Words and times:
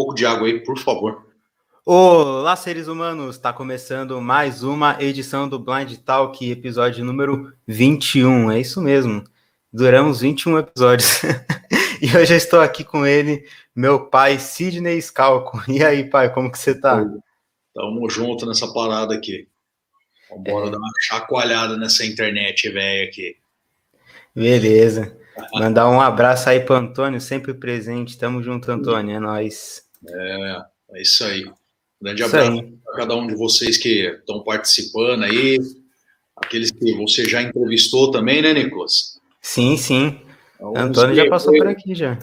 pouco 0.00 0.14
de 0.14 0.24
água 0.24 0.46
aí, 0.46 0.58
por 0.60 0.78
favor. 0.78 1.26
Olá, 1.84 2.56
seres 2.56 2.88
humanos! 2.88 3.36
Está 3.36 3.52
começando 3.52 4.18
mais 4.18 4.62
uma 4.62 4.96
edição 4.98 5.46
do 5.46 5.58
Blind 5.58 5.94
Talk, 5.98 6.50
episódio 6.50 7.04
número 7.04 7.52
21. 7.66 8.50
É 8.50 8.58
isso 8.58 8.80
mesmo. 8.80 9.22
Duramos 9.70 10.22
21 10.22 10.60
episódios. 10.60 11.20
e 12.00 12.16
hoje 12.16 12.32
eu 12.32 12.38
estou 12.38 12.60
aqui 12.60 12.82
com 12.82 13.06
ele, 13.06 13.46
meu 13.76 14.06
pai, 14.06 14.38
Sidney 14.38 15.02
Scalco. 15.02 15.62
E 15.68 15.84
aí, 15.84 16.08
pai, 16.08 16.32
como 16.32 16.50
que 16.50 16.58
você 16.58 16.74
tá? 16.74 17.04
Tamo 17.74 18.08
junto 18.08 18.46
nessa 18.46 18.72
parada 18.72 19.14
aqui. 19.14 19.48
Vamos 20.30 20.68
é. 20.68 20.70
dar 20.70 20.78
uma 20.78 20.92
chacoalhada 21.02 21.76
nessa 21.76 22.06
internet 22.06 22.70
velha 22.70 23.04
aqui. 23.04 23.36
Beleza. 24.34 25.14
Mandar 25.52 25.90
um 25.90 26.00
abraço 26.00 26.48
aí 26.48 26.60
pro 26.60 26.74
Antônio, 26.74 27.20
sempre 27.20 27.52
presente. 27.52 28.16
Tamo 28.16 28.42
junto, 28.42 28.72
Antônio. 28.72 29.14
É 29.14 29.20
nóis. 29.20 29.89
É, 30.08 30.62
é 30.92 31.02
isso 31.02 31.24
aí. 31.24 31.50
grande 32.00 32.22
isso 32.22 32.36
abraço 32.36 32.62
para 32.84 32.94
cada 32.96 33.14
um 33.14 33.26
de 33.26 33.34
vocês 33.34 33.76
que 33.76 34.06
estão 34.06 34.42
participando 34.42 35.24
aí. 35.24 35.58
Aqueles 36.36 36.70
que 36.70 36.94
você 36.94 37.28
já 37.28 37.42
entrevistou 37.42 38.10
também, 38.10 38.40
né, 38.40 38.52
Nicolas? 38.52 39.20
Sim, 39.42 39.76
sim. 39.76 40.20
Então, 40.56 40.76
Antônio 40.76 41.14
já 41.14 41.28
passou 41.28 41.52
por 41.52 41.66
aqui 41.66 41.94
já. 41.94 42.18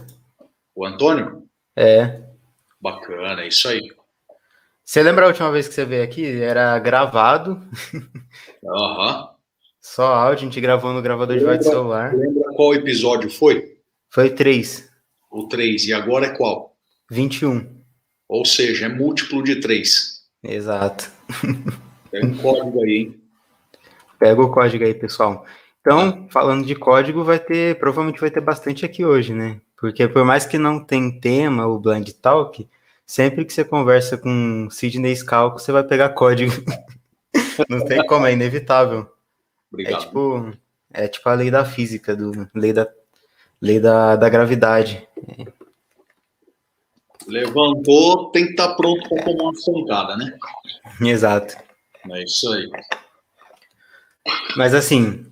O 0.76 0.85
Antônio? 0.85 1.44
É. 1.76 2.21
Bacana, 2.80 3.44
é 3.44 3.48
isso 3.48 3.68
aí. 3.68 3.91
Você 4.84 5.04
lembra 5.04 5.26
a 5.26 5.27
última 5.27 5.52
vez 5.52 5.68
que 5.68 5.73
você 5.73 5.84
veio 5.84 6.04
aqui? 6.04 6.26
Era 6.26 6.80
gravado. 6.80 7.62
Aham. 8.66 9.21
Uhum. 9.21 9.38
Só 9.82 10.13
áudio, 10.13 10.44
a 10.44 10.49
gente 10.49 10.62
gravou 10.62 10.91
no 10.94 11.02
gravador 11.02 11.38
de 11.38 11.46
voz 11.46 11.59
de 11.59 11.66
celular. 11.66 12.13
Lembra 12.13 12.54
qual 12.54 12.73
episódio 12.73 13.30
foi? 13.30 13.77
Foi 14.09 14.30
três. 14.30 14.90
O 15.32 15.48
três. 15.48 15.85
E 15.88 15.94
agora 15.94 16.27
é 16.27 16.35
qual? 16.35 16.77
21. 17.09 17.77
Ou 18.27 18.45
seja, 18.45 18.85
é 18.85 18.89
múltiplo 18.89 19.43
de 19.43 19.59
três. 19.59 20.23
Exato. 20.43 21.11
Pega 22.12 22.27
o 22.27 22.37
código 22.37 22.84
aí, 22.84 22.91
hein? 22.91 23.21
Pega 24.20 24.41
o 24.41 24.51
código 24.51 24.84
aí, 24.84 24.93
pessoal. 24.93 25.45
Então, 25.82 26.27
falando 26.29 26.65
de 26.65 26.76
código, 26.76 27.23
vai 27.23 27.40
ter, 27.40 27.79
provavelmente 27.79 28.20
vai 28.20 28.32
ter 28.32 28.41
bastante 28.41 28.85
aqui 28.85 29.05
hoje, 29.05 29.34
né? 29.34 29.62
Porque 29.79 30.07
por 30.07 30.26
mais 30.26 30.45
que 30.45 30.57
não 30.57 30.84
tem 30.84 31.20
tema, 31.20 31.67
o 31.67 31.79
Blind 31.79 32.09
Talk, 32.21 32.67
sempre 33.05 33.45
que 33.45 33.54
você 33.54 33.63
conversa 33.63 34.17
com 34.17 34.67
Sidney 34.70 35.15
Scalco, 35.15 35.60
você 35.60 35.71
vai 35.71 35.84
pegar 35.84 36.10
código. 36.10 36.51
não 37.70 37.85
tem 37.85 38.05
como, 38.05 38.26
é 38.26 38.34
inevitável. 38.34 39.07
Obrigado. 39.71 40.01
É 40.01 40.05
tipo, 40.05 40.54
é 40.93 41.07
tipo 41.07 41.29
a 41.29 41.34
lei 41.34 41.51
da 41.51 41.63
física, 41.63 42.15
do, 42.15 42.49
lei 42.54 42.73
da, 42.73 42.89
lei 43.62 43.79
da, 43.79 44.15
da 44.15 44.27
gravidade. 44.27 45.07
Levantou, 47.26 48.29
tem 48.32 48.46
que 48.46 48.51
estar 48.51 48.70
tá 48.70 48.76
pronto 48.76 49.07
para 49.10 49.23
tomar 49.23 49.43
uma 49.43 49.54
pancada, 49.65 50.18
né? 50.18 50.37
Exato. 51.01 51.55
É 52.12 52.23
isso 52.23 52.51
aí. 52.51 52.70
Mas 54.55 54.73
assim, 54.73 55.26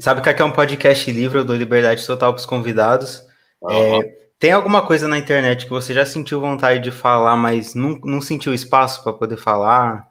sabe 0.00 0.22
que 0.22 0.28
aqui 0.28 0.42
é 0.42 0.44
um 0.44 0.52
podcast 0.52 1.10
livre, 1.10 1.38
eu 1.38 1.44
dou 1.44 1.56
liberdade 1.56 2.06
total 2.06 2.32
para 2.32 2.40
os 2.40 2.46
convidados. 2.46 3.22
Uhum. 3.60 3.70
É, 3.70 4.22
tem 4.38 4.50
alguma 4.52 4.84
coisa 4.84 5.06
na 5.06 5.18
internet 5.18 5.64
que 5.64 5.70
você 5.70 5.94
já 5.94 6.04
sentiu 6.04 6.40
vontade 6.40 6.82
de 6.82 6.90
falar, 6.90 7.36
mas 7.36 7.74
não, 7.74 7.98
não 8.04 8.20
sentiu 8.20 8.52
espaço 8.52 9.02
para 9.02 9.12
poder 9.12 9.36
falar? 9.36 10.08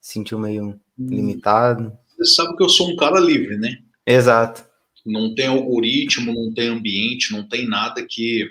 Sentiu 0.00 0.38
meio 0.38 0.80
hum. 0.98 1.06
limitado? 1.08 1.96
Você 2.16 2.34
sabe 2.34 2.56
que 2.56 2.62
eu 2.64 2.68
sou 2.68 2.90
um 2.90 2.96
cara 2.96 3.20
livre, 3.20 3.56
né? 3.56 3.78
Exato. 4.04 4.64
Não 5.06 5.34
tem 5.34 5.46
algoritmo, 5.46 6.34
não 6.34 6.52
tem 6.52 6.68
ambiente, 6.68 7.32
não 7.32 7.48
tem 7.48 7.68
nada 7.68 8.04
que 8.04 8.50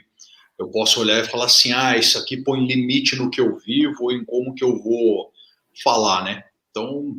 eu 0.60 0.70
possa 0.70 1.00
olhar 1.00 1.24
e 1.24 1.28
falar 1.28 1.46
assim, 1.46 1.72
ah, 1.72 1.98
isso 1.98 2.18
aqui 2.18 2.38
põe 2.38 2.66
limite 2.66 3.16
no 3.16 3.30
que 3.30 3.40
eu 3.40 3.58
vivo 3.58 4.06
ou 4.06 4.12
em 4.12 4.26
como 4.26 4.56
que 4.56 4.64
eu 4.64 4.78
vou 4.82 5.32
falar, 5.84 6.24
né? 6.24 6.44
Então, 6.72 7.16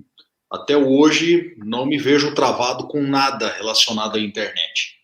até 0.50 0.76
hoje, 0.76 1.54
não 1.58 1.86
me 1.86 1.98
vejo 1.98 2.34
travado 2.34 2.88
com 2.88 3.02
nada 3.02 3.52
relacionado 3.52 4.16
à 4.16 4.20
internet. 4.20 4.98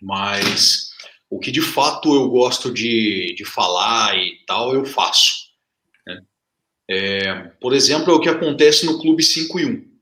Mas 0.00 0.90
o 1.30 1.38
que 1.38 1.50
de 1.50 1.62
fato 1.62 2.14
eu 2.14 2.28
gosto 2.28 2.72
de, 2.72 3.34
de 3.36 3.44
falar 3.44 4.16
e 4.16 4.38
tal, 4.46 4.74
eu 4.74 4.84
faço. 4.84 5.48
Né? 6.06 6.22
É, 6.88 7.34
por 7.60 7.72
exemplo, 7.72 8.12
é 8.12 8.14
o 8.14 8.20
que 8.20 8.28
acontece 8.28 8.86
no 8.86 9.00
Clube 9.00 9.22
5 9.22 9.60
e 9.60 9.66
1. 9.66 9.94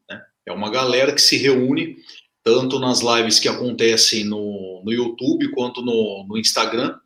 É 0.45 0.53
uma 0.53 0.71
galera 0.71 1.15
que 1.15 1.23
se 1.23 1.37
reúne 1.37 1.97
tanto 2.43 2.81
nas 2.81 3.01
lives 3.01 3.39
que 3.39 3.49
acontecem 3.49 4.25
no, 4.25 4.83
no 4.85 4.93
YouTube 4.93 5.53
quanto 5.53 5.81
no, 5.81 6.27
no 6.29 6.37
Instagram, 6.37 6.99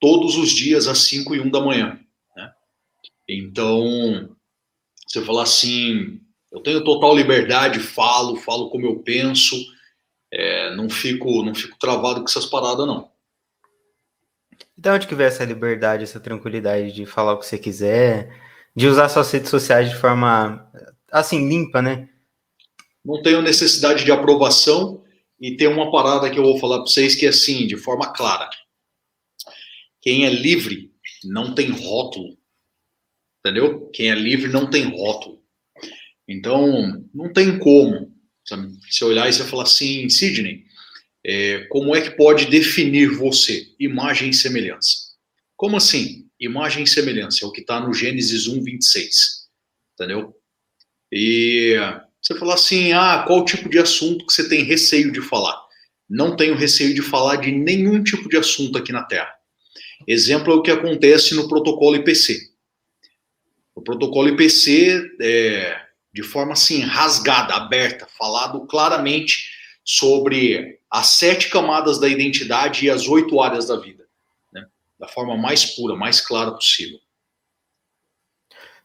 todos 0.00 0.36
os 0.36 0.50
dias 0.50 0.86
às 0.86 0.98
5 0.98 1.34
e 1.34 1.40
1 1.40 1.50
da 1.50 1.60
manhã. 1.60 1.98
Né? 2.36 2.52
Então, 3.28 4.36
você 5.06 5.22
fala 5.22 5.42
assim, 5.42 6.20
eu 6.52 6.60
tenho 6.60 6.84
total 6.84 7.16
liberdade, 7.16 7.80
falo, 7.80 8.36
falo 8.36 8.70
como 8.70 8.86
eu 8.86 9.00
penso, 9.00 9.56
é, 10.32 10.74
não 10.74 10.88
fico 10.88 11.42
não 11.42 11.54
fico 11.54 11.78
travado 11.78 12.20
com 12.20 12.26
essas 12.26 12.46
paradas, 12.46 12.86
não. 12.86 13.10
De 14.76 14.90
onde 14.90 15.06
que 15.06 15.14
vem 15.14 15.26
essa 15.26 15.44
liberdade, 15.44 16.04
essa 16.04 16.20
tranquilidade 16.20 16.92
de 16.92 17.06
falar 17.06 17.34
o 17.34 17.38
que 17.38 17.46
você 17.46 17.58
quiser, 17.58 18.34
de 18.74 18.86
usar 18.86 19.08
suas 19.08 19.30
redes 19.30 19.50
sociais 19.50 19.88
de 19.88 19.96
forma, 19.96 20.70
assim, 21.10 21.48
limpa, 21.48 21.80
né? 21.80 22.08
não 23.06 23.22
tenho 23.22 23.40
necessidade 23.40 24.04
de 24.04 24.10
aprovação 24.10 25.04
e 25.40 25.56
tem 25.56 25.68
uma 25.68 25.92
parada 25.92 26.28
que 26.28 26.38
eu 26.38 26.42
vou 26.42 26.58
falar 26.58 26.78
para 26.78 26.86
vocês 26.86 27.14
que 27.14 27.24
é 27.24 27.28
assim, 27.28 27.66
de 27.66 27.76
forma 27.76 28.12
clara. 28.12 28.50
Quem 30.06 30.24
é 30.24 30.30
livre 30.30 30.92
não 31.24 31.52
tem 31.52 31.68
rótulo. 31.68 32.38
Entendeu? 33.40 33.90
Quem 33.90 34.08
é 34.08 34.14
livre 34.14 34.52
não 34.52 34.70
tem 34.70 34.84
rótulo. 34.84 35.42
Então, 36.28 37.04
não 37.12 37.32
tem 37.32 37.58
como. 37.58 38.14
Sabe? 38.46 38.72
Se 38.88 39.02
olhar 39.04 39.28
e 39.28 39.32
você 39.32 39.42
falar 39.42 39.64
assim, 39.64 40.08
Sidney, 40.08 40.64
é, 41.24 41.64
como 41.70 41.96
é 41.96 42.00
que 42.00 42.16
pode 42.16 42.46
definir 42.46 43.16
você? 43.16 43.66
Imagem 43.80 44.30
e 44.30 44.34
semelhança. 44.34 44.96
Como 45.56 45.76
assim? 45.76 46.30
Imagem 46.38 46.84
e 46.84 46.86
semelhança 46.86 47.44
é 47.44 47.48
o 47.48 47.50
que 47.50 47.62
está 47.62 47.80
no 47.80 47.92
Gênesis 47.92 48.46
1, 48.46 48.62
26. 48.62 49.48
Entendeu? 49.94 50.36
E 51.10 51.74
você 52.22 52.38
falar 52.38 52.54
assim, 52.54 52.92
ah, 52.92 53.24
qual 53.26 53.44
tipo 53.44 53.68
de 53.68 53.80
assunto 53.80 54.24
que 54.24 54.32
você 54.32 54.48
tem 54.48 54.62
receio 54.62 55.10
de 55.10 55.20
falar? 55.20 55.60
Não 56.08 56.36
tenho 56.36 56.54
receio 56.54 56.94
de 56.94 57.02
falar 57.02 57.36
de 57.36 57.50
nenhum 57.50 58.04
tipo 58.04 58.28
de 58.28 58.36
assunto 58.36 58.78
aqui 58.78 58.92
na 58.92 59.02
Terra. 59.02 59.35
Exemplo 60.06 60.52
é 60.52 60.56
o 60.56 60.62
que 60.62 60.70
acontece 60.70 61.34
no 61.34 61.48
protocolo 61.48 61.96
IPC. 61.96 62.50
O 63.74 63.82
protocolo 63.82 64.28
IPC 64.28 65.16
é, 65.20 65.80
de 66.12 66.22
forma 66.22 66.52
assim 66.52 66.80
rasgada, 66.80 67.54
aberta, 67.54 68.06
falado 68.18 68.66
claramente 68.66 69.50
sobre 69.84 70.80
as 70.90 71.08
sete 71.10 71.50
camadas 71.50 72.00
da 72.00 72.08
identidade 72.08 72.86
e 72.86 72.90
as 72.90 73.06
oito 73.06 73.40
áreas 73.40 73.66
da 73.66 73.76
vida, 73.78 74.06
né? 74.52 74.66
da 74.98 75.06
forma 75.06 75.36
mais 75.36 75.64
pura, 75.64 75.94
mais 75.94 76.20
clara 76.20 76.52
possível. 76.52 76.98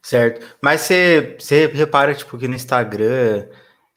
Certo. 0.01 0.45
Mas 0.61 0.81
você, 0.81 1.67
repara, 1.67 2.13
tipo, 2.13 2.37
que 2.37 2.47
no 2.47 2.55
Instagram, 2.55 3.47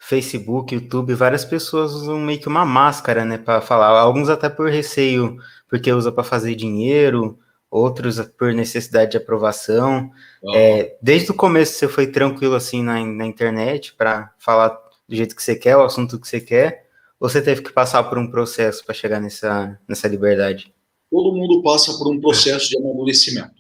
Facebook, 0.07 0.75
YouTube, 0.75 1.15
várias 1.15 1.47
pessoas 1.47 1.93
usam 1.93 2.19
meio 2.19 2.39
que 2.39 2.47
uma 2.47 2.65
máscara, 2.65 3.25
né, 3.25 3.39
para 3.39 3.63
falar. 3.63 3.89
Alguns 3.89 4.29
até 4.29 4.51
por 4.51 4.69
receio, 4.69 5.39
porque 5.67 5.91
usa 5.91 6.13
para 6.13 6.23
fazer 6.23 6.55
dinheiro, 6.55 7.39
outros 7.71 8.21
por 8.21 8.53
necessidade 8.53 9.13
de 9.13 9.17
aprovação. 9.17 10.11
É, 10.55 10.97
desde 11.01 11.31
o 11.31 11.35
começo 11.35 11.73
você 11.73 11.89
foi 11.89 12.07
tranquilo 12.07 12.55
assim 12.55 12.83
na, 12.83 13.05
na 13.05 13.27
internet 13.27 13.95
para 13.95 14.31
falar 14.39 14.79
do 15.09 15.17
jeito 15.17 15.35
que 15.35 15.43
você 15.43 15.57
quer, 15.57 15.77
o 15.77 15.85
assunto 15.85 16.21
que 16.21 16.29
você 16.29 16.41
quer, 16.41 16.87
ou 17.19 17.27
você 17.27 17.41
teve 17.41 17.63
que 17.63 17.73
passar 17.73 18.05
por 18.05 18.19
um 18.19 18.31
processo 18.31 18.85
para 18.85 18.95
chegar 18.95 19.21
nessa, 19.21 19.81
nessa 19.89 20.07
liberdade? 20.07 20.75
Todo 21.11 21.35
mundo 21.35 21.63
passa 21.63 21.97
por 21.97 22.13
um 22.13 22.21
processo 22.21 22.69
de 22.69 22.77
amadurecimento, 22.77 23.55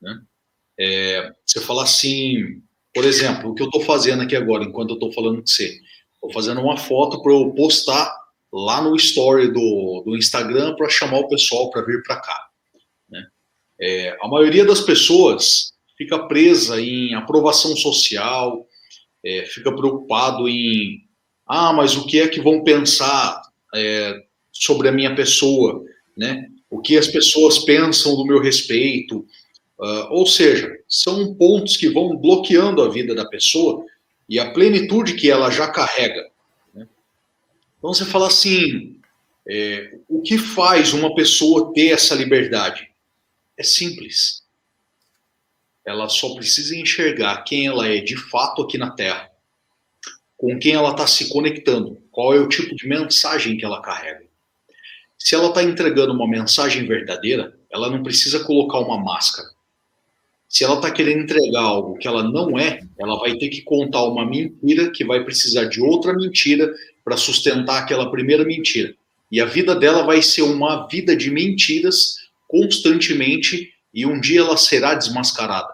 né? 0.00 0.20
É, 0.78 1.32
você 1.46 1.60
fala 1.60 1.84
assim, 1.84 2.62
por 2.94 3.04
exemplo, 3.04 3.50
o 3.50 3.54
que 3.54 3.62
eu 3.62 3.66
estou 3.66 3.80
fazendo 3.82 4.22
aqui 4.22 4.34
agora, 4.34 4.64
enquanto 4.64 4.90
eu 4.90 4.94
estou 4.94 5.12
falando 5.12 5.40
com 5.40 5.46
você, 5.46 5.78
estou 6.14 6.32
fazendo 6.32 6.60
uma 6.60 6.76
foto 6.76 7.22
para 7.22 7.32
eu 7.32 7.50
postar 7.52 8.12
lá 8.52 8.82
no 8.82 8.96
story 8.96 9.48
do, 9.52 10.02
do 10.04 10.16
Instagram 10.16 10.74
para 10.74 10.88
chamar 10.88 11.20
o 11.20 11.28
pessoal 11.28 11.70
para 11.70 11.82
vir 11.82 12.02
para 12.02 12.20
cá. 12.20 12.48
Né? 13.08 13.26
É, 13.80 14.16
a 14.20 14.28
maioria 14.28 14.64
das 14.64 14.80
pessoas 14.80 15.72
fica 15.96 16.18
presa 16.26 16.80
em 16.80 17.14
aprovação 17.14 17.76
social, 17.76 18.66
é, 19.24 19.44
fica 19.46 19.74
preocupado 19.74 20.48
em, 20.48 21.04
ah, 21.46 21.72
mas 21.72 21.96
o 21.96 22.06
que 22.06 22.20
é 22.20 22.28
que 22.28 22.40
vão 22.40 22.64
pensar 22.64 23.42
é, 23.74 24.14
sobre 24.52 24.88
a 24.88 24.92
minha 24.92 25.14
pessoa, 25.14 25.84
né? 26.16 26.46
O 26.70 26.80
que 26.80 26.96
as 26.96 27.08
pessoas 27.08 27.58
pensam 27.58 28.16
do 28.16 28.24
meu 28.24 28.40
respeito, 28.40 29.26
Uh, 29.80 30.06
ou 30.10 30.26
seja, 30.26 30.78
são 30.86 31.34
pontos 31.34 31.76
que 31.76 31.88
vão 31.88 32.16
bloqueando 32.16 32.82
a 32.82 32.90
vida 32.90 33.14
da 33.14 33.24
pessoa 33.24 33.86
e 34.28 34.38
a 34.38 34.52
plenitude 34.52 35.14
que 35.14 35.30
ela 35.30 35.50
já 35.50 35.68
carrega. 35.68 36.30
Né? 36.74 36.86
Então 37.78 37.92
você 37.92 38.04
fala 38.04 38.26
assim: 38.26 39.00
é, 39.48 39.98
o 40.06 40.20
que 40.20 40.36
faz 40.36 40.92
uma 40.92 41.14
pessoa 41.14 41.72
ter 41.72 41.88
essa 41.88 42.14
liberdade? 42.14 42.90
é 43.60 43.62
simples. 43.62 44.42
Ela 45.84 46.08
só 46.08 46.34
precisa 46.34 46.74
enxergar 46.74 47.44
quem 47.44 47.66
ela 47.66 47.86
é 47.86 48.00
de 48.00 48.16
fato 48.16 48.62
aqui 48.62 48.78
na 48.78 48.90
Terra, 48.90 49.30
com 50.36 50.58
quem 50.58 50.72
ela 50.72 50.92
está 50.92 51.06
se 51.06 51.28
conectando, 51.28 52.02
qual 52.10 52.34
é 52.34 52.40
o 52.40 52.48
tipo 52.48 52.74
de 52.74 52.88
mensagem 52.88 53.58
que 53.58 53.64
ela 53.64 53.82
carrega. 53.82 54.24
Se 55.18 55.34
ela 55.34 55.48
está 55.48 55.62
entregando 55.62 56.14
uma 56.14 56.26
mensagem 56.26 56.86
verdadeira, 56.86 57.54
ela 57.70 57.90
não 57.90 58.02
precisa 58.02 58.42
colocar 58.44 58.78
uma 58.78 58.98
máscara. 58.98 59.50
Se 60.50 60.64
ela 60.64 60.74
está 60.74 60.90
querendo 60.90 61.22
entregar 61.22 61.62
algo 61.62 61.96
que 61.96 62.08
ela 62.08 62.24
não 62.24 62.58
é, 62.58 62.80
ela 62.98 63.16
vai 63.20 63.36
ter 63.36 63.50
que 63.50 63.62
contar 63.62 64.02
uma 64.02 64.26
mentira 64.26 64.90
que 64.90 65.04
vai 65.04 65.22
precisar 65.22 65.66
de 65.66 65.80
outra 65.80 66.12
mentira 66.12 66.74
para 67.04 67.16
sustentar 67.16 67.78
aquela 67.78 68.10
primeira 68.10 68.44
mentira. 68.44 68.92
E 69.30 69.40
a 69.40 69.44
vida 69.44 69.76
dela 69.76 70.02
vai 70.02 70.20
ser 70.20 70.42
uma 70.42 70.88
vida 70.88 71.14
de 71.14 71.30
mentiras 71.30 72.16
constantemente 72.48 73.72
e 73.94 74.04
um 74.04 74.20
dia 74.20 74.40
ela 74.40 74.56
será 74.56 74.94
desmascarada. 74.94 75.72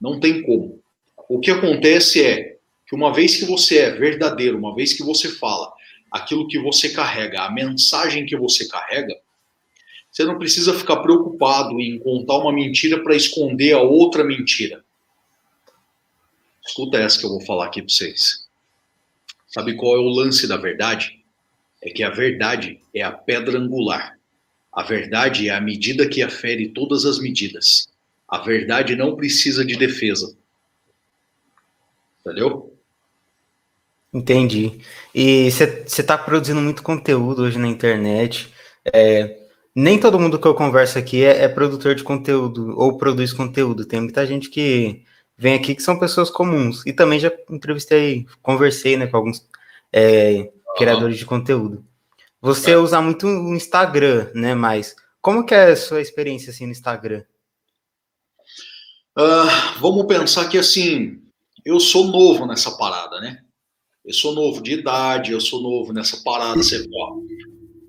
Não 0.00 0.18
tem 0.18 0.42
como. 0.42 0.80
O 1.28 1.38
que 1.38 1.52
acontece 1.52 2.24
é 2.24 2.56
que 2.88 2.96
uma 2.96 3.14
vez 3.14 3.36
que 3.36 3.44
você 3.44 3.78
é 3.78 3.90
verdadeiro, 3.92 4.58
uma 4.58 4.74
vez 4.74 4.94
que 4.94 5.04
você 5.04 5.28
fala 5.28 5.72
aquilo 6.10 6.48
que 6.48 6.58
você 6.58 6.88
carrega, 6.88 7.42
a 7.42 7.52
mensagem 7.52 8.26
que 8.26 8.36
você 8.36 8.66
carrega, 8.66 9.14
você 10.14 10.24
não 10.24 10.38
precisa 10.38 10.72
ficar 10.72 10.98
preocupado 10.98 11.80
em 11.80 11.98
contar 11.98 12.38
uma 12.38 12.52
mentira 12.52 13.02
para 13.02 13.16
esconder 13.16 13.72
a 13.72 13.80
outra 13.80 14.22
mentira. 14.22 14.84
Escuta 16.64 16.98
essa 16.98 17.18
que 17.18 17.26
eu 17.26 17.30
vou 17.30 17.40
falar 17.40 17.66
aqui 17.66 17.82
para 17.82 17.92
vocês. 17.92 18.46
Sabe 19.48 19.74
qual 19.74 19.96
é 19.96 19.98
o 19.98 20.08
lance 20.08 20.46
da 20.46 20.56
verdade? 20.56 21.20
É 21.82 21.90
que 21.90 22.04
a 22.04 22.10
verdade 22.10 22.80
é 22.94 23.02
a 23.02 23.10
pedra 23.10 23.58
angular. 23.58 24.16
A 24.72 24.84
verdade 24.84 25.48
é 25.48 25.52
a 25.52 25.60
medida 25.60 26.08
que 26.08 26.22
afere 26.22 26.68
todas 26.68 27.04
as 27.04 27.18
medidas. 27.18 27.88
A 28.28 28.38
verdade 28.38 28.94
não 28.94 29.16
precisa 29.16 29.64
de 29.64 29.76
defesa. 29.76 30.36
Entendeu? 32.20 32.72
Entendi. 34.12 34.80
E 35.12 35.50
você 35.50 35.84
está 35.86 36.16
produzindo 36.16 36.60
muito 36.60 36.84
conteúdo 36.84 37.42
hoje 37.42 37.58
na 37.58 37.66
internet. 37.66 38.48
É, 38.84 39.43
nem 39.74 39.98
todo 39.98 40.20
mundo 40.20 40.38
que 40.38 40.46
eu 40.46 40.54
converso 40.54 40.98
aqui 40.98 41.24
é, 41.24 41.44
é, 41.44 41.48
produtor 41.48 41.94
de 41.94 42.04
conteúdo 42.04 42.74
ou 42.78 42.96
produz 42.96 43.32
conteúdo. 43.32 43.84
Tem 43.84 44.00
muita 44.00 44.24
gente 44.26 44.48
que 44.48 45.04
vem 45.36 45.54
aqui 45.54 45.74
que 45.74 45.82
são 45.82 45.98
pessoas 45.98 46.30
comuns. 46.30 46.86
E 46.86 46.92
também 46.92 47.18
já 47.18 47.32
entrevistei, 47.50 48.26
conversei 48.40 48.96
né, 48.96 49.06
com 49.06 49.16
alguns 49.16 49.46
é, 49.92 50.52
criadores 50.76 51.18
de 51.18 51.26
conteúdo. 51.26 51.84
Você 52.40 52.72
é. 52.72 52.78
usa 52.78 53.00
muito 53.00 53.26
o 53.26 53.54
Instagram, 53.54 54.30
né? 54.34 54.54
Mas 54.54 54.94
como 55.20 55.44
que 55.44 55.54
é 55.54 55.72
a 55.72 55.76
sua 55.76 56.00
experiência 56.00 56.50
assim 56.50 56.66
no 56.66 56.72
Instagram? 56.72 57.24
Uh, 59.18 59.78
vamos 59.80 60.06
pensar 60.06 60.48
que 60.48 60.58
assim, 60.58 61.22
eu 61.64 61.80
sou 61.80 62.08
novo 62.08 62.46
nessa 62.46 62.76
parada, 62.76 63.20
né? 63.20 63.40
Eu 64.04 64.12
sou 64.12 64.34
novo 64.34 64.60
de 64.60 64.74
idade, 64.74 65.32
eu 65.32 65.40
sou 65.40 65.62
novo 65.62 65.92
nessa 65.92 66.22
parada, 66.22 66.62
você 66.62 66.86
ó, 66.94 67.16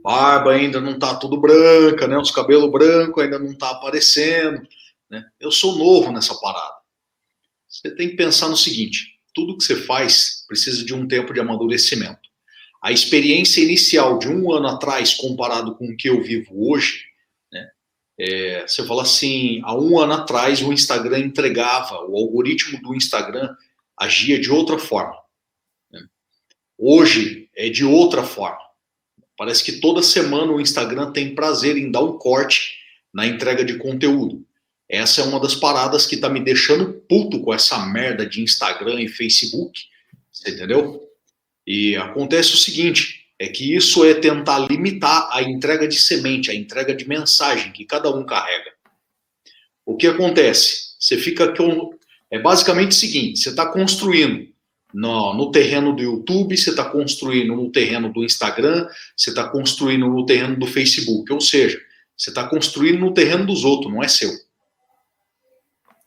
barba 0.05 0.51
ainda 0.51 0.79
não 0.79 0.99
tá 0.99 1.15
tudo 1.15 1.41
branca, 1.41 2.07
né? 2.07 2.15
Os 2.15 2.29
cabelos 2.29 2.71
brancos 2.71 3.23
ainda 3.23 3.39
não 3.39 3.55
tá 3.55 3.71
aparecendo, 3.71 4.61
né? 5.09 5.25
Eu 5.39 5.51
sou 5.51 5.79
novo 5.79 6.11
nessa 6.11 6.35
parada. 6.35 6.75
Você 7.67 7.89
tem 7.95 8.09
que 8.09 8.15
pensar 8.15 8.47
no 8.47 8.55
seguinte: 8.55 9.19
tudo 9.33 9.57
que 9.57 9.63
você 9.63 9.75
faz 9.75 10.45
precisa 10.47 10.85
de 10.85 10.93
um 10.93 11.07
tempo 11.07 11.33
de 11.33 11.39
amadurecimento. 11.39 12.29
A 12.83 12.91
experiência 12.91 13.63
inicial 13.63 14.19
de 14.19 14.29
um 14.29 14.51
ano 14.53 14.67
atrás 14.67 15.15
comparado 15.15 15.75
com 15.75 15.87
o 15.87 15.97
que 15.97 16.07
eu 16.07 16.21
vivo 16.21 16.69
hoje, 16.69 17.03
né? 17.51 17.67
É, 18.19 18.61
você 18.67 18.85
fala 18.85 19.01
assim, 19.01 19.59
há 19.63 19.75
um 19.75 19.99
ano 19.99 20.13
atrás 20.13 20.61
o 20.61 20.71
Instagram 20.71 21.17
entregava, 21.17 21.95
o 22.07 22.15
algoritmo 22.15 22.79
do 22.79 22.93
Instagram 22.93 23.55
agia 23.97 24.39
de 24.39 24.51
outra 24.51 24.77
forma. 24.77 25.17
Né? 25.91 26.01
Hoje 26.77 27.49
é 27.55 27.69
de 27.69 27.83
outra 27.83 28.23
forma. 28.23 28.64
Parece 29.37 29.63
que 29.63 29.73
toda 29.73 30.01
semana 30.01 30.51
o 30.51 30.61
Instagram 30.61 31.11
tem 31.11 31.35
prazer 31.35 31.77
em 31.77 31.91
dar 31.91 32.01
um 32.01 32.17
corte 32.17 32.75
na 33.13 33.25
entrega 33.25 33.63
de 33.63 33.77
conteúdo. 33.77 34.45
Essa 34.87 35.21
é 35.21 35.23
uma 35.23 35.39
das 35.39 35.55
paradas 35.55 36.05
que 36.05 36.17
tá 36.17 36.29
me 36.29 36.39
deixando 36.39 36.93
puto 37.09 37.41
com 37.41 37.53
essa 37.53 37.85
merda 37.87 38.25
de 38.25 38.41
Instagram 38.41 39.01
e 39.01 39.07
Facebook, 39.07 39.81
entendeu? 40.47 41.01
E 41.65 41.95
acontece 41.95 42.53
o 42.53 42.57
seguinte, 42.57 43.25
é 43.39 43.47
que 43.47 43.75
isso 43.75 44.05
é 44.05 44.13
tentar 44.13 44.59
limitar 44.59 45.27
a 45.31 45.41
entrega 45.41 45.87
de 45.87 45.99
semente, 45.99 46.51
a 46.51 46.55
entrega 46.55 46.93
de 46.93 47.07
mensagem 47.07 47.71
que 47.71 47.83
cada 47.83 48.09
um 48.15 48.25
carrega. 48.25 48.71
O 49.85 49.97
que 49.97 50.07
acontece? 50.07 50.95
Você 50.99 51.17
fica 51.17 51.53
com 51.55 51.93
é 52.31 52.39
basicamente 52.39 52.91
o 52.91 52.95
seguinte, 52.95 53.39
você 53.39 53.49
está 53.49 53.65
construindo 53.71 54.47
no, 54.95 55.33
no 55.33 55.51
terreno 55.51 55.93
do 55.93 56.01
YouTube, 56.01 56.55
você 56.55 56.69
está 56.69 56.89
construindo 56.89 57.53
no 57.53 57.69
terreno 57.69 58.13
do 58.13 58.23
Instagram, 58.23 58.87
você 59.15 59.29
está 59.29 59.49
construindo 59.49 60.07
no 60.07 60.25
terreno 60.25 60.57
do 60.57 60.65
Facebook. 60.65 61.33
Ou 61.33 61.41
seja, 61.41 61.77
você 62.15 62.29
está 62.29 62.47
construindo 62.47 62.99
no 62.99 63.13
terreno 63.13 63.45
dos 63.45 63.65
outros, 63.65 63.91
não 63.91 64.01
é 64.01 64.07
seu. 64.07 64.31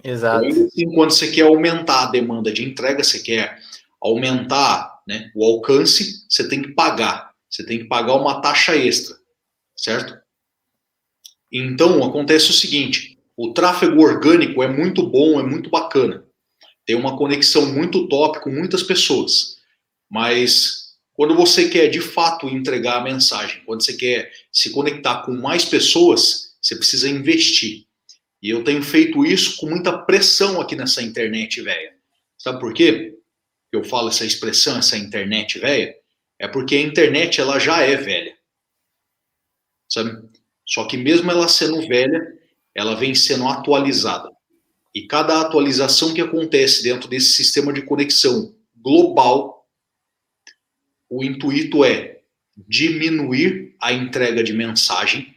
Exato. 0.02 0.46
Então, 0.46 0.64
assim, 0.64 0.94
quando 0.94 1.11
você 1.11 1.31
quer 1.31 1.43
aumentar 1.43 2.05
a 2.05 2.11
demanda 2.11 2.50
de 2.50 2.64
entrega, 2.64 3.05
você 3.05 3.19
quer 3.19 3.58
aumentar 4.00 5.02
né, 5.06 5.31
o 5.35 5.44
alcance, 5.44 6.25
você 6.26 6.49
tem 6.49 6.62
que 6.62 6.73
pagar. 6.73 7.35
Você 7.50 7.67
tem 7.67 7.81
que 7.81 7.85
pagar 7.85 8.14
uma 8.14 8.40
taxa 8.40 8.75
extra, 8.75 9.17
certo? 9.76 10.17
Então, 11.52 12.02
acontece 12.02 12.50
o 12.50 12.55
seguinte: 12.55 13.19
o 13.37 13.52
tráfego 13.52 14.00
orgânico 14.00 14.62
é 14.62 14.69
muito 14.69 15.06
bom, 15.06 15.38
é 15.38 15.43
muito 15.43 15.69
bacana 15.69 16.26
tem 16.88 16.96
uma 16.96 17.19
conexão 17.19 17.70
muito 17.70 18.08
top 18.08 18.40
com 18.40 18.49
muitas 18.49 18.82
pessoas. 18.82 19.58
Mas 20.11 20.94
quando 21.12 21.35
você 21.35 21.69
quer 21.69 21.88
de 21.88 22.00
fato 22.00 22.49
entregar 22.49 22.96
a 22.96 23.05
mensagem, 23.05 23.62
quando 23.67 23.85
você 23.85 23.93
quer 23.93 24.32
se 24.50 24.70
conectar 24.70 25.20
com 25.20 25.32
mais 25.32 25.67
pessoas, 25.67 26.56
você 26.62 26.75
precisa 26.75 27.06
investir. 27.06 27.85
E 28.40 28.49
eu 28.49 28.64
tenho 28.64 28.82
feito 28.82 29.23
isso 29.26 29.58
com 29.58 29.69
muita 29.69 29.99
pressão 29.99 30.62
aqui 30.62 30.75
nessa 30.75 31.02
internet 31.02 31.61
velha. 31.61 31.93
Sabe 32.38 32.58
por 32.58 32.73
quê? 32.73 33.19
Eu 33.70 33.85
falo 33.85 34.08
essa 34.08 34.25
expressão, 34.25 34.79
essa 34.79 34.96
internet 34.96 35.58
velha, 35.58 35.94
é 36.38 36.49
porque 36.49 36.75
a 36.75 36.81
internet 36.81 37.38
ela 37.38 37.58
já 37.58 37.82
é 37.82 37.96
velha. 37.96 38.35
Sabe? 39.87 40.26
Só 40.64 40.87
que 40.87 40.96
mesmo 40.96 41.31
ela 41.31 41.49
sendo 41.49 41.87
velha, 41.87 42.32
ela 42.75 42.94
vem 42.94 43.14
sendo 43.14 43.46
atualizada. 43.46 44.38
E 44.99 45.06
cada 45.06 45.41
atualização 45.41 46.12
que 46.12 46.21
acontece 46.21 46.83
dentro 46.83 47.09
desse 47.09 47.33
sistema 47.33 47.73
de 47.73 47.83
conexão 47.83 48.52
global, 48.76 49.64
o 51.09 51.23
intuito 51.23 51.85
é 51.85 52.23
diminuir 52.57 53.76
a 53.81 53.93
entrega 53.93 54.43
de 54.43 54.52
mensagem 54.52 55.37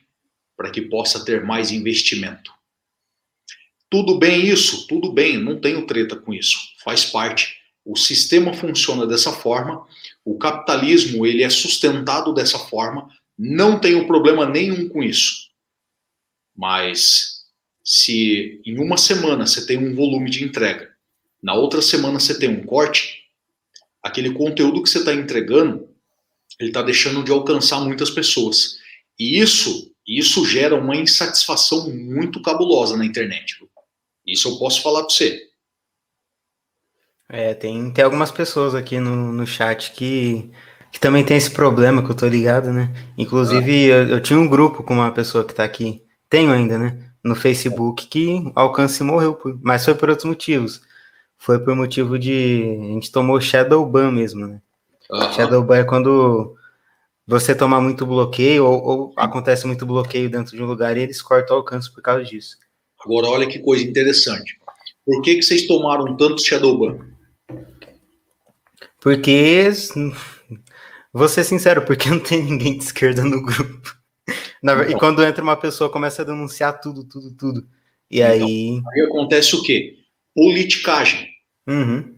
para 0.58 0.72
que 0.72 0.82
possa 0.82 1.24
ter 1.24 1.46
mais 1.46 1.70
investimento. 1.70 2.52
Tudo 3.88 4.18
bem 4.18 4.48
isso? 4.48 4.88
Tudo 4.88 5.12
bem, 5.12 5.38
não 5.38 5.62
tenho 5.62 5.86
treta 5.86 6.16
com 6.16 6.34
isso. 6.34 6.58
Faz 6.84 7.06
parte. 7.06 7.56
O 7.86 7.96
sistema 7.96 8.56
funciona 8.56 9.06
dessa 9.06 9.32
forma, 9.32 9.86
o 10.26 10.40
capitalismo 10.40 11.24
ele 11.24 11.44
é 11.44 11.50
sustentado 11.52 12.34
dessa 12.34 12.58
forma, 12.58 13.08
não 13.38 13.80
tenho 13.80 14.08
problema 14.08 14.44
nenhum 14.44 14.90
com 14.90 15.04
isso. 15.04 15.52
Mas 16.58 17.31
se 17.84 18.62
em 18.66 18.80
uma 18.80 18.98
semana 18.98 19.46
você 19.46 19.66
tem 19.66 19.78
um 19.78 19.96
volume 19.96 20.30
de 20.30 20.44
entrega, 20.44 20.90
na 21.42 21.54
outra 21.54 21.82
semana 21.82 22.20
você 22.20 22.38
tem 22.38 22.50
um 22.50 22.64
corte, 22.64 23.24
aquele 24.04 24.34
conteúdo 24.34 24.82
que 24.82 24.90
você 24.90 25.00
está 25.00 25.14
entregando, 25.14 25.90
ele 26.60 26.70
está 26.70 26.82
deixando 26.82 27.24
de 27.24 27.32
alcançar 27.32 27.82
muitas 27.82 28.10
pessoas. 28.10 28.78
E 29.20 29.40
isso, 29.40 29.92
isso 30.08 30.46
gera 30.46 30.76
uma 30.76 30.96
insatisfação 30.96 31.90
muito 31.90 32.42
cabulosa 32.42 32.96
na 32.96 33.06
internet. 33.06 33.58
Isso 34.26 34.48
eu 34.50 34.58
posso 34.58 34.82
falar 34.82 35.02
para 35.02 35.10
você. 35.10 35.42
É, 37.28 37.54
tem, 37.54 37.92
tem 37.92 38.04
algumas 38.04 38.30
pessoas 38.30 38.76
aqui 38.76 39.00
no, 39.00 39.32
no 39.32 39.48
chat 39.48 39.92
que, 39.94 40.52
que 40.92 41.00
também 41.00 41.24
tem 41.24 41.38
esse 41.38 41.50
problema 41.50 42.04
que 42.04 42.12
eu 42.12 42.16
tô 42.16 42.28
ligado, 42.28 42.74
né? 42.74 42.94
Inclusive, 43.18 43.92
ah. 43.92 43.96
eu, 43.96 44.08
eu, 44.10 44.22
tinha 44.22 44.38
um 44.38 44.48
grupo 44.48 44.84
com 44.84 44.96
uma 44.96 45.12
pessoa 45.12 45.46
que 45.46 45.56
tá 45.56 45.64
aqui, 45.64 46.04
tenho 46.30 46.52
ainda, 46.52 46.78
né? 46.78 47.11
No 47.24 47.36
Facebook 47.36 48.08
que 48.08 48.52
alcance 48.56 49.04
morreu, 49.04 49.40
mas 49.62 49.86
foi 49.86 49.96
por 49.96 50.10
outros 50.10 50.28
motivos. 50.28 50.82
Foi 51.38 51.60
por 51.60 51.76
motivo 51.76 52.20
de. 52.20 52.78
A 52.80 52.94
gente 52.94 53.12
tomou 53.12 53.42
Shadow 53.42 53.86
Ban 53.86 54.12
mesmo, 54.12 54.48
né? 54.48 54.62
Uhum. 55.10 55.34
Shadow 55.34 55.64
Ban 55.64 55.78
é 55.78 55.84
quando 55.84 56.56
você 57.26 57.56
toma 57.56 57.82
muito 57.82 58.06
bloqueio 58.06 58.66
ou, 58.66 58.84
ou, 58.84 59.14
acontece 59.18 59.66
muito 59.66 59.86
bloqueio 59.86 60.30
dentro 60.30 60.56
de 60.56 60.64
um 60.64 60.68
lugar 60.68 60.98
e 60.98 61.02
eles 61.02 61.22
cortam 61.22 61.56
o 61.56 61.60
alcance 61.60 61.92
por 61.92 62.02
causa 62.02 62.24
disso. 62.24 62.58
Agora, 63.04 63.28
olha 63.28 63.48
que 63.48 63.60
coisa 63.60 63.84
interessante. 63.84 64.60
Por 65.06 65.22
que, 65.22 65.36
que 65.36 65.42
vocês 65.42 65.66
tomaram 65.66 66.16
tanto 66.16 66.44
Shadow 66.44 66.78
Ban? 66.78 67.00
Porque. 69.00 69.70
Vou 71.14 71.28
ser 71.28 71.44
sincero, 71.44 71.82
porque 71.82 72.08
não 72.12 72.20
tem 72.20 72.44
ninguém 72.44 72.78
de 72.78 72.84
esquerda 72.84 73.24
no 73.24 73.42
grupo. 73.42 74.01
Na, 74.62 74.74
então, 74.74 74.90
e 74.90 74.96
quando 74.96 75.24
entra 75.24 75.44
uma 75.44 75.58
pessoa, 75.58 75.90
começa 75.90 76.22
a 76.22 76.26
denunciar 76.26 76.80
tudo, 76.80 77.04
tudo, 77.04 77.32
tudo. 77.36 77.68
E 78.10 78.22
então, 78.22 78.48
aí. 78.48 78.82
Aí 78.94 79.02
acontece 79.02 79.56
o 79.56 79.64
quê? 79.64 79.98
Politicagem. 80.36 81.28
Uhum. 81.68 82.16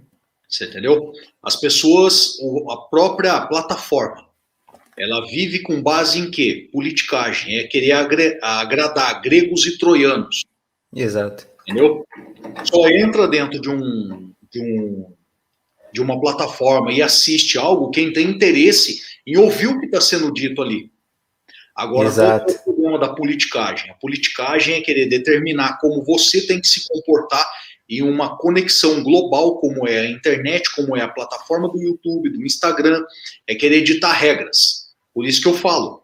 Você 0.47 0.65
entendeu? 0.65 1.11
As 1.41 1.55
pessoas, 1.55 2.37
a 2.69 2.77
própria 2.77 3.41
plataforma, 3.47 4.27
ela 4.97 5.25
vive 5.25 5.61
com 5.61 5.81
base 5.81 6.19
em 6.19 6.29
quê? 6.29 6.69
Politicagem. 6.71 7.57
É 7.57 7.63
querer 7.63 7.93
agradar 8.41 9.21
gregos 9.21 9.65
e 9.65 9.77
troianos. 9.77 10.43
Exato. 10.95 11.47
Entendeu? 11.67 12.05
Só 12.65 12.87
entra 12.89 13.27
dentro 13.27 13.59
de 13.59 13.69
um, 13.69 14.31
de 14.51 14.61
um 14.61 15.13
de 15.93 16.01
uma 16.01 16.19
plataforma 16.19 16.91
e 16.91 17.01
assiste 17.01 17.57
algo 17.57 17.91
quem 17.91 18.11
tem 18.11 18.27
interesse 18.27 18.99
em 19.25 19.37
ouvir 19.37 19.67
o 19.67 19.79
que 19.79 19.85
está 19.85 20.01
sendo 20.01 20.33
dito 20.33 20.61
ali. 20.61 20.91
Agora, 21.75 22.07
Exato. 22.07 22.45
qual 22.45 22.55
é 22.55 22.59
o 22.59 22.63
problema 22.63 22.99
da 22.99 23.09
politicagem? 23.09 23.89
A 23.89 23.95
politicagem 23.95 24.75
é 24.75 24.81
querer 24.81 25.07
determinar 25.07 25.79
como 25.79 26.03
você 26.03 26.45
tem 26.45 26.61
que 26.61 26.67
se 26.67 26.87
comportar 26.87 27.49
em 27.89 28.01
uma 28.01 28.37
conexão 28.37 29.03
global, 29.03 29.57
como 29.57 29.87
é 29.87 29.99
a 29.99 30.09
internet, 30.09 30.71
como 30.75 30.95
é 30.95 31.01
a 31.01 31.07
plataforma 31.07 31.69
do 31.69 31.81
YouTube, 31.81 32.29
do 32.29 32.45
Instagram, 32.45 33.03
é 33.47 33.55
querer 33.55 33.77
editar 33.77 34.13
regras. 34.13 34.91
Por 35.13 35.25
isso 35.25 35.41
que 35.41 35.47
eu 35.47 35.53
falo. 35.53 36.03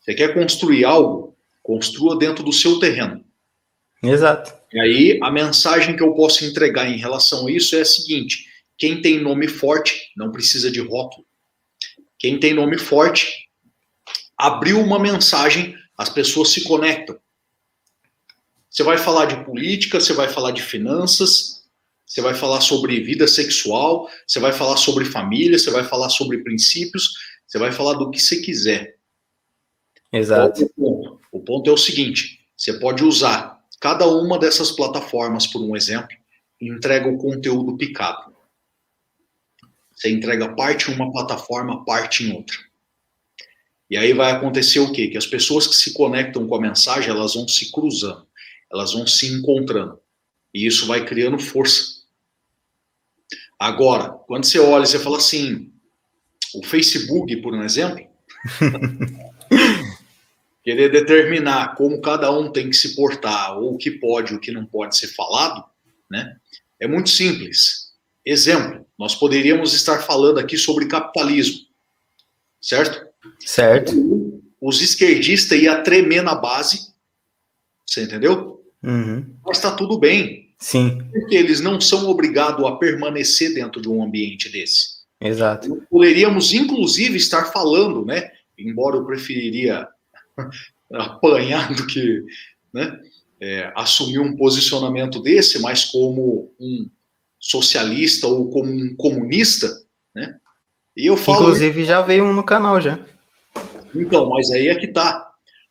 Você 0.00 0.14
quer 0.14 0.32
construir 0.34 0.84
algo? 0.84 1.36
Construa 1.62 2.18
dentro 2.18 2.44
do 2.44 2.52
seu 2.52 2.78
terreno. 2.78 3.24
Exato. 4.02 4.54
E 4.72 4.80
aí, 4.80 5.18
a 5.22 5.30
mensagem 5.30 5.96
que 5.96 6.02
eu 6.02 6.14
posso 6.14 6.44
entregar 6.44 6.88
em 6.88 6.96
relação 6.96 7.46
a 7.46 7.50
isso 7.50 7.76
é 7.76 7.80
a 7.80 7.84
seguinte: 7.84 8.46
quem 8.78 9.02
tem 9.02 9.20
nome 9.20 9.48
forte 9.48 10.10
não 10.16 10.30
precisa 10.30 10.70
de 10.70 10.80
rótulo. 10.80 11.26
Quem 12.18 12.38
tem 12.38 12.54
nome 12.54 12.78
forte 12.78 13.49
abriu 14.40 14.80
uma 14.80 14.98
mensagem, 14.98 15.76
as 15.96 16.08
pessoas 16.08 16.50
se 16.50 16.64
conectam. 16.64 17.18
Você 18.70 18.82
vai 18.82 18.96
falar 18.96 19.26
de 19.26 19.44
política, 19.44 20.00
você 20.00 20.12
vai 20.12 20.28
falar 20.28 20.52
de 20.52 20.62
finanças, 20.62 21.64
você 22.06 22.20
vai 22.20 22.34
falar 22.34 22.60
sobre 22.60 23.00
vida 23.00 23.28
sexual, 23.28 24.08
você 24.26 24.40
vai 24.40 24.52
falar 24.52 24.76
sobre 24.76 25.04
família, 25.04 25.58
você 25.58 25.70
vai 25.70 25.84
falar 25.84 26.08
sobre 26.08 26.42
princípios, 26.42 27.12
você 27.46 27.58
vai 27.58 27.70
falar 27.70 27.94
do 27.94 28.10
que 28.10 28.18
você 28.18 28.40
quiser. 28.40 28.96
Exato. 30.12 30.64
O 30.64 30.68
ponto? 30.70 31.20
o 31.32 31.40
ponto 31.40 31.70
é 31.70 31.72
o 31.72 31.76
seguinte: 31.76 32.40
você 32.56 32.78
pode 32.78 33.04
usar 33.04 33.60
cada 33.80 34.06
uma 34.06 34.38
dessas 34.38 34.70
plataformas, 34.70 35.46
por 35.46 35.62
um 35.62 35.76
exemplo, 35.76 36.16
e 36.60 36.68
entrega 36.68 37.08
o 37.08 37.18
conteúdo 37.18 37.76
picado. 37.76 38.34
Você 39.92 40.10
entrega 40.10 40.54
parte 40.54 40.90
em 40.90 40.94
uma 40.94 41.12
plataforma, 41.12 41.84
parte 41.84 42.24
em 42.24 42.34
outra. 42.34 42.56
E 43.90 43.96
aí 43.96 44.12
vai 44.12 44.30
acontecer 44.30 44.78
o 44.78 44.92
quê? 44.92 45.08
Que 45.08 45.18
as 45.18 45.26
pessoas 45.26 45.66
que 45.66 45.74
se 45.74 45.92
conectam 45.92 46.46
com 46.46 46.54
a 46.54 46.60
mensagem, 46.60 47.10
elas 47.10 47.34
vão 47.34 47.48
se 47.48 47.72
cruzando 47.72 48.24
elas 48.70 48.92
vão 48.92 49.06
se 49.06 49.26
encontrando. 49.26 49.98
E 50.54 50.66
isso 50.66 50.86
vai 50.86 51.04
criando 51.04 51.38
força. 51.38 52.00
Agora, 53.58 54.10
quando 54.26 54.44
você 54.44 54.58
olha 54.58 54.84
e 54.84 54.86
você 54.86 54.98
fala 54.98 55.18
assim, 55.18 55.70
o 56.54 56.64
Facebook, 56.64 57.36
por 57.38 57.54
um 57.54 57.62
exemplo, 57.62 58.06
querer 60.64 60.90
determinar 60.90 61.74
como 61.74 62.00
cada 62.00 62.30
um 62.30 62.50
tem 62.50 62.70
que 62.70 62.76
se 62.76 62.94
portar, 62.94 63.58
ou 63.58 63.74
o 63.74 63.78
que 63.78 63.90
pode, 63.90 64.34
o 64.34 64.40
que 64.40 64.50
não 64.50 64.64
pode 64.64 64.96
ser 64.96 65.08
falado, 65.08 65.64
né? 66.10 66.36
É 66.78 66.88
muito 66.88 67.10
simples. 67.10 67.90
Exemplo, 68.24 68.86
nós 68.98 69.14
poderíamos 69.14 69.74
estar 69.74 70.00
falando 70.00 70.38
aqui 70.38 70.56
sobre 70.56 70.86
capitalismo, 70.86 71.60
certo? 72.60 73.09
Certo. 73.40 73.92
Os 74.60 74.80
esquerdistas 74.82 75.60
iam 75.60 75.82
tremer 75.82 76.22
na 76.22 76.34
base, 76.34 76.92
você 77.86 78.04
entendeu? 78.04 78.62
Uhum. 78.82 79.34
Mas 79.44 79.58
está 79.58 79.72
tudo 79.72 79.98
bem. 79.98 80.50
Sim. 80.58 80.98
Porque 81.10 81.34
eles 81.34 81.60
não 81.60 81.80
são 81.80 82.08
obrigados 82.08 82.64
a 82.64 82.76
permanecer 82.76 83.54
dentro 83.54 83.80
de 83.80 83.88
um 83.88 84.02
ambiente 84.02 84.50
desse. 84.50 85.00
Exato. 85.20 85.82
Poderíamos, 85.90 86.52
inclusive, 86.52 87.16
estar 87.16 87.46
falando, 87.46 88.04
né? 88.04 88.30
Embora 88.58 88.96
eu 88.96 89.04
preferiria 89.04 89.88
apanhar 90.92 91.74
do 91.74 91.86
que 91.86 92.24
né, 92.72 93.00
é, 93.40 93.72
assumir 93.74 94.18
um 94.18 94.36
posicionamento 94.36 95.20
desse, 95.20 95.58
mas 95.58 95.86
como 95.86 96.52
um 96.60 96.88
socialista 97.38 98.26
ou 98.26 98.50
como 98.50 98.70
um 98.70 98.94
comunista, 98.96 99.66
né? 100.14 100.38
E 100.96 101.06
eu 101.06 101.16
falo. 101.16 101.42
Inclusive, 101.42 101.84
já 101.84 102.02
veio 102.02 102.24
um 102.24 102.32
no 102.32 102.44
canal 102.44 102.80
já. 102.80 102.98
Então, 103.94 104.28
mas 104.28 104.50
aí 104.50 104.68
é 104.68 104.74
que 104.74 104.88
tá. 104.88 105.28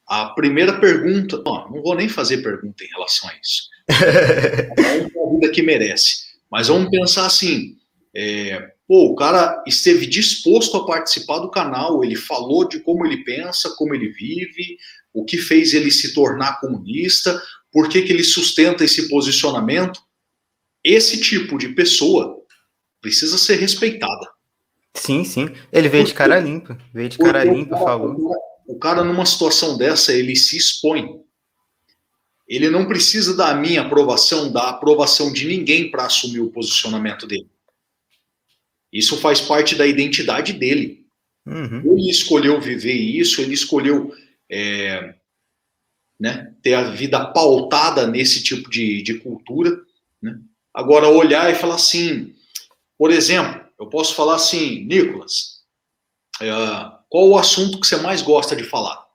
A 0.07 0.25
primeira 0.29 0.79
pergunta, 0.79 1.41
não, 1.45 1.69
não 1.69 1.81
vou 1.83 1.95
nem 1.95 2.09
fazer 2.09 2.41
pergunta 2.41 2.83
em 2.83 2.87
relação 2.87 3.29
a 3.29 3.33
isso. 3.35 3.69
é 3.89 5.07
uma 5.15 5.39
vida 5.39 5.51
que 5.51 5.61
merece. 5.61 6.29
Mas 6.49 6.67
vamos 6.67 6.89
pensar 6.89 7.25
assim: 7.25 7.77
é, 8.15 8.71
pô, 8.87 9.05
o 9.05 9.15
cara 9.15 9.63
esteve 9.67 10.07
disposto 10.07 10.77
a 10.77 10.85
participar 10.85 11.39
do 11.39 11.51
canal, 11.51 12.03
ele 12.03 12.15
falou 12.15 12.67
de 12.67 12.79
como 12.79 13.05
ele 13.05 13.23
pensa, 13.23 13.69
como 13.77 13.93
ele 13.93 14.09
vive, 14.09 14.77
o 15.13 15.23
que 15.23 15.37
fez 15.37 15.73
ele 15.73 15.91
se 15.91 16.13
tornar 16.13 16.59
comunista, 16.59 17.41
por 17.71 17.87
que, 17.87 18.01
que 18.01 18.11
ele 18.11 18.23
sustenta 18.23 18.83
esse 18.83 19.09
posicionamento. 19.09 20.01
Esse 20.83 21.19
tipo 21.19 21.57
de 21.57 21.69
pessoa 21.69 22.37
precisa 23.01 23.37
ser 23.37 23.57
respeitada. 23.57 24.27
Sim, 24.93 25.23
sim. 25.23 25.49
Ele 25.71 25.89
veio 25.89 26.03
de 26.03 26.13
cara 26.13 26.39
limpa. 26.39 26.77
Veio 26.93 27.09
de 27.09 27.17
cara 27.17 27.43
limpa, 27.43 27.77
falou 27.77 28.49
o 28.69 28.77
cara 28.77 29.03
numa 29.03 29.25
situação 29.25 29.75
dessa, 29.75 30.13
ele 30.13 30.35
se 30.35 30.55
expõe. 30.55 31.19
Ele 32.47 32.69
não 32.69 32.87
precisa 32.87 33.35
da 33.35 33.51
minha 33.55 33.81
aprovação, 33.81 34.51
da 34.51 34.69
aprovação 34.69 35.33
de 35.33 35.47
ninguém 35.47 35.89
para 35.89 36.05
assumir 36.05 36.39
o 36.39 36.51
posicionamento 36.51 37.25
dele. 37.25 37.49
Isso 38.93 39.17
faz 39.17 39.41
parte 39.41 39.73
da 39.73 39.87
identidade 39.87 40.53
dele. 40.53 41.03
Uhum. 41.47 41.97
Ele 41.97 42.11
escolheu 42.11 42.61
viver 42.61 42.93
isso, 42.93 43.41
ele 43.41 43.55
escolheu 43.55 44.13
é, 44.47 45.15
né, 46.19 46.53
ter 46.61 46.75
a 46.75 46.91
vida 46.91 47.25
pautada 47.25 48.05
nesse 48.05 48.43
tipo 48.43 48.69
de, 48.69 49.01
de 49.01 49.15
cultura. 49.15 49.81
Né? 50.21 50.39
Agora, 50.71 51.09
olhar 51.09 51.51
e 51.51 51.55
falar 51.55 51.75
assim, 51.75 52.35
por 52.99 53.09
exemplo, 53.09 53.67
eu 53.79 53.87
posso 53.87 54.13
falar 54.13 54.35
assim, 54.35 54.85
Nicolas, 54.85 55.63
é, 56.41 56.49
qual 57.09 57.29
o 57.29 57.37
assunto 57.37 57.79
que 57.79 57.87
você 57.87 57.97
mais 57.97 58.21
gosta 58.21 58.55
de 58.55 58.63
falar? 58.63 59.07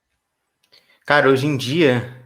Cara, 1.06 1.28
hoje 1.28 1.46
em 1.46 1.56
dia, 1.56 2.24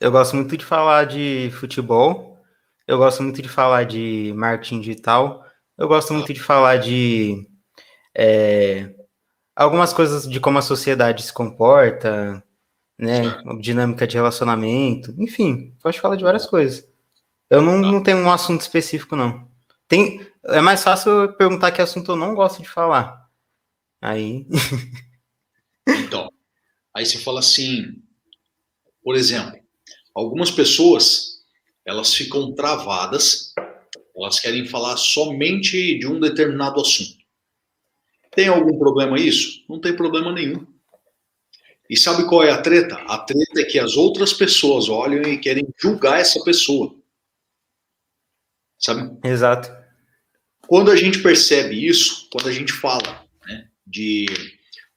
eu 0.00 0.10
gosto 0.10 0.34
muito 0.34 0.56
de 0.56 0.64
falar 0.64 1.04
de 1.04 1.50
futebol, 1.52 2.38
eu 2.86 2.96
gosto 2.96 3.22
muito 3.22 3.42
de 3.42 3.48
falar 3.48 3.84
de 3.84 4.32
marketing 4.34 4.80
digital, 4.80 5.44
eu 5.76 5.86
gosto 5.86 6.14
muito 6.14 6.32
de 6.32 6.40
falar 6.40 6.78
de 6.78 7.46
é, 8.16 8.94
algumas 9.54 9.92
coisas 9.92 10.26
de 10.28 10.40
como 10.40 10.58
a 10.58 10.62
sociedade 10.62 11.22
se 11.22 11.32
comporta, 11.32 12.42
né? 12.98 13.22
Dinâmica 13.60 14.06
de 14.06 14.16
relacionamento, 14.16 15.14
enfim, 15.18 15.74
pode 15.82 16.00
falar 16.00 16.16
de 16.16 16.24
várias 16.24 16.46
coisas. 16.46 16.88
Eu 17.50 17.60
não, 17.60 17.78
não 17.78 18.02
tenho 18.02 18.18
um 18.18 18.30
assunto 18.30 18.62
específico, 18.62 19.14
não. 19.14 19.48
Tem, 19.86 20.26
é 20.44 20.60
mais 20.60 20.82
fácil 20.82 21.32
perguntar 21.34 21.72
que 21.72 21.82
assunto 21.82 22.12
eu 22.12 22.16
não 22.16 22.34
gosto 22.34 22.62
de 22.62 22.68
falar. 22.68 23.28
Aí. 24.00 24.46
então, 25.86 26.32
aí 26.94 27.04
você 27.04 27.18
fala 27.18 27.40
assim, 27.40 28.02
por 29.02 29.16
exemplo, 29.16 29.58
algumas 30.14 30.50
pessoas 30.50 31.38
elas 31.84 32.14
ficam 32.14 32.54
travadas, 32.54 33.54
elas 34.14 34.38
querem 34.40 34.66
falar 34.66 34.96
somente 34.98 35.98
de 35.98 36.06
um 36.06 36.20
determinado 36.20 36.80
assunto. 36.80 37.16
Tem 38.32 38.48
algum 38.48 38.78
problema 38.78 39.18
isso? 39.18 39.64
Não 39.68 39.80
tem 39.80 39.96
problema 39.96 40.30
nenhum. 40.30 40.66
E 41.88 41.96
sabe 41.96 42.28
qual 42.28 42.44
é 42.44 42.50
a 42.50 42.60
treta? 42.60 42.96
A 42.96 43.18
treta 43.18 43.62
é 43.62 43.64
que 43.64 43.78
as 43.78 43.96
outras 43.96 44.34
pessoas 44.34 44.90
olham 44.90 45.22
e 45.22 45.38
querem 45.38 45.66
julgar 45.80 46.20
essa 46.20 46.42
pessoa. 46.44 46.94
Sabe? 48.78 49.18
Exato. 49.26 49.77
Quando 50.68 50.90
a 50.90 50.96
gente 50.96 51.22
percebe 51.22 51.86
isso, 51.86 52.28
quando 52.30 52.46
a 52.46 52.52
gente 52.52 52.74
fala, 52.74 53.26
de 53.86 54.26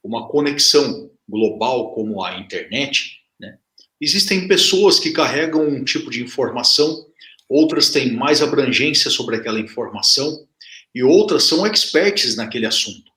uma 0.04 0.28
conexão 0.28 1.10
global 1.26 1.94
como 1.94 2.22
a 2.22 2.38
internet, 2.38 3.22
né, 3.40 3.56
existem 3.98 4.46
pessoas 4.46 5.00
que 5.00 5.12
carregam 5.12 5.66
um 5.66 5.82
tipo 5.82 6.10
de 6.10 6.22
informação, 6.22 7.06
outras 7.48 7.88
têm 7.88 8.12
mais 8.12 8.42
abrangência 8.42 9.10
sobre 9.10 9.36
aquela 9.36 9.58
informação 9.58 10.46
e 10.94 11.02
outras 11.02 11.44
são 11.44 11.66
experts 11.66 12.36
naquele 12.36 12.66
assunto. 12.66 13.10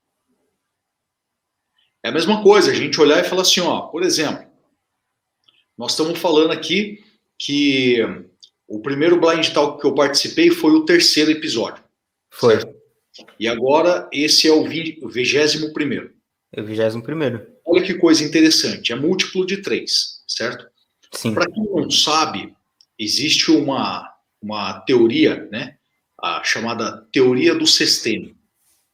É 2.02 2.08
a 2.08 2.12
mesma 2.12 2.42
coisa, 2.42 2.70
a 2.70 2.74
gente 2.74 2.98
olhar 2.98 3.22
e 3.22 3.28
falar 3.28 3.42
assim, 3.42 3.60
ó, 3.60 3.82
por 3.82 4.02
exemplo, 4.02 4.46
nós 5.76 5.90
estamos 5.90 6.18
falando 6.18 6.52
aqui 6.52 7.04
que 7.38 7.98
o 8.66 8.80
primeiro 8.80 9.20
Blind 9.20 9.50
Talk 9.50 9.78
que 9.78 9.86
eu 9.86 9.94
participei 9.94 10.50
foi 10.50 10.70
o 10.72 10.86
terceiro 10.86 11.30
episódio. 11.30 11.84
Foi. 12.38 12.60
Certo? 12.60 12.76
E 13.40 13.48
agora 13.48 14.08
esse 14.12 14.46
é 14.46 14.52
o 14.52 14.66
vigésimo 15.08 15.72
primeiro. 15.72 16.12
É 16.52 16.60
o 16.60 16.64
vigésimo 16.64 17.02
primeiro. 17.02 17.46
olha 17.64 17.82
que 17.82 17.94
coisa 17.94 18.22
interessante, 18.22 18.92
é 18.92 18.96
múltiplo 18.96 19.46
de 19.46 19.58
três, 19.58 20.22
certo? 20.26 20.66
Sim. 21.12 21.34
Para 21.34 21.50
quem 21.50 21.64
não 21.64 21.90
sabe, 21.90 22.54
existe 22.98 23.50
uma, 23.50 24.08
uma 24.40 24.80
teoria, 24.80 25.48
né, 25.50 25.76
a 26.20 26.42
chamada 26.44 27.06
teoria 27.12 27.54
do 27.54 27.66
sextênio, 27.66 28.36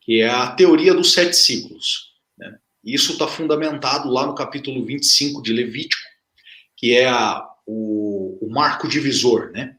que 0.01 0.21
é 0.21 0.29
a 0.29 0.49
teoria 0.53 0.95
dos 0.95 1.13
sete 1.13 1.37
ciclos. 1.37 2.13
Né? 2.39 2.59
Isso 2.85 3.13
está 3.13 3.27
fundamentado 3.27 4.09
lá 4.11 4.27
no 4.27 4.35
capítulo 4.35 4.85
25 4.85 5.43
de 5.43 5.53
Levítico, 5.53 6.03
que 6.77 6.95
é 6.97 7.09
a, 7.09 7.45
o, 7.67 8.39
o 8.41 8.51
marco 8.51 8.89
divisor, 8.89 9.53
né? 9.53 9.77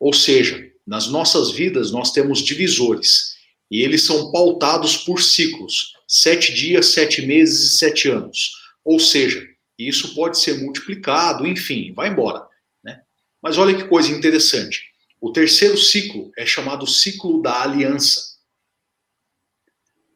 Ou 0.00 0.12
seja, 0.12 0.70
nas 0.86 1.08
nossas 1.08 1.50
vidas 1.50 1.90
nós 1.90 2.12
temos 2.12 2.40
divisores 2.40 3.36
e 3.70 3.82
eles 3.82 4.04
são 4.04 4.30
pautados 4.30 4.96
por 4.96 5.20
ciclos, 5.20 5.94
sete 6.06 6.54
dias, 6.54 6.86
sete 6.86 7.22
meses 7.22 7.72
e 7.72 7.78
sete 7.78 8.08
anos. 8.08 8.52
Ou 8.84 9.00
seja, 9.00 9.44
isso 9.76 10.14
pode 10.14 10.38
ser 10.38 10.60
multiplicado, 10.60 11.46
enfim, 11.46 11.92
vai 11.92 12.08
embora. 12.08 12.46
Né? 12.84 13.02
Mas 13.42 13.58
olha 13.58 13.76
que 13.76 13.88
coisa 13.88 14.12
interessante. 14.12 14.84
O 15.20 15.32
terceiro 15.32 15.76
ciclo 15.76 16.30
é 16.36 16.46
chamado 16.46 16.86
ciclo 16.86 17.42
da 17.42 17.62
aliança. 17.62 18.36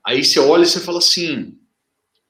Aí 0.07 0.25
você 0.25 0.39
olha 0.39 0.63
e 0.63 0.67
você 0.67 0.81
fala 0.81 0.99
assim, 0.99 1.59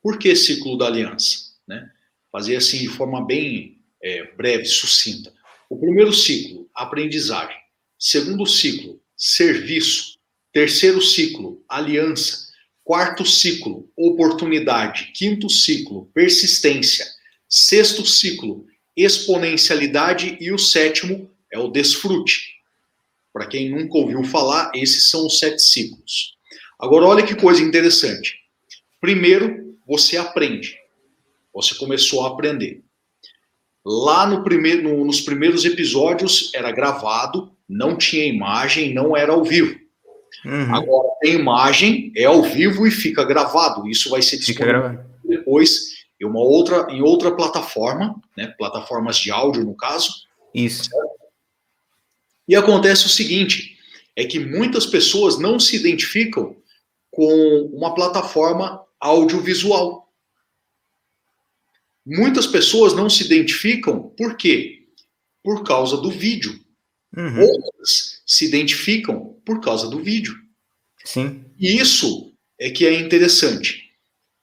por 0.02 0.18
que 0.18 0.34
ciclo 0.34 0.78
da 0.78 0.86
aliança? 0.86 1.50
Né? 1.68 1.90
Fazer 2.32 2.56
assim 2.56 2.78
de 2.78 2.88
forma 2.88 3.24
bem 3.24 3.82
é, 4.02 4.32
breve, 4.34 4.64
sucinta. 4.64 5.32
O 5.68 5.78
primeiro 5.78 6.12
ciclo, 6.12 6.68
aprendizagem. 6.74 7.59
Segundo 8.02 8.46
ciclo, 8.46 8.98
serviço. 9.14 10.18
Terceiro 10.54 11.02
ciclo, 11.02 11.62
aliança. 11.68 12.48
Quarto 12.82 13.26
ciclo, 13.26 13.90
oportunidade. 13.94 15.12
Quinto 15.14 15.50
ciclo, 15.50 16.10
persistência. 16.14 17.04
Sexto 17.46 18.06
ciclo, 18.06 18.66
exponencialidade. 18.96 20.38
E 20.40 20.50
o 20.50 20.58
sétimo 20.58 21.30
é 21.52 21.58
o 21.58 21.68
desfrute. 21.68 22.54
Para 23.34 23.46
quem 23.46 23.68
nunca 23.68 23.98
ouviu 23.98 24.24
falar, 24.24 24.72
esses 24.74 25.10
são 25.10 25.26
os 25.26 25.38
sete 25.38 25.60
ciclos. 25.60 26.38
Agora, 26.78 27.04
olha 27.04 27.26
que 27.26 27.34
coisa 27.34 27.62
interessante. 27.62 28.38
Primeiro, 28.98 29.78
você 29.86 30.16
aprende. 30.16 30.74
Você 31.52 31.74
começou 31.74 32.24
a 32.24 32.28
aprender. 32.28 32.82
Lá 33.84 34.26
no 34.26 34.42
primeiro, 34.42 34.84
no, 34.84 35.04
nos 35.04 35.20
primeiros 35.20 35.66
episódios 35.66 36.50
era 36.54 36.72
gravado, 36.72 37.54
não 37.70 37.96
tinha 37.96 38.24
imagem, 38.24 38.92
não 38.92 39.16
era 39.16 39.32
ao 39.32 39.44
vivo. 39.44 39.78
Uhum. 40.44 40.74
Agora 40.74 41.08
tem 41.20 41.34
imagem, 41.34 42.12
é 42.16 42.24
ao 42.24 42.42
vivo 42.42 42.86
e 42.86 42.90
fica 42.90 43.24
gravado. 43.24 43.88
Isso 43.88 44.10
vai 44.10 44.20
ser 44.20 44.38
disponível 44.38 44.98
depois 45.24 46.00
em 46.20 46.26
uma 46.26 46.40
outra, 46.40 46.88
em 46.90 47.00
outra 47.00 47.34
plataforma, 47.34 48.20
né, 48.36 48.48
plataformas 48.58 49.16
de 49.16 49.30
áudio 49.30 49.64
no 49.64 49.76
caso. 49.76 50.12
Isso. 50.52 50.84
Certo? 50.84 51.20
E 52.48 52.56
acontece 52.56 53.06
o 53.06 53.08
seguinte, 53.08 53.78
é 54.16 54.24
que 54.24 54.40
muitas 54.40 54.84
pessoas 54.84 55.38
não 55.38 55.60
se 55.60 55.76
identificam 55.76 56.56
com 57.10 57.70
uma 57.72 57.94
plataforma 57.94 58.84
audiovisual. 58.98 60.12
Muitas 62.04 62.46
pessoas 62.46 62.92
não 62.92 63.08
se 63.08 63.24
identificam, 63.24 64.08
por 64.16 64.36
quê? 64.36 64.88
Por 65.44 65.62
causa 65.62 65.96
do 65.96 66.10
vídeo. 66.10 66.58
Uhum. 67.16 67.40
Outras 67.40 68.22
se 68.24 68.46
identificam 68.46 69.36
por 69.44 69.60
causa 69.60 69.88
do 69.88 70.02
vídeo. 70.02 70.34
Sim. 71.04 71.44
E 71.58 71.78
isso 71.78 72.32
é 72.58 72.70
que 72.70 72.86
é 72.86 73.00
interessante. 73.00 73.90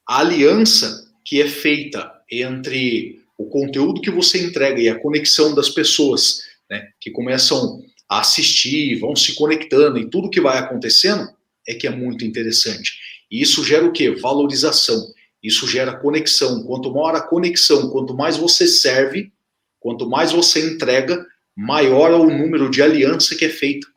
A 0.08 0.20
aliança 0.20 1.10
que 1.24 1.42
é 1.42 1.48
feita 1.48 2.12
entre 2.32 3.22
o 3.38 3.46
conteúdo 3.46 4.02
que 4.02 4.10
você 4.10 4.44
entrega 4.44 4.82
e 4.82 4.90
a 4.90 5.00
conexão 5.00 5.54
das 5.54 5.70
pessoas, 5.70 6.42
né, 6.70 6.90
que 7.00 7.12
começam 7.12 7.84
a 8.10 8.22
assistir, 8.22 9.00
vão 9.00 9.16
se 9.16 9.36
conectando 9.36 10.00
e 10.00 10.10
tudo 10.10 10.30
que 10.30 10.42
vai 10.42 10.58
acontecendo, 10.58 11.30
é 11.68 11.74
que 11.74 11.86
é 11.86 11.90
muito 11.90 12.26
interessante. 12.26 12.94
E 13.30 13.42
isso 13.42 13.64
gera 13.64 13.86
o 13.86 13.92
quê? 13.92 14.12
Valorização. 14.12 15.14
Isso 15.44 15.68
gera 15.68 15.98
conexão. 15.98 16.64
Quanto 16.64 16.92
maior 16.92 17.16
a 17.16 17.22
conexão, 17.22 17.90
quanto 17.90 18.16
mais 18.16 18.38
você 18.38 18.68
serve, 18.68 19.32
quanto 19.80 20.10
mais 20.10 20.32
você 20.32 20.74
entrega, 20.74 21.26
maior 21.58 22.12
é 22.12 22.16
o 22.16 22.30
número 22.30 22.70
de 22.70 22.84
aliança 22.84 23.36
que 23.36 23.44
é 23.44 23.50
feita. 23.50 23.88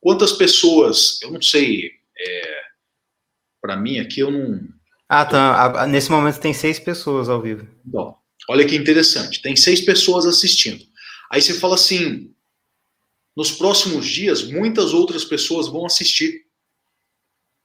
Quantas 0.00 0.32
pessoas, 0.32 1.20
eu 1.22 1.30
não 1.30 1.40
sei, 1.40 1.92
é, 2.18 2.60
para 3.62 3.76
mim 3.76 4.00
aqui 4.00 4.20
eu 4.20 4.32
não. 4.32 4.60
Ah, 5.08 5.24
tá. 5.24 5.86
Nesse 5.86 6.10
momento 6.10 6.40
tem 6.40 6.52
seis 6.52 6.78
pessoas 6.78 7.28
ao 7.28 7.40
vivo. 7.40 7.68
Bom, 7.84 8.18
olha 8.48 8.66
que 8.66 8.74
interessante. 8.74 9.40
Tem 9.40 9.54
seis 9.54 9.80
pessoas 9.80 10.26
assistindo. 10.26 10.84
Aí 11.30 11.40
você 11.40 11.54
fala 11.54 11.76
assim: 11.76 12.34
nos 13.36 13.52
próximos 13.52 14.06
dias, 14.06 14.42
muitas 14.42 14.92
outras 14.92 15.24
pessoas 15.24 15.68
vão 15.68 15.86
assistir. 15.86 16.44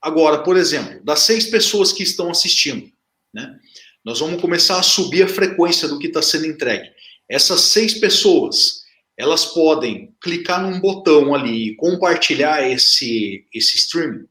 Agora, 0.02 0.44
por 0.44 0.56
exemplo, 0.56 1.04
das 1.04 1.22
seis 1.22 1.48
pessoas 1.48 1.92
que 1.92 2.04
estão 2.04 2.30
assistindo, 2.30 2.90
né? 3.34 3.60
Nós 4.06 4.20
vamos 4.20 4.40
começar 4.40 4.80
a 4.80 4.84
subir 4.84 5.24
a 5.24 5.28
frequência 5.28 5.88
do 5.88 6.00
que 6.00 6.08
está 6.08 6.22
sendo 6.22 6.46
entregue. 6.46 6.90
Essas 7.28 7.62
seis 7.62 7.96
pessoas, 7.96 8.84
elas 9.20 9.44
podem 9.48 10.16
clicar 10.22 10.62
num 10.64 10.80
botão 10.80 11.36
ali 11.36 11.68
e 11.68 11.76
compartilhar 11.76 12.66
esse, 12.66 13.46
esse 13.54 13.76
stream? 13.76 14.26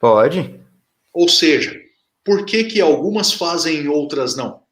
Pode. 0.00 0.58
Ou 1.12 1.28
seja, 1.28 1.78
por 2.24 2.46
que, 2.46 2.64
que 2.64 2.80
algumas 2.80 3.30
fazem 3.34 3.82
e 3.82 3.88
outras 3.88 4.34
não? 4.34 4.62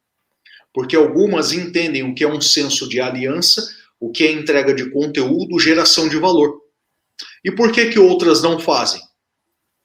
Porque 0.72 0.96
algumas 0.96 1.52
entendem 1.52 2.02
o 2.02 2.14
que 2.14 2.24
é 2.24 2.26
um 2.28 2.40
senso 2.40 2.88
de 2.88 3.02
aliança, 3.02 3.62
o 4.00 4.10
que 4.10 4.24
é 4.24 4.32
entrega 4.32 4.72
de 4.72 4.88
conteúdo, 4.88 5.60
geração 5.60 6.08
de 6.08 6.16
valor. 6.16 6.58
E 7.44 7.52
por 7.52 7.70
que, 7.70 7.90
que 7.90 7.98
outras 7.98 8.40
não 8.40 8.58
fazem? 8.58 9.02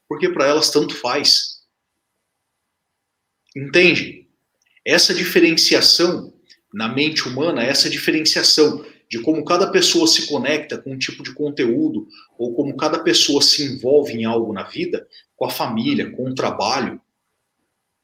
Porque 0.08 0.30
para 0.30 0.48
elas 0.48 0.70
tanto 0.70 0.96
faz. 0.96 1.66
Entende? 3.54 4.26
Essa 4.86 5.14
diferenciação 5.14 6.34
na 6.74 6.88
mente 6.88 7.28
humana, 7.28 7.62
essa 7.62 7.90
diferenciação 7.90 8.86
de 9.10 9.22
como 9.22 9.46
cada 9.46 9.72
pessoa 9.72 10.08
se 10.08 10.28
conecta 10.28 10.78
com 10.78 10.92
um 10.92 10.98
tipo 10.98 11.24
de 11.24 11.34
conteúdo, 11.34 12.08
ou 12.38 12.54
como 12.56 12.76
cada 12.76 13.00
pessoa 13.00 13.42
se 13.42 13.64
envolve 13.64 14.14
em 14.14 14.26
algo 14.26 14.52
na 14.52 14.64
vida, 14.64 15.08
com 15.36 15.46
a 15.46 15.50
família, 15.50 16.12
com 16.12 16.30
o 16.30 16.36
trabalho, 16.36 17.00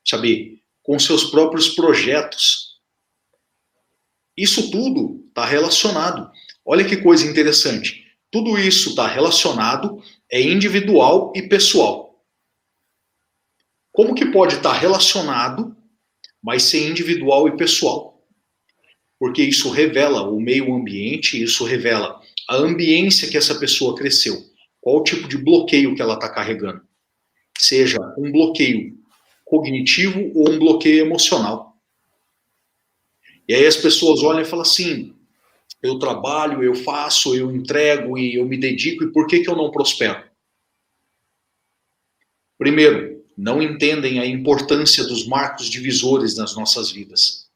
sabe, 0.06 0.62
com 0.84 0.98
seus 1.00 1.26
próprios 1.26 1.70
projetos. 1.70 2.80
Isso 4.36 4.72
tudo 4.72 5.26
está 5.28 5.46
relacionado. 5.46 6.32
Olha 6.66 6.86
que 6.86 6.98
coisa 6.98 7.26
interessante. 7.26 8.06
Tudo 8.30 8.58
isso 8.58 8.92
está 8.92 9.08
relacionado, 9.08 10.02
é 10.32 10.42
individual 10.42 11.34
e 11.36 11.42
pessoal. 11.42 12.24
Como 13.92 14.16
que 14.16 14.26
pode 14.28 14.56
estar 14.56 14.72
relacionado, 14.72 15.76
mas 16.42 16.64
ser 16.64 16.90
individual 16.90 17.48
e 17.48 17.58
pessoal? 17.58 18.11
Porque 19.22 19.44
isso 19.44 19.70
revela 19.70 20.28
o 20.28 20.42
meio 20.42 20.74
ambiente, 20.74 21.40
isso 21.40 21.64
revela 21.64 22.20
a 22.50 22.56
ambiência 22.56 23.30
que 23.30 23.38
essa 23.38 23.54
pessoa 23.54 23.96
cresceu, 23.96 24.44
qual 24.82 24.98
o 24.98 25.04
tipo 25.04 25.28
de 25.28 25.38
bloqueio 25.38 25.94
que 25.94 26.02
ela 26.02 26.16
está 26.16 26.28
carregando. 26.28 26.82
Seja 27.56 28.00
um 28.18 28.32
bloqueio 28.32 28.98
cognitivo 29.46 30.32
ou 30.34 30.50
um 30.50 30.58
bloqueio 30.58 31.06
emocional. 31.06 31.78
E 33.48 33.54
aí 33.54 33.64
as 33.64 33.78
pessoas 33.78 34.24
olham 34.24 34.42
e 34.42 34.46
falam 34.46 34.64
assim: 34.64 35.14
eu 35.84 36.00
trabalho, 36.00 36.64
eu 36.64 36.74
faço, 36.74 37.36
eu 37.36 37.56
entrego 37.56 38.18
e 38.18 38.34
eu 38.38 38.46
me 38.48 38.58
dedico, 38.58 39.04
e 39.04 39.12
por 39.12 39.28
que, 39.28 39.42
que 39.42 39.50
eu 39.52 39.56
não 39.56 39.70
prospero? 39.70 40.24
Primeiro, 42.58 43.24
não 43.38 43.62
entendem 43.62 44.20
a 44.20 44.26
importância 44.26 45.04
dos 45.04 45.28
marcos 45.28 45.70
divisores 45.70 46.36
nas 46.36 46.56
nossas 46.56 46.90
vidas. 46.90 47.51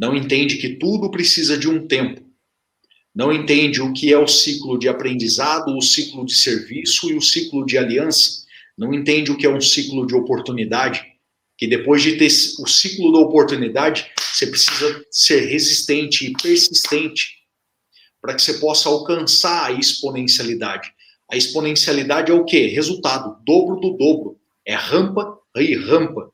Não 0.00 0.16
entende 0.16 0.56
que 0.56 0.76
tudo 0.76 1.10
precisa 1.10 1.58
de 1.58 1.68
um 1.68 1.86
tempo. 1.86 2.22
Não 3.14 3.30
entende 3.30 3.82
o 3.82 3.92
que 3.92 4.10
é 4.10 4.16
o 4.16 4.26
ciclo 4.26 4.78
de 4.78 4.88
aprendizado, 4.88 5.76
o 5.76 5.82
ciclo 5.82 6.24
de 6.24 6.34
serviço 6.34 7.10
e 7.10 7.14
o 7.14 7.20
ciclo 7.20 7.66
de 7.66 7.76
aliança. 7.76 8.46
Não 8.78 8.94
entende 8.94 9.30
o 9.30 9.36
que 9.36 9.44
é 9.44 9.50
um 9.50 9.60
ciclo 9.60 10.06
de 10.06 10.14
oportunidade. 10.14 11.04
Que 11.58 11.66
depois 11.66 12.02
de 12.02 12.16
ter 12.16 12.28
o 12.62 12.66
ciclo 12.66 13.12
da 13.12 13.18
oportunidade, 13.18 14.10
você 14.32 14.46
precisa 14.46 15.04
ser 15.10 15.40
resistente 15.40 16.26
e 16.26 16.32
persistente 16.32 17.34
para 18.22 18.34
que 18.34 18.40
você 18.40 18.54
possa 18.54 18.88
alcançar 18.88 19.66
a 19.66 19.72
exponencialidade. 19.72 20.90
A 21.30 21.36
exponencialidade 21.36 22.32
é 22.32 22.34
o 22.34 22.46
quê? 22.46 22.68
Resultado, 22.68 23.36
dobro 23.44 23.76
do 23.76 23.98
dobro. 23.98 24.40
É 24.64 24.74
rampa 24.74 25.38
e 25.56 25.74
rampa? 25.74 26.29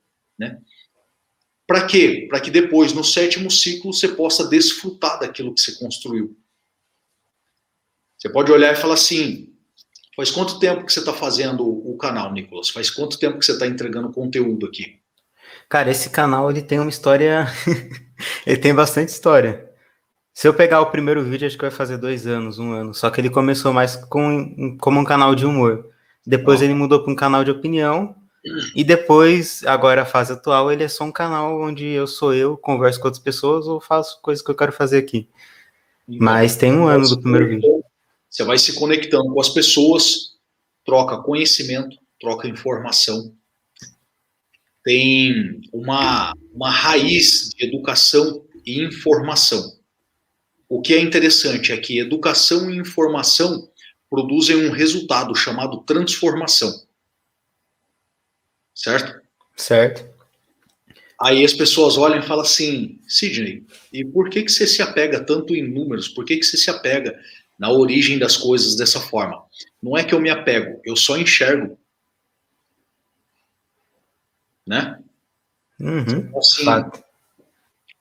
Para 1.66 1.86
quê? 1.86 2.26
Para 2.28 2.40
que 2.40 2.50
depois, 2.50 2.92
no 2.92 3.02
sétimo 3.02 3.50
ciclo, 3.50 3.92
você 3.92 4.08
possa 4.08 4.46
desfrutar 4.46 5.18
daquilo 5.18 5.52
que 5.52 5.60
você 5.60 5.74
construiu. 5.76 6.36
Você 8.16 8.28
pode 8.28 8.52
olhar 8.52 8.72
e 8.72 8.76
falar 8.76 8.94
assim: 8.94 9.52
faz 10.14 10.30
quanto 10.30 10.58
tempo 10.58 10.84
que 10.84 10.92
você 10.92 11.00
está 11.00 11.12
fazendo 11.12 11.66
o 11.66 11.96
canal, 11.96 12.32
Nicolas? 12.32 12.68
Faz 12.68 12.88
quanto 12.88 13.18
tempo 13.18 13.38
que 13.38 13.44
você 13.44 13.52
está 13.52 13.66
entregando 13.66 14.12
conteúdo 14.12 14.66
aqui? 14.66 15.00
Cara, 15.68 15.90
esse 15.90 16.10
canal 16.10 16.50
ele 16.50 16.62
tem 16.62 16.78
uma 16.78 16.90
história. 16.90 17.46
ele 18.46 18.56
tem 18.56 18.74
bastante 18.74 19.08
história. 19.08 19.66
Se 20.32 20.46
eu 20.46 20.54
pegar 20.54 20.80
o 20.82 20.90
primeiro 20.90 21.24
vídeo, 21.24 21.46
acho 21.46 21.56
que 21.56 21.62
vai 21.62 21.70
fazer 21.70 21.96
dois 21.96 22.26
anos, 22.26 22.58
um 22.58 22.72
ano. 22.72 22.94
Só 22.94 23.10
que 23.10 23.20
ele 23.20 23.30
começou 23.30 23.72
mais 23.72 23.96
com, 23.96 24.76
como 24.78 25.00
um 25.00 25.04
canal 25.04 25.34
de 25.34 25.46
humor. 25.46 25.88
Depois 26.26 26.60
ele 26.60 26.74
mudou 26.74 27.02
para 27.02 27.12
um 27.12 27.16
canal 27.16 27.42
de 27.42 27.50
opinião. 27.50 28.14
E 28.74 28.84
depois, 28.84 29.64
agora 29.64 30.02
a 30.02 30.06
fase 30.06 30.32
atual, 30.32 30.70
ele 30.70 30.84
é 30.84 30.88
só 30.88 31.04
um 31.04 31.12
canal 31.12 31.60
onde 31.60 31.84
eu 31.86 32.06
sou 32.06 32.34
eu, 32.34 32.56
converso 32.56 33.00
com 33.00 33.08
outras 33.08 33.22
pessoas 33.22 33.66
ou 33.66 33.80
faço 33.80 34.20
coisas 34.22 34.44
que 34.44 34.50
eu 34.50 34.54
quero 34.54 34.72
fazer 34.72 34.98
aqui. 34.98 35.28
Mas 36.06 36.56
tem 36.56 36.72
um 36.72 36.86
ano 36.86 37.08
do 37.08 37.20
primeiro 37.20 37.48
vídeo. 37.48 37.84
Você 38.30 38.44
vai 38.44 38.58
se 38.58 38.74
conectando 38.74 39.32
com 39.32 39.40
as 39.40 39.48
pessoas, 39.48 40.36
troca 40.84 41.22
conhecimento, 41.22 41.96
troca 42.20 42.46
informação. 42.46 43.34
Tem 44.84 45.60
uma, 45.72 46.32
uma 46.54 46.70
raiz 46.70 47.50
de 47.56 47.64
educação 47.64 48.44
e 48.64 48.84
informação. 48.84 49.76
O 50.68 50.80
que 50.80 50.94
é 50.94 51.00
interessante 51.00 51.72
é 51.72 51.76
que 51.76 51.98
educação 51.98 52.70
e 52.70 52.76
informação 52.76 53.68
produzem 54.08 54.68
um 54.68 54.70
resultado 54.70 55.34
chamado 55.34 55.78
transformação. 55.78 56.85
Certo? 58.76 59.20
Certo. 59.56 60.06
Aí 61.18 61.42
as 61.42 61.54
pessoas 61.54 61.96
olham 61.96 62.18
e 62.18 62.22
falam 62.22 62.42
assim, 62.42 63.00
Sidney, 63.08 63.64
e 63.90 64.04
por 64.04 64.28
que, 64.28 64.42
que 64.42 64.52
você 64.52 64.66
se 64.66 64.82
apega 64.82 65.24
tanto 65.24 65.56
em 65.56 65.66
números? 65.66 66.08
Por 66.08 66.26
que, 66.26 66.36
que 66.36 66.44
você 66.44 66.58
se 66.58 66.68
apega 66.68 67.18
na 67.58 67.70
origem 67.70 68.18
das 68.18 68.36
coisas 68.36 68.76
dessa 68.76 69.00
forma? 69.00 69.42
Não 69.82 69.96
é 69.96 70.04
que 70.04 70.14
eu 70.14 70.20
me 70.20 70.28
apego, 70.28 70.78
eu 70.84 70.94
só 70.94 71.16
enxergo. 71.16 71.78
Né? 74.66 74.98
Uhum, 75.80 76.00
então, 76.00 76.38
assim, 76.38 76.66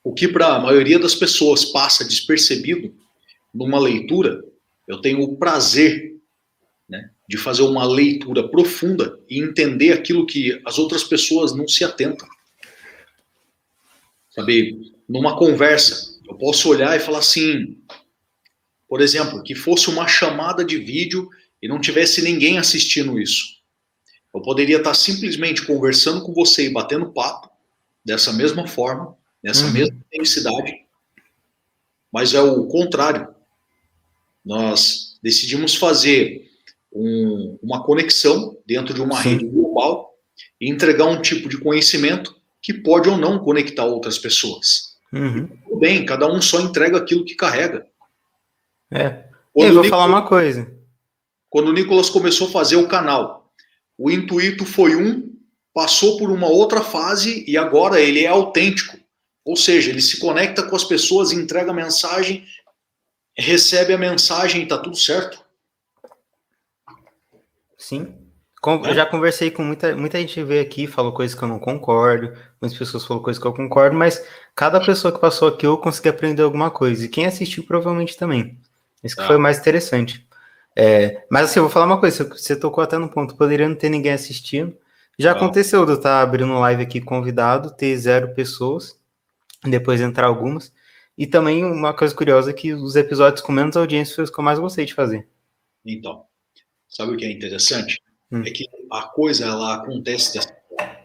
o 0.03 0.13
que 0.13 0.27
para 0.27 0.55
a 0.55 0.59
maioria 0.59 0.99
das 0.99 1.15
pessoas 1.15 1.63
passa 1.63 2.03
despercebido 2.03 2.93
numa 3.53 3.79
leitura, 3.79 4.43
eu 4.85 4.99
tenho 4.99 5.21
o 5.21 5.37
prazer 5.37 6.14
de 7.27 7.37
fazer 7.37 7.63
uma 7.63 7.85
leitura 7.85 8.47
profunda 8.47 9.19
e 9.29 9.39
entender 9.39 9.93
aquilo 9.93 10.25
que 10.25 10.61
as 10.65 10.77
outras 10.77 11.03
pessoas 11.03 11.55
não 11.55 11.67
se 11.67 11.83
atentam. 11.83 12.27
Sabe, 14.29 14.93
numa 15.07 15.37
conversa, 15.37 16.19
eu 16.27 16.35
posso 16.35 16.69
olhar 16.69 16.95
e 16.95 16.99
falar 16.99 17.19
assim, 17.19 17.77
por 18.87 19.01
exemplo, 19.01 19.41
que 19.43 19.55
fosse 19.55 19.89
uma 19.89 20.07
chamada 20.07 20.63
de 20.63 20.77
vídeo 20.77 21.29
e 21.61 21.67
não 21.67 21.79
tivesse 21.79 22.21
ninguém 22.21 22.57
assistindo 22.57 23.19
isso. 23.19 23.55
Eu 24.33 24.41
poderia 24.41 24.77
estar 24.77 24.93
simplesmente 24.93 25.65
conversando 25.65 26.21
com 26.21 26.33
você 26.33 26.67
e 26.67 26.73
batendo 26.73 27.13
papo 27.13 27.49
dessa 28.03 28.33
mesma 28.33 28.67
forma, 28.67 29.17
nessa 29.41 29.65
uhum. 29.65 29.71
mesma 29.71 29.95
intensidade, 29.95 30.85
mas 32.11 32.33
é 32.33 32.41
o 32.41 32.67
contrário. 32.67 33.33
Nós 34.43 35.17
decidimos 35.23 35.75
fazer 35.75 36.44
um, 36.95 37.59
uma 37.61 37.83
conexão 37.83 38.57
dentro 38.65 38.93
de 38.93 39.01
uma 39.01 39.21
Sim. 39.21 39.29
rede 39.29 39.45
global 39.45 40.13
e 40.59 40.69
entregar 40.69 41.05
um 41.05 41.21
tipo 41.21 41.49
de 41.49 41.57
conhecimento 41.57 42.35
que 42.61 42.73
pode 42.73 43.09
ou 43.09 43.17
não 43.17 43.37
conectar 43.37 43.85
outras 43.85 44.17
pessoas. 44.17 44.95
Uhum. 45.13 45.47
Tudo 45.47 45.79
bem, 45.79 46.05
cada 46.05 46.27
um 46.27 46.41
só 46.41 46.59
entrega 46.61 46.97
aquilo 46.97 47.25
que 47.25 47.35
carrega. 47.35 47.85
É. 48.91 49.25
Quando 49.53 49.67
eu 49.67 49.73
vou 49.73 49.83
Nicolas, 49.83 49.89
falar 49.89 50.05
uma 50.05 50.27
coisa. 50.27 50.71
Quando 51.49 51.67
o 51.67 51.73
Nicolas 51.73 52.09
começou 52.09 52.47
a 52.47 52.51
fazer 52.51 52.77
o 52.77 52.87
canal, 52.87 53.51
o 53.97 54.09
intuito 54.09 54.65
foi 54.65 54.95
um, 54.95 55.33
passou 55.73 56.17
por 56.17 56.31
uma 56.31 56.47
outra 56.47 56.81
fase 56.81 57.43
e 57.47 57.57
agora 57.57 58.01
ele 58.01 58.23
é 58.23 58.27
autêntico. 58.27 58.97
Ou 59.43 59.55
seja, 59.55 59.91
ele 59.91 60.01
se 60.01 60.19
conecta 60.19 60.63
com 60.63 60.75
as 60.75 60.83
pessoas, 60.83 61.31
entrega 61.31 61.71
a 61.71 61.73
mensagem, 61.73 62.45
recebe 63.37 63.93
a 63.93 63.97
mensagem 63.97 64.61
e 64.61 64.63
está 64.63 64.77
tudo 64.77 64.97
certo. 64.97 65.44
Sim. 67.85 68.15
Eu 68.65 68.95
já 68.95 69.05
conversei 69.05 69.51
com 69.51 69.63
muita, 69.63 69.95
muita 69.95 70.17
gente 70.17 70.41
veio 70.41 70.59
aqui, 70.59 70.87
falou 70.87 71.13
coisas 71.13 71.37
que 71.37 71.43
eu 71.43 71.47
não 71.47 71.59
concordo, 71.59 72.33
muitas 72.59 72.75
pessoas 72.75 73.05
falaram 73.05 73.23
coisas 73.23 73.39
que 73.39 73.47
eu 73.47 73.53
concordo, 73.53 73.95
mas 73.95 74.25
cada 74.55 74.83
pessoa 74.83 75.13
que 75.13 75.19
passou 75.19 75.49
aqui 75.49 75.67
eu 75.67 75.77
consegui 75.77 76.09
aprender 76.09 76.41
alguma 76.41 76.71
coisa. 76.71 77.05
E 77.05 77.07
quem 77.07 77.27
assistiu 77.27 77.63
provavelmente 77.63 78.17
também. 78.17 78.59
Isso 79.03 79.15
que 79.15 79.21
ah. 79.21 79.27
foi 79.27 79.35
o 79.35 79.39
mais 79.39 79.59
interessante. 79.59 80.27
É, 80.75 81.23
mas 81.29 81.45
assim, 81.45 81.59
eu 81.59 81.63
vou 81.65 81.71
falar 81.71 81.85
uma 81.85 81.99
coisa, 81.99 82.23
você 82.23 82.55
tocou 82.55 82.83
até 82.83 82.97
no 82.97 83.07
ponto, 83.07 83.37
poderia 83.37 83.69
não 83.69 83.75
ter 83.75 83.89
ninguém 83.89 84.13
assistindo. 84.13 84.75
Já 85.19 85.33
ah. 85.33 85.35
aconteceu 85.35 85.85
de 85.85 85.91
eu 85.91 85.97
estar 85.97 86.23
abrindo 86.23 86.57
live 86.57 86.81
aqui 86.81 86.99
convidado, 86.99 87.69
ter 87.69 87.95
zero 87.97 88.33
pessoas, 88.33 88.99
depois 89.63 90.01
entrar 90.01 90.25
algumas. 90.25 90.73
E 91.15 91.27
também 91.27 91.63
uma 91.63 91.93
coisa 91.93 92.15
curiosa 92.15 92.49
é 92.49 92.53
que 92.53 92.73
os 92.73 92.95
episódios 92.95 93.43
com 93.43 93.51
menos 93.51 93.77
audiência 93.77 94.15
foi 94.15 94.23
os 94.23 94.31
que 94.31 94.39
eu 94.39 94.43
mais 94.43 94.57
gostei 94.57 94.85
de 94.85 94.95
fazer. 94.95 95.27
Então, 95.85 96.25
sabe 96.95 97.13
o 97.13 97.17
que 97.17 97.25
é 97.25 97.31
interessante? 97.31 97.99
hum. 98.31 98.43
é 98.45 98.51
que 98.51 98.65
a 98.91 99.03
coisa 99.03 99.45
ela 99.45 99.75
acontece 99.75 100.33
dessa 100.33 100.55
forma. 100.69 100.97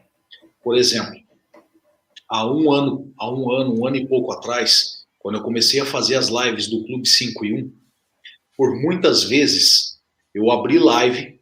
Por 0.63 0.77
exemplo, 0.77 1.19
há 2.29 2.47
um 2.47 2.73
ano, 2.73 3.13
há 3.19 3.31
um 3.31 3.51
ano, 3.51 3.81
um 3.81 3.87
ano 3.87 3.97
e 3.97 4.07
pouco 4.07 4.33
atrás, 4.33 5.05
quando 5.19 5.37
eu 5.37 5.43
comecei 5.43 5.81
a 5.81 5.87
fazer 5.87 6.15
as 6.17 6.29
lives 6.29 6.69
do 6.69 6.85
Clube 6.85 7.09
5 7.09 7.45
e 7.45 7.63
1, 7.63 7.73
por 8.57 8.77
muitas 8.81 9.25
vezes 9.25 10.01
eu 10.35 10.51
abri 10.51 10.79
live 10.79 11.41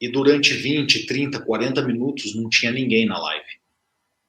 e 0.00 0.08
durante 0.08 0.52
20, 0.52 1.06
30, 1.06 1.40
40 1.40 1.82
minutos 1.82 2.34
não 2.34 2.48
tinha 2.48 2.70
ninguém 2.70 3.06
na 3.06 3.18
live. 3.18 3.58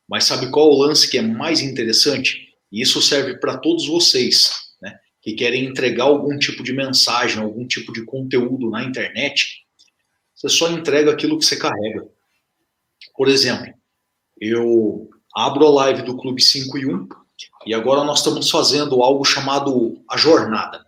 Mas 0.07 0.23
sabe 0.23 0.49
qual 0.49 0.69
o 0.69 0.77
lance 0.77 1.09
que 1.09 1.17
é 1.17 1.21
mais 1.21 1.61
interessante? 1.61 2.47
E 2.71 2.81
isso 2.81 3.01
serve 3.01 3.37
para 3.37 3.57
todos 3.57 3.87
vocês, 3.87 4.51
que 5.29 5.35
querem 5.35 5.65
entregar 5.65 6.05
algum 6.05 6.37
tipo 6.37 6.63
de 6.63 6.73
mensagem, 6.73 7.41
algum 7.41 7.67
tipo 7.67 7.93
de 7.93 8.03
conteúdo 8.03 8.69
na 8.69 8.83
internet 8.83 9.65
você 10.39 10.47
só 10.47 10.71
entrega 10.71 11.11
aquilo 11.11 11.37
que 11.37 11.43
você 11.43 11.57
carrega. 11.57 12.07
Por 13.13 13.27
exemplo, 13.27 13.73
eu 14.39 15.09
abro 15.35 15.67
a 15.67 15.69
live 15.69 16.03
do 16.03 16.15
Clube 16.15 16.41
5 16.41 16.77
e 16.77 16.85
1 16.85 17.09
e 17.65 17.73
agora 17.73 18.05
nós 18.05 18.19
estamos 18.19 18.49
fazendo 18.49 19.03
algo 19.03 19.25
chamado 19.25 20.01
a 20.09 20.15
jornada. 20.15 20.85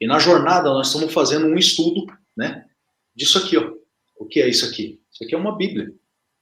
E 0.00 0.06
na 0.06 0.20
jornada 0.20 0.70
nós 0.70 0.86
estamos 0.86 1.12
fazendo 1.12 1.46
um 1.46 1.56
estudo, 1.56 2.06
né, 2.36 2.64
disso 3.12 3.38
aqui, 3.38 3.56
ó. 3.56 3.72
O 4.16 4.24
que 4.24 4.40
é 4.40 4.48
isso 4.48 4.64
aqui? 4.66 5.00
Isso 5.10 5.24
aqui 5.24 5.34
é 5.34 5.38
uma 5.38 5.56
Bíblia, 5.56 5.92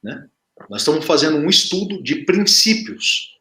né? 0.03 0.29
Nós 0.69 0.83
estamos 0.83 1.07
fazendo 1.07 1.39
um 1.39 1.49
estudo 1.49 2.03
de 2.03 2.27
princípios. 2.27 3.39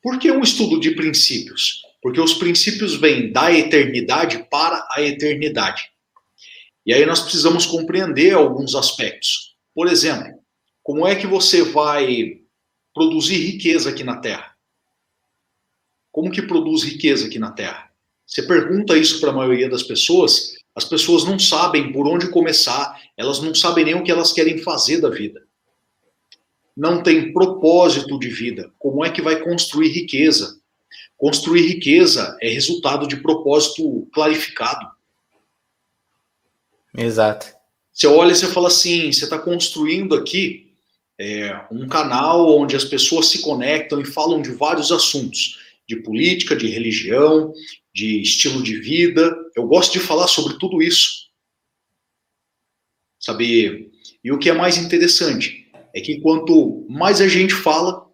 Por 0.00 0.20
que 0.20 0.30
um 0.30 0.42
estudo 0.42 0.78
de 0.78 0.92
princípios? 0.92 1.82
Porque 2.00 2.20
os 2.20 2.34
princípios 2.34 2.94
vêm 2.94 3.32
da 3.32 3.52
eternidade 3.52 4.46
para 4.50 4.86
a 4.90 5.02
eternidade. 5.02 5.90
E 6.86 6.92
aí 6.94 7.04
nós 7.04 7.20
precisamos 7.20 7.66
compreender 7.66 8.34
alguns 8.34 8.74
aspectos. 8.74 9.56
Por 9.74 9.88
exemplo, 9.88 10.38
como 10.82 11.06
é 11.06 11.14
que 11.14 11.26
você 11.26 11.62
vai 11.62 12.40
produzir 12.94 13.36
riqueza 13.36 13.90
aqui 13.90 14.02
na 14.02 14.16
Terra? 14.16 14.56
Como 16.10 16.30
que 16.30 16.42
produz 16.42 16.82
riqueza 16.82 17.26
aqui 17.26 17.38
na 17.38 17.52
Terra? 17.52 17.90
Você 18.26 18.42
pergunta 18.42 18.96
isso 18.96 19.20
para 19.20 19.30
a 19.30 19.34
maioria 19.34 19.68
das 19.68 19.82
pessoas, 19.82 20.54
as 20.74 20.84
pessoas 20.84 21.24
não 21.24 21.38
sabem 21.38 21.92
por 21.92 22.06
onde 22.06 22.30
começar, 22.30 23.00
elas 23.16 23.40
não 23.40 23.54
sabem 23.54 23.84
nem 23.84 23.94
o 23.94 24.02
que 24.02 24.10
elas 24.10 24.32
querem 24.32 24.58
fazer 24.58 25.00
da 25.00 25.10
vida. 25.10 25.46
Não 26.76 27.02
tem 27.02 27.32
propósito 27.32 28.18
de 28.18 28.28
vida. 28.28 28.72
Como 28.78 29.04
é 29.04 29.10
que 29.10 29.20
vai 29.20 29.42
construir 29.42 29.88
riqueza? 29.88 30.57
Construir 31.18 31.66
riqueza 31.66 32.38
é 32.40 32.48
resultado 32.48 33.08
de 33.08 33.16
propósito 33.16 34.08
clarificado. 34.12 34.88
Exato. 36.96 37.52
Você 37.92 38.06
olha 38.06 38.30
e 38.30 38.36
você 38.36 38.46
fala 38.46 38.68
assim, 38.68 39.10
você 39.10 39.24
está 39.24 39.36
construindo 39.36 40.14
aqui 40.14 40.72
é, 41.18 41.66
um 41.72 41.88
canal 41.88 42.56
onde 42.56 42.76
as 42.76 42.84
pessoas 42.84 43.26
se 43.26 43.42
conectam 43.42 44.00
e 44.00 44.06
falam 44.06 44.40
de 44.40 44.52
vários 44.52 44.92
assuntos, 44.92 45.58
de 45.88 45.96
política, 45.96 46.54
de 46.54 46.68
religião, 46.68 47.52
de 47.92 48.22
estilo 48.22 48.62
de 48.62 48.78
vida. 48.78 49.36
Eu 49.56 49.66
gosto 49.66 49.92
de 49.94 49.98
falar 49.98 50.28
sobre 50.28 50.56
tudo 50.56 50.80
isso. 50.80 51.26
Sabe? 53.18 53.90
E 54.22 54.30
o 54.30 54.38
que 54.38 54.50
é 54.50 54.54
mais 54.54 54.78
interessante 54.78 55.68
é 55.92 56.00
que 56.00 56.20
quanto 56.20 56.86
mais 56.88 57.20
a 57.20 57.26
gente 57.26 57.52
fala 57.52 58.07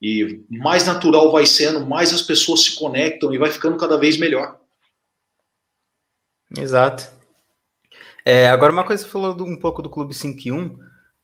e 0.00 0.44
mais 0.48 0.86
natural 0.86 1.32
vai 1.32 1.46
sendo, 1.46 1.86
mais 1.86 2.12
as 2.12 2.22
pessoas 2.22 2.62
se 2.62 2.76
conectam 2.76 3.32
e 3.32 3.38
vai 3.38 3.50
ficando 3.50 3.76
cada 3.76 3.96
vez 3.96 4.16
melhor. 4.16 4.58
Exato. 6.56 7.10
É, 8.24 8.48
agora, 8.48 8.72
uma 8.72 8.84
coisa, 8.84 9.02
você 9.02 9.08
falou 9.08 9.34
do, 9.34 9.44
um 9.44 9.56
pouco 9.56 9.80
do 9.80 9.90
Clube 9.90 10.14
5 10.14 10.52
1. 10.52 10.78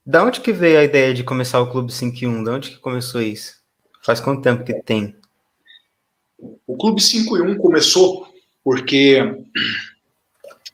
Da 0.05 0.25
onde 0.25 0.41
que 0.41 0.53
veio 0.53 0.79
a 0.79 0.85
ideia 0.85 1.13
de 1.13 1.23
começar 1.23 1.61
o 1.61 1.71
Clube 1.71 1.93
5 1.93 2.27
1? 2.27 2.45
Da 2.45 2.53
onde 2.55 2.71
que 2.71 2.79
começou 2.79 3.21
isso? 3.21 3.57
Faz 4.03 4.21
quanto 4.21 4.43
tempo 4.43 4.65
que 4.65 4.75
tem? 4.83 5.17
O 6.67 6.77
Clube 6.77 7.01
5 7.01 7.37
1 7.37 7.57
começou 7.57 8.29
porque 8.65 9.19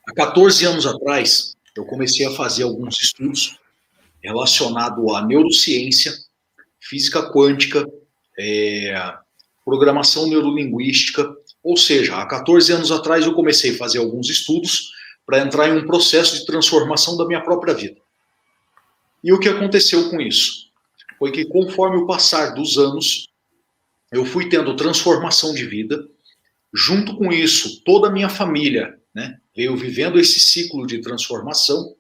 há 0.06 0.14
14 0.14 0.64
anos 0.66 0.87
atrás 0.87 1.54
eu 1.76 1.84
comecei 1.84 2.26
a 2.26 2.30
fazer 2.30 2.62
alguns 2.62 3.00
estudos 3.00 3.58
relacionados 4.22 5.14
à 5.14 5.24
neurociência 5.24 6.12
física 6.80 7.30
quântica, 7.30 7.86
é, 8.38 8.94
programação 9.64 10.26
neurolinguística, 10.26 11.34
ou 11.62 11.76
seja, 11.76 12.16
há 12.16 12.26
14 12.26 12.72
anos 12.72 12.90
atrás 12.90 13.24
eu 13.24 13.34
comecei 13.34 13.74
a 13.74 13.76
fazer 13.76 13.98
alguns 13.98 14.30
estudos 14.30 14.90
para 15.26 15.40
entrar 15.40 15.68
em 15.68 15.78
um 15.78 15.86
processo 15.86 16.38
de 16.38 16.46
transformação 16.46 17.16
da 17.16 17.26
minha 17.26 17.42
própria 17.42 17.74
vida. 17.74 18.00
E 19.22 19.32
o 19.32 19.38
que 19.38 19.48
aconteceu 19.48 20.08
com 20.08 20.20
isso? 20.20 20.68
Foi 21.18 21.32
que 21.32 21.44
conforme 21.44 21.98
o 21.98 22.06
passar 22.06 22.54
dos 22.54 22.78
anos, 22.78 23.28
eu 24.10 24.24
fui 24.24 24.48
tendo 24.48 24.76
transformação 24.76 25.52
de 25.52 25.66
vida, 25.66 26.08
junto 26.72 27.16
com 27.16 27.32
isso, 27.32 27.82
toda 27.84 28.08
a 28.08 28.12
minha 28.12 28.28
família 28.28 28.98
né, 29.14 29.38
veio 29.54 29.76
vivendo 29.76 30.18
esse 30.18 30.38
ciclo 30.40 30.86
de 30.86 31.00
transformação, 31.00 31.94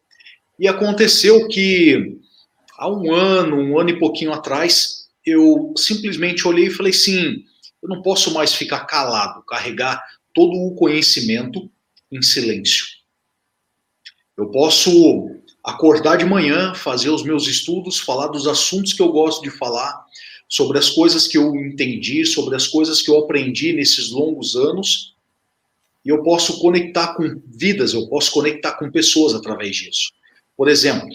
e 0.58 0.66
aconteceu 0.66 1.46
que 1.48 2.18
há 2.78 2.88
um 2.88 3.12
ano, 3.12 3.56
um 3.56 3.78
ano 3.78 3.90
e 3.90 3.98
pouquinho 3.98 4.32
atrás, 4.32 5.08
eu 5.26 5.74
simplesmente 5.76 6.46
olhei 6.46 6.68
e 6.68 6.70
falei 6.70 6.92
assim: 6.92 7.44
eu 7.82 7.88
não 7.88 8.00
posso 8.00 8.32
mais 8.32 8.54
ficar 8.54 8.86
calado, 8.86 9.42
carregar 9.42 10.02
todo 10.32 10.52
o 10.56 10.74
conhecimento 10.76 11.68
em 12.10 12.22
silêncio. 12.22 12.86
Eu 14.36 14.48
posso 14.50 15.30
acordar 15.64 16.16
de 16.16 16.24
manhã, 16.24 16.72
fazer 16.74 17.10
os 17.10 17.24
meus 17.24 17.46
estudos, 17.48 17.98
falar 17.98 18.28
dos 18.28 18.46
assuntos 18.46 18.92
que 18.92 19.02
eu 19.02 19.10
gosto 19.10 19.42
de 19.42 19.50
falar, 19.50 20.06
sobre 20.48 20.78
as 20.78 20.88
coisas 20.88 21.26
que 21.26 21.36
eu 21.36 21.54
entendi, 21.56 22.24
sobre 22.24 22.54
as 22.54 22.66
coisas 22.66 23.02
que 23.02 23.10
eu 23.10 23.18
aprendi 23.18 23.72
nesses 23.72 24.10
longos 24.10 24.56
anos, 24.56 25.14
e 26.04 26.08
eu 26.08 26.22
posso 26.22 26.60
conectar 26.60 27.14
com 27.14 27.42
vidas, 27.46 27.92
eu 27.92 28.08
posso 28.08 28.30
conectar 28.30 28.72
com 28.74 28.90
pessoas 28.90 29.34
através 29.34 29.76
disso. 29.76 30.12
Por 30.56 30.68
exemplo, 30.68 31.08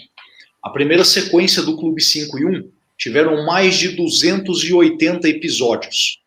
a 0.63 0.69
primeira 0.69 1.03
sequência 1.03 1.61
do 1.61 1.75
Clube 1.75 2.01
5 2.01 2.39
e 2.39 2.45
1 2.45 2.71
tiveram 2.97 3.45
mais 3.45 3.75
de 3.75 3.89
280 3.89 5.27
episódios. 5.27 6.23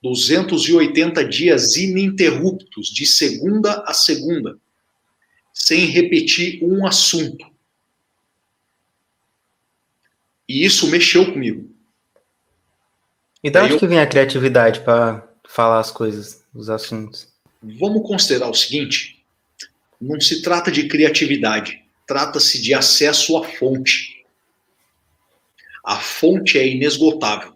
280 0.00 1.24
dias 1.24 1.76
ininterruptos, 1.76 2.88
de 2.88 3.04
segunda 3.04 3.82
a 3.86 3.92
segunda, 3.92 4.56
sem 5.52 5.86
repetir 5.86 6.62
um 6.62 6.86
assunto. 6.86 7.44
E 10.48 10.64
isso 10.64 10.88
mexeu 10.88 11.32
comigo. 11.32 11.68
E 13.42 13.50
da 13.50 13.64
onde 13.64 13.72
eu... 13.72 13.78
que 13.78 13.86
vem 13.86 13.98
a 13.98 14.06
criatividade 14.06 14.80
para 14.80 15.26
falar 15.48 15.80
as 15.80 15.90
coisas, 15.90 16.44
os 16.54 16.70
assuntos? 16.70 17.28
Vamos 17.62 18.06
considerar 18.06 18.48
o 18.48 18.54
seguinte: 18.54 19.24
não 20.00 20.20
se 20.20 20.42
trata 20.42 20.70
de 20.70 20.86
criatividade, 20.86 21.83
trata-se 22.06 22.60
de 22.60 22.74
acesso 22.74 23.36
à 23.36 23.44
fonte. 23.44 24.24
A 25.84 25.96
fonte 25.96 26.58
é 26.58 26.66
inesgotável 26.66 27.54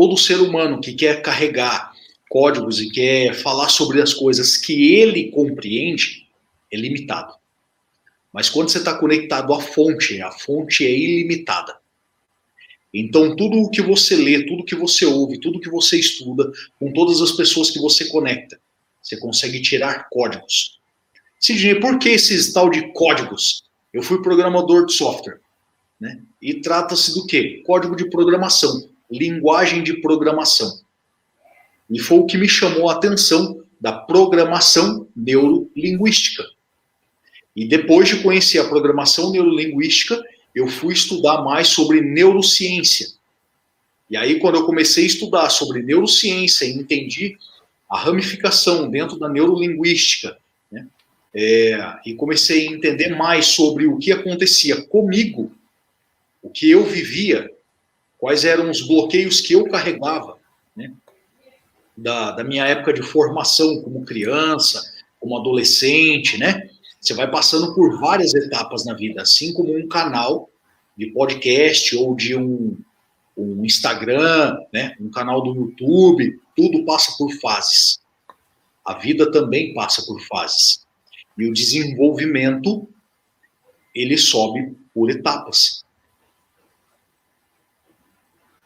todo 0.00 0.16
ser 0.16 0.40
humano 0.40 0.80
que 0.80 0.94
quer 0.94 1.20
carregar 1.20 1.92
códigos 2.30 2.80
e 2.80 2.90
quer 2.90 3.34
falar 3.34 3.68
sobre 3.68 4.00
as 4.00 4.14
coisas 4.14 4.56
que 4.56 4.94
ele 4.94 5.30
compreende 5.30 6.26
é 6.72 6.76
limitado. 6.78 7.34
Mas 8.32 8.48
quando 8.48 8.70
você 8.70 8.78
está 8.78 8.96
conectado 8.98 9.52
à 9.52 9.60
fonte, 9.60 10.22
a 10.22 10.30
fonte 10.30 10.86
é 10.86 10.90
ilimitada. 10.90 11.76
Então, 12.94 13.36
tudo 13.36 13.58
o 13.58 13.68
que 13.68 13.82
você 13.82 14.16
lê, 14.16 14.46
tudo 14.46 14.64
que 14.64 14.74
você 14.74 15.04
ouve, 15.04 15.38
tudo 15.38 15.60
que 15.60 15.68
você 15.68 15.98
estuda, 15.98 16.50
com 16.78 16.90
todas 16.94 17.20
as 17.20 17.32
pessoas 17.32 17.70
que 17.70 17.78
você 17.78 18.08
conecta, 18.08 18.58
você 19.02 19.18
consegue 19.18 19.60
tirar 19.60 20.08
códigos. 20.08 20.79
Sidney, 21.40 21.80
por 21.80 21.98
que 21.98 22.10
esses 22.10 22.52
tal 22.52 22.70
de 22.70 22.92
códigos? 22.92 23.64
Eu 23.92 24.02
fui 24.02 24.22
programador 24.22 24.86
de 24.86 24.92
software. 24.92 25.40
Né? 25.98 26.20
E 26.40 26.60
trata-se 26.60 27.14
do 27.14 27.26
quê? 27.26 27.62
Código 27.66 27.96
de 27.96 28.08
programação 28.08 28.88
linguagem 29.10 29.82
de 29.82 30.00
programação. 30.00 30.80
E 31.90 31.98
foi 31.98 32.18
o 32.18 32.26
que 32.26 32.38
me 32.38 32.48
chamou 32.48 32.88
a 32.88 32.94
atenção 32.94 33.62
da 33.80 33.92
programação 33.92 35.08
neurolinguística. 35.16 36.44
E 37.56 37.66
depois 37.66 38.08
de 38.08 38.22
conhecer 38.22 38.60
a 38.60 38.68
programação 38.68 39.32
neurolinguística, 39.32 40.22
eu 40.54 40.68
fui 40.68 40.94
estudar 40.94 41.42
mais 41.42 41.68
sobre 41.68 42.00
neurociência. 42.00 43.08
E 44.08 44.16
aí, 44.16 44.38
quando 44.38 44.56
eu 44.56 44.66
comecei 44.66 45.04
a 45.04 45.06
estudar 45.06 45.50
sobre 45.50 45.82
neurociência 45.82 46.64
e 46.64 46.72
entendi 46.72 47.36
a 47.88 47.98
ramificação 47.98 48.88
dentro 48.88 49.18
da 49.18 49.28
neurolinguística, 49.28 50.36
é, 51.34 52.00
e 52.04 52.14
comecei 52.14 52.68
a 52.68 52.72
entender 52.72 53.16
mais 53.16 53.46
sobre 53.46 53.86
o 53.86 53.98
que 53.98 54.12
acontecia 54.12 54.82
comigo, 54.86 55.52
o 56.42 56.50
que 56.50 56.70
eu 56.70 56.84
vivia, 56.84 57.50
quais 58.18 58.44
eram 58.44 58.70
os 58.70 58.86
bloqueios 58.86 59.40
que 59.40 59.54
eu 59.54 59.64
carregava, 59.68 60.38
né? 60.76 60.92
Da, 61.96 62.30
da 62.32 62.44
minha 62.44 62.64
época 62.66 62.92
de 62.92 63.02
formação 63.02 63.82
como 63.82 64.04
criança, 64.04 64.82
como 65.18 65.36
adolescente, 65.36 66.38
né? 66.38 66.68
Você 67.00 67.14
vai 67.14 67.30
passando 67.30 67.74
por 67.74 67.98
várias 68.00 68.34
etapas 68.34 68.84
na 68.84 68.94
vida, 68.94 69.22
assim 69.22 69.52
como 69.52 69.76
um 69.76 69.88
canal 69.88 70.50
de 70.96 71.06
podcast 71.12 71.96
ou 71.96 72.14
de 72.14 72.36
um, 72.36 72.76
um 73.36 73.64
Instagram, 73.64 74.58
né? 74.72 74.96
Um 75.00 75.10
canal 75.10 75.42
do 75.42 75.54
YouTube, 75.54 76.38
tudo 76.56 76.84
passa 76.84 77.14
por 77.16 77.30
fases. 77.40 78.00
A 78.84 78.94
vida 78.98 79.30
também 79.30 79.72
passa 79.72 80.04
por 80.04 80.20
fases. 80.22 80.86
E 81.36 81.48
o 81.48 81.52
desenvolvimento, 81.52 82.88
ele 83.94 84.16
sobe 84.16 84.76
por 84.94 85.10
etapas. 85.10 85.84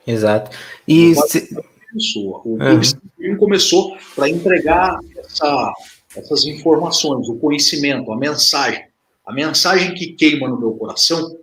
Exato. 0.06 0.56
E 0.86 1.14
se... 1.14 1.56
O 1.96 2.40
uhum. 2.44 3.36
começou 3.38 3.96
para 4.16 4.28
entregar 4.28 4.98
essa, 5.16 5.72
essas 6.16 6.44
informações, 6.44 7.28
o 7.28 7.36
conhecimento, 7.36 8.12
a 8.12 8.16
mensagem. 8.16 8.84
A 9.24 9.32
mensagem 9.32 9.94
que 9.94 10.12
queima 10.12 10.48
no 10.48 10.58
meu 10.58 10.72
coração 10.72 11.38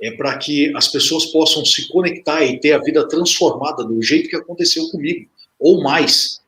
é 0.00 0.12
para 0.12 0.38
que 0.38 0.74
as 0.76 0.88
pessoas 0.88 1.26
possam 1.26 1.64
se 1.64 1.88
conectar 1.88 2.44
e 2.44 2.60
ter 2.60 2.72
a 2.72 2.78
vida 2.78 3.06
transformada 3.08 3.82
do 3.84 4.00
jeito 4.00 4.28
que 4.28 4.36
aconteceu 4.36 4.88
comigo, 4.90 5.28
ou 5.58 5.82
mais. 5.82 6.40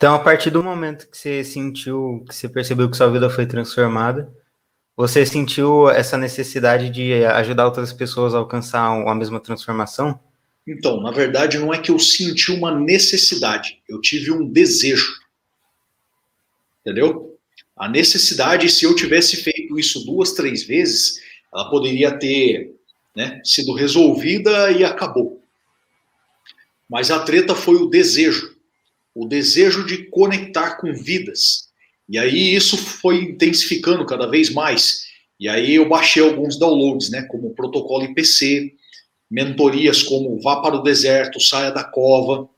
Então, 0.00 0.14
a 0.14 0.18
partir 0.18 0.48
do 0.48 0.64
momento 0.64 1.06
que 1.10 1.18
você 1.18 1.44
sentiu, 1.44 2.24
que 2.26 2.34
você 2.34 2.48
percebeu 2.48 2.90
que 2.90 2.96
sua 2.96 3.10
vida 3.10 3.28
foi 3.28 3.44
transformada, 3.44 4.34
você 4.96 5.26
sentiu 5.26 5.90
essa 5.90 6.16
necessidade 6.16 6.88
de 6.88 7.22
ajudar 7.26 7.66
outras 7.66 7.92
pessoas 7.92 8.34
a 8.34 8.38
alcançar 8.38 8.80
a 8.80 9.14
mesma 9.14 9.38
transformação? 9.38 10.18
Então, 10.66 11.02
na 11.02 11.10
verdade, 11.10 11.58
não 11.58 11.74
é 11.74 11.78
que 11.78 11.90
eu 11.90 11.98
senti 11.98 12.50
uma 12.50 12.74
necessidade, 12.74 13.82
eu 13.86 14.00
tive 14.00 14.32
um 14.32 14.50
desejo. 14.50 15.12
Entendeu? 16.80 17.38
A 17.76 17.86
necessidade, 17.86 18.70
se 18.70 18.86
eu 18.86 18.96
tivesse 18.96 19.36
feito 19.36 19.78
isso 19.78 20.06
duas, 20.06 20.32
três 20.32 20.62
vezes, 20.62 21.20
ela 21.52 21.68
poderia 21.68 22.18
ter 22.18 22.74
né, 23.14 23.42
sido 23.44 23.74
resolvida 23.74 24.70
e 24.72 24.82
acabou. 24.82 25.44
Mas 26.88 27.10
a 27.10 27.18
treta 27.18 27.54
foi 27.54 27.74
o 27.74 27.90
desejo 27.90 28.58
o 29.14 29.26
desejo 29.26 29.84
de 29.84 30.04
conectar 30.10 30.76
com 30.76 30.92
vidas, 30.92 31.70
e 32.08 32.18
aí 32.18 32.54
isso 32.54 32.76
foi 32.76 33.22
intensificando 33.22 34.04
cada 34.04 34.26
vez 34.26 34.50
mais. 34.50 35.06
E 35.38 35.48
aí 35.48 35.76
eu 35.76 35.88
baixei 35.88 36.22
alguns 36.22 36.58
downloads, 36.58 37.08
né, 37.10 37.22
como 37.22 37.54
protocolo 37.54 38.04
IPC, 38.04 38.74
mentorias 39.30 40.02
como 40.02 40.40
Vá 40.40 40.60
para 40.60 40.74
o 40.74 40.82
Deserto, 40.82 41.40
Saia 41.40 41.70
da 41.70 41.84
Cova, 41.84 42.48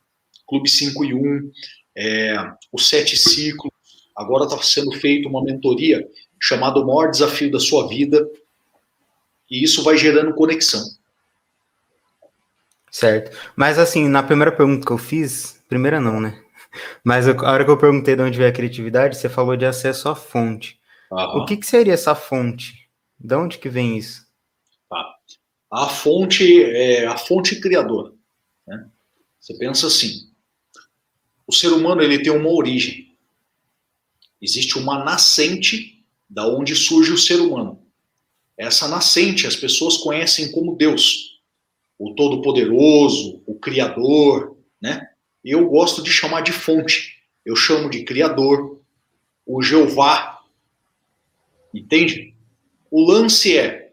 Clube 0.48 0.68
5 0.68 1.04
e 1.04 1.14
1, 1.14 1.50
é, 1.96 2.34
os 2.72 2.88
Sete 2.88 3.16
Ciclos. 3.16 3.72
Agora 4.16 4.44
está 4.44 4.60
sendo 4.62 4.90
feita 4.92 5.28
uma 5.28 5.44
mentoria 5.44 6.06
chamada 6.40 6.80
O 6.80 6.86
Maior 6.86 7.10
Desafio 7.10 7.50
da 7.50 7.60
Sua 7.60 7.88
Vida. 7.88 8.26
E 9.50 9.62
isso 9.62 9.82
vai 9.82 9.96
gerando 9.98 10.34
conexão. 10.34 10.82
Certo. 12.90 13.36
Mas 13.54 13.78
assim, 13.78 14.08
na 14.08 14.22
primeira 14.22 14.52
pergunta 14.52 14.86
que 14.86 14.92
eu 14.92 14.98
fiz, 14.98 15.62
primeira 15.68 16.00
não, 16.00 16.20
né? 16.20 16.41
Mas 17.04 17.28
a 17.28 17.32
hora 17.32 17.64
que 17.64 17.70
eu 17.70 17.78
perguntei 17.78 18.16
de 18.16 18.22
onde 18.22 18.38
veio 18.38 18.50
a 18.50 18.52
criatividade, 18.52 19.16
você 19.16 19.28
falou 19.28 19.56
de 19.56 19.66
acesso 19.66 20.08
à 20.08 20.14
fonte. 20.14 20.80
O 21.10 21.44
que, 21.44 21.58
que, 21.58 21.66
seria 21.66 21.92
essa 21.92 22.14
fonte? 22.14 22.88
De 23.18 23.34
onde 23.34 23.58
que 23.58 23.68
vem 23.68 23.98
isso? 23.98 24.26
Tá. 24.88 25.14
A 25.70 25.86
fonte 25.86 26.62
é 26.64 27.06
a 27.06 27.16
fonte 27.16 27.60
criadora. 27.60 28.12
Né? 28.66 28.88
Você 29.38 29.56
pensa 29.58 29.86
assim: 29.86 30.30
o 31.46 31.52
ser 31.52 31.68
humano 31.68 32.02
ele 32.02 32.22
tem 32.22 32.32
uma 32.32 32.50
origem. 32.50 33.16
Existe 34.40 34.78
uma 34.78 35.04
nascente 35.04 36.04
da 36.28 36.46
onde 36.46 36.74
surge 36.74 37.12
o 37.12 37.18
ser 37.18 37.40
humano. 37.40 37.86
Essa 38.56 38.88
nascente 38.88 39.46
as 39.46 39.54
pessoas 39.54 39.98
conhecem 39.98 40.50
como 40.50 40.76
Deus, 40.76 41.40
o 41.98 42.14
Todo-Poderoso, 42.14 43.42
o 43.46 43.58
Criador, 43.58 44.56
né? 44.80 45.11
Eu 45.50 45.68
gosto 45.68 46.02
de 46.02 46.10
chamar 46.10 46.42
de 46.42 46.52
fonte. 46.52 47.16
Eu 47.44 47.56
chamo 47.56 47.90
de 47.90 48.04
Criador, 48.04 48.80
o 49.46 49.62
Jeová. 49.62 50.38
Entende? 51.74 52.34
O 52.90 53.04
lance 53.04 53.56
é, 53.56 53.90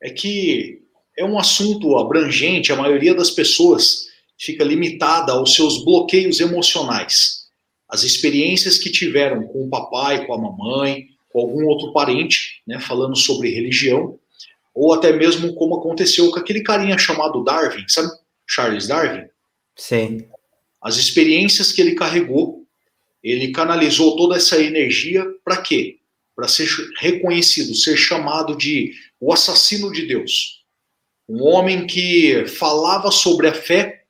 é 0.00 0.10
que 0.10 0.82
é 1.18 1.24
um 1.24 1.38
assunto 1.38 1.96
abrangente, 1.96 2.72
a 2.72 2.76
maioria 2.76 3.14
das 3.14 3.30
pessoas 3.30 4.06
fica 4.38 4.62
limitada 4.62 5.32
aos 5.32 5.54
seus 5.54 5.84
bloqueios 5.84 6.40
emocionais. 6.40 7.46
As 7.88 8.02
experiências 8.02 8.78
que 8.78 8.90
tiveram 8.90 9.46
com 9.46 9.64
o 9.64 9.70
papai, 9.70 10.26
com 10.26 10.34
a 10.34 10.38
mamãe, 10.38 11.06
com 11.30 11.40
algum 11.40 11.66
outro 11.66 11.92
parente, 11.92 12.62
né, 12.66 12.78
falando 12.78 13.16
sobre 13.16 13.50
religião, 13.50 14.18
ou 14.74 14.92
até 14.92 15.12
mesmo 15.12 15.54
como 15.54 15.76
aconteceu 15.76 16.30
com 16.30 16.38
aquele 16.38 16.62
carinha 16.62 16.98
chamado 16.98 17.42
Darwin, 17.42 17.84
sabe? 17.88 18.08
Charles 18.46 18.86
Darwin. 18.86 19.26
Sim. 19.74 20.26
As 20.86 20.98
experiências 20.98 21.72
que 21.72 21.80
ele 21.80 21.96
carregou, 21.96 22.64
ele 23.20 23.50
canalizou 23.50 24.14
toda 24.14 24.36
essa 24.36 24.62
energia 24.62 25.26
para 25.44 25.60
quê? 25.60 25.98
Para 26.36 26.46
ser 26.46 26.68
reconhecido, 26.98 27.74
ser 27.74 27.96
chamado 27.96 28.56
de 28.56 28.94
o 29.18 29.32
assassino 29.32 29.90
de 29.90 30.06
Deus. 30.06 30.64
Um 31.28 31.42
homem 31.42 31.88
que 31.88 32.46
falava 32.46 33.10
sobre 33.10 33.48
a 33.48 33.52
fé, 33.52 34.04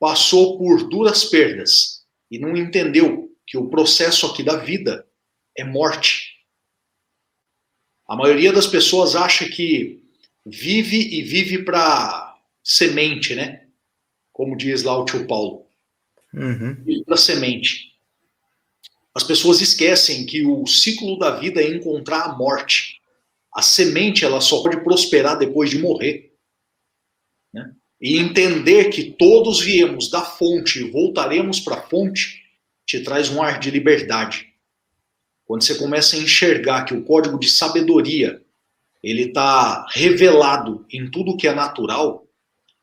passou 0.00 0.58
por 0.58 0.88
duras 0.88 1.26
perdas 1.26 2.04
e 2.28 2.36
não 2.36 2.56
entendeu 2.56 3.32
que 3.46 3.56
o 3.56 3.70
processo 3.70 4.26
aqui 4.26 4.42
da 4.42 4.56
vida 4.56 5.06
é 5.56 5.62
morte. 5.62 6.32
A 8.08 8.16
maioria 8.16 8.52
das 8.52 8.66
pessoas 8.66 9.14
acha 9.14 9.48
que 9.48 10.02
vive 10.44 10.96
e 10.96 11.22
vive 11.22 11.62
para 11.62 12.36
semente, 12.60 13.36
né? 13.36 13.68
Como 14.32 14.56
diz 14.56 14.82
lá 14.82 14.98
o 14.98 15.04
tio 15.04 15.28
Paulo. 15.28 15.70
Uhum. 16.34 16.74
Vive 16.84 17.04
para 17.04 17.16
semente. 17.16 17.92
As 19.14 19.22
pessoas 19.22 19.60
esquecem 19.60 20.24
que 20.24 20.44
o 20.46 20.66
ciclo 20.66 21.18
da 21.18 21.32
vida 21.32 21.62
é 21.62 21.68
encontrar 21.68 22.22
a 22.22 22.32
morte. 22.34 23.00
A 23.54 23.60
semente 23.60 24.24
ela 24.24 24.40
só 24.40 24.62
pode 24.62 24.82
prosperar 24.82 25.38
depois 25.38 25.68
de 25.70 25.78
morrer 25.78 26.32
e 28.02 28.18
entender 28.18 28.90
que 28.90 29.12
todos 29.12 29.60
viemos 29.60 30.10
da 30.10 30.22
fonte 30.22 30.80
e 30.80 30.90
voltaremos 30.90 31.60
para 31.60 31.76
a 31.76 31.82
fonte, 31.82 32.42
te 32.84 33.00
traz 33.00 33.30
um 33.30 33.40
ar 33.40 33.60
de 33.60 33.70
liberdade. 33.70 34.52
Quando 35.46 35.62
você 35.62 35.76
começa 35.76 36.16
a 36.16 36.18
enxergar 36.18 36.84
que 36.84 36.94
o 36.94 37.04
código 37.04 37.38
de 37.38 37.48
sabedoria 37.48 38.42
ele 39.00 39.26
está 39.26 39.86
revelado 39.90 40.84
em 40.90 41.08
tudo 41.08 41.36
que 41.36 41.46
é 41.46 41.54
natural, 41.54 42.21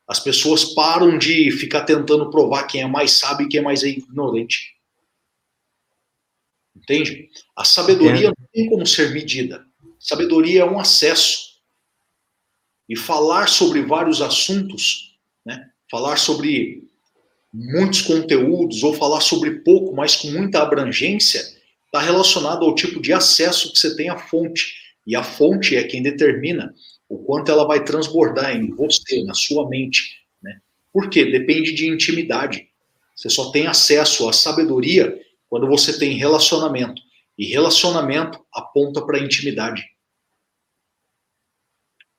as 0.09 0.19
pessoas 0.19 0.65
param 0.73 1.17
de 1.17 1.51
ficar 1.51 1.83
tentando 1.83 2.29
provar 2.29 2.63
quem 2.63 2.81
é 2.81 2.87
mais 2.87 3.11
sábio 3.11 3.45
e 3.45 3.49
quem 3.49 3.59
é 3.59 3.63
mais 3.63 3.83
ignorante. 3.83 4.75
Entende? 6.75 7.29
A 7.55 7.63
sabedoria 7.63 8.27
não 8.27 8.47
tem 8.51 8.67
como 8.67 8.85
ser 8.85 9.11
medida. 9.11 9.65
Sabedoria 9.99 10.61
é 10.61 10.65
um 10.65 10.79
acesso. 10.79 11.49
E 12.87 12.95
falar 12.95 13.47
sobre 13.47 13.83
vários 13.83 14.19
assuntos 14.19 15.09
né? 15.45 15.69
Falar 15.89 16.17
sobre 16.17 16.83
muitos 17.51 18.01
conteúdos 18.01 18.83
ou 18.83 18.93
falar 18.93 19.21
sobre 19.21 19.61
pouco, 19.61 19.95
mas 19.95 20.15
com 20.15 20.29
muita 20.29 20.61
abrangência, 20.61 21.41
está 21.85 21.99
relacionado 21.99 22.63
ao 22.63 22.75
tipo 22.75 23.01
de 23.01 23.11
acesso 23.11 23.73
que 23.73 23.79
você 23.79 23.95
tem 23.95 24.09
à 24.09 24.17
fonte. 24.17 24.75
E 25.07 25.15
a 25.15 25.23
fonte 25.23 25.75
é 25.75 25.83
quem 25.83 26.03
determina 26.03 26.73
o 27.09 27.17
quanto 27.17 27.51
ela 27.51 27.65
vai 27.65 27.83
transbordar 27.83 28.55
em 28.55 28.69
você, 28.69 29.23
na 29.23 29.33
sua 29.33 29.67
mente. 29.67 30.23
Né? 30.41 30.61
Por 30.93 31.09
quê? 31.09 31.25
Depende 31.25 31.73
de 31.73 31.87
intimidade. 31.89 32.69
Você 33.15 33.29
só 33.29 33.51
tem 33.51 33.67
acesso 33.67 34.29
à 34.29 34.33
sabedoria 34.33 35.19
quando 35.49 35.67
você 35.67 35.97
tem 35.97 36.13
relacionamento. 36.13 37.01
E 37.37 37.45
relacionamento 37.45 38.39
aponta 38.53 39.01
para 39.05 39.19
intimidade. 39.19 39.83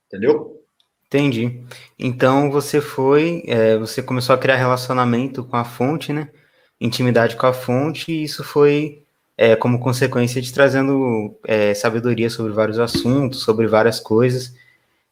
Entendeu? 0.07 0.61
Entendi. 1.07 1.62
Então 1.98 2.50
você 2.50 2.81
foi, 2.81 3.42
é, 3.46 3.76
você 3.76 4.03
começou 4.03 4.35
a 4.35 4.38
criar 4.38 4.57
relacionamento 4.57 5.44
com 5.44 5.57
a 5.57 5.64
fonte, 5.64 6.12
né? 6.12 6.31
Intimidade 6.81 7.37
com 7.37 7.46
a 7.46 7.53
fonte, 7.53 8.11
e 8.11 8.24
isso 8.24 8.42
foi 8.42 9.05
é, 9.37 9.57
como 9.57 9.81
consequência 9.81 10.40
de 10.40 10.53
trazendo 10.53 11.38
é, 11.46 11.74
sabedoria 11.74 12.31
sobre 12.31 12.53
vários 12.53 12.79
assuntos, 12.79 13.42
sobre 13.42 13.66
várias 13.66 14.00
coisas. 14.00 14.55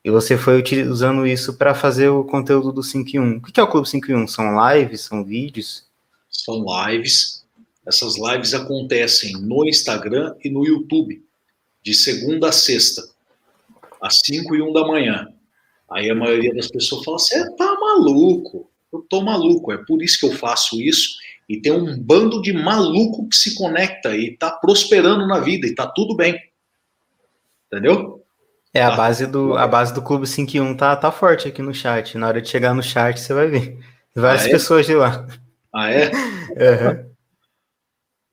E 0.05 0.11
você 0.11 0.39
foi 0.39 0.59
utilizando 0.59 1.27
isso 1.27 1.55
para 1.55 1.75
fazer 1.75 2.09
o 2.09 2.25
conteúdo 2.25 2.73
do 2.73 2.83
5 2.83 3.11
em 3.17 3.21
1. 3.21 3.37
O 3.39 3.43
que 3.43 3.61
é 3.61 3.63
o 3.63 3.69
Clube 3.69 3.89
5 3.89 4.11
em 4.11 4.15
1? 4.15 4.29
São 4.29 4.71
lives? 4.71 5.01
São 5.03 5.25
vídeos? 5.25 5.85
São 6.31 6.65
lives. 6.87 7.45
Essas 7.87 8.17
lives 8.19 8.55
acontecem 8.55 9.33
no 9.33 9.67
Instagram 9.67 10.35
e 10.45 10.51
no 10.51 10.65
YouTube, 10.65 11.25
de 11.83 11.95
segunda 11.95 12.51
a 12.51 12.53
sexta, 12.53 13.09
às 14.01 14.21
5 14.25 14.55
e 14.55 14.63
1 14.63 14.73
da 14.73 14.87
manhã. 14.87 15.29
Aí 15.91 16.11
a 16.11 16.15
maioria 16.15 16.55
das 16.55 16.69
pessoas 16.69 17.03
fala: 17.03 17.19
você 17.19 17.57
tá 17.57 17.75
maluco, 17.81 18.71
eu 18.93 19.01
tô 19.09 19.23
maluco, 19.23 19.73
é 19.73 19.79
por 19.79 20.03
isso 20.03 20.19
que 20.21 20.27
eu 20.27 20.33
faço 20.33 20.81
isso. 20.81 21.17
E 21.49 21.59
tem 21.61 21.73
um 21.73 21.99
bando 21.99 22.43
de 22.43 22.53
maluco 22.53 23.27
que 23.27 23.37
se 23.37 23.55
conecta 23.55 24.15
e 24.15 24.37
tá 24.37 24.51
prosperando 24.51 25.27
na 25.27 25.41
vida 25.41 25.67
e 25.67 25.75
tá 25.75 25.87
tudo 25.87 26.15
bem. 26.15 26.39
Entendeu? 27.67 28.18
É, 28.73 28.83
a 28.83 28.91
tá. 28.91 28.97
base 28.97 29.27
do, 29.27 29.57
a 29.57 29.67
base 29.67 29.95
do 29.95 30.03
Clube 30.03 30.27
51 30.27 30.77
tá, 30.77 30.95
tá 30.95 31.11
forte 31.11 31.49
aqui 31.49 31.63
no 31.63 31.75
chat. 31.75 32.17
Na 32.19 32.29
hora 32.29 32.43
de 32.43 32.49
chegar 32.49 32.75
no 32.75 32.83
chat, 32.83 33.19
você 33.19 33.33
vai 33.33 33.49
ver. 33.49 33.79
Várias 34.15 34.45
ah, 34.45 34.49
é? 34.49 34.51
pessoas 34.51 34.87
de 34.87 34.95
lá. 34.95 35.27
Ah, 35.75 35.91
é? 35.91 36.11
uhum. 36.53 37.09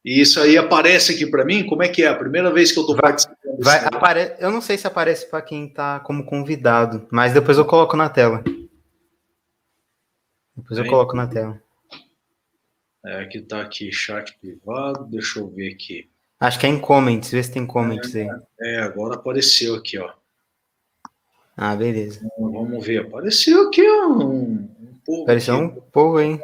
E 0.03 0.21
isso 0.21 0.39
aí 0.39 0.57
aparece 0.57 1.13
aqui 1.13 1.25
para 1.25 1.43
mim? 1.43 1.65
Como 1.65 1.81
é 1.81 1.87
que 1.87 2.03
é? 2.03 2.07
A 2.07 2.15
primeira 2.15 2.51
vez 2.51 2.71
que 2.71 2.77
eu 2.77 2.81
estou 2.81 2.95
participando. 2.95 3.37
Vai, 3.59 3.79
apare... 3.85 4.35
Eu 4.39 4.51
não 4.51 4.61
sei 4.61 4.77
se 4.77 4.85
aparece 4.85 5.29
para 5.29 5.41
quem 5.41 5.65
está 5.65 5.99
como 5.99 6.25
convidado, 6.25 7.07
mas 7.09 7.33
depois 7.33 7.57
eu 7.57 7.65
coloco 7.65 7.97
na 7.97 8.09
tela. 8.09 8.43
Depois 10.55 10.77
eu 10.77 10.85
coloco 10.85 11.15
na 11.15 11.27
tela. 11.27 11.59
É, 13.05 13.25
que 13.25 13.41
tá 13.41 13.61
aqui, 13.61 13.91
chat 13.91 14.37
privado, 14.39 15.05
deixa 15.05 15.39
eu 15.39 15.47
ver 15.49 15.73
aqui. 15.73 16.09
Acho 16.39 16.59
que 16.59 16.65
é 16.65 16.69
em 16.69 16.79
comments, 16.79 17.31
vê 17.31 17.41
se 17.41 17.51
tem 17.51 17.65
comments 17.65 18.15
é, 18.15 18.21
aí. 18.21 18.29
É, 18.59 18.77
agora 18.79 19.15
apareceu 19.15 19.75
aqui, 19.75 19.97
ó. 19.97 20.11
Ah, 21.57 21.75
beleza. 21.75 22.19
Então, 22.23 22.51
vamos 22.51 22.85
ver, 22.85 23.05
apareceu 23.05 23.67
aqui, 23.67 23.81
um, 23.81 24.53
um 24.53 24.99
povo. 25.05 25.23
Apareceu 25.23 25.55
aqui. 25.55 25.63
um 25.63 25.81
povo, 25.91 26.19
hein? 26.19 26.41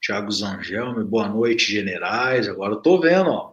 Tiago 0.00 0.30
Zangelme, 0.30 1.04
boa 1.04 1.28
noite, 1.28 1.72
generais. 1.72 2.48
Agora 2.48 2.74
eu 2.74 2.80
tô 2.80 3.00
vendo, 3.00 3.30
ó. 3.30 3.52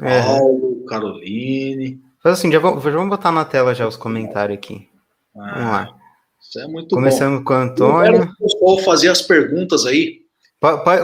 É. 0.00 0.22
Paulo, 0.22 0.84
Caroline. 0.86 2.00
Faz 2.22 2.38
assim, 2.38 2.52
já 2.52 2.58
vamos, 2.58 2.84
já 2.84 2.90
vamos 2.90 3.08
botar 3.08 3.32
na 3.32 3.44
tela 3.44 3.74
já 3.74 3.86
os 3.86 3.96
comentários 3.96 4.58
aqui. 4.58 4.88
Ah, 5.36 5.54
vamos 5.54 5.70
lá. 5.72 5.98
Isso 6.40 6.60
é 6.60 6.66
muito 6.66 6.94
Começando 6.94 7.38
bom. 7.38 7.44
com 7.44 7.54
o 7.54 7.56
Antônio. 7.56 8.22
O 8.22 8.36
pessoal 8.36 8.78
fazer 8.78 9.08
as 9.08 9.22
perguntas 9.22 9.86
aí. 9.86 10.22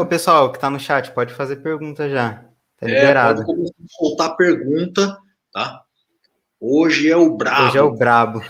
O 0.00 0.06
pessoal 0.06 0.52
que 0.52 0.58
tá 0.58 0.70
no 0.70 0.78
chat, 0.78 1.10
pode 1.12 1.32
fazer 1.32 1.56
pergunta 1.56 2.08
já. 2.08 2.44
Tá 2.78 2.88
é, 2.88 2.94
liberado. 2.94 3.44
Pode 3.44 3.72
soltar 3.88 4.36
pergunta, 4.36 5.18
tá? 5.52 5.82
Hoje 6.60 7.10
é 7.10 7.16
o 7.16 7.36
brabo. 7.36 7.68
Hoje 7.68 7.78
é 7.78 7.82
o 7.82 7.94
brabo. 7.94 8.42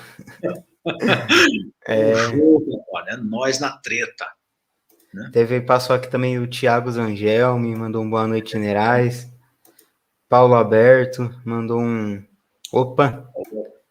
é... 1.87 2.13
O 2.13 2.17
jogo, 2.17 2.85
olha, 2.93 3.11
é 3.11 3.17
nós 3.17 3.61
na 3.61 3.77
treta. 3.79 4.27
Né? 5.13 5.31
Teve, 5.33 5.61
passou 5.61 5.95
aqui 5.95 6.09
também 6.09 6.39
o 6.39 6.49
Thiago 6.49 6.91
Zangel, 6.91 7.59
me 7.59 7.75
mandou 7.75 8.03
um 8.03 8.09
boa 8.09 8.27
noite, 8.27 8.53
generais. 8.53 9.31
Paulo 10.29 10.55
Alberto 10.55 11.35
mandou 11.45 11.81
um. 11.81 12.23
Opa! 12.73 13.31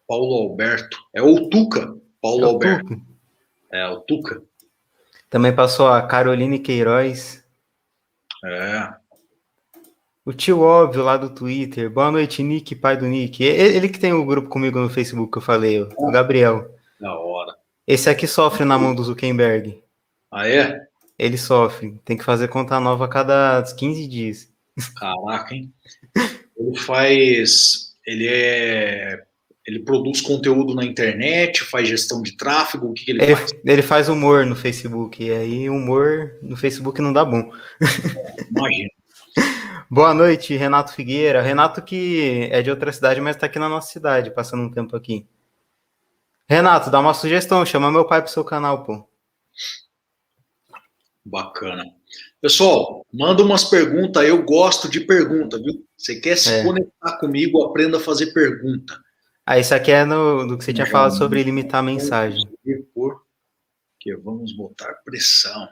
Paulo 0.06 0.48
Alberto. 0.48 0.96
É 1.14 1.22
o 1.22 1.48
Tuca. 1.48 1.94
Paulo 2.22 2.42
é 2.42 2.46
o 2.46 2.48
Alberto. 2.50 2.88
Tuca. 2.88 3.02
É, 3.70 3.88
o 3.88 4.00
Tuca. 4.00 4.42
Também 5.28 5.54
passou 5.54 5.88
a 5.88 6.02
Caroline 6.06 6.58
Queiroz. 6.58 7.44
É. 8.44 8.94
O 10.28 10.32
tio 10.34 10.60
óbvio 10.60 11.02
lá 11.02 11.16
do 11.16 11.30
Twitter. 11.30 11.88
Boa 11.88 12.12
noite, 12.12 12.42
Nick, 12.42 12.74
pai 12.74 12.98
do 12.98 13.06
Nick. 13.06 13.42
Ele 13.42 13.88
que 13.88 13.98
tem 13.98 14.12
o 14.12 14.20
um 14.20 14.26
grupo 14.26 14.50
comigo 14.50 14.78
no 14.78 14.90
Facebook 14.90 15.32
que 15.32 15.38
eu 15.38 15.42
falei, 15.42 15.80
o 15.80 16.10
Gabriel. 16.10 16.70
Da 17.00 17.18
hora. 17.18 17.54
Esse 17.86 18.10
aqui 18.10 18.26
sofre 18.26 18.62
na 18.66 18.78
mão 18.78 18.94
do 18.94 19.02
Zuckerberg. 19.02 19.82
Ah, 20.30 20.46
é? 20.46 20.82
Ele 21.18 21.38
sofre. 21.38 21.98
Tem 22.04 22.14
que 22.14 22.24
fazer 22.24 22.48
conta 22.48 22.78
nova 22.78 23.06
a 23.06 23.08
cada 23.08 23.64
15 23.74 24.06
dias. 24.06 24.52
Caraca, 24.94 25.54
hein? 25.54 25.72
Ele 26.58 26.76
faz. 26.76 27.96
Ele 28.06 28.28
é. 28.28 29.22
Ele 29.66 29.78
produz 29.78 30.20
conteúdo 30.20 30.74
na 30.74 30.84
internet, 30.84 31.62
faz 31.62 31.88
gestão 31.88 32.20
de 32.20 32.36
tráfego, 32.36 32.88
o 32.88 32.92
que, 32.92 33.06
que 33.06 33.12
ele, 33.12 33.22
ele, 33.22 33.34
faz? 33.34 33.54
Ele 33.64 33.82
faz 33.82 34.08
humor 34.10 34.44
no 34.44 34.54
Facebook, 34.54 35.24
e 35.24 35.30
aí 35.30 35.70
humor 35.70 36.36
no 36.42 36.54
Facebook 36.56 37.00
não 37.00 37.14
dá 37.14 37.24
bom. 37.24 37.50
Imagina. 38.54 38.97
Boa 39.90 40.12
noite, 40.12 40.54
Renato 40.54 40.92
Figueira. 40.92 41.40
Renato 41.40 41.80
que 41.80 42.46
é 42.52 42.60
de 42.60 42.68
outra 42.68 42.92
cidade, 42.92 43.22
mas 43.22 43.36
está 43.36 43.46
aqui 43.46 43.58
na 43.58 43.70
nossa 43.70 43.90
cidade, 43.90 44.30
passando 44.30 44.64
um 44.64 44.70
tempo 44.70 44.94
aqui. 44.94 45.26
Renato, 46.46 46.90
dá 46.90 47.00
uma 47.00 47.14
sugestão, 47.14 47.64
chama 47.64 47.90
meu 47.90 48.06
pai 48.06 48.20
pro 48.20 48.30
seu 48.30 48.44
canal, 48.44 48.84
pô. 48.84 49.08
Bacana. 51.24 51.84
Pessoal, 52.38 53.04
manda 53.10 53.42
umas 53.42 53.64
perguntas. 53.64 54.22
Eu 54.24 54.42
gosto 54.42 54.90
de 54.90 55.00
pergunta, 55.00 55.58
viu? 55.58 55.82
Você 55.96 56.20
quer 56.20 56.36
se 56.36 56.52
é. 56.52 56.62
conectar 56.62 57.16
comigo, 57.18 57.64
aprenda 57.64 57.96
a 57.96 58.00
fazer 58.00 58.34
pergunta. 58.34 59.02
Ah, 59.46 59.58
isso 59.58 59.74
aqui 59.74 59.90
é 59.90 60.04
no, 60.04 60.46
do 60.46 60.58
que 60.58 60.64
você 60.64 60.74
tinha 60.74 60.86
falado 60.86 61.16
sobre 61.16 61.42
limitar 61.42 61.80
a 61.80 61.82
mensagem. 61.82 62.46
Que 63.98 64.14
vamos 64.16 64.54
botar 64.54 64.92
pressão. 65.02 65.66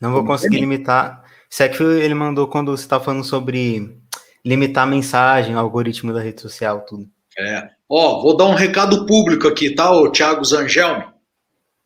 Não 0.00 0.12
vou 0.12 0.26
conseguir 0.26 0.58
limitar. 0.58 1.29
Isso 1.50 1.62
aqui 1.64 1.82
ele 1.82 2.14
mandou 2.14 2.46
quando 2.46 2.70
você 2.70 2.84
está 2.84 3.00
falando 3.00 3.24
sobre 3.24 3.98
limitar 4.44 4.84
a 4.84 4.90
mensagem, 4.90 5.54
algoritmo 5.54 6.12
da 6.12 6.20
rede 6.20 6.40
social, 6.40 6.84
tudo. 6.86 7.08
É. 7.36 7.70
Ó, 7.88 8.22
vou 8.22 8.36
dar 8.36 8.46
um 8.46 8.54
recado 8.54 9.04
público 9.04 9.48
aqui, 9.48 9.74
tá, 9.74 9.90
ô 9.90 10.10
Thiago 10.10 10.44
Zangelme? 10.44 11.06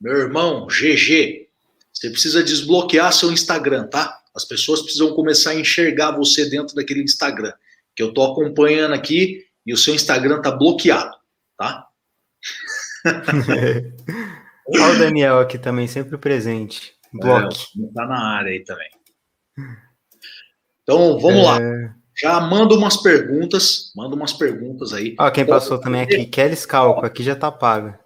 Meu 0.01 0.19
irmão, 0.19 0.67
GG. 0.67 1.49
Você 1.93 2.11
precisa 2.11 2.43
desbloquear 2.43 3.13
seu 3.13 3.33
Instagram, 3.33 3.87
tá? 3.87 4.21
As 4.35 4.45
pessoas 4.45 4.83
precisam 4.83 5.15
começar 5.15 5.53
a 5.53 5.55
enxergar 5.55 6.11
você 6.11 6.51
dentro 6.51 6.75
daquele 6.75 7.03
Instagram. 7.03 7.53
Que 7.97 8.03
eu 8.03 8.13
tô 8.13 8.23
acompanhando 8.23 8.93
aqui 8.93 9.45
e 9.65 9.73
o 9.73 9.77
seu 9.77 9.95
Instagram 9.95 10.43
tá 10.43 10.51
bloqueado, 10.51 11.17
tá? 11.57 11.87
Olha 14.67 14.95
o 14.95 14.99
Daniel 14.99 15.39
aqui 15.39 15.57
também, 15.57 15.87
sempre 15.87 16.19
presente. 16.19 16.95
Bloque. 17.13 17.65
É, 17.79 17.95
tá 17.95 18.07
na 18.07 18.37
área 18.37 18.51
aí 18.51 18.65
também. 18.65 18.89
Então, 20.83 21.19
vamos 21.19 21.41
é... 21.41 21.43
lá. 21.43 21.95
Já 22.17 22.41
manda 22.41 22.75
umas 22.75 22.97
perguntas, 22.97 23.93
manda 23.97 24.15
umas 24.15 24.33
perguntas 24.33 24.93
aí. 24.93 25.17
Ó, 25.19 25.31
quem 25.31 25.45
passou 25.45 25.79
também 25.79 26.03
aqui, 26.03 26.25
Kelly 26.27 26.55
Scalco, 26.55 27.05
aqui 27.05 27.25
já 27.25 27.35
tá 27.35 27.51
paga. 27.51 27.99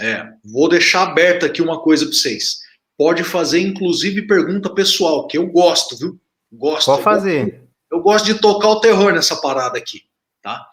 É, 0.00 0.24
vou 0.44 0.68
deixar 0.68 1.02
aberta 1.02 1.46
aqui 1.46 1.60
uma 1.60 1.80
coisa 1.80 2.04
para 2.04 2.14
vocês. 2.14 2.60
Pode 2.96 3.24
fazer, 3.24 3.60
inclusive, 3.60 4.26
pergunta 4.26 4.72
pessoal, 4.72 5.26
que 5.26 5.36
eu 5.36 5.46
gosto, 5.48 5.96
viu? 5.96 6.20
Gosto. 6.52 6.86
Pode 6.86 7.02
fazer. 7.02 7.44
Gosto, 7.44 7.68
eu 7.90 8.00
gosto 8.00 8.24
de 8.26 8.34
tocar 8.34 8.68
o 8.68 8.80
terror 8.80 9.12
nessa 9.12 9.36
parada 9.36 9.76
aqui, 9.76 10.02
tá? 10.42 10.64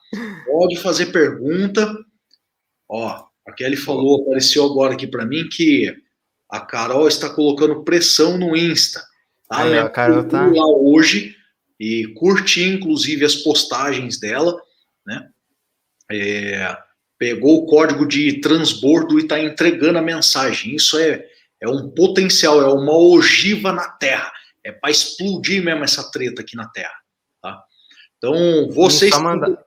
Pode 0.45 0.77
fazer 0.77 1.07
pergunta. 1.07 1.93
Ó, 2.87 3.25
a 3.47 3.51
Kelly 3.53 3.75
falou, 3.75 4.21
apareceu 4.21 4.63
agora 4.65 4.93
aqui 4.93 5.07
para 5.07 5.25
mim 5.25 5.49
que 5.49 5.95
a 6.49 6.59
Carol 6.59 7.07
está 7.07 7.29
colocando 7.29 7.83
pressão 7.83 8.37
no 8.37 8.55
Insta. 8.55 9.03
Tá? 9.47 9.63
Aí, 9.63 9.77
a 9.77 9.89
Carol 9.89 10.23
tá 10.25 10.45
lá 10.45 10.67
hoje 10.67 11.35
e 11.79 12.07
curti 12.15 12.63
inclusive 12.63 13.23
as 13.23 13.35
postagens 13.35 14.19
dela, 14.19 14.59
né? 15.05 15.29
É, 16.11 16.77
pegou 17.17 17.57
o 17.57 17.65
código 17.65 18.07
de 18.07 18.39
transbordo 18.39 19.19
e 19.19 19.23
está 19.23 19.39
entregando 19.39 19.99
a 19.99 20.01
mensagem. 20.01 20.75
Isso 20.75 20.97
é, 20.97 21.25
é 21.61 21.67
um 21.67 21.89
potencial, 21.89 22.61
é 22.61 22.67
uma 22.67 22.95
ogiva 22.95 23.71
na 23.71 23.87
Terra. 23.89 24.31
É 24.63 24.71
para 24.71 24.91
explodir 24.91 25.63
mesmo 25.63 25.83
essa 25.83 26.11
treta 26.11 26.41
aqui 26.41 26.55
na 26.55 26.67
Terra. 26.67 26.95
Tá? 27.41 27.63
Então, 28.17 28.69
vocês 28.71 29.13
que, 29.13 29.21
manda... 29.21 29.65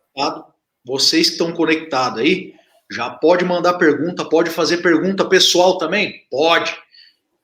vocês 0.85 1.29
que 1.29 1.33
estão 1.33 1.53
conectados 1.53 2.21
aí, 2.21 2.55
já 2.91 3.09
pode 3.09 3.45
mandar 3.45 3.75
pergunta, 3.75 4.29
pode 4.29 4.51
fazer 4.51 4.79
pergunta 4.79 5.25
pessoal 5.25 5.79
também? 5.79 6.27
Pode. 6.31 6.77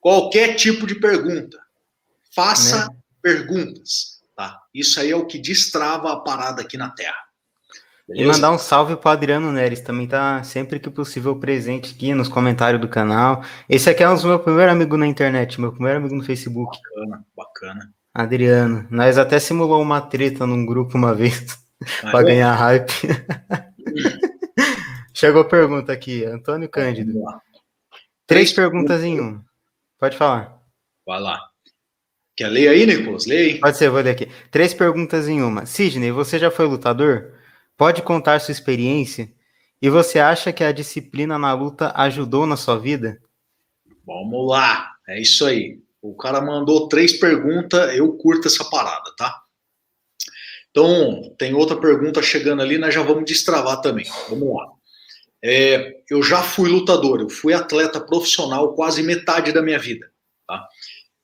Qualquer 0.01 0.55
tipo 0.55 0.87
de 0.87 0.97
pergunta. 0.97 1.59
Faça 2.37 2.89
né? 2.89 2.97
perguntas. 3.23 4.21
Tá? 4.37 4.61
Isso 4.75 5.01
aí 5.01 5.11
é 5.11 5.17
o 5.17 5.25
que 5.25 5.39
destrava 5.39 6.13
a 6.13 6.21
parada 6.21 6.61
aqui 6.61 6.77
na 6.77 6.91
Terra. 6.91 7.17
Beleza? 8.07 8.25
E 8.25 8.31
mandar 8.31 8.53
um 8.53 8.59
salve 8.59 8.95
para 8.95 9.13
Adriano 9.13 9.51
Neres, 9.51 9.81
também 9.81 10.07
tá 10.07 10.43
sempre 10.45 10.79
que 10.79 10.91
possível 10.91 11.35
presente 11.41 11.95
aqui 11.95 12.13
nos 12.13 12.29
comentários 12.29 12.81
do 12.81 12.89
canal. 12.89 13.43
Esse 13.67 13.89
aqui 13.89 14.05
é 14.05 14.09
um 14.09 14.15
dos 14.15 14.25
meus 14.25 14.43
primeiros 14.43 14.73
amigos 14.73 14.99
na 14.99 15.07
internet, 15.07 15.59
meu 15.59 15.73
primeiro 15.73 15.99
amigo 15.99 16.15
no 16.15 16.23
Facebook. 16.23 16.79
Bacana, 16.95 17.27
bacana. 17.35 17.95
Adriano, 18.13 18.87
nós 18.91 19.17
até 19.17 19.39
simulou 19.39 19.81
uma 19.81 20.03
treta 20.03 20.47
num 20.47 20.65
grupo 20.65 20.97
uma 20.97 21.15
vez 21.15 21.59
ah, 22.05 22.11
para 22.11 22.21
é? 22.29 22.33
ganhar 22.33 22.55
hype. 22.55 22.93
Chegou 25.13 25.41
a 25.41 25.49
pergunta 25.49 25.91
aqui, 25.91 26.25
Antônio 26.27 26.69
Cândido. 26.69 27.25
Três 28.27 28.53
perguntas 28.53 29.03
em 29.03 29.19
uma. 29.19 29.43
Pode 29.99 30.17
falar. 30.17 30.61
Vai 31.07 31.21
lá. 31.21 31.56
Quer 32.37 32.49
ler 32.49 32.69
aí, 32.69 32.85
Nicolas? 32.85 33.25
Leia 33.25 33.55
aí. 33.55 33.61
Pode 33.61 33.79
ser, 33.79 33.89
vou 33.89 34.01
ler 34.01 34.11
aqui. 34.11 34.29
Três 34.51 34.75
perguntas 34.75 35.27
em 35.27 35.41
uma. 35.41 35.65
Sidney, 35.65 36.13
você 36.13 36.39
já 36.39 36.51
foi 36.51 36.67
lutador? 36.67 37.33
Pode 37.77 38.03
contar 38.03 38.41
sua 38.41 38.53
experiência? 38.53 39.33
E 39.81 39.89
você 39.89 40.19
acha 40.19 40.53
que 40.53 40.63
a 40.63 40.73
disciplina 40.73 41.39
na 41.39 41.55
luta 41.55 41.93
ajudou 41.97 42.47
na 42.47 42.57
sua 42.57 42.79
vida? 42.79 43.19
Vamos 44.05 44.49
lá, 44.49 44.93
é 45.09 45.21
isso 45.21 45.47
aí. 45.47 45.81
O 46.01 46.15
cara 46.15 46.41
mandou 46.41 46.89
três 46.89 47.15
perguntas, 47.15 47.95
eu 47.97 48.13
curto 48.13 48.49
essa 48.49 48.65
parada, 48.65 49.11
tá? 49.17 49.43
Então, 50.71 51.35
tem 51.39 51.55
outra 51.55 51.77
pergunta 51.77 52.23
chegando 52.23 52.61
ali, 52.61 52.77
nós 52.77 52.95
já 52.95 53.03
vamos 53.03 53.25
destravar 53.25 53.81
também. 53.81 54.07
Vamos 54.29 54.55
lá. 54.55 54.67
É, 55.43 56.01
eu 56.11 56.23
já 56.23 56.43
fui 56.43 56.69
lutador, 56.69 57.21
eu 57.21 57.31
fui 57.31 57.55
atleta 57.55 58.01
profissional 58.01 58.75
quase 58.75 59.03
metade 59.03 59.53
da 59.53 59.63
minha 59.63 59.79
vida. 59.79 60.11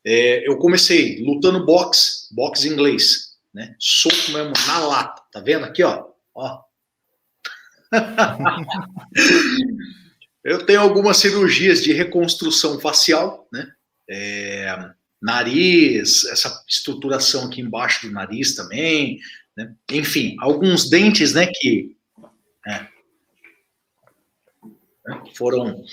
É, 0.05 0.47
eu 0.47 0.57
comecei 0.57 1.23
lutando 1.23 1.65
boxe, 1.65 2.33
boxe 2.33 2.67
inglês, 2.67 3.35
né? 3.53 3.75
Soco 3.79 4.31
mesmo 4.31 4.53
na 4.67 4.79
lata, 4.79 5.21
tá 5.31 5.39
vendo 5.39 5.65
aqui, 5.65 5.83
ó? 5.83 6.07
Ó. 6.35 6.61
eu 10.43 10.65
tenho 10.65 10.81
algumas 10.81 11.17
cirurgias 11.17 11.83
de 11.83 11.93
reconstrução 11.93 12.79
facial, 12.79 13.47
né? 13.51 13.71
É, 14.09 14.91
nariz, 15.21 16.25
essa 16.25 16.63
estruturação 16.67 17.45
aqui 17.45 17.61
embaixo 17.61 18.05
do 18.05 18.13
nariz 18.13 18.55
também, 18.55 19.19
né? 19.55 19.73
enfim, 19.89 20.35
alguns 20.39 20.89
dentes, 20.89 21.33
né, 21.33 21.47
que 21.47 21.95
é, 22.67 22.87
foram 25.35 25.83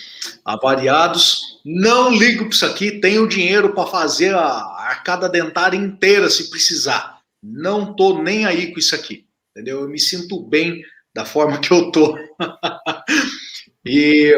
avariados. 0.45 1.50
Não 1.65 2.11
ligo 2.11 2.45
para 2.45 2.55
isso 2.55 2.67
aqui, 2.67 3.01
tenho 3.01 3.29
dinheiro 3.29 3.75
para 3.75 3.87
fazer 3.87 4.35
a 4.35 4.41
arcada 4.79 5.29
dentária 5.29 5.77
inteira 5.77 6.31
se 6.31 6.51
precisar. 6.51 7.21
Não 7.43 7.95
tô 7.95 8.23
nem 8.23 8.45
aí 8.45 8.73
com 8.73 8.79
isso 8.79 8.95
aqui 8.95 9.27
entendeu? 9.51 9.83
Eu 9.83 9.89
me 9.89 9.99
sinto 9.99 10.43
bem 10.43 10.83
da 11.15 11.25
forma 11.25 11.61
que 11.61 11.71
eu 11.71 11.91
tô. 11.91 12.17
e, 13.85 14.35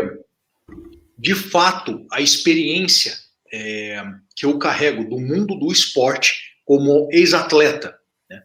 de 1.17 1.35
fato, 1.35 2.07
a 2.11 2.21
experiência 2.21 3.15
é, 3.53 4.03
que 4.35 4.47
eu 4.47 4.59
carrego 4.59 5.09
do 5.09 5.21
mundo 5.21 5.59
do 5.59 5.71
esporte 5.71 6.53
como 6.65 7.09
ex-atleta, 7.13 7.97
né, 8.31 8.43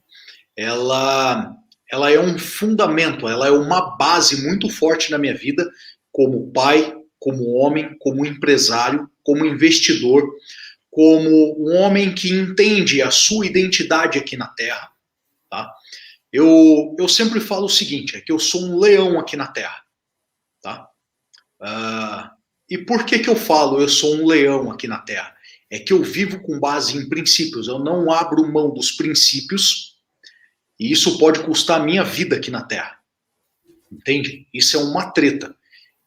ela, 0.55 1.55
ela 1.89 2.11
é 2.11 2.19
um 2.19 2.37
fundamento, 2.37 3.27
ela 3.27 3.47
é 3.47 3.51
uma 3.51 3.95
base 3.95 4.45
muito 4.45 4.69
forte 4.69 5.11
na 5.11 5.17
minha 5.17 5.35
vida 5.35 5.67
como 6.11 6.51
pai, 6.51 6.93
como 7.19 7.53
homem, 7.55 7.97
como 7.99 8.25
empresário, 8.25 9.09
como 9.23 9.45
investidor, 9.45 10.29
como 10.89 11.55
um 11.59 11.75
homem 11.75 12.13
que 12.13 12.29
entende 12.29 13.01
a 13.01 13.11
sua 13.11 13.45
identidade 13.45 14.17
aqui 14.17 14.35
na 14.35 14.47
Terra, 14.47 14.91
tá? 15.49 15.71
Eu, 16.31 16.95
eu 16.99 17.07
sempre 17.07 17.39
falo 17.39 17.65
o 17.65 17.69
seguinte, 17.69 18.15
é 18.15 18.21
que 18.21 18.31
eu 18.31 18.39
sou 18.39 18.61
um 18.63 18.79
leão 18.79 19.19
aqui 19.19 19.35
na 19.35 19.47
Terra, 19.47 19.83
tá? 20.61 20.89
Uh, 21.61 22.37
e 22.69 22.77
por 22.77 23.05
que 23.05 23.19
que 23.19 23.29
eu 23.29 23.35
falo 23.35 23.81
eu 23.81 23.89
sou 23.89 24.15
um 24.15 24.25
leão 24.25 24.71
aqui 24.71 24.87
na 24.87 24.99
Terra? 24.99 25.35
É 25.69 25.79
que 25.79 25.93
eu 25.93 26.01
vivo 26.03 26.41
com 26.41 26.59
base 26.59 26.97
em 26.97 27.07
princípios, 27.09 27.67
eu 27.67 27.79
não 27.79 28.11
abro 28.11 28.51
mão 28.51 28.73
dos 28.73 28.91
princípios, 28.91 29.97
e 30.79 30.91
isso 30.91 31.17
pode 31.17 31.43
custar 31.43 31.81
a 31.81 31.83
minha 31.83 32.03
vida 32.03 32.35
aqui 32.35 32.51
na 32.51 32.63
Terra. 32.63 32.99
Entende? 33.91 34.47
Isso 34.53 34.77
é 34.77 34.79
uma 34.79 35.11
treta. 35.11 35.56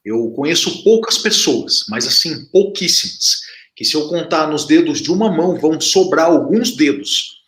Eu 0.05 0.31
conheço 0.31 0.83
poucas 0.83 1.19
pessoas, 1.19 1.85
mas 1.89 2.07
assim, 2.07 2.47
pouquíssimas, 2.47 3.41
que 3.77 3.85
se 3.85 3.95
eu 3.95 4.09
contar 4.09 4.47
nos 4.47 4.67
dedos 4.67 5.01
de 5.01 5.11
uma 5.11 5.31
mão, 5.31 5.59
vão 5.59 5.81
sobrar 5.81 6.27
alguns 6.27 6.77
dedos 6.77 7.41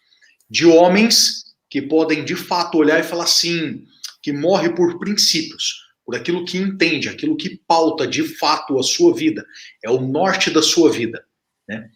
de 0.51 0.67
homens 0.67 1.45
que 1.71 1.81
podem 1.81 2.25
de 2.25 2.37
fato 2.37 2.77
olhar 2.77 3.01
e 3.01 3.03
falar 3.03 3.25
assim, 3.25 3.85
que 4.23 4.33
morre 4.33 4.71
por 4.75 4.99
princípios, 4.99 5.83
por 6.05 6.15
aquilo 6.15 6.45
que 6.45 6.59
entende, 6.59 7.09
aquilo 7.09 7.37
que 7.37 7.61
pauta 7.67 8.07
de 8.07 8.23
fato 8.23 8.79
a 8.79 8.83
sua 8.83 9.15
vida, 9.15 9.45
é 9.83 9.91
o 9.91 10.01
norte 10.01 10.51
da 10.51 10.63
sua 10.63 10.93
vida. 10.93 11.25
Né? 11.67 11.89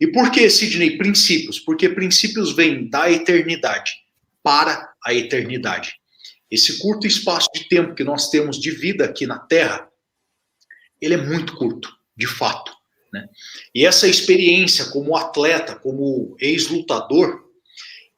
E 0.00 0.06
por 0.08 0.30
que, 0.30 0.48
Sidney, 0.50 0.98
princípios? 0.98 1.58
Porque 1.60 1.88
princípios 1.88 2.54
vêm 2.54 2.88
da 2.88 3.10
eternidade 3.10 3.92
para 4.42 4.92
a 5.04 5.14
eternidade. 5.14 5.94
Esse 6.50 6.78
curto 6.78 7.06
espaço 7.06 7.48
de 7.54 7.68
tempo 7.68 7.94
que 7.94 8.02
nós 8.02 8.28
temos 8.28 8.58
de 8.58 8.70
vida 8.70 9.04
aqui 9.04 9.26
na 9.26 9.38
Terra, 9.38 9.88
ele 11.00 11.14
é 11.14 11.24
muito 11.24 11.56
curto, 11.56 11.90
de 12.16 12.26
fato. 12.26 12.72
Né? 13.12 13.28
E 13.74 13.86
essa 13.86 14.06
experiência 14.06 14.86
como 14.86 15.16
atleta, 15.16 15.74
como 15.74 16.36
ex-lutador, 16.38 17.44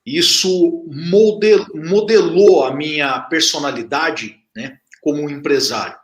isso 0.04 0.84
model, 0.88 1.66
modelou 1.74 2.64
a 2.64 2.74
minha 2.74 3.20
personalidade 3.20 4.36
né, 4.54 4.78
como 5.00 5.30
empresário. 5.30 5.96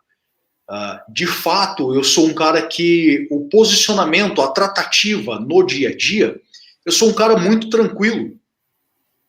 Uh, 0.70 1.12
de 1.12 1.26
fato, 1.26 1.94
eu 1.94 2.04
sou 2.04 2.26
um 2.26 2.34
cara 2.34 2.66
que 2.66 3.26
o 3.30 3.48
posicionamento, 3.48 4.42
a 4.42 4.52
tratativa 4.52 5.40
no 5.40 5.64
dia 5.64 5.88
a 5.88 5.96
dia, 5.96 6.38
eu 6.84 6.92
sou 6.92 7.08
um 7.08 7.14
cara 7.14 7.38
muito 7.38 7.70
tranquilo, 7.70 8.38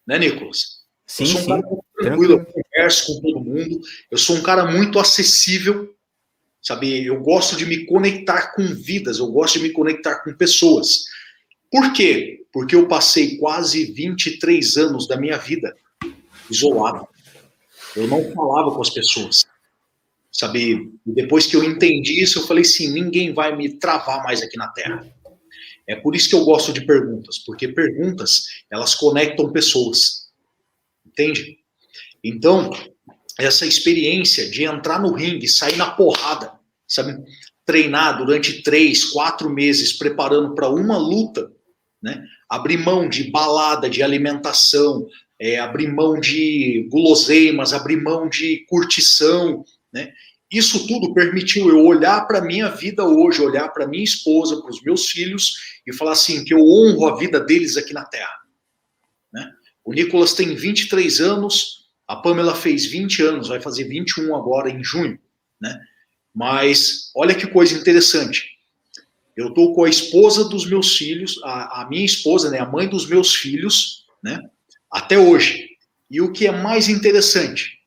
né, 0.05 0.19
Nicolas? 0.19 0.79
Sim, 1.07 1.23
eu 1.23 1.29
sou 1.29 1.39
um 1.39 1.43
sim. 1.43 1.49
cara 1.49 1.61
muito 1.61 1.85
tranquilo, 1.97 2.33
eu 2.33 2.45
converso 2.45 3.07
com 3.07 3.21
todo 3.21 3.43
mundo. 3.43 3.81
Eu 4.11 4.17
sou 4.17 4.35
um 4.35 4.43
cara 4.43 4.65
muito 4.65 4.99
acessível, 4.99 5.95
sabe? 6.61 7.05
Eu 7.05 7.21
gosto 7.21 7.55
de 7.55 7.65
me 7.65 7.85
conectar 7.85 8.53
com 8.53 8.65
vidas, 8.65 9.19
eu 9.19 9.27
gosto 9.27 9.59
de 9.59 9.63
me 9.67 9.71
conectar 9.71 10.23
com 10.23 10.33
pessoas. 10.33 11.05
Por 11.71 11.93
quê? 11.93 12.45
Porque 12.51 12.75
eu 12.75 12.87
passei 12.87 13.37
quase 13.37 13.85
23 13.91 14.77
anos 14.77 15.07
da 15.07 15.17
minha 15.17 15.37
vida 15.37 15.75
isolado. 16.49 17.07
Eu 17.95 18.07
não 18.07 18.31
falava 18.33 18.71
com 18.71 18.81
as 18.81 18.89
pessoas. 18.89 19.45
Sabe? 20.31 20.91
depois 21.05 21.47
que 21.47 21.55
eu 21.55 21.63
entendi 21.63 22.21
isso, 22.21 22.39
eu 22.39 22.47
falei 22.47 22.63
assim: 22.63 22.91
ninguém 22.91 23.33
vai 23.33 23.55
me 23.55 23.77
travar 23.77 24.23
mais 24.23 24.41
aqui 24.41 24.57
na 24.57 24.67
Terra. 24.69 25.05
É 25.87 25.95
por 25.95 26.15
isso 26.15 26.29
que 26.29 26.35
eu 26.35 26.45
gosto 26.45 26.71
de 26.71 26.85
perguntas, 26.85 27.39
porque 27.39 27.67
perguntas, 27.67 28.43
elas 28.71 28.93
conectam 28.93 29.51
pessoas. 29.51 30.29
Entende? 31.05 31.57
Então, 32.23 32.69
essa 33.39 33.65
experiência 33.65 34.49
de 34.49 34.63
entrar 34.63 35.01
no 35.01 35.13
ringue, 35.13 35.47
sair 35.47 35.77
na 35.77 35.89
porrada, 35.89 36.51
sabe? 36.87 37.17
Treinar 37.65 38.17
durante 38.17 38.61
três, 38.61 39.05
quatro 39.05 39.49
meses, 39.49 39.93
preparando 39.93 40.53
para 40.53 40.69
uma 40.69 40.97
luta, 40.97 41.51
né? 42.01 42.23
Abrir 42.49 42.77
mão 42.77 43.07
de 43.07 43.31
balada, 43.31 43.89
de 43.89 44.03
alimentação, 44.03 45.07
é, 45.39 45.57
abrir 45.57 45.87
mão 45.87 46.19
de 46.19 46.87
guloseimas, 46.91 47.73
abrir 47.73 47.97
mão 47.97 48.27
de 48.27 48.65
curtição, 48.67 49.63
né? 49.91 50.11
Isso 50.51 50.87
tudo 50.87 51.13
permitiu 51.13 51.69
eu 51.69 51.85
olhar 51.85 52.25
para 52.27 52.41
minha 52.41 52.69
vida 52.69 53.05
hoje, 53.05 53.41
olhar 53.41 53.69
para 53.69 53.87
minha 53.87 54.03
esposa, 54.03 54.59
para 54.59 54.71
os 54.71 54.81
meus 54.81 55.07
filhos 55.07 55.53
e 55.85 55.93
falar 55.93 56.13
assim: 56.13 56.43
que 56.43 56.53
eu 56.53 56.59
honro 56.59 57.07
a 57.07 57.17
vida 57.17 57.39
deles 57.39 57.77
aqui 57.77 57.93
na 57.93 58.03
Terra. 58.03 58.39
Né? 59.31 59.47
O 59.85 59.93
Nicolas 59.93 60.33
tem 60.33 60.55
23 60.55 61.21
anos, 61.21 61.78
a 62.09 62.15
Pamela 62.15 62.55
fez 62.55 62.87
20 62.87 63.21
anos, 63.21 63.47
vai 63.49 63.61
fazer 63.61 63.83
21 63.83 64.35
agora 64.35 64.67
em 64.67 64.83
junho. 64.83 65.19
Né? 65.61 65.79
Mas 66.33 67.11
olha 67.15 67.35
que 67.35 67.45
coisa 67.45 67.77
interessante. 67.77 68.57
Eu 69.37 69.49
estou 69.49 69.75
com 69.75 69.83
a 69.83 69.89
esposa 69.89 70.49
dos 70.49 70.65
meus 70.65 70.97
filhos, 70.97 71.39
a, 71.43 71.83
a 71.83 71.87
minha 71.87 72.03
esposa, 72.03 72.49
né, 72.49 72.57
a 72.57 72.65
mãe 72.65 72.89
dos 72.89 73.07
meus 73.07 73.35
filhos, 73.35 74.07
né, 74.23 74.39
até 74.91 75.19
hoje. 75.19 75.69
E 76.09 76.19
o 76.19 76.31
que 76.31 76.47
é 76.47 76.51
mais 76.51 76.89
interessante, 76.89 77.79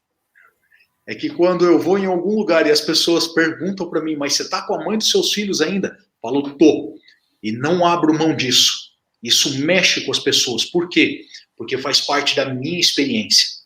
é 1.04 1.16
que 1.16 1.28
quando 1.28 1.64
eu 1.64 1.80
vou 1.80 1.98
em 1.98 2.06
algum 2.06 2.36
lugar 2.36 2.64
e 2.64 2.70
as 2.70 2.80
pessoas 2.80 3.26
perguntam 3.26 3.90
para 3.90 4.00
mim, 4.00 4.14
mas 4.14 4.34
você 4.34 4.44
está 4.44 4.62
com 4.62 4.74
a 4.74 4.84
mãe 4.84 4.96
dos 4.96 5.10
seus 5.10 5.32
filhos 5.32 5.60
ainda? 5.60 5.98
Falo, 6.22 6.56
tô. 6.56 6.96
E 7.42 7.50
não 7.50 7.84
abro 7.84 8.16
mão 8.16 8.36
disso. 8.36 8.92
Isso 9.20 9.58
mexe 9.58 10.02
com 10.02 10.12
as 10.12 10.20
pessoas. 10.20 10.64
Por 10.64 10.88
quê? 10.88 11.22
Porque 11.56 11.76
faz 11.76 12.00
parte 12.00 12.36
da 12.36 12.54
minha 12.54 12.78
experiência. 12.78 13.61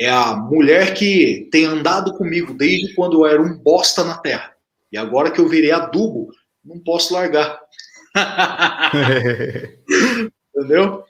É 0.00 0.08
a 0.08 0.34
mulher 0.34 0.94
que 0.94 1.46
tem 1.52 1.66
andado 1.66 2.14
comigo 2.14 2.54
desde 2.54 2.94
quando 2.94 3.20
eu 3.20 3.26
era 3.26 3.42
um 3.42 3.58
bosta 3.58 4.02
na 4.02 4.16
terra. 4.16 4.56
E 4.90 4.96
agora 4.96 5.30
que 5.30 5.38
eu 5.38 5.46
virei 5.46 5.72
adubo, 5.72 6.32
não 6.64 6.80
posso 6.80 7.12
largar. 7.12 7.60
Entendeu? 10.56 11.04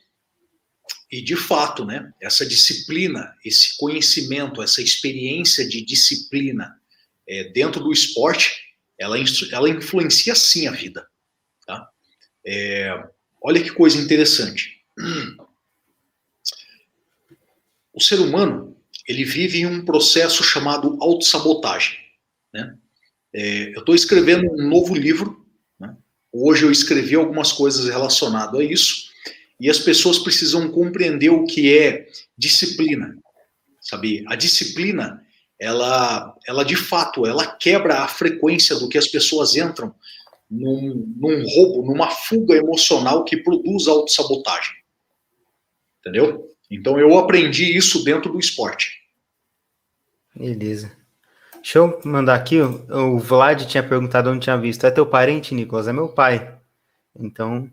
E 1.09 1.23
de 1.23 1.37
fato, 1.37 1.85
né, 1.85 2.13
essa 2.21 2.45
disciplina, 2.45 3.33
esse 3.45 3.77
conhecimento, 3.77 4.61
essa 4.61 4.83
experiência 4.83 5.69
de 5.69 5.85
disciplina 5.85 6.75
é, 7.29 7.45
dentro 7.45 7.85
do 7.85 7.93
esporte, 7.93 8.61
ela, 8.99 9.17
ela 9.53 9.69
influencia 9.69 10.35
sim 10.35 10.67
a 10.67 10.73
vida. 10.73 11.07
Tá? 11.65 11.89
É, 12.45 13.05
olha 13.41 13.63
que 13.63 13.71
coisa 13.71 13.99
interessante. 13.99 14.81
O 17.93 18.01
ser 18.01 18.21
humano 18.21 18.70
ele 19.11 19.25
vive 19.25 19.61
em 19.61 19.67
um 19.67 19.85
processo 19.85 20.45
chamado 20.45 20.97
autossabotagem. 21.01 21.97
Né? 22.55 22.77
É, 23.35 23.75
eu 23.75 23.81
estou 23.81 23.95
escrevendo 23.95 24.49
um 24.53 24.69
novo 24.69 24.95
livro. 24.95 25.45
Né? 25.79 25.95
Hoje 26.33 26.65
eu 26.65 26.71
escrevi 26.71 27.17
algumas 27.17 27.51
coisas 27.51 27.89
relacionadas 27.89 28.59
a 28.59 28.63
isso 28.63 29.11
e 29.59 29.69
as 29.69 29.81
pessoas 29.81 30.19
precisam 30.19 30.71
compreender 30.71 31.31
o 31.31 31.45
que 31.45 31.77
é 31.77 32.07
disciplina, 32.39 33.19
sabe? 33.81 34.25
A 34.29 34.37
disciplina, 34.37 35.23
ela, 35.59 36.35
ela 36.47 36.65
de 36.65 36.77
fato, 36.77 37.27
ela 37.27 37.45
quebra 37.47 37.99
a 37.99 38.09
frequência 38.09 38.77
do 38.77 38.89
que 38.89 38.97
as 38.97 39.09
pessoas 39.09 39.57
entram 39.57 39.93
num, 40.49 41.13
num 41.17 41.45
roubo, 41.47 41.85
numa 41.85 42.11
fuga 42.11 42.55
emocional 42.55 43.25
que 43.25 43.37
produz 43.37 43.87
autossabotagem. 43.87 44.73
Entendeu? 45.99 46.49
Então 46.71 46.99
eu 46.99 47.19
aprendi 47.19 47.77
isso 47.77 48.05
dentro 48.05 48.33
do 48.33 48.39
esporte. 48.39 49.00
Beleza. 50.35 50.93
Deixa 51.55 51.79
eu 51.79 52.01
mandar 52.05 52.35
aqui, 52.35 52.61
o 52.61 53.19
Vlad 53.19 53.67
tinha 53.67 53.83
perguntado 53.83 54.31
onde 54.31 54.41
tinha 54.41 54.57
visto. 54.57 54.87
É 54.87 54.91
teu 54.91 55.05
parente, 55.05 55.55
Nicolas? 55.55 55.89
É 55.89 55.93
meu 55.93 56.09
pai. 56.09 56.57
Então, 57.19 57.71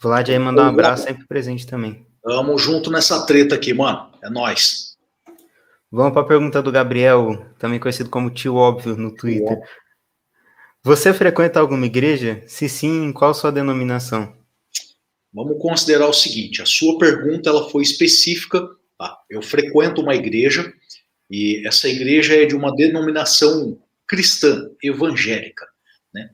Vlad 0.00 0.28
aí 0.28 0.38
mandar 0.38 0.64
um 0.64 0.68
abraço, 0.68 1.04
sempre 1.04 1.26
presente 1.26 1.66
também. 1.66 2.06
Tamo 2.22 2.58
junto 2.58 2.90
nessa 2.90 3.24
treta 3.24 3.54
aqui, 3.54 3.72
mano. 3.72 4.10
É 4.22 4.28
nós. 4.28 4.96
Vamos 5.90 6.12
para 6.12 6.22
a 6.22 6.26
pergunta 6.26 6.62
do 6.62 6.70
Gabriel, 6.70 7.46
também 7.58 7.80
conhecido 7.80 8.10
como 8.10 8.30
tio 8.30 8.56
óbvio 8.56 8.96
no 8.96 9.14
Twitter. 9.14 9.58
Você 10.82 11.14
frequenta 11.14 11.58
alguma 11.58 11.86
igreja? 11.86 12.42
Se 12.46 12.68
sim, 12.68 13.10
qual 13.12 13.32
sua 13.32 13.50
denominação? 13.50 14.36
Vamos 15.32 15.60
considerar 15.60 16.06
o 16.06 16.12
seguinte: 16.12 16.60
a 16.60 16.66
sua 16.66 16.98
pergunta 16.98 17.48
ela 17.48 17.70
foi 17.70 17.82
específica. 17.82 18.68
Tá? 18.98 19.18
Eu 19.30 19.40
frequento 19.40 20.02
uma 20.02 20.14
igreja 20.14 20.72
e 21.30 21.66
essa 21.66 21.88
igreja 21.88 22.34
é 22.34 22.46
de 22.46 22.54
uma 22.54 22.74
denominação 22.74 23.80
cristã, 24.06 24.70
evangélica. 24.82 25.66
Né? 26.12 26.30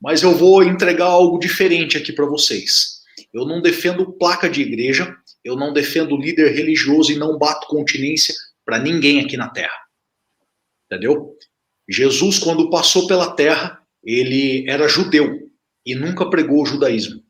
Mas 0.00 0.22
eu 0.22 0.34
vou 0.34 0.62
entregar 0.62 1.06
algo 1.06 1.38
diferente 1.38 1.96
aqui 1.96 2.12
para 2.12 2.26
vocês. 2.26 3.00
Eu 3.32 3.44
não 3.44 3.60
defendo 3.60 4.12
placa 4.12 4.48
de 4.48 4.62
igreja, 4.62 5.16
eu 5.44 5.56
não 5.56 5.72
defendo 5.72 6.16
líder 6.16 6.52
religioso 6.52 7.12
e 7.12 7.16
não 7.16 7.38
bato 7.38 7.66
continência 7.66 8.34
para 8.64 8.78
ninguém 8.78 9.20
aqui 9.20 9.36
na 9.36 9.48
terra. 9.48 9.78
Entendeu? 10.86 11.36
Jesus, 11.88 12.38
quando 12.38 12.70
passou 12.70 13.06
pela 13.06 13.32
terra, 13.32 13.80
ele 14.04 14.68
era 14.68 14.88
judeu 14.88 15.50
e 15.84 15.94
nunca 15.94 16.28
pregou 16.30 16.62
o 16.62 16.66
judaísmo. 16.66 17.22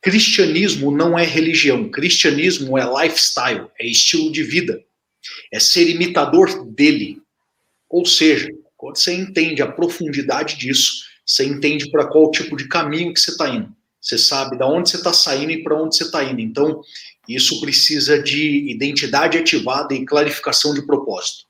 Cristianismo 0.00 0.90
não 0.90 1.18
é 1.18 1.24
religião, 1.24 1.90
cristianismo 1.90 2.78
é 2.78 2.84
lifestyle, 3.02 3.68
é 3.78 3.86
estilo 3.86 4.30
de 4.30 4.42
vida, 4.42 4.82
é 5.52 5.58
ser 5.58 5.88
imitador 5.88 6.64
dele. 6.64 7.20
Ou 7.88 8.04
seja, 8.04 8.48
quando 8.76 8.96
você 8.96 9.14
entende 9.14 9.62
a 9.62 9.70
profundidade 9.70 10.56
disso, 10.56 11.04
você 11.24 11.44
entende 11.44 11.90
para 11.90 12.06
qual 12.06 12.30
tipo 12.30 12.56
de 12.56 12.68
caminho 12.68 13.12
que 13.12 13.20
você 13.20 13.30
está 13.30 13.48
indo. 13.48 13.74
Você 14.00 14.16
sabe 14.16 14.56
da 14.56 14.66
onde 14.66 14.90
você 14.90 14.96
está 14.96 15.12
saindo 15.12 15.50
e 15.50 15.62
para 15.62 15.80
onde 15.80 15.96
você 15.96 16.04
está 16.04 16.22
indo. 16.22 16.40
Então, 16.40 16.80
isso 17.28 17.60
precisa 17.60 18.22
de 18.22 18.70
identidade 18.70 19.36
ativada 19.36 19.94
e 19.94 20.06
clarificação 20.06 20.72
de 20.72 20.86
propósito. 20.86 21.44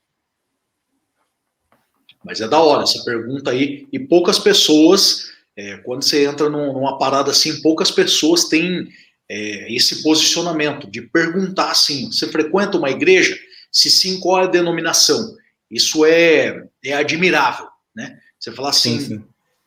Mas 2.25 2.41
é 2.41 2.49
da 2.49 2.59
hora 2.61 2.83
essa 2.83 3.05
pergunta 3.05 3.51
aí. 3.51 3.87
E 3.93 3.99
poucas 3.99 4.39
pessoas, 4.39 5.31
é, 5.57 5.77
quando 5.79 6.03
você 6.03 6.27
entra 6.27 6.49
num, 6.49 6.73
numa 6.73 6.99
parada 6.99 7.31
assim, 7.31 7.61
poucas 7.63 7.91
pessoas 7.91 8.45
têm 8.45 8.89
é, 9.29 9.73
esse 9.73 10.03
posicionamento 10.03 10.91
de 10.91 11.03
perguntar 11.03 11.71
assim: 11.71 12.11
você 12.11 12.27
frequenta 12.27 12.77
uma 12.77 12.91
igreja? 12.91 13.39
Se 13.71 13.91
sim, 13.91 14.21
qual 14.21 14.43
é 14.43 14.45
a 14.45 14.51
denominação? 14.51 15.37
Isso 15.71 16.05
é, 16.05 16.65
é 16.85 16.95
admirável, 16.95 17.69
né? 17.95 18.19
Você 18.39 18.53
falar 18.53 18.71
assim, 18.71 19.01
sim, 19.01 19.07
sim. 19.07 19.25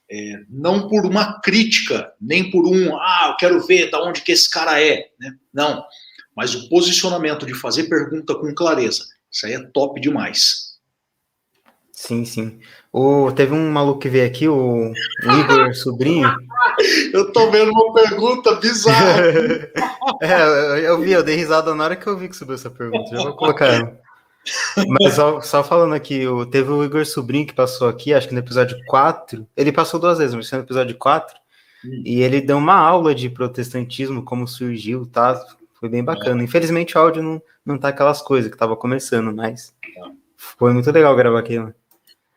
É, 0.09 0.43
não 0.49 0.89
por 0.89 1.05
uma 1.05 1.39
crítica, 1.39 2.11
nem 2.19 2.51
por 2.51 2.67
um, 2.67 2.97
ah, 2.97 3.27
eu 3.29 3.37
quero 3.37 3.65
ver 3.65 3.89
da 3.89 4.03
onde 4.03 4.21
que 4.21 4.31
esse 4.31 4.49
cara 4.49 4.81
é, 4.81 5.09
né? 5.19 5.33
Não, 5.53 5.85
mas 6.35 6.53
o 6.55 6.67
posicionamento 6.67 7.45
de 7.45 7.53
fazer 7.53 7.83
pergunta 7.85 8.35
com 8.35 8.53
clareza, 8.53 9.05
isso 9.31 9.45
aí 9.45 9.53
é 9.53 9.63
top 9.67 10.01
demais. 10.01 10.71
Sim, 11.93 12.25
sim. 12.25 12.59
O, 12.93 13.31
teve 13.31 13.53
um 13.53 13.71
maluco 13.71 13.99
que 14.01 14.09
veio 14.09 14.27
aqui, 14.27 14.49
o 14.49 14.91
Igor 15.23 15.73
Sobrinho. 15.73 16.29
eu 17.13 17.31
tô 17.31 17.49
vendo 17.49 17.71
uma 17.71 17.93
pergunta 17.93 18.55
bizarra. 18.55 19.21
é, 20.21 20.89
eu 20.89 20.99
vi, 20.99 21.13
eu 21.13 21.23
dei 21.23 21.37
risada 21.37 21.73
na 21.73 21.85
hora 21.85 21.95
que 21.95 22.05
eu 22.05 22.17
vi 22.17 22.27
que 22.27 22.35
subiu 22.35 22.55
essa 22.55 22.69
pergunta. 22.69 23.15
Já 23.15 23.23
vou 23.23 23.33
colocar 23.37 23.67
ela. 23.67 23.97
Mas 24.99 25.13
só, 25.13 25.39
só, 25.39 25.63
falando 25.63 25.93
aqui, 25.93 26.25
teve 26.51 26.69
o 26.69 26.83
Igor 26.83 27.05
Sobrinho 27.05 27.45
que 27.45 27.53
passou 27.53 27.87
aqui, 27.87 28.13
acho 28.13 28.27
que 28.27 28.33
no 28.33 28.39
episódio 28.39 28.77
4. 28.87 29.47
Ele 29.55 29.71
passou 29.71 29.99
duas 29.99 30.17
vezes, 30.17 30.35
mas 30.35 30.49
foi 30.49 30.57
no 30.57 30.65
episódio 30.65 30.97
4. 30.97 31.35
Hum. 31.85 32.01
E 32.05 32.21
ele 32.21 32.41
deu 32.41 32.57
uma 32.57 32.75
aula 32.75 33.15
de 33.15 33.29
protestantismo, 33.29 34.23
como 34.23 34.47
surgiu, 34.47 35.05
tá? 35.05 35.39
Foi 35.79 35.87
bem 35.87 36.03
bacana. 36.03 36.41
É. 36.41 36.43
Infelizmente 36.43 36.97
o 36.97 37.01
áudio 37.01 37.23
não, 37.23 37.41
não 37.65 37.77
tá 37.77 37.87
aquelas 37.87 38.21
coisas 38.21 38.51
que 38.51 38.57
tava 38.57 38.75
começando, 38.75 39.33
mas 39.33 39.73
é. 39.85 40.11
foi 40.35 40.73
muito 40.73 40.91
legal 40.91 41.15
gravar 41.15 41.39
aquilo. 41.39 41.73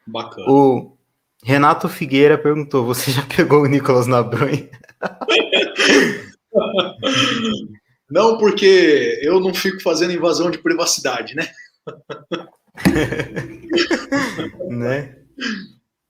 Bacana. 0.07 0.47
O 0.49 0.97
Renato 1.43 1.89
Figueira 1.89 2.39
perguntou: 2.39 2.85
você 2.85 3.11
já 3.11 3.23
pegou 3.23 3.63
o 3.63 3.67
Nicolas 3.67 4.07
na 4.07 4.23
bronha? 4.23 4.69
Não 8.11 8.39
porque 8.39 9.19
eu 9.23 9.41
não 9.41 9.53
fico 9.53 9.83
fazendo 9.83 10.13
invasão 10.13 10.51
de 10.51 10.59
privacidade, 10.59 11.35
né? 11.35 11.47
né? 14.71 15.17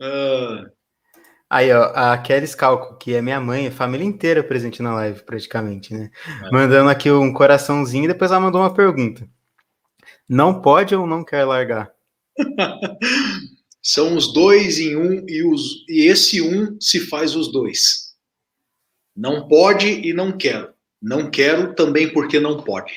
Uh... 0.01 0.71
Aí, 1.49 1.73
ó, 1.73 1.93
a 1.95 2.19
Kelly 2.19 2.47
Scalco, 2.47 2.99
que 2.99 3.15
é 3.15 3.23
minha 3.23 3.41
mãe, 3.41 3.69
a 3.69 3.71
família 3.71 4.05
inteira 4.05 4.43
presente 4.43 4.83
na 4.83 4.95
live, 4.95 5.23
praticamente, 5.23 5.95
né? 5.95 6.11
É. 6.43 6.51
Mandando 6.51 6.91
aqui 6.91 7.11
um 7.11 7.33
coraçãozinho 7.33 8.05
e 8.05 8.09
depois 8.09 8.31
ela 8.31 8.41
mandou 8.41 8.61
uma 8.61 8.75
pergunta. 8.75 9.27
Não 10.29 10.61
pode 10.61 10.95
ou 10.97 11.07
não 11.07 11.25
quer 11.25 11.45
largar? 11.45 11.93
São 13.87 14.17
os 14.17 14.33
dois 14.33 14.79
em 14.79 14.97
um 14.97 15.29
e, 15.29 15.45
os, 15.45 15.85
e 15.91 16.07
esse 16.07 16.41
um 16.41 16.81
se 16.81 17.01
faz 17.01 17.37
os 17.37 17.53
dois. 17.53 18.15
Não 19.15 19.47
pode 19.47 19.87
e 19.87 20.15
não 20.15 20.37
quero. 20.37 20.73
Não 21.03 21.31
quero 21.31 21.75
também 21.75 22.11
porque 22.11 22.41
não 22.41 22.63
pode. 22.63 22.95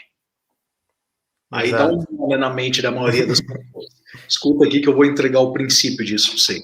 Aí 1.52 1.68
Exato. 1.68 1.84
dá 1.84 1.94
um 1.94 2.18
nome 2.18 2.38
na 2.38 2.50
mente 2.50 2.82
da 2.82 2.90
maioria 2.90 3.28
das 3.28 3.42
pessoas. 3.44 3.88
Escuta 4.30 4.66
aqui 4.66 4.80
que 4.80 4.88
eu 4.88 4.96
vou 4.96 5.04
entregar 5.04 5.42
o 5.42 5.52
princípio 5.52 6.06
disso 6.06 6.30
para 6.30 6.38
vocês. 6.38 6.64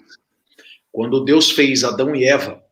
Quando 0.90 1.26
Deus 1.26 1.52
fez 1.52 1.84
Adão 1.84 2.16
e 2.16 2.24
Eva, 2.24 2.64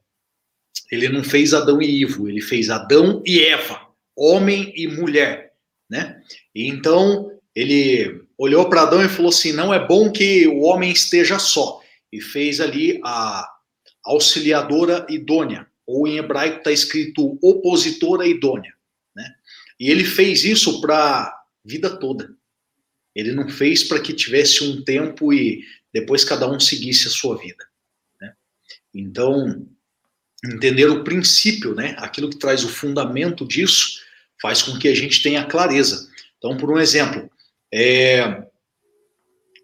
ele 0.90 1.10
não 1.10 1.24
fez 1.24 1.54
Adão 1.54 1.82
e 1.82 2.02
Ivo, 2.02 2.30
ele 2.30 2.42
fez 2.42 2.70
Adão 2.70 3.22
e 3.26 3.44
Eva, 3.44 3.90
homem 4.16 4.72
e 4.76 4.88
mulher, 4.88 5.54
né? 5.90 6.22
E 6.56 6.68
então 6.68 7.32
ele 7.54 8.21
olhou 8.42 8.68
para 8.68 8.82
Adão 8.82 9.04
e 9.04 9.10
falou 9.10 9.30
assim: 9.30 9.54
não 9.54 9.74
é 9.74 9.86
bom 9.86 10.12
que 10.12 10.48
o 10.48 10.62
homem 10.62 10.92
esteja 10.92 11.38
só. 11.38 11.80
E 12.12 12.20
fez 12.20 12.60
ali 12.60 13.00
a 13.04 13.48
auxiliadora 14.04 15.06
idônea, 15.10 15.68
ou 15.86 16.08
em 16.08 16.18
hebraico 16.18 16.58
está 16.58 16.72
escrito 16.72 17.38
opositora 17.42 18.28
idônea. 18.28 18.74
Né? 19.16 19.24
E 19.80 19.90
ele 19.90 20.04
fez 20.04 20.44
isso 20.44 20.82
para 20.82 20.98
a 20.98 21.42
vida 21.64 21.90
toda. 21.98 22.36
Ele 23.16 23.32
não 23.32 23.48
fez 23.48 23.84
para 23.84 24.00
que 24.00 24.14
tivesse 24.14 24.64
um 24.64 24.84
tempo 24.84 25.32
e 25.32 25.64
depois 25.94 26.24
cada 26.24 26.50
um 26.50 26.60
seguisse 26.60 27.08
a 27.08 27.12
sua 27.12 27.38
vida. 27.38 27.64
Então, 28.94 29.66
entender 30.44 30.90
o 30.90 31.04
princípio, 31.04 31.74
né, 31.74 31.96
aquilo 31.98 32.30
que 32.30 32.38
traz 32.38 32.64
o 32.64 32.70
fundamento 32.70 33.48
disso, 33.48 34.02
faz 34.42 34.62
com 34.62 34.78
que 34.78 34.88
a 34.88 34.96
gente 34.96 35.24
tenha 35.24 35.46
clareza. 35.46 36.10
Então, 36.38 36.58
por 36.58 36.70
um 36.70 36.78
exemplo, 36.78 37.31
é, 37.74 38.44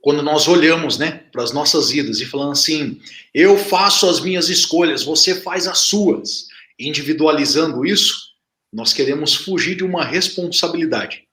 quando 0.02 0.22
nós 0.22 0.48
olhamos 0.48 0.98
né, 0.98 1.26
para 1.32 1.44
as 1.44 1.52
nossas 1.52 1.90
vidas 1.90 2.22
e 2.22 2.26
falando 2.26 2.52
assim, 2.52 3.02
eu 3.34 3.58
faço 3.58 4.10
as 4.10 4.22
minhas 4.22 4.48
escolhas, 4.50 5.04
você 5.04 5.42
faz 5.42 5.68
as 5.68 5.80
suas, 5.80 6.48
individualizando 6.80 7.86
isso, 7.86 8.28
nós 8.72 8.94
queremos 8.94 9.36
fugir 9.36 9.76
de 9.76 9.84
uma 9.84 10.06
responsabilidade. 10.06 11.28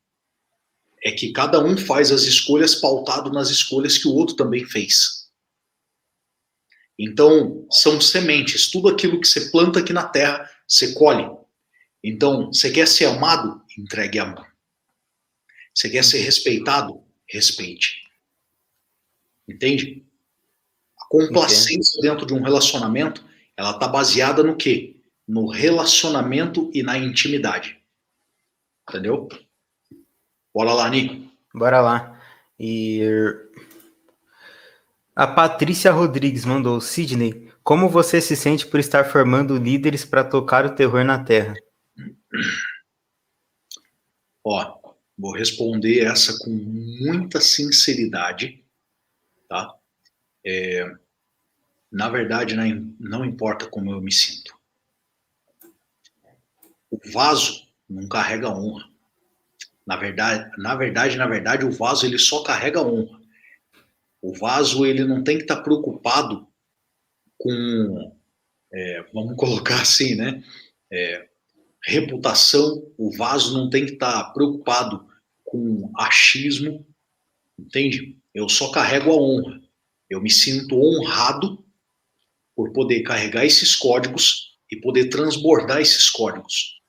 É 1.04 1.12
que 1.12 1.32
cada 1.32 1.62
um 1.62 1.76
faz 1.76 2.10
as 2.10 2.22
escolhas 2.22 2.74
pautado 2.74 3.30
nas 3.30 3.50
escolhas 3.50 3.98
que 3.98 4.08
o 4.08 4.14
outro 4.14 4.34
também 4.34 4.64
fez. 4.64 5.24
Então, 6.98 7.66
são 7.70 8.00
sementes. 8.00 8.70
Tudo 8.70 8.88
aquilo 8.88 9.20
que 9.20 9.28
você 9.28 9.50
planta 9.50 9.80
aqui 9.80 9.92
na 9.92 10.04
terra, 10.04 10.48
você 10.66 10.94
colhe. 10.94 11.28
Então, 12.02 12.46
você 12.46 12.70
quer 12.70 12.88
ser 12.88 13.06
amado? 13.06 13.60
Entregue 13.76 14.18
amor. 14.18 14.53
Você 15.74 15.90
quer 15.90 16.04
ser 16.04 16.18
respeitado? 16.18 17.02
Respeite. 17.28 18.04
Entende? 19.48 20.06
A 20.98 21.06
complacência 21.08 21.98
Entendo. 21.98 22.12
dentro 22.12 22.26
de 22.26 22.34
um 22.34 22.42
relacionamento, 22.42 23.24
ela 23.56 23.72
está 23.72 23.88
baseada 23.88 24.42
no 24.42 24.56
quê? 24.56 24.96
No 25.26 25.48
relacionamento 25.48 26.70
e 26.72 26.82
na 26.82 26.96
intimidade. 26.96 27.80
Entendeu? 28.88 29.28
Bora 30.54 30.72
lá, 30.72 30.88
Nico. 30.88 31.30
Bora 31.52 31.80
lá. 31.80 32.20
E 32.58 33.00
a 35.16 35.26
Patrícia 35.26 35.90
Rodrigues 35.90 36.44
mandou: 36.44 36.80
Sidney, 36.80 37.50
como 37.62 37.88
você 37.88 38.20
se 38.20 38.36
sente 38.36 38.66
por 38.66 38.78
estar 38.78 39.04
formando 39.04 39.56
líderes 39.56 40.04
para 40.04 40.22
tocar 40.22 40.66
o 40.66 40.74
terror 40.74 41.04
na 41.04 41.22
Terra? 41.22 41.54
Ó, 44.44 44.83
vou 45.16 45.32
responder 45.32 46.04
essa 46.04 46.38
com 46.38 46.50
muita 46.50 47.40
sinceridade, 47.40 48.64
tá? 49.48 49.74
É, 50.44 50.84
na 51.90 52.08
verdade, 52.08 52.56
não 52.98 53.24
importa 53.24 53.66
como 53.66 53.92
eu 53.92 54.00
me 54.00 54.12
sinto. 54.12 54.54
O 56.90 56.98
vaso 57.12 57.68
não 57.88 58.08
carrega 58.08 58.48
honra. 58.48 58.88
Na 59.86 59.96
verdade, 59.96 60.50
na 60.58 60.74
verdade, 60.74 61.16
na 61.16 61.26
verdade, 61.26 61.64
o 61.64 61.70
vaso 61.70 62.06
ele 62.06 62.18
só 62.18 62.42
carrega 62.42 62.82
honra. 62.82 63.20
O 64.20 64.32
vaso 64.32 64.86
ele 64.86 65.04
não 65.04 65.22
tem 65.22 65.36
que 65.36 65.44
estar 65.44 65.56
tá 65.56 65.62
preocupado 65.62 66.48
com, 67.38 68.16
é, 68.72 69.02
vamos 69.12 69.36
colocar 69.38 69.82
assim, 69.82 70.14
né? 70.14 70.42
É, 70.90 71.28
reputação. 71.86 72.82
O 72.96 73.10
vaso 73.16 73.56
não 73.56 73.70
tem 73.70 73.86
que 73.86 73.92
estar 73.92 74.24
tá 74.24 74.30
preocupado 74.30 75.06
com 75.44 75.90
achismo, 75.96 76.84
entende? 77.58 78.16
Eu 78.34 78.48
só 78.48 78.70
carrego 78.70 79.10
a 79.10 79.16
honra. 79.16 79.60
Eu 80.08 80.20
me 80.20 80.30
sinto 80.30 80.76
honrado 80.76 81.64
por 82.54 82.72
poder 82.72 83.02
carregar 83.02 83.44
esses 83.44 83.74
códigos 83.74 84.54
e 84.70 84.76
poder 84.76 85.08
transbordar 85.08 85.80
esses 85.80 86.10
códigos. 86.10 86.80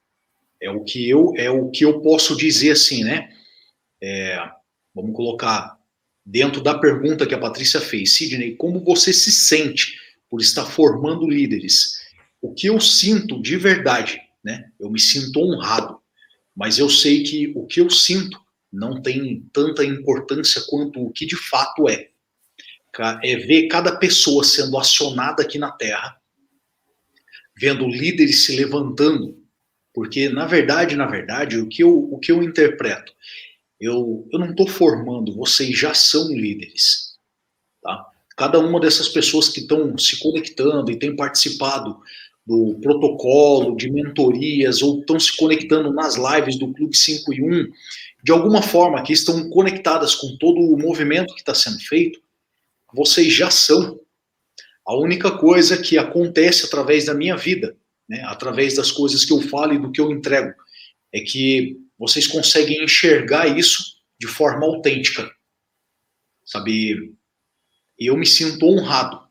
É 0.62 0.70
o 0.70 0.84
que 0.84 1.08
eu 1.10 1.34
é 1.36 1.50
o 1.50 1.70
que 1.70 1.86
eu 1.86 2.02
posso 2.02 2.36
dizer 2.36 2.72
assim, 2.72 3.04
né? 3.04 3.30
É, 4.02 4.38
vamos 4.94 5.16
colocar 5.16 5.78
dentro 6.26 6.62
da 6.62 6.78
pergunta 6.78 7.26
que 7.28 7.36
a 7.36 7.40
Patrícia 7.40 7.80
fez, 7.80 8.14
Sidney, 8.14 8.56
como 8.56 8.80
você 8.80 9.14
se 9.14 9.32
sente 9.32 10.00
por 10.30 10.42
estar 10.42 10.66
formando 10.66 11.30
líderes? 11.30 12.00
O 12.42 12.54
que 12.54 12.68
eu 12.68 12.80
sinto 12.80 13.42
de 13.42 13.58
verdade, 13.58 14.20
né? 14.46 14.72
Eu 14.80 14.90
me 14.90 15.00
sinto 15.00 15.40
honrado, 15.40 16.00
mas 16.56 16.78
eu 16.78 16.90
sei 16.90 17.24
que 17.24 17.52
o 17.56 17.66
que 17.66 17.82
eu 17.82 17.90
sinto 17.90 18.40
não 18.72 19.02
tem 19.02 19.44
tanta 19.52 19.84
importância 19.84 20.62
quanto 20.70 21.02
o 21.02 21.12
que 21.12 21.26
de 21.26 21.36
fato 21.36 21.90
é. 21.90 22.10
É 23.22 23.36
ver 23.36 23.68
cada 23.68 23.98
pessoa 23.98 24.42
sendo 24.46 24.78
acionada 24.78 25.44
aqui 25.44 25.58
na 25.58 25.70
Terra, 25.70 26.16
vendo 27.58 27.86
líderes 27.90 28.46
se 28.46 28.56
levantando, 28.56 29.38
porque 29.94 30.30
na 30.30 30.46
verdade, 30.46 30.96
na 30.96 31.06
verdade, 31.06 31.58
o 31.58 31.68
que 31.68 31.84
eu, 31.84 31.94
o 31.94 32.18
que 32.20 32.32
eu 32.32 32.42
interpreto 32.42 33.12
eu, 33.80 34.28
eu 34.32 34.40
não 34.40 34.52
estou 34.52 34.68
formando, 34.68 35.36
vocês 35.36 35.78
já 35.78 35.94
são 35.94 36.30
líderes. 36.30 37.18
Tá? 37.82 38.06
Cada 38.38 38.60
uma 38.60 38.80
dessas 38.80 39.10
pessoas 39.10 39.50
que 39.50 39.62
estão 39.62 39.98
se 39.98 40.20
conectando 40.20 40.92
e 40.92 41.00
têm 41.00 41.16
participado 41.16 42.00
do 42.46 42.78
protocolo, 42.80 43.76
de 43.76 43.90
mentorias, 43.90 44.82
ou 44.82 45.00
estão 45.00 45.20
se 45.20 45.36
conectando 45.36 45.92
nas 45.92 46.16
lives 46.16 46.60
do 46.60 46.72
Clube 46.72 46.96
5 46.96 47.34
e 47.34 47.42
1, 47.42 47.72
de 48.24 48.32
alguma 48.32 48.62
forma 48.62 49.02
que 49.02 49.14
estão 49.14 49.50
conectadas 49.50 50.14
com 50.16 50.38
todo 50.38 50.60
o 50.60 50.78
movimento 50.78 51.34
que 51.34 51.42
está 51.42 51.56
sendo 51.56 51.80
feito, 51.80 52.20
vocês 52.94 53.34
já 53.34 53.50
são. 53.50 54.00
A 54.88 54.96
única 54.96 55.32
coisa 55.32 55.82
que 55.82 55.98
acontece 55.98 56.66
através 56.66 57.06
da 57.06 57.16
minha 57.16 57.36
vida, 57.36 57.76
né, 58.08 58.22
através 58.26 58.76
das 58.76 58.92
coisas 58.92 59.26
que 59.26 59.34
eu 59.34 59.42
falo 59.42 59.74
e 59.74 59.80
do 59.80 59.92
que 59.92 60.00
eu 60.00 60.12
entrego, 60.12 60.54
é 61.12 61.22
que 61.22 61.78
vocês 61.98 62.28
conseguem 62.28 62.84
enxergar 62.84 63.48
isso 63.58 63.96
de 64.20 64.28
forma 64.28 64.66
autêntica. 64.66 65.30
Sabe? 66.46 67.16
E 68.00 68.08
eu 68.08 68.16
me 68.16 68.26
sinto 68.26 68.68
honrado. 68.68 69.26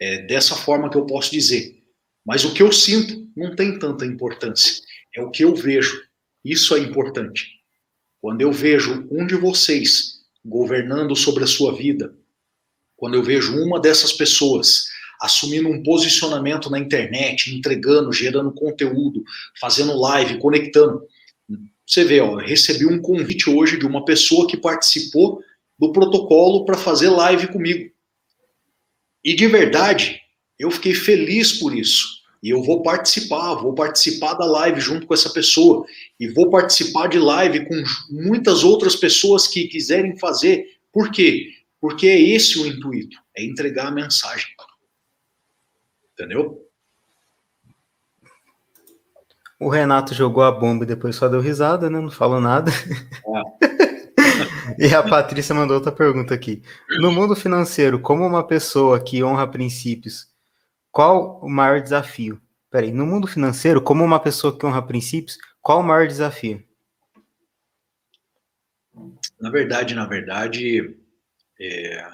É 0.00 0.22
dessa 0.26 0.56
forma 0.56 0.90
que 0.90 0.96
eu 0.96 1.06
posso 1.06 1.30
dizer. 1.30 1.83
Mas 2.24 2.44
o 2.44 2.54
que 2.54 2.62
eu 2.62 2.72
sinto 2.72 3.28
não 3.36 3.54
tem 3.54 3.78
tanta 3.78 4.06
importância. 4.06 4.82
É 5.14 5.22
o 5.22 5.30
que 5.30 5.44
eu 5.44 5.54
vejo. 5.54 6.02
Isso 6.44 6.74
é 6.74 6.78
importante. 6.78 7.48
Quando 8.20 8.40
eu 8.40 8.52
vejo 8.52 9.06
um 9.10 9.26
de 9.26 9.34
vocês 9.34 10.20
governando 10.44 11.14
sobre 11.14 11.44
a 11.44 11.46
sua 11.46 11.74
vida, 11.74 12.14
quando 12.96 13.14
eu 13.14 13.22
vejo 13.22 13.56
uma 13.62 13.80
dessas 13.80 14.12
pessoas 14.12 14.86
assumindo 15.20 15.68
um 15.68 15.82
posicionamento 15.82 16.70
na 16.70 16.78
internet, 16.78 17.54
entregando, 17.54 18.12
gerando 18.12 18.52
conteúdo, 18.52 19.22
fazendo 19.58 19.98
live, 19.98 20.38
conectando, 20.38 21.06
você 21.86 22.04
vê, 22.04 22.20
ó, 22.20 22.36
recebi 22.36 22.86
um 22.86 23.00
convite 23.00 23.48
hoje 23.48 23.78
de 23.78 23.86
uma 23.86 24.04
pessoa 24.04 24.46
que 24.46 24.56
participou 24.56 25.42
do 25.78 25.92
protocolo 25.92 26.64
para 26.64 26.78
fazer 26.78 27.10
live 27.10 27.48
comigo. 27.48 27.90
E 29.22 29.34
de 29.34 29.46
verdade, 29.46 30.20
eu 30.58 30.70
fiquei 30.70 30.94
feliz 30.94 31.52
por 31.52 31.76
isso. 31.76 32.22
E 32.42 32.50
eu 32.50 32.62
vou 32.62 32.82
participar, 32.82 33.54
vou 33.54 33.74
participar 33.74 34.34
da 34.34 34.44
live 34.44 34.78
junto 34.78 35.06
com 35.06 35.14
essa 35.14 35.30
pessoa. 35.30 35.86
E 36.20 36.28
vou 36.28 36.50
participar 36.50 37.06
de 37.08 37.18
live 37.18 37.66
com 37.66 37.82
muitas 38.10 38.62
outras 38.62 38.94
pessoas 38.94 39.48
que 39.48 39.66
quiserem 39.66 40.18
fazer. 40.18 40.66
Por 40.92 41.10
quê? 41.10 41.48
Porque 41.80 42.06
é 42.06 42.20
esse 42.20 42.58
o 42.58 42.66
intuito, 42.66 43.16
é 43.34 43.42
entregar 43.42 43.86
a 43.86 43.90
mensagem. 43.90 44.46
Entendeu? 46.12 46.60
O 49.58 49.70
Renato 49.70 50.14
jogou 50.14 50.42
a 50.42 50.52
bomba 50.52 50.84
e 50.84 50.86
depois 50.86 51.16
só 51.16 51.28
deu 51.28 51.40
risada, 51.40 51.88
né? 51.88 51.98
Não 51.98 52.10
falou 52.10 52.42
nada. 52.42 52.70
É. 54.78 54.84
e 54.86 54.94
a 54.94 55.02
Patrícia 55.02 55.54
mandou 55.54 55.76
outra 55.76 55.90
pergunta 55.90 56.34
aqui. 56.34 56.62
No 57.00 57.10
mundo 57.10 57.34
financeiro, 57.34 57.98
como 57.98 58.26
uma 58.26 58.46
pessoa 58.46 59.00
que 59.00 59.24
honra 59.24 59.46
princípios, 59.46 60.28
qual 60.94 61.40
o 61.42 61.50
maior 61.50 61.82
desafio? 61.82 62.40
Peraí, 62.70 62.92
no 62.92 63.04
mundo 63.04 63.26
financeiro, 63.26 63.82
como 63.82 64.04
uma 64.04 64.20
pessoa 64.20 64.56
que 64.56 64.64
honra 64.64 64.86
princípios, 64.86 65.36
qual 65.60 65.80
o 65.80 65.82
maior 65.82 66.06
desafio? 66.06 66.64
Na 69.40 69.50
verdade, 69.50 69.92
na 69.92 70.06
verdade, 70.06 70.96
é, 71.60 72.12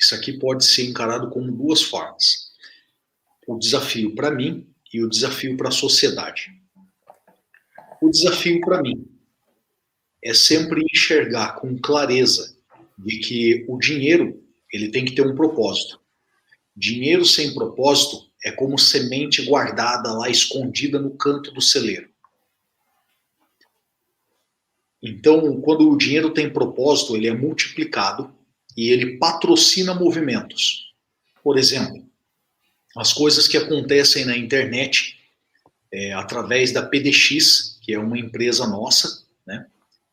isso 0.00 0.14
aqui 0.14 0.38
pode 0.38 0.64
ser 0.64 0.88
encarado 0.88 1.28
como 1.28 1.52
duas 1.52 1.82
formas. 1.82 2.54
O 3.46 3.58
desafio 3.58 4.14
para 4.14 4.30
mim 4.30 4.66
e 4.94 5.04
o 5.04 5.10
desafio 5.10 5.54
para 5.54 5.68
a 5.68 5.72
sociedade. 5.72 6.50
O 8.00 8.08
desafio 8.08 8.62
para 8.62 8.80
mim 8.80 9.06
é 10.24 10.32
sempre 10.32 10.82
enxergar 10.90 11.56
com 11.56 11.78
clareza 11.78 12.56
de 12.96 13.18
que 13.18 13.66
o 13.68 13.78
dinheiro 13.78 14.42
ele 14.72 14.90
tem 14.90 15.04
que 15.04 15.14
ter 15.14 15.26
um 15.26 15.34
propósito. 15.34 16.01
Dinheiro 16.74 17.24
sem 17.24 17.54
propósito 17.54 18.30
é 18.44 18.50
como 18.50 18.78
semente 18.78 19.44
guardada 19.44 20.12
lá 20.12 20.28
escondida 20.28 20.98
no 20.98 21.10
canto 21.16 21.52
do 21.52 21.60
celeiro. 21.60 22.10
Então, 25.02 25.60
quando 25.60 25.90
o 25.90 25.96
dinheiro 25.96 26.32
tem 26.32 26.48
propósito, 26.48 27.16
ele 27.16 27.28
é 27.28 27.34
multiplicado 27.34 28.32
e 28.76 28.90
ele 28.90 29.18
patrocina 29.18 29.94
movimentos. 29.94 30.92
Por 31.42 31.58
exemplo, 31.58 32.06
as 32.96 33.12
coisas 33.12 33.48
que 33.48 33.56
acontecem 33.56 34.24
na 34.24 34.36
internet 34.36 35.18
é, 35.90 36.12
através 36.12 36.72
da 36.72 36.82
PDX, 36.82 37.78
que 37.82 37.92
é 37.92 37.98
uma 37.98 38.18
empresa 38.18 38.66
nossa, 38.66 39.24
né? 39.46 39.66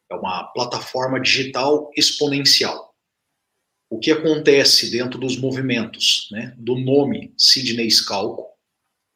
é 0.09 0.15
uma 0.15 0.43
plataforma 0.45 1.19
digital 1.19 1.91
exponencial. 1.95 2.88
O 3.89 3.97
que 3.97 4.11
acontece 4.11 4.91
dentro 4.91 5.19
dos 5.19 5.35
movimentos, 5.35 6.27
né? 6.31 6.53
do 6.57 6.77
nome 6.77 7.33
Sidney 7.37 7.89
Scalco, 7.89 8.47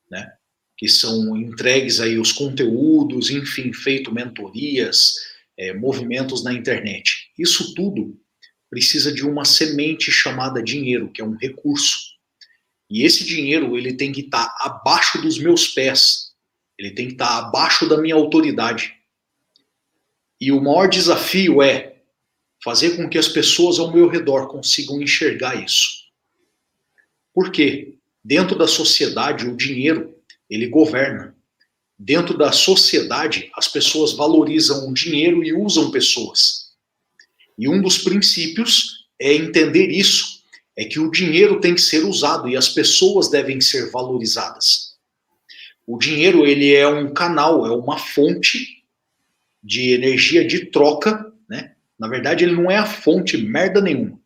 né? 0.10 0.34
que 0.78 0.88
são 0.88 1.38
entregues 1.38 2.00
aí 2.00 2.18
os 2.18 2.32
conteúdos, 2.32 3.30
enfim, 3.30 3.72
feito 3.72 4.12
mentorias, 4.12 5.16
é, 5.58 5.74
movimentos 5.74 6.44
na 6.44 6.52
internet. 6.52 7.32
Isso 7.38 7.74
tudo 7.76 8.20
precisa 8.70 9.14
de 9.14 9.24
uma 9.24 9.46
semente 9.46 10.12
chamada 10.12 10.64
dinheiro, 10.64 11.12
que 11.12 11.22
é 11.22 11.26
um 11.26 11.38
recurso. 11.38 12.14
E 12.90 13.04
esse 13.04 13.24
dinheiro 13.24 13.78
ele 13.78 13.94
tem 13.94 14.12
que 14.12 14.22
estar 14.22 14.46
tá 14.46 14.66
abaixo 14.66 15.22
dos 15.22 15.38
meus 15.38 15.68
pés, 15.68 16.32
ele 16.78 16.92
tem 16.92 17.08
que 17.08 17.14
estar 17.14 17.28
tá 17.28 17.48
abaixo 17.48 17.88
da 17.88 17.98
minha 17.98 18.16
autoridade. 18.16 18.96
E 20.42 20.52
o 20.52 20.60
maior 20.60 20.90
desafio 20.90 21.62
é 21.62 21.93
fazer 22.64 22.96
com 22.96 23.10
que 23.10 23.18
as 23.18 23.28
pessoas 23.28 23.80
ao 23.80 23.92
meu 23.92 24.08
redor 24.08 24.48
consigam 24.48 25.02
enxergar 25.02 25.64
isso. 25.64 26.04
Por 27.34 27.52
quê? 27.52 27.96
Dentro 28.24 28.58
da 28.58 28.68
sociedade, 28.68 29.48
o 29.48 29.58
dinheiro 29.58 30.16
ele 30.50 30.68
governa. 30.68 31.36
Dentro 31.98 32.38
da 32.38 32.52
sociedade, 32.52 33.52
as 33.56 33.68
pessoas 33.68 34.14
valorizam 34.14 34.90
o 34.90 34.94
dinheiro 34.94 35.44
e 35.44 35.54
usam 35.54 35.92
pessoas. 35.92 36.72
E 37.58 37.68
um 37.68 37.82
dos 37.82 37.98
princípios 37.98 39.08
é 39.20 39.34
entender 39.34 39.90
isso 39.90 40.34
é 40.76 40.86
que 40.86 41.00
o 41.00 41.12
dinheiro 41.12 41.60
tem 41.60 41.76
que 41.76 41.82
ser 41.82 42.04
usado 42.04 42.50
e 42.50 42.58
as 42.58 42.70
pessoas 42.70 43.30
devem 43.30 43.62
ser 43.62 43.92
valorizadas. 43.92 44.96
O 45.86 45.98
dinheiro 45.98 46.48
ele 46.48 46.74
é 46.74 46.88
um 46.88 47.14
canal, 47.14 47.66
é 47.66 47.72
uma 47.72 47.98
fonte 47.98 48.84
de 49.62 49.92
energia 49.92 50.46
de 50.46 50.66
troca? 50.66 51.33
Na 52.04 52.10
verdade, 52.10 52.44
ele 52.44 52.54
não 52.54 52.70
é 52.70 52.76
a 52.76 52.86
fonte 52.86 53.38
merda 53.38 53.80
nenhuma. 53.80 54.20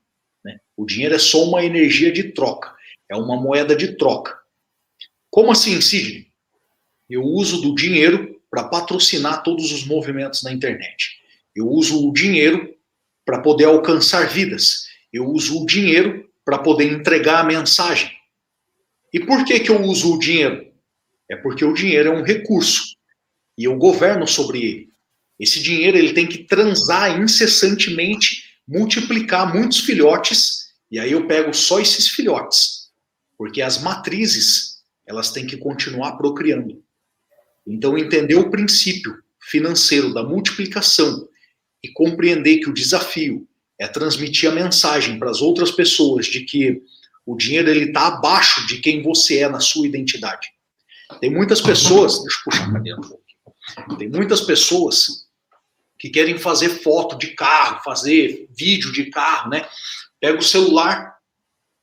Né? 0.43 0.59
O 0.75 0.83
dinheiro 0.83 1.13
é 1.13 1.19
só 1.19 1.43
uma 1.43 1.63
energia 1.63 2.11
de 2.11 2.31
troca, 2.31 2.73
é 3.07 3.15
uma 3.15 3.39
moeda 3.39 3.75
de 3.75 3.95
troca. 3.97 4.35
Como 5.29 5.51
assim, 5.51 5.79
Sidney? 5.79 6.25
Eu 7.07 7.21
uso 7.21 7.61
do 7.61 7.75
dinheiro 7.75 8.41
para 8.49 8.63
patrocinar 8.63 9.43
todos 9.43 9.71
os 9.71 9.85
movimentos 9.85 10.41
na 10.41 10.51
internet. 10.51 11.19
Eu 11.55 11.69
uso 11.69 12.03
o 12.03 12.11
dinheiro 12.11 12.75
para 13.23 13.41
poder 13.41 13.65
alcançar 13.65 14.27
vidas. 14.27 14.87
Eu 15.13 15.27
uso 15.27 15.61
o 15.61 15.65
dinheiro 15.67 16.27
para 16.43 16.57
poder 16.57 16.91
entregar 16.91 17.41
a 17.41 17.47
mensagem. 17.47 18.11
E 19.13 19.19
por 19.19 19.45
que, 19.45 19.59
que 19.59 19.69
eu 19.69 19.79
uso 19.83 20.15
o 20.15 20.19
dinheiro? 20.19 20.67
É 21.29 21.35
porque 21.35 21.63
o 21.63 21.75
dinheiro 21.75 22.09
é 22.09 22.11
um 22.11 22.23
recurso 22.23 22.95
e 23.55 23.65
eu 23.65 23.77
governo 23.77 24.25
sobre 24.25 24.63
ele. 24.63 24.96
Esse 25.39 25.61
dinheiro 25.61 25.97
ele 25.97 26.13
tem 26.13 26.27
que 26.27 26.39
transar 26.39 27.19
incessantemente, 27.21 28.43
multiplicar 28.67 29.53
muitos 29.53 29.79
filhotes, 29.79 30.67
e 30.89 30.99
aí 30.99 31.11
eu 31.11 31.27
pego 31.27 31.53
só 31.53 31.79
esses 31.79 32.07
filhotes, 32.07 32.89
porque 33.37 33.61
as 33.61 33.81
matrizes 33.81 34.77
elas 35.05 35.31
têm 35.31 35.45
que 35.45 35.57
continuar 35.57 36.13
procriando. 36.13 36.83
Então 37.65 37.97
entender 37.97 38.35
o 38.35 38.49
princípio 38.49 39.17
financeiro 39.41 40.13
da 40.13 40.23
multiplicação 40.23 41.27
e 41.83 41.89
compreender 41.89 42.59
que 42.59 42.69
o 42.69 42.73
desafio 42.73 43.47
é 43.79 43.87
transmitir 43.87 44.49
a 44.49 44.55
mensagem 44.55 45.19
para 45.19 45.29
as 45.29 45.41
outras 45.41 45.71
pessoas 45.71 46.25
de 46.25 46.41
que 46.41 46.81
o 47.25 47.35
dinheiro 47.35 47.69
ele 47.69 47.85
está 47.85 48.07
abaixo 48.07 48.65
de 48.67 48.79
quem 48.79 49.03
você 49.03 49.39
é 49.39 49.49
na 49.49 49.59
sua 49.59 49.85
identidade. 49.85 50.47
Tem 51.19 51.29
muitas 51.29 51.61
pessoas, 51.61 52.21
deixa 52.23 52.39
eu 52.39 52.43
puxar 52.45 52.71
para 52.71 52.79
dentro. 52.79 53.19
Tem 53.97 54.09
muitas 54.09 54.41
pessoas 54.41 55.26
que 55.97 56.09
querem 56.09 56.37
fazer 56.37 56.69
foto 56.69 57.17
de 57.17 57.27
carro, 57.27 57.83
fazer 57.83 58.47
vídeo 58.55 58.91
de 58.91 59.05
carro, 59.09 59.49
né? 59.49 59.67
Pega 60.19 60.37
o 60.37 60.43
celular, 60.43 61.17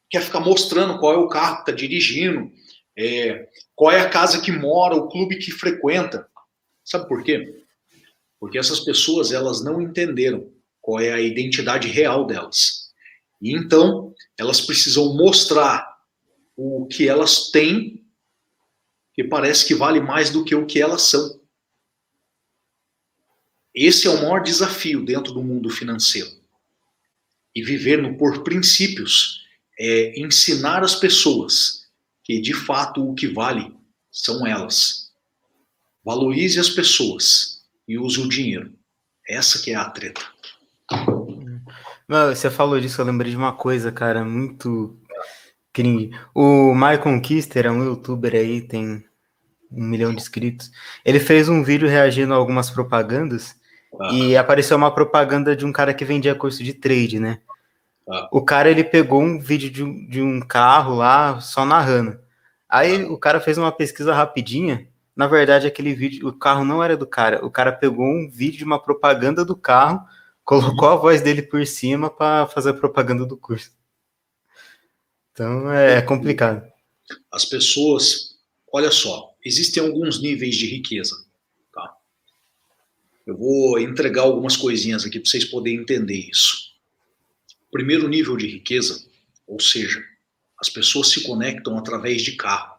quer 0.08 0.22
ficar 0.22 0.40
mostrando 0.40 0.98
qual 0.98 1.14
é 1.14 1.16
o 1.16 1.28
carro 1.28 1.56
que 1.56 1.62
está 1.62 1.72
dirigindo, 1.72 2.50
é, 2.96 3.48
qual 3.74 3.90
é 3.90 4.00
a 4.00 4.08
casa 4.08 4.40
que 4.40 4.52
mora, 4.52 4.94
o 4.94 5.08
clube 5.08 5.36
que 5.36 5.50
frequenta. 5.50 6.28
Sabe 6.84 7.08
por 7.08 7.22
quê? 7.22 7.64
Porque 8.38 8.58
essas 8.58 8.80
pessoas 8.80 9.32
elas 9.32 9.64
não 9.64 9.80
entenderam 9.80 10.50
qual 10.80 11.00
é 11.00 11.12
a 11.12 11.20
identidade 11.20 11.88
real 11.88 12.26
delas. 12.26 12.92
E 13.40 13.52
então, 13.52 14.14
elas 14.38 14.60
precisam 14.60 15.16
mostrar 15.16 15.94
o 16.56 16.86
que 16.86 17.08
elas 17.08 17.50
têm, 17.50 18.04
que 19.12 19.24
parece 19.24 19.66
que 19.66 19.74
vale 19.74 20.00
mais 20.00 20.30
do 20.30 20.44
que 20.44 20.54
o 20.54 20.66
que 20.66 20.80
elas 20.80 21.02
são. 21.02 21.40
Esse 23.74 24.06
é 24.06 24.10
o 24.10 24.22
maior 24.22 24.40
desafio 24.40 25.04
dentro 25.04 25.32
do 25.32 25.42
mundo 25.42 25.68
financeiro. 25.68 26.30
E 27.54 27.62
viver 27.62 28.00
no 28.00 28.16
por 28.16 28.44
princípios 28.44 29.44
é 29.78 30.18
ensinar 30.20 30.84
as 30.84 30.94
pessoas 30.94 31.84
que 32.22 32.40
de 32.40 32.54
fato 32.54 33.08
o 33.08 33.14
que 33.14 33.26
vale 33.26 33.74
são 34.10 34.46
elas. 34.46 35.10
Valorize 36.04 36.60
as 36.60 36.68
pessoas 36.68 37.62
e 37.88 37.98
use 37.98 38.20
o 38.20 38.28
dinheiro. 38.28 38.72
Essa 39.28 39.60
que 39.60 39.72
é 39.72 39.74
a 39.74 39.90
treta. 39.90 40.22
Você 42.06 42.50
falou 42.50 42.78
disso, 42.80 43.00
eu 43.00 43.06
lembrei 43.06 43.30
de 43.30 43.36
uma 43.36 43.52
coisa, 43.52 43.90
cara, 43.90 44.24
muito 44.24 44.96
cringe. 45.72 46.10
O 46.34 46.74
Michael 46.74 47.20
Kister 47.20 47.66
é 47.66 47.70
um 47.70 47.84
youtuber 47.84 48.34
aí, 48.34 48.60
tem 48.62 49.04
um 49.70 49.84
milhão 49.84 50.14
de 50.14 50.20
inscritos. 50.20 50.70
Ele 51.04 51.18
fez 51.18 51.48
um 51.48 51.64
vídeo 51.64 51.88
reagindo 51.88 52.32
a 52.32 52.36
algumas 52.36 52.70
propagandas 52.70 53.56
ah. 54.00 54.12
e 54.12 54.36
apareceu 54.36 54.76
uma 54.76 54.94
propaganda 54.94 55.54
de 55.54 55.64
um 55.64 55.72
cara 55.72 55.94
que 55.94 56.04
vendia 56.04 56.34
curso 56.34 56.62
de 56.62 56.72
trade, 56.72 57.18
né? 57.18 57.40
Ah. 58.08 58.28
O 58.32 58.42
cara, 58.42 58.70
ele 58.70 58.84
pegou 58.84 59.22
um 59.22 59.38
vídeo 59.38 59.70
de 59.70 59.82
um, 59.82 60.06
de 60.06 60.22
um 60.22 60.40
carro 60.40 60.96
lá, 60.96 61.40
só 61.40 61.64
narrando. 61.64 62.18
Aí 62.68 63.02
ah. 63.02 63.08
o 63.10 63.18
cara 63.18 63.40
fez 63.40 63.58
uma 63.58 63.72
pesquisa 63.72 64.14
rapidinha. 64.14 64.88
Na 65.16 65.26
verdade, 65.26 65.66
aquele 65.66 65.94
vídeo, 65.94 66.28
o 66.28 66.32
carro 66.32 66.64
não 66.64 66.82
era 66.82 66.96
do 66.96 67.06
cara. 67.06 67.44
O 67.44 67.50
cara 67.50 67.72
pegou 67.72 68.04
um 68.04 68.28
vídeo 68.28 68.58
de 68.58 68.64
uma 68.64 68.82
propaganda 68.82 69.44
do 69.44 69.56
carro 69.56 70.04
colocou 70.44 70.88
a 70.88 70.96
voz 70.96 71.22
dele 71.22 71.42
por 71.42 71.66
cima 71.66 72.10
para 72.10 72.46
fazer 72.46 72.70
a 72.70 72.74
propaganda 72.74 73.24
do 73.24 73.36
curso. 73.36 73.72
Então 75.32 75.72
é 75.72 76.00
complicado. 76.02 76.62
As 77.32 77.44
pessoas, 77.44 78.36
olha 78.72 78.90
só, 78.90 79.34
existem 79.44 79.82
alguns 79.82 80.22
níveis 80.22 80.54
de 80.54 80.66
riqueza. 80.66 81.23
Eu 83.26 83.36
vou 83.36 83.78
entregar 83.78 84.22
algumas 84.22 84.56
coisinhas 84.56 85.04
aqui 85.04 85.18
para 85.18 85.30
vocês 85.30 85.44
poderem 85.44 85.80
entender 85.80 86.28
isso. 86.30 86.74
Primeiro 87.72 88.06
nível 88.06 88.36
de 88.36 88.46
riqueza, 88.46 89.02
ou 89.46 89.58
seja, 89.58 90.04
as 90.60 90.68
pessoas 90.68 91.08
se 91.08 91.22
conectam 91.22 91.78
através 91.78 92.22
de 92.22 92.32
carro. 92.32 92.78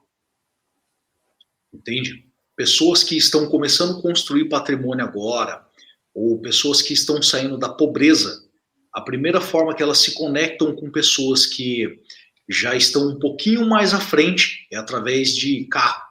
Entende? 1.73 2.25
Pessoas 2.55 3.03
que 3.03 3.17
estão 3.17 3.47
começando 3.47 3.97
a 3.97 4.01
construir 4.01 4.47
patrimônio 4.47 5.03
agora, 5.03 5.65
ou 6.13 6.39
pessoas 6.39 6.81
que 6.81 6.93
estão 6.93 7.21
saindo 7.21 7.57
da 7.57 7.67
pobreza, 7.67 8.45
a 8.93 9.01
primeira 9.01 9.41
forma 9.41 9.75
que 9.75 9.83
elas 9.83 9.97
se 9.97 10.13
conectam 10.13 10.73
com 10.73 10.89
pessoas 10.89 11.45
que 11.45 11.99
já 12.47 12.75
estão 12.75 13.09
um 13.09 13.19
pouquinho 13.19 13.65
mais 13.67 13.93
à 13.93 13.99
frente 13.99 14.67
é 14.71 14.77
através 14.77 15.35
de 15.35 15.65
carro. 15.65 16.03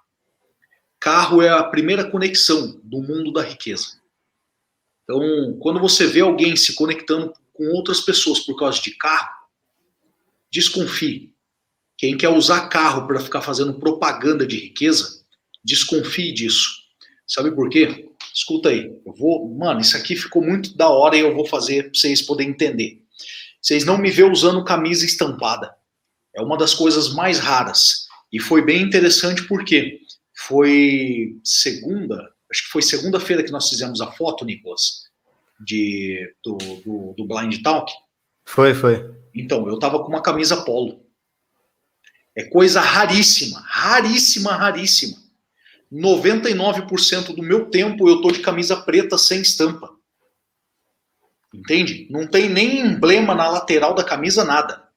carro 1.01 1.41
é 1.41 1.49
a 1.49 1.63
primeira 1.63 2.11
conexão 2.11 2.79
do 2.83 3.01
mundo 3.01 3.33
da 3.33 3.43
riqueza. 3.43 4.04
Então, 5.05 5.57
quando 5.61 5.79
você 5.79 6.07
vê 6.07 6.21
alguém 6.21 6.57
se 6.57 6.75
conectando 6.75 7.33
com 7.53 7.67
outras 7.69 8.01
pessoas 8.01 8.41
por 8.41 8.59
causa 8.59 8.81
de 8.81 8.91
carro, 8.93 9.31
desconfie. 10.51 11.33
Quem 11.97 12.17
quer 12.17 12.31
usar 12.31 12.69
carro 12.69 13.07
para 13.07 13.21
ficar 13.21 13.43
fazendo 13.43 13.79
propaganda 13.79 14.47
de 14.47 14.59
riqueza, 14.59 15.25
desconfie 15.63 16.33
disso. 16.33 16.83
Sabe 17.27 17.55
por 17.55 17.69
quê? 17.69 18.09
Escuta 18.35 18.71
aí, 18.71 18.93
eu 19.07 19.15
vou, 19.15 19.49
mano, 19.55 19.81
isso 19.81 19.97
aqui 19.97 20.17
ficou 20.17 20.43
muito 20.43 20.77
da 20.77 20.89
hora 20.89 21.17
e 21.17 21.21
eu 21.21 21.35
vou 21.35 21.47
fazer 21.47 21.85
para 21.85 22.01
vocês 22.01 22.21
poderem 22.21 22.53
entender. 22.53 23.01
Vocês 23.63 23.85
não 23.85 23.97
me 23.97 24.11
vê 24.11 24.25
usando 24.25 24.65
camisa 24.65 25.07
estampada. 25.07 25.73
É 26.35 26.43
uma 26.43 26.59
das 26.59 26.75
coisas 26.75 27.15
mais 27.15 27.39
raras. 27.39 28.07
E 28.33 28.41
foi 28.41 28.65
bem 28.65 28.83
interessante 28.83 29.45
porque 29.45 30.01
foi 30.37 31.39
segunda, 31.45 32.34
acho 32.55 32.65
que 32.65 32.71
foi 32.71 32.83
segunda-feira 32.83 33.43
que 33.43 33.51
nós 33.51 33.69
fizemos 33.69 34.01
a 34.01 34.13
foto, 34.13 34.45
Nicolas, 34.45 35.11
de, 35.61 36.33
do, 36.43 36.57
do, 36.57 37.15
do 37.17 37.27
Blind 37.27 37.61
Talk. 37.63 37.93
Foi, 38.45 38.73
foi. 38.73 39.13
Então, 39.35 39.67
eu 39.69 39.77
tava 39.79 39.99
com 39.99 40.09
uma 40.09 40.23
camisa 40.23 40.63
polo. 40.65 41.05
É 42.37 42.45
coisa 42.45 42.81
raríssima, 42.81 43.61
raríssima, 43.67 44.53
raríssima. 44.53 45.19
99% 45.93 47.35
do 47.35 47.43
meu 47.43 47.71
tempo 47.71 48.09
eu 48.09 48.21
tô 48.21 48.31
de 48.31 48.41
camisa 48.41 48.77
preta 48.77 49.19
sem 49.19 49.41
estampa. 49.41 49.91
Entende? 51.53 52.09
Não 52.11 52.27
tem 52.27 52.49
nem 52.49 52.81
emblema 52.81 53.35
na 53.35 53.49
lateral 53.49 53.95
da 53.95 54.03
camisa, 54.03 54.45
nada. 54.45 54.89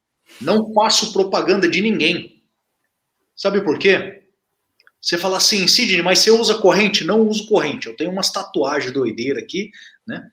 Não 0.41 0.73
faço 0.73 1.13
propaganda 1.13 1.67
de 1.67 1.81
ninguém. 1.81 2.43
Sabe 3.35 3.61
por 3.61 3.77
quê? 3.77 4.16
Você 5.01 5.17
fala 5.17 5.37
assim, 5.37 5.67
Sidney, 5.67 6.01
mas 6.01 6.19
você 6.19 6.31
usa 6.31 6.55
corrente? 6.55 7.03
Não 7.03 7.27
uso 7.27 7.47
corrente. 7.47 7.87
Eu 7.87 7.95
tenho 7.95 8.11
umas 8.11 8.31
tatuagens 8.31 8.91
doideiras 8.91 9.43
aqui, 9.43 9.71
né? 10.05 10.29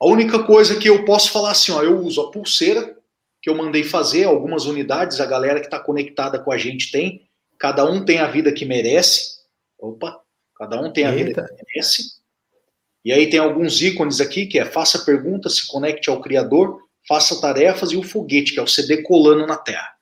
A 0.00 0.06
única 0.06 0.42
coisa 0.42 0.78
que 0.78 0.88
eu 0.88 1.04
posso 1.04 1.30
falar 1.30 1.52
assim, 1.52 1.70
ó, 1.70 1.82
eu 1.82 2.00
uso 2.00 2.20
a 2.20 2.30
pulseira 2.30 2.96
que 3.40 3.50
eu 3.50 3.56
mandei 3.56 3.82
fazer, 3.82 4.24
algumas 4.24 4.66
unidades, 4.66 5.20
a 5.20 5.26
galera 5.26 5.60
que 5.60 5.66
está 5.66 5.78
conectada 5.78 6.38
com 6.38 6.52
a 6.52 6.58
gente 6.58 6.90
tem. 6.92 7.28
Cada 7.58 7.84
um 7.84 8.04
tem 8.04 8.18
a 8.18 8.26
vida 8.26 8.52
que 8.52 8.64
merece. 8.64 9.40
Opa, 9.78 10.20
cada 10.56 10.80
um 10.80 10.92
tem 10.92 11.04
a 11.04 11.12
Eita. 11.12 11.24
vida 11.24 11.48
que 11.48 11.64
merece. 11.68 12.02
E 13.04 13.12
aí 13.12 13.28
tem 13.28 13.40
alguns 13.40 13.82
ícones 13.82 14.20
aqui 14.20 14.46
que 14.46 14.58
é 14.58 14.64
faça 14.64 15.04
perguntas, 15.04 15.56
se 15.56 15.66
conecte 15.66 16.08
ao 16.08 16.20
Criador, 16.20 16.80
faça 17.06 17.40
tarefas 17.40 17.90
e 17.90 17.96
o 17.96 18.02
foguete, 18.02 18.52
que 18.52 18.60
é 18.60 18.62
o 18.62 18.68
CD 18.68 19.02
colando 19.02 19.44
na 19.46 19.56
Terra. 19.56 19.92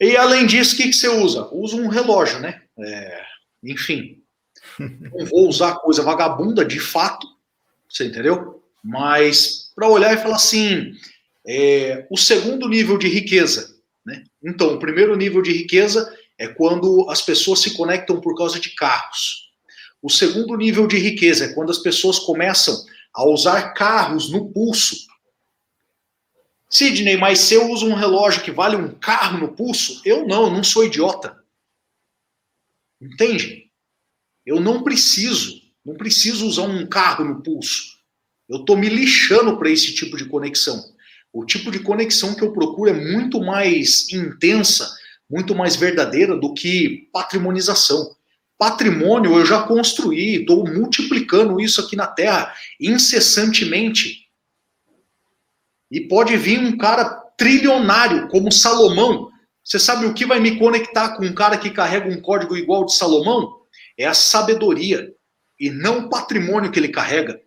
E 0.00 0.16
além 0.16 0.46
disso, 0.46 0.74
o 0.74 0.76
que, 0.76 0.84
que 0.84 0.92
você 0.92 1.08
usa? 1.08 1.48
Usa 1.52 1.76
um 1.76 1.88
relógio, 1.88 2.38
né? 2.38 2.62
É, 2.78 3.22
enfim, 3.64 4.22
não 4.78 5.26
vou 5.26 5.48
usar 5.48 5.76
coisa 5.76 6.02
vagabunda 6.02 6.64
de 6.64 6.78
fato, 6.78 7.26
você 7.88 8.04
entendeu? 8.04 8.62
Mas 8.84 9.72
para 9.74 9.88
olhar 9.88 10.14
e 10.14 10.20
falar 10.20 10.36
assim, 10.36 10.92
é, 11.46 12.06
o 12.10 12.16
segundo 12.16 12.68
nível 12.68 12.98
de 12.98 13.08
riqueza, 13.08 13.74
né? 14.04 14.22
Então, 14.44 14.74
o 14.74 14.78
primeiro 14.78 15.16
nível 15.16 15.42
de 15.42 15.52
riqueza 15.52 16.14
é 16.38 16.46
quando 16.46 17.08
as 17.08 17.22
pessoas 17.22 17.60
se 17.60 17.74
conectam 17.74 18.20
por 18.20 18.36
causa 18.36 18.60
de 18.60 18.70
carros. 18.70 19.46
O 20.02 20.10
segundo 20.10 20.56
nível 20.56 20.86
de 20.86 20.98
riqueza 20.98 21.46
é 21.46 21.52
quando 21.54 21.70
as 21.70 21.78
pessoas 21.78 22.18
começam 22.18 22.76
a 23.14 23.24
usar 23.24 23.72
carros 23.72 24.30
no 24.30 24.50
pulso 24.52 25.06
Sidney, 26.68 27.16
mas 27.16 27.40
se 27.40 27.54
eu 27.54 27.70
uso 27.70 27.86
um 27.86 27.94
relógio 27.94 28.42
que 28.42 28.50
vale 28.50 28.76
um 28.76 28.92
carro 28.92 29.38
no 29.38 29.52
pulso, 29.52 30.00
eu 30.04 30.26
não, 30.26 30.44
eu 30.44 30.50
não 30.50 30.64
sou 30.64 30.84
idiota. 30.84 31.42
Entende? 33.00 33.70
Eu 34.44 34.60
não 34.60 34.82
preciso, 34.82 35.60
não 35.84 35.94
preciso 35.94 36.46
usar 36.46 36.62
um 36.62 36.86
carro 36.86 37.24
no 37.24 37.42
pulso. 37.42 37.96
Eu 38.48 38.60
estou 38.60 38.76
me 38.76 38.88
lixando 38.88 39.56
para 39.58 39.70
esse 39.70 39.94
tipo 39.94 40.16
de 40.16 40.24
conexão. 40.24 40.94
O 41.32 41.44
tipo 41.44 41.70
de 41.70 41.80
conexão 41.80 42.34
que 42.34 42.42
eu 42.42 42.52
procuro 42.52 42.90
é 42.90 42.94
muito 42.94 43.40
mais 43.40 44.10
intensa, 44.12 44.88
muito 45.28 45.54
mais 45.54 45.76
verdadeira 45.76 46.36
do 46.36 46.54
que 46.54 47.08
patrimonização. 47.12 48.16
Patrimônio 48.58 49.36
eu 49.36 49.44
já 49.44 49.62
construí, 49.64 50.36
estou 50.36 50.66
multiplicando 50.66 51.60
isso 51.60 51.80
aqui 51.80 51.94
na 51.94 52.06
Terra 52.06 52.54
incessantemente. 52.80 54.25
E 55.90 56.00
pode 56.00 56.36
vir 56.36 56.58
um 56.58 56.76
cara 56.76 57.04
trilionário 57.36 58.28
como 58.28 58.50
Salomão. 58.50 59.30
Você 59.62 59.78
sabe 59.78 60.06
o 60.06 60.14
que 60.14 60.26
vai 60.26 60.40
me 60.40 60.58
conectar 60.58 61.16
com 61.16 61.24
um 61.24 61.34
cara 61.34 61.58
que 61.58 61.70
carrega 61.70 62.08
um 62.08 62.20
código 62.20 62.56
igual 62.56 62.84
de 62.84 62.94
Salomão? 62.94 63.60
É 63.98 64.06
a 64.06 64.14
sabedoria 64.14 65.12
e 65.58 65.70
não 65.70 66.00
o 66.00 66.08
patrimônio 66.08 66.70
que 66.70 66.78
ele 66.78 66.88
carrega. 66.88 67.40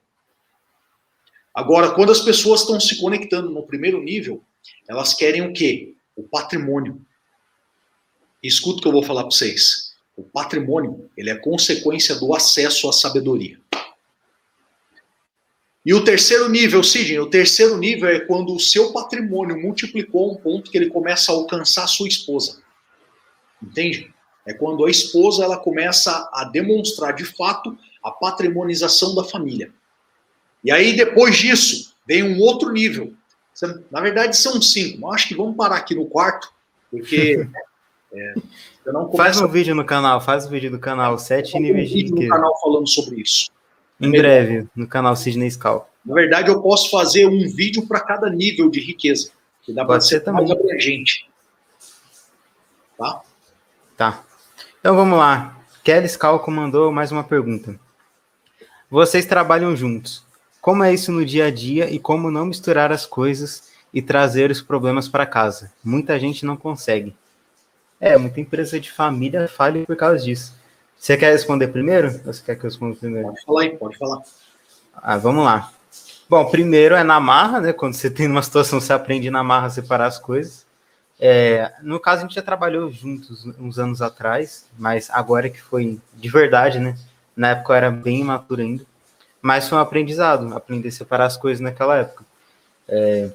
Agora, 1.54 1.92
quando 1.92 2.12
as 2.12 2.22
pessoas 2.22 2.62
estão 2.62 2.80
se 2.80 3.00
conectando 3.00 3.50
no 3.50 3.64
primeiro 3.64 4.02
nível, 4.02 4.44
elas 4.88 5.14
querem 5.14 5.42
o 5.42 5.54
quê? 5.54 5.96
O 6.16 6.24
patrimônio. 6.24 7.02
Escuta 8.42 8.80
o 8.80 8.82
que 8.82 8.88
eu 8.88 8.94
vou 8.94 9.04
falar 9.04 9.24
para 9.24 9.32
vocês. 9.32 9.94
O 10.16 10.24
patrimônio, 10.24 11.10
ele 11.18 11.30
é 11.30 11.36
consequência 11.36 12.16
do 12.16 12.34
acesso 12.34 12.90
à 12.90 12.94
sabedoria. 12.94 13.60
E 15.86 15.94
o 15.94 16.04
terceiro 16.04 16.50
nível, 16.50 16.84
Sidney, 16.84 17.20
o 17.20 17.30
terceiro 17.30 17.78
nível 17.78 18.10
é 18.10 18.20
quando 18.20 18.54
o 18.54 18.60
seu 18.60 18.92
patrimônio 18.92 19.60
multiplicou 19.62 20.34
um 20.34 20.36
ponto 20.36 20.70
que 20.70 20.78
ele 20.78 20.90
começa 20.90 21.32
a 21.32 21.36
alcançar 21.36 21.86
a 21.86 21.88
sua 21.88 22.08
esposa. 22.08 22.62
Entende? 23.64 24.14
É 24.46 24.54
quando 24.54 24.86
a 24.86 24.90
esposa 24.92 25.44
ela 25.44 25.58
começa 25.58 26.30
a 26.34 26.44
demonstrar 26.44 27.14
de 27.14 27.24
fato 27.24 27.78
a 28.04 28.12
patrimonização 28.12 29.16
da 29.16 29.24
família. 29.24 29.72
E 30.64 30.72
aí, 30.72 30.96
depois 30.96 31.38
disso, 31.38 31.94
vem 32.06 32.24
um 32.24 32.40
outro 32.40 32.72
nível. 32.72 33.14
Na 33.92 34.02
verdade, 34.02 34.36
são 34.36 34.62
cinco. 34.62 35.02
Mas 35.02 35.16
acho 35.16 35.28
que 35.30 35.36
vamos 35.36 35.56
parar 35.56 35.78
aqui 35.78 35.96
no 35.96 36.06
quarto, 36.06 36.52
porque. 36.92 37.48
é, 38.12 38.34
faz 39.16 39.40
um 39.40 39.48
vídeo 39.48 39.76
no 39.76 39.86
canal, 39.86 40.20
faz 40.20 40.46
um 40.46 40.50
vídeo 40.50 40.72
do 40.72 40.80
canal, 40.80 41.18
sete 41.18 41.58
níveis 41.60 41.90
um 41.90 41.94
vídeo 41.94 42.16
de. 42.16 42.24
no 42.24 42.30
canal 42.30 42.60
falando 42.60 42.88
sobre 42.88 43.22
isso. 43.22 43.50
Em 44.00 44.12
breve, 44.12 44.68
no 44.76 44.88
canal 44.88 45.16
Sidney 45.16 45.50
Scal. 45.52 45.90
Na 46.06 46.16
verdade, 46.16 46.50
eu 46.50 46.62
posso 46.62 46.90
fazer 46.90 47.28
um 47.28 47.48
vídeo 47.50 47.86
para 47.86 48.00
cada 48.00 48.30
nível 48.30 48.70
de 48.70 48.80
riqueza, 48.80 49.32
que 49.62 49.74
dá 49.74 49.84
para 49.84 50.00
ser 50.00 50.22
também. 50.22 50.48
mais 50.48 50.52
abrangente. 50.58 51.30
Tá? 52.98 53.22
Tá. 53.98 54.24
Então 54.80 54.96
vamos 54.96 55.18
lá. 55.18 55.58
Kelly 55.84 56.08
Scal 56.08 56.44
mandou 56.48 56.92
mais 56.92 57.12
uma 57.12 57.24
pergunta. 57.24 57.80
Vocês 58.90 59.26
trabalham 59.26 59.76
juntos. 59.76 60.26
Como 60.62 60.84
é 60.84 60.94
isso 60.94 61.12
no 61.12 61.26
dia 61.26 61.46
a 61.46 61.52
dia 61.52 61.90
e 61.90 62.00
como 62.00 62.32
não 62.32 62.46
misturar 62.46 62.92
as 62.92 63.06
coisas 63.06 63.70
e 63.94 64.02
trazer 64.02 64.52
os 64.52 64.62
problemas 64.62 65.08
para 65.08 65.26
casa? 65.26 65.72
Muita 65.84 66.20
gente 66.20 66.46
não 66.46 66.58
consegue. 66.58 67.16
É, 68.00 68.18
muita 68.18 68.40
empresa 68.40 68.80
de 68.80 68.92
família 68.92 69.48
falha 69.48 69.86
por 69.86 69.96
causa 69.96 70.24
disso. 70.24 70.59
Você 71.00 71.16
quer 71.16 71.32
responder 71.32 71.70
primeiro? 71.70 72.10
Ou 72.26 72.34
você 72.34 72.44
quer 72.44 72.56
que 72.56 72.66
eu 72.66 72.70
responda 72.70 72.96
primeiro? 72.98 73.30
Pode 73.30 73.46
falar 73.46 73.62
aí, 73.62 73.70
pode 73.78 73.98
falar. 73.98 74.22
Ah, 74.94 75.18
vamos 75.18 75.46
lá. 75.46 75.72
Bom, 76.30 76.46
primeiro 76.52 76.94
é 76.94 77.04
na 77.04 77.22
marra, 77.22 77.62
né? 77.62 77.74
Quando 77.74 77.94
você 77.94 78.10
tem 78.12 78.28
uma 78.28 78.44
situação, 78.44 78.82
você 78.82 78.92
aprende 78.92 79.32
na 79.32 79.42
marra 79.42 79.68
a 79.68 79.72
separar 79.72 80.08
as 80.08 80.20
coisas. 80.20 80.68
É, 81.18 81.72
no 81.82 82.00
caso, 82.00 82.20
a 82.20 82.22
gente 82.24 82.36
já 82.36 82.42
trabalhou 82.42 82.92
juntos 82.92 83.46
uns 83.58 83.80
anos 83.80 84.02
atrás, 84.02 84.66
mas 84.78 85.10
agora 85.10 85.50
que 85.50 85.62
foi 85.62 86.00
de 86.14 86.30
verdade, 86.30 86.80
né? 86.80 86.98
Na 87.36 87.52
época 87.52 87.74
eu 87.74 87.78
era 87.78 87.92
bem 87.92 88.20
imaturo 88.20 88.62
ainda. 88.62 88.86
Mas 89.42 89.70
foi 89.70 89.78
um 89.78 89.82
aprendizado, 89.82 90.54
aprender 90.54 90.90
a 90.90 90.92
separar 90.92 91.26
as 91.26 91.38
coisas 91.38 91.62
naquela 91.62 91.98
época. 91.98 92.26
É, 92.90 93.30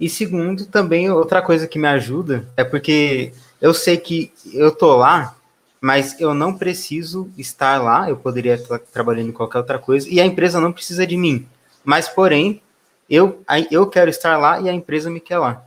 e 0.00 0.08
segundo, 0.08 0.66
também 0.66 1.10
outra 1.10 1.42
coisa 1.42 1.68
que 1.68 1.78
me 1.78 1.86
ajuda 1.86 2.48
é 2.56 2.64
porque 2.64 3.32
eu 3.60 3.72
sei 3.72 3.98
que 3.98 4.32
eu 4.52 4.74
tô 4.74 4.96
lá 4.96 5.36
mas 5.80 6.20
eu 6.20 6.34
não 6.34 6.56
preciso 6.56 7.30
estar 7.38 7.80
lá, 7.82 8.10
eu 8.10 8.16
poderia 8.16 8.54
estar 8.54 8.78
trabalhando 8.78 9.30
em 9.30 9.32
qualquer 9.32 9.58
outra 9.58 9.78
coisa, 9.78 10.08
e 10.08 10.20
a 10.20 10.26
empresa 10.26 10.60
não 10.60 10.72
precisa 10.72 11.06
de 11.06 11.16
mim. 11.16 11.46
Mas, 11.82 12.08
porém, 12.08 12.60
eu, 13.08 13.42
eu 13.70 13.86
quero 13.86 14.10
estar 14.10 14.36
lá 14.36 14.60
e 14.60 14.68
a 14.68 14.72
empresa 14.72 15.10
me 15.10 15.20
quer 15.20 15.38
lá. 15.38 15.64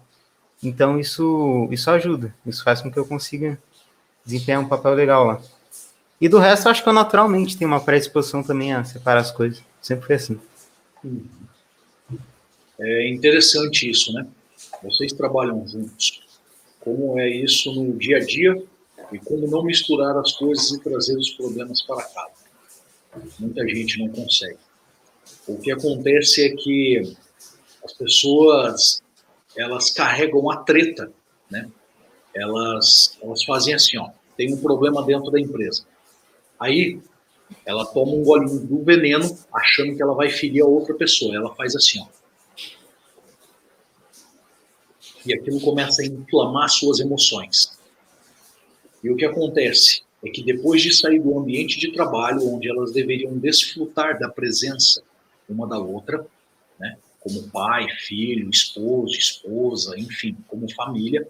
Então, 0.61 0.99
isso, 0.99 1.68
isso 1.72 1.89
ajuda, 1.89 2.34
isso 2.45 2.64
faz 2.64 2.82
com 2.82 2.91
que 2.91 2.97
eu 2.97 3.05
consiga 3.05 3.59
desempenhar 4.24 4.61
um 4.61 4.68
papel 4.68 4.93
legal 4.93 5.26
lá. 5.26 5.41
E 6.22 6.30
do 6.30 6.38
resto, 6.38 6.70
acho 6.70 6.82
que 6.82 6.88
eu 6.88 6.93
naturalmente 6.93 7.57
tenho 7.57 7.70
uma 7.70 7.82
predisposição 7.82 8.43
também 8.43 8.72
a 8.72 8.84
separar 8.84 9.20
as 9.20 9.32
coisas. 9.32 9.61
Sempre 9.82 10.05
foi 10.05 10.16
assim. 10.16 10.39
É 12.80 13.09
interessante 13.09 13.89
isso, 13.89 14.14
né? 14.14 14.26
Vocês 14.82 15.11
trabalham 15.11 15.68
juntos. 15.68 16.22
Como 16.80 17.20
é 17.20 17.28
isso 17.30 17.74
no 17.74 17.97
dia 17.97 18.18
a 18.18 18.20
dia 18.22 18.64
e 19.16 19.20
como 19.20 19.47
não 19.47 19.64
misturar 19.64 20.18
as 20.18 20.34
coisas 20.34 20.72
e 20.72 20.80
trazer 20.80 21.18
os 21.18 21.32
problemas 21.32 21.82
para 21.82 22.03
casa. 22.03 22.43
Muita 23.39 23.68
gente 23.68 23.99
não 23.99 24.09
consegue. 24.09 24.57
O 25.47 25.57
que 25.59 25.72
acontece 25.72 26.45
é 26.45 26.55
que 26.55 27.16
as 27.84 27.93
pessoas 27.93 29.03
elas 29.55 29.91
carregam 29.91 30.49
a 30.49 30.57
treta, 30.57 31.11
né? 31.49 31.70
Elas 32.34 33.18
elas 33.22 33.43
fazem 33.43 33.74
assim, 33.74 33.97
ó, 33.97 34.09
tem 34.36 34.53
um 34.53 34.61
problema 34.61 35.03
dentro 35.03 35.30
da 35.30 35.39
empresa. 35.39 35.86
Aí 36.59 36.99
ela 37.66 37.86
toma 37.86 38.14
um 38.14 38.24
golinho 38.24 38.59
do 38.61 38.84
veneno, 38.84 39.38
achando 39.53 39.95
que 39.95 40.01
ela 40.01 40.16
vai 40.16 40.30
ferir 40.30 40.64
a 40.64 40.68
outra 40.68 40.95
pessoa. 40.95 41.36
Ela 41.36 41.53
faz 41.55 41.76
assim, 41.76 41.99
ó. 42.01 42.07
E 45.26 45.34
aquilo 45.34 45.61
começa 45.61 46.01
a 46.01 46.05
inflamar 46.05 46.70
suas 46.70 46.99
emoções. 46.99 47.78
E 49.04 49.10
o 49.10 49.16
que 49.16 49.26
acontece 49.26 50.01
é 50.24 50.30
que 50.30 50.41
depois 50.41 50.82
de 50.82 50.93
sair 50.93 51.20
do 51.20 51.38
ambiente 51.38 51.80
de 51.80 51.91
trabalho, 51.91 52.47
onde 52.47 52.70
elas 52.70 52.93
deveriam 52.93 53.38
desfrutar 53.38 54.18
da 54.18 54.30
presença 54.30 55.04
uma 55.49 55.68
da 55.68 55.78
outra, 55.78 56.26
né, 56.80 56.97
como 57.20 57.49
pai, 57.49 57.88
filho, 57.89 58.49
esposo, 58.49 59.14
esposa, 59.14 59.99
enfim, 59.99 60.38
como 60.47 60.72
família, 60.74 61.28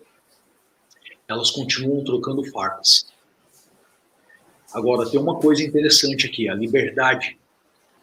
elas 1.28 1.50
continuam 1.50 2.04
trocando 2.04 2.44
farpas. 2.52 3.08
Agora, 4.72 5.10
tem 5.10 5.20
uma 5.20 5.40
coisa 5.40 5.64
interessante 5.64 6.28
aqui, 6.28 6.48
a 6.48 6.54
liberdade 6.54 7.38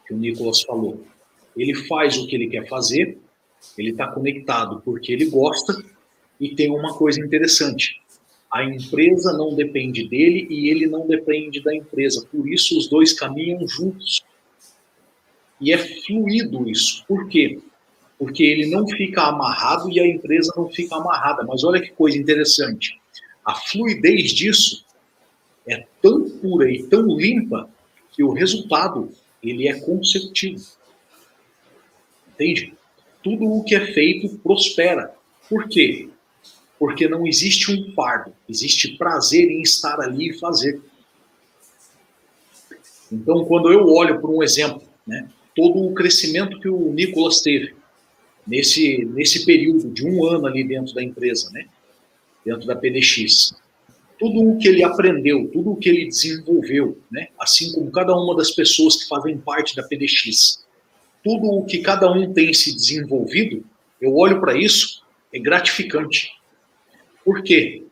que 0.06 0.14
o 0.14 0.16
Nicolas 0.16 0.62
falou. 0.62 1.04
Ele 1.56 1.74
faz 1.86 2.16
o 2.16 2.26
que 2.26 2.34
ele 2.34 2.48
quer 2.48 2.68
fazer, 2.68 3.18
ele 3.76 3.90
está 3.90 4.08
conectado 4.08 4.80
porque 4.84 5.12
ele 5.12 5.26
gosta, 5.26 5.82
e 6.40 6.54
tem 6.54 6.70
uma 6.70 6.96
coisa 6.96 7.20
interessante. 7.20 7.99
A 8.50 8.64
empresa 8.64 9.32
não 9.32 9.54
depende 9.54 10.08
dele 10.08 10.46
e 10.50 10.68
ele 10.70 10.86
não 10.86 11.06
depende 11.06 11.62
da 11.62 11.74
empresa. 11.74 12.26
Por 12.30 12.48
isso, 12.48 12.76
os 12.76 12.88
dois 12.88 13.12
caminham 13.12 13.66
juntos. 13.68 14.24
E 15.60 15.72
é 15.72 15.78
fluido 15.78 16.68
isso. 16.68 17.04
Por 17.06 17.28
quê? 17.28 17.60
Porque 18.18 18.42
ele 18.42 18.66
não 18.66 18.86
fica 18.88 19.22
amarrado 19.22 19.90
e 19.90 20.00
a 20.00 20.06
empresa 20.06 20.52
não 20.56 20.68
fica 20.68 20.96
amarrada. 20.96 21.44
Mas 21.44 21.62
olha 21.62 21.80
que 21.80 21.90
coisa 21.90 22.18
interessante. 22.18 23.00
A 23.44 23.54
fluidez 23.54 24.32
disso 24.32 24.84
é 25.66 25.86
tão 26.02 26.28
pura 26.28 26.70
e 26.70 26.82
tão 26.82 27.16
limpa 27.16 27.70
que 28.12 28.24
o 28.24 28.32
resultado 28.32 29.12
ele 29.42 29.68
é 29.68 29.80
consecutivo. 29.80 30.64
Entende? 32.34 32.74
Tudo 33.22 33.44
o 33.44 33.64
que 33.64 33.74
é 33.74 33.92
feito 33.92 34.36
prospera. 34.38 35.14
Por 35.48 35.68
quê? 35.68 36.09
Porque 36.80 37.06
não 37.06 37.26
existe 37.26 37.70
um 37.70 37.94
fardo, 37.94 38.32
existe 38.48 38.96
prazer 38.96 39.48
em 39.48 39.60
estar 39.60 40.00
ali 40.00 40.30
e 40.30 40.38
fazer. 40.38 40.80
Então, 43.12 43.44
quando 43.44 43.70
eu 43.70 43.86
olho 43.86 44.20
para 44.20 44.30
um 44.30 44.42
exemplo, 44.42 44.82
né, 45.06 45.28
todo 45.54 45.84
o 45.84 45.94
crescimento 45.94 46.58
que 46.58 46.68
o 46.68 46.92
Nicolas 46.92 47.40
teve 47.42 47.76
nesse, 48.46 49.04
nesse 49.04 49.44
período 49.44 49.90
de 49.90 50.04
um 50.04 50.26
ano 50.26 50.46
ali 50.46 50.66
dentro 50.66 50.92
da 50.92 51.02
empresa, 51.02 51.50
né, 51.52 51.66
dentro 52.44 52.66
da 52.66 52.74
PDX, 52.74 53.54
tudo 54.20 54.50
o 54.50 54.58
que 54.58 54.68
ele 54.68 54.84
aprendeu, 54.84 55.48
tudo 55.50 55.72
o 55.72 55.76
que 55.76 55.88
ele 55.88 56.06
desenvolveu, 56.06 56.98
né? 57.10 57.28
assim 57.38 57.72
como 57.72 57.90
cada 57.90 58.14
uma 58.14 58.36
das 58.36 58.50
pessoas 58.50 58.96
que 58.96 59.08
fazem 59.08 59.38
parte 59.38 59.74
da 59.74 59.82
PDX, 59.82 60.62
tudo 61.24 61.46
o 61.46 61.64
que 61.64 61.78
cada 61.78 62.12
um 62.12 62.30
tem 62.32 62.52
se 62.52 62.74
desenvolvido, 62.74 63.64
eu 63.98 64.14
olho 64.14 64.38
para 64.38 64.56
isso, 64.56 65.02
é 65.32 65.38
gratificante. 65.38 66.30
Por 67.24 67.42
quê? 67.42 67.84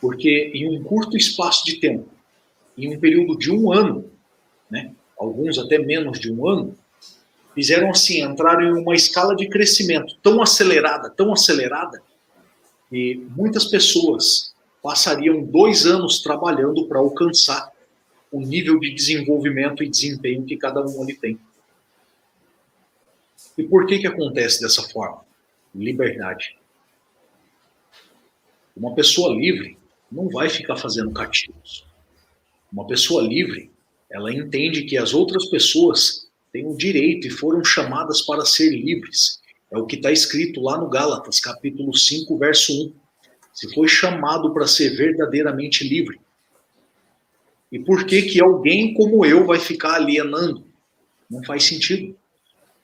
Porque 0.00 0.50
em 0.54 0.68
um 0.68 0.82
curto 0.82 1.16
espaço 1.16 1.64
de 1.64 1.76
tempo, 1.76 2.08
em 2.76 2.94
um 2.94 2.98
período 2.98 3.38
de 3.38 3.50
um 3.50 3.72
ano, 3.72 4.10
né? 4.70 4.92
alguns 5.18 5.58
até 5.58 5.78
menos 5.78 6.18
de 6.18 6.30
um 6.32 6.48
ano, 6.48 6.76
fizeram 7.54 7.90
assim, 7.90 8.22
entraram 8.22 8.62
em 8.62 8.80
uma 8.80 8.94
escala 8.94 9.34
de 9.34 9.48
crescimento 9.48 10.16
tão 10.22 10.42
acelerada, 10.42 11.08
tão 11.08 11.32
acelerada, 11.32 12.02
que 12.90 13.26
muitas 13.36 13.64
pessoas 13.64 14.54
passariam 14.82 15.42
dois 15.42 15.86
anos 15.86 16.22
trabalhando 16.22 16.86
para 16.86 16.98
alcançar 16.98 17.72
o 18.30 18.40
nível 18.40 18.78
de 18.78 18.92
desenvolvimento 18.92 19.82
e 19.82 19.88
desempenho 19.88 20.44
que 20.44 20.56
cada 20.56 20.84
um 20.84 21.02
ali 21.02 21.14
tem. 21.14 21.38
E 23.56 23.62
por 23.62 23.86
que 23.86 24.00
que 24.00 24.06
acontece 24.06 24.60
dessa 24.60 24.82
forma? 24.82 25.24
Liberdade. 25.74 26.58
Uma 28.76 28.94
pessoa 28.94 29.34
livre 29.34 29.78
não 30.10 30.28
vai 30.28 30.48
ficar 30.48 30.76
fazendo 30.76 31.12
cativos. 31.12 31.84
Uma 32.72 32.86
pessoa 32.86 33.22
livre, 33.22 33.70
ela 34.10 34.32
entende 34.32 34.82
que 34.82 34.96
as 34.96 35.14
outras 35.14 35.46
pessoas 35.46 36.28
têm 36.52 36.66
o 36.66 36.76
direito 36.76 37.26
e 37.26 37.30
foram 37.30 37.64
chamadas 37.64 38.22
para 38.22 38.44
ser 38.44 38.70
livres. 38.70 39.40
É 39.70 39.78
o 39.78 39.86
que 39.86 39.96
está 39.96 40.10
escrito 40.10 40.60
lá 40.60 40.78
no 40.78 40.88
Gálatas, 40.88 41.40
capítulo 41.40 41.96
5, 41.96 42.36
verso 42.38 42.72
1 42.72 43.04
se 43.54 43.72
foi 43.72 43.86
chamado 43.86 44.52
para 44.52 44.66
ser 44.66 44.96
verdadeiramente 44.96 45.86
livre. 45.86 46.20
E 47.70 47.78
por 47.78 48.04
que 48.04 48.22
que 48.22 48.42
alguém 48.42 48.92
como 48.94 49.24
eu 49.24 49.46
vai 49.46 49.60
ficar 49.60 49.94
alienando? 49.94 50.66
Não 51.30 51.42
faz 51.44 51.64
sentido. 51.64 52.16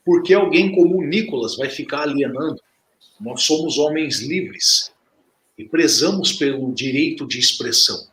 Por 0.04 0.22
que 0.22 0.32
alguém 0.32 0.72
como 0.72 0.98
o 0.98 1.02
Nicolas 1.02 1.56
vai 1.56 1.68
ficar 1.68 2.02
alienando? 2.02 2.60
Nós 3.20 3.42
somos 3.42 3.78
homens 3.78 4.20
livres 4.20 4.92
e 5.60 5.68
prezamos 5.68 6.32
pelo 6.32 6.72
direito 6.72 7.26
de 7.26 7.38
expressão. 7.38 8.08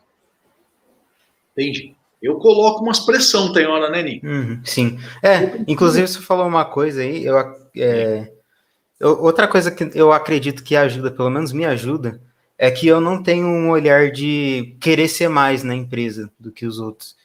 Entende? 1.52 1.96
Eu 2.20 2.36
coloco 2.36 2.82
uma 2.82 2.92
expressão, 2.92 3.52
tem 3.52 3.66
hora, 3.66 3.90
né, 3.90 4.02
Nico? 4.02 4.26
Uhum, 4.26 4.60
sim. 4.64 4.98
É, 5.22 5.62
inclusive 5.66 6.06
você 6.06 6.20
falou 6.20 6.46
uma 6.46 6.64
coisa 6.64 7.00
aí, 7.00 7.24
eu, 7.24 7.38
é, 7.76 8.32
eu, 9.00 9.22
outra 9.22 9.48
coisa 9.48 9.70
que 9.70 9.90
eu 9.94 10.12
acredito 10.12 10.62
que 10.62 10.76
ajuda, 10.76 11.10
pelo 11.10 11.30
menos 11.30 11.52
me 11.52 11.64
ajuda, 11.64 12.20
é 12.58 12.70
que 12.70 12.86
eu 12.86 13.00
não 13.00 13.22
tenho 13.22 13.46
um 13.46 13.70
olhar 13.70 14.10
de 14.10 14.76
querer 14.80 15.08
ser 15.08 15.28
mais 15.28 15.62
na 15.62 15.74
empresa 15.74 16.30
do 16.38 16.50
que 16.52 16.66
os 16.66 16.80
outros. 16.80 17.16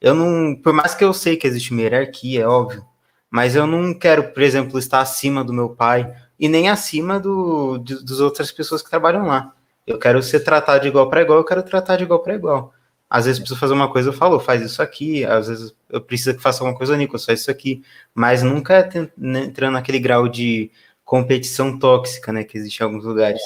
Eu 0.00 0.14
não, 0.14 0.56
por 0.56 0.72
mais 0.72 0.94
que 0.94 1.04
eu 1.04 1.14
sei 1.14 1.36
que 1.36 1.46
existe 1.46 1.70
uma 1.70 1.80
hierarquia, 1.80 2.42
é 2.42 2.46
óbvio, 2.46 2.84
mas 3.30 3.54
eu 3.54 3.66
não 3.66 3.94
quero, 3.94 4.32
por 4.32 4.42
exemplo, 4.42 4.78
estar 4.78 5.00
acima 5.00 5.44
do 5.44 5.52
meu 5.52 5.70
pai 5.70 6.12
e 6.38 6.48
nem 6.48 6.68
acima 6.68 7.20
do, 7.20 7.78
de, 7.78 8.04
das 8.04 8.18
outras 8.18 8.50
pessoas 8.50 8.82
que 8.82 8.90
trabalham 8.90 9.28
lá. 9.28 9.54
Eu 9.86 9.98
quero 9.98 10.22
ser 10.22 10.40
tratado 10.40 10.82
de 10.82 10.88
igual 10.88 11.08
para 11.08 11.22
igual, 11.22 11.38
eu 11.38 11.44
quero 11.44 11.62
tratar 11.62 11.96
de 11.96 12.04
igual 12.04 12.22
para 12.22 12.34
igual. 12.34 12.74
Às 13.12 13.26
vezes 13.26 13.40
preciso 13.40 13.60
fazer 13.60 13.74
uma 13.74 13.92
coisa, 13.92 14.08
eu 14.08 14.12
falo, 14.12 14.40
faz 14.40 14.62
isso 14.62 14.80
aqui. 14.80 15.22
Às 15.24 15.48
vezes 15.48 15.74
eu 15.90 16.00
preciso 16.00 16.34
que 16.34 16.42
faça 16.42 16.64
uma 16.64 16.74
coisa, 16.74 16.96
Nico, 16.96 17.18
faz 17.18 17.40
isso 17.40 17.50
aqui. 17.50 17.82
Mas 18.14 18.42
nunca 18.42 18.74
é 18.74 19.10
né, 19.18 19.40
entrando 19.40 19.74
naquele 19.74 19.98
grau 19.98 20.28
de 20.28 20.70
competição 21.04 21.78
tóxica, 21.78 22.32
né, 22.32 22.42
que 22.42 22.56
existe 22.56 22.80
em 22.80 22.84
alguns 22.84 23.04
lugares. 23.04 23.42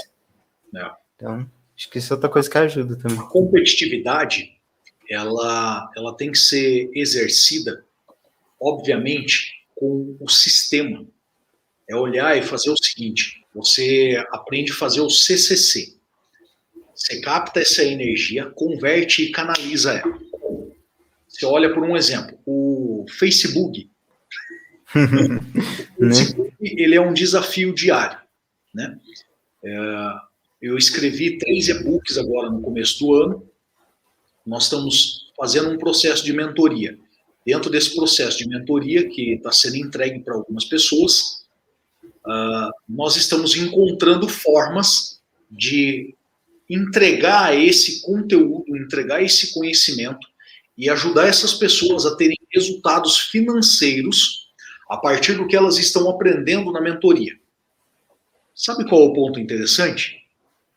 É. 0.73 0.89
Então, 1.17 1.51
acho 1.77 1.91
que 1.91 1.99
isso 1.99 2.13
é 2.13 2.15
outra 2.15 2.31
coisa 2.31 2.49
que 2.49 2.59
ajuda 2.59 2.97
também. 2.97 3.19
A 3.19 3.23
competitividade, 3.25 4.53
ela, 5.11 5.91
ela 5.97 6.15
tem 6.17 6.31
que 6.31 6.39
ser 6.39 6.89
exercida, 6.95 7.85
obviamente, 8.61 9.53
com 9.75 10.17
o 10.21 10.29
sistema. 10.29 11.05
É 11.91 11.97
olhar 11.97 12.39
e 12.39 12.43
fazer 12.43 12.71
o 12.71 12.77
seguinte: 12.77 13.45
você 13.53 14.25
aprende 14.31 14.71
a 14.71 14.77
fazer 14.77 15.01
o 15.01 15.11
CCC. 15.11 15.96
Você 16.97 17.21
capta 17.21 17.61
essa 17.61 17.85
energia, 17.85 18.47
converte 18.47 19.23
e 19.23 19.31
canaliza 19.31 19.93
ela. 19.93 20.19
Você 21.29 21.45
olha 21.45 21.73
por 21.75 21.85
um 21.85 21.95
exemplo, 21.95 22.39
o 22.47 23.05
Facebook. 23.11 23.91
o 24.95 26.07
Facebook 26.09 26.57
ele 26.63 26.95
é 26.95 27.01
um 27.01 27.13
desafio 27.13 27.75
diário, 27.75 28.19
né? 28.75 28.99
É, 29.63 30.13
eu 30.63 30.79
escrevi 30.79 31.37
três 31.37 31.69
e-books 31.69 32.17
agora 32.17 32.51
no 32.51 32.63
começo 32.63 32.99
do 33.01 33.15
ano. 33.15 33.49
Nós 34.47 34.65
estamos 34.65 35.31
fazendo 35.37 35.71
um 35.71 35.79
processo 35.79 36.25
de 36.25 36.33
mentoria. 36.33 36.99
Dentro 37.45 37.71
desse 37.71 37.95
processo 37.95 38.39
de 38.39 38.49
mentoria, 38.49 39.07
que 39.07 39.35
está 39.35 39.53
sendo 39.53 39.77
entregue 39.77 40.21
para 40.21 40.35
algumas 40.35 40.65
pessoas, 40.65 41.47
uh, 42.25 42.73
nós 42.89 43.17
estamos 43.17 43.55
encontrando 43.55 44.29
formas 44.29 45.21
de 45.51 46.16
entregar 46.69 47.59
esse 47.59 48.03
conteúdo, 48.03 48.77
entregar 48.77 49.23
esse 49.23 49.53
conhecimento 49.55 50.27
e 50.77 50.91
ajudar 50.91 51.29
essas 51.29 51.55
pessoas 51.55 52.05
a 52.05 52.17
terem 52.17 52.37
resultados 52.53 53.19
financeiros 53.19 54.51
a 54.91 54.97
partir 54.97 55.35
do 55.35 55.47
que 55.47 55.57
elas 55.57 55.79
estão 55.79 56.09
aprendendo 56.09 56.71
na 56.71 56.81
mentoria. 56.81 57.35
Sabe 58.55 58.89
qual 58.89 59.03
é 59.03 59.05
o 59.07 59.13
ponto 59.13 59.41
interessante? 59.41 60.27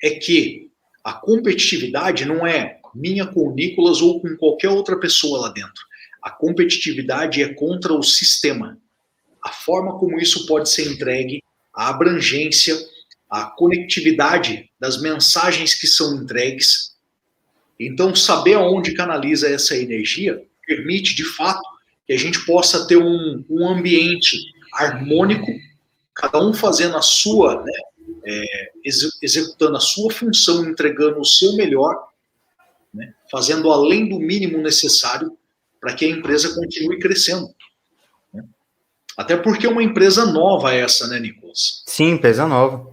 é 0.01 0.11
que 0.11 0.69
a 1.03 1.13
competitividade 1.13 2.25
não 2.25 2.45
é 2.45 2.79
minha 2.95 3.25
com 3.27 3.49
o 3.49 3.53
Nicolas 3.53 4.01
ou 4.01 4.19
com 4.19 4.35
qualquer 4.37 4.69
outra 4.69 4.99
pessoa 4.99 5.41
lá 5.41 5.49
dentro. 5.49 5.83
A 6.21 6.31
competitividade 6.31 7.41
é 7.41 7.53
contra 7.53 7.93
o 7.93 8.03
sistema. 8.03 8.77
A 9.43 9.49
forma 9.49 9.97
como 9.99 10.19
isso 10.19 10.45
pode 10.45 10.69
ser 10.69 10.91
entregue, 10.91 11.41
a 11.73 11.89
abrangência, 11.89 12.75
a 13.29 13.45
conectividade 13.45 14.69
das 14.79 15.01
mensagens 15.01 15.73
que 15.73 15.87
são 15.87 16.15
entregues. 16.15 16.95
Então, 17.79 18.15
saber 18.15 18.55
aonde 18.55 18.93
canaliza 18.93 19.47
essa 19.47 19.77
energia 19.77 20.43
permite, 20.69 21.15
de 21.15 21.23
fato, 21.23 21.61
que 22.05 22.13
a 22.13 22.17
gente 22.17 22.45
possa 22.45 22.85
ter 22.85 22.97
um, 22.97 23.43
um 23.49 23.67
ambiente 23.67 24.37
harmônico, 24.73 25.47
cada 26.13 26.39
um 26.39 26.53
fazendo 26.53 26.95
a 26.95 27.01
sua, 27.01 27.63
né, 27.63 27.79
é, 28.25 28.71
executando 29.21 29.75
a 29.75 29.79
sua 29.79 30.11
função, 30.13 30.69
entregando 30.69 31.19
o 31.19 31.25
seu 31.25 31.55
melhor, 31.55 32.07
né, 32.93 33.13
fazendo 33.31 33.71
além 33.71 34.07
do 34.07 34.19
mínimo 34.19 34.59
necessário 34.59 35.35
para 35.81 35.93
que 35.95 36.05
a 36.05 36.09
empresa 36.09 36.53
continue 36.53 36.99
crescendo. 36.99 37.49
Né? 38.31 38.43
Até 39.17 39.35
porque 39.35 39.65
é 39.65 39.69
uma 39.69 39.83
empresa 39.83 40.25
nova 40.25 40.73
essa, 40.73 41.07
né, 41.07 41.19
Nicolas? 41.19 41.83
Sim, 41.87 42.11
empresa 42.11 42.45
nova. 42.47 42.87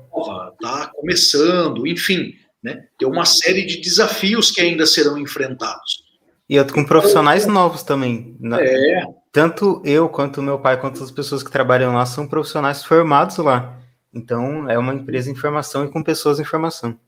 Nova, 0.66 0.86
tá 0.86 0.92
começando, 0.94 1.86
enfim, 1.86 2.34
né? 2.62 2.84
Tem 2.98 3.08
uma 3.08 3.24
série 3.24 3.64
de 3.64 3.78
desafios 3.78 4.50
que 4.50 4.60
ainda 4.60 4.86
serão 4.86 5.18
enfrentados. 5.18 6.04
E 6.48 6.56
eu 6.56 6.66
com 6.66 6.84
profissionais 6.84 7.46
novos 7.46 7.82
também. 7.82 8.36
É. 8.60 9.04
Tanto 9.32 9.82
eu, 9.84 10.08
quanto 10.08 10.42
meu 10.42 10.58
pai, 10.58 10.80
quanto 10.80 11.02
as 11.02 11.10
pessoas 11.10 11.42
que 11.42 11.50
trabalham 11.50 11.94
lá 11.94 12.06
são 12.06 12.26
profissionais 12.26 12.84
formados 12.84 13.36
lá. 13.38 13.80
Então, 14.14 14.70
é 14.70 14.78
uma 14.78 14.94
empresa 14.94 15.30
em 15.30 15.34
formação 15.34 15.84
e 15.84 15.90
com 15.90 16.02
pessoas 16.02 16.40
em 16.40 16.44
formação. 16.44 16.98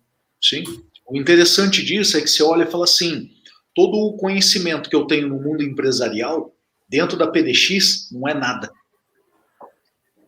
Sim. 0.43 0.65
O 1.07 1.17
interessante 1.17 1.83
disso 1.85 2.17
é 2.17 2.21
que 2.21 2.29
você 2.29 2.43
olha 2.43 2.65
e 2.65 2.71
fala 2.71 2.85
assim: 2.85 3.31
todo 3.75 3.97
o 3.97 4.17
conhecimento 4.17 4.91
que 4.91 4.97
eu 4.97 5.07
tenho 5.07 5.29
no 5.29 5.41
mundo 5.41 5.63
empresarial, 5.63 6.53
dentro 6.89 7.17
da 7.17 7.29
PDX, 7.29 8.11
não 8.13 8.29
é 8.29 8.35
nada. 8.35 8.71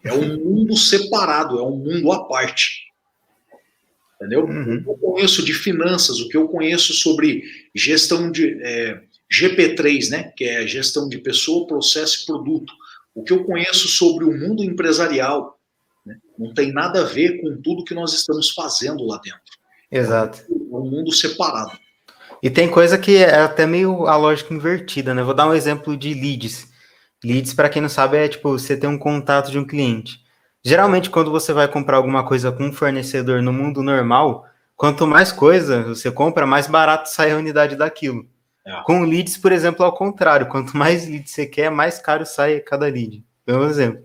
É 0.03 0.13
um 0.13 0.39
mundo 0.39 0.77
separado, 0.77 1.59
é 1.59 1.63
um 1.63 1.77
mundo 1.77 2.11
à 2.13 2.27
parte. 2.27 2.90
Entendeu? 4.21 4.45
Uhum. 4.45 4.77
O 4.77 4.83
que 4.83 4.91
eu 4.91 5.13
conheço 5.13 5.43
de 5.43 5.55
finanças, 5.55 6.21
o 6.21 6.29
que 6.29 6.37
eu 6.37 6.47
conheço 6.47 6.93
sobre 6.93 7.43
gestão 7.75 8.31
de 8.31 8.63
é, 8.63 9.01
GP3, 9.33 10.11
né, 10.11 10.33
que 10.37 10.45
é 10.45 10.67
gestão 10.67 11.09
de 11.09 11.17
pessoa, 11.19 11.67
processo 11.67 12.23
e 12.23 12.27
produto, 12.27 12.71
o 13.15 13.23
que 13.23 13.33
eu 13.33 13.45
conheço 13.45 13.89
sobre 13.89 14.27
o 14.27 14.37
mundo 14.37 14.63
empresarial, 14.63 15.59
né, 16.05 16.17
não 16.39 16.53
tem 16.53 16.71
nada 16.71 17.01
a 17.01 17.05
ver 17.05 17.41
com 17.41 17.57
tudo 17.63 17.85
que 17.85 17.95
nós 17.95 18.13
estamos 18.13 18.51
fazendo 18.51 19.07
lá 19.07 19.19
dentro. 19.25 19.41
Exato. 19.91 20.41
É 20.51 20.77
um 20.77 20.91
mundo 20.91 21.13
separado. 21.13 21.79
E 22.43 22.51
tem 22.51 22.71
coisa 22.71 22.99
que 22.99 23.17
é 23.17 23.41
até 23.41 23.67
meio 23.67 24.07
a 24.07 24.17
lógica 24.17 24.53
invertida, 24.55 25.15
né? 25.15 25.23
Vou 25.23 25.35
dar 25.35 25.47
um 25.49 25.55
exemplo 25.55 25.97
de 25.97 26.15
leads. 26.15 26.69
Leads, 27.23 27.53
para 27.53 27.69
quem 27.69 27.83
não 27.83 27.89
sabe, 27.89 28.17
é 28.17 28.29
tipo 28.29 28.51
você 28.51 28.77
ter 28.77 28.87
um 28.87 28.97
contato 28.99 29.51
de 29.51 29.59
um 29.59 29.67
cliente. 29.67 30.21
Geralmente, 30.63 31.09
quando 31.09 31.31
você 31.31 31.53
vai 31.53 31.67
comprar 31.67 31.97
alguma 31.97 32.25
coisa 32.25 32.53
com 32.53 32.65
um 32.65 32.73
fornecedor 32.73 33.43
no 33.43 33.53
mundo 33.53 33.83
normal, 33.83 34.47
quanto 34.77 35.07
mais 35.07 35.33
coisa 35.33 35.83
você 35.85 36.11
compra, 36.11 36.47
mais 36.47 36.67
barato 36.67 37.09
sai 37.09 37.33
a 37.33 37.37
unidade 37.37 37.77
daquilo. 37.77 38.29
É. 38.65 38.83
Com 38.83 39.05
leads, 39.05 39.39
por 39.39 39.53
exemplo, 39.53 39.85
ao 39.85 39.95
contrário. 39.95 40.49
Quanto 40.49 40.77
mais 40.77 41.09
leads 41.09 41.33
você 41.33 41.47
quer, 41.47 41.71
mais 41.71 41.99
caro 41.99 42.27
sai 42.27 42.61
cada 42.61 42.87
lead. 42.87 43.25
Pelo 43.45 43.65
exemplo. 43.65 44.05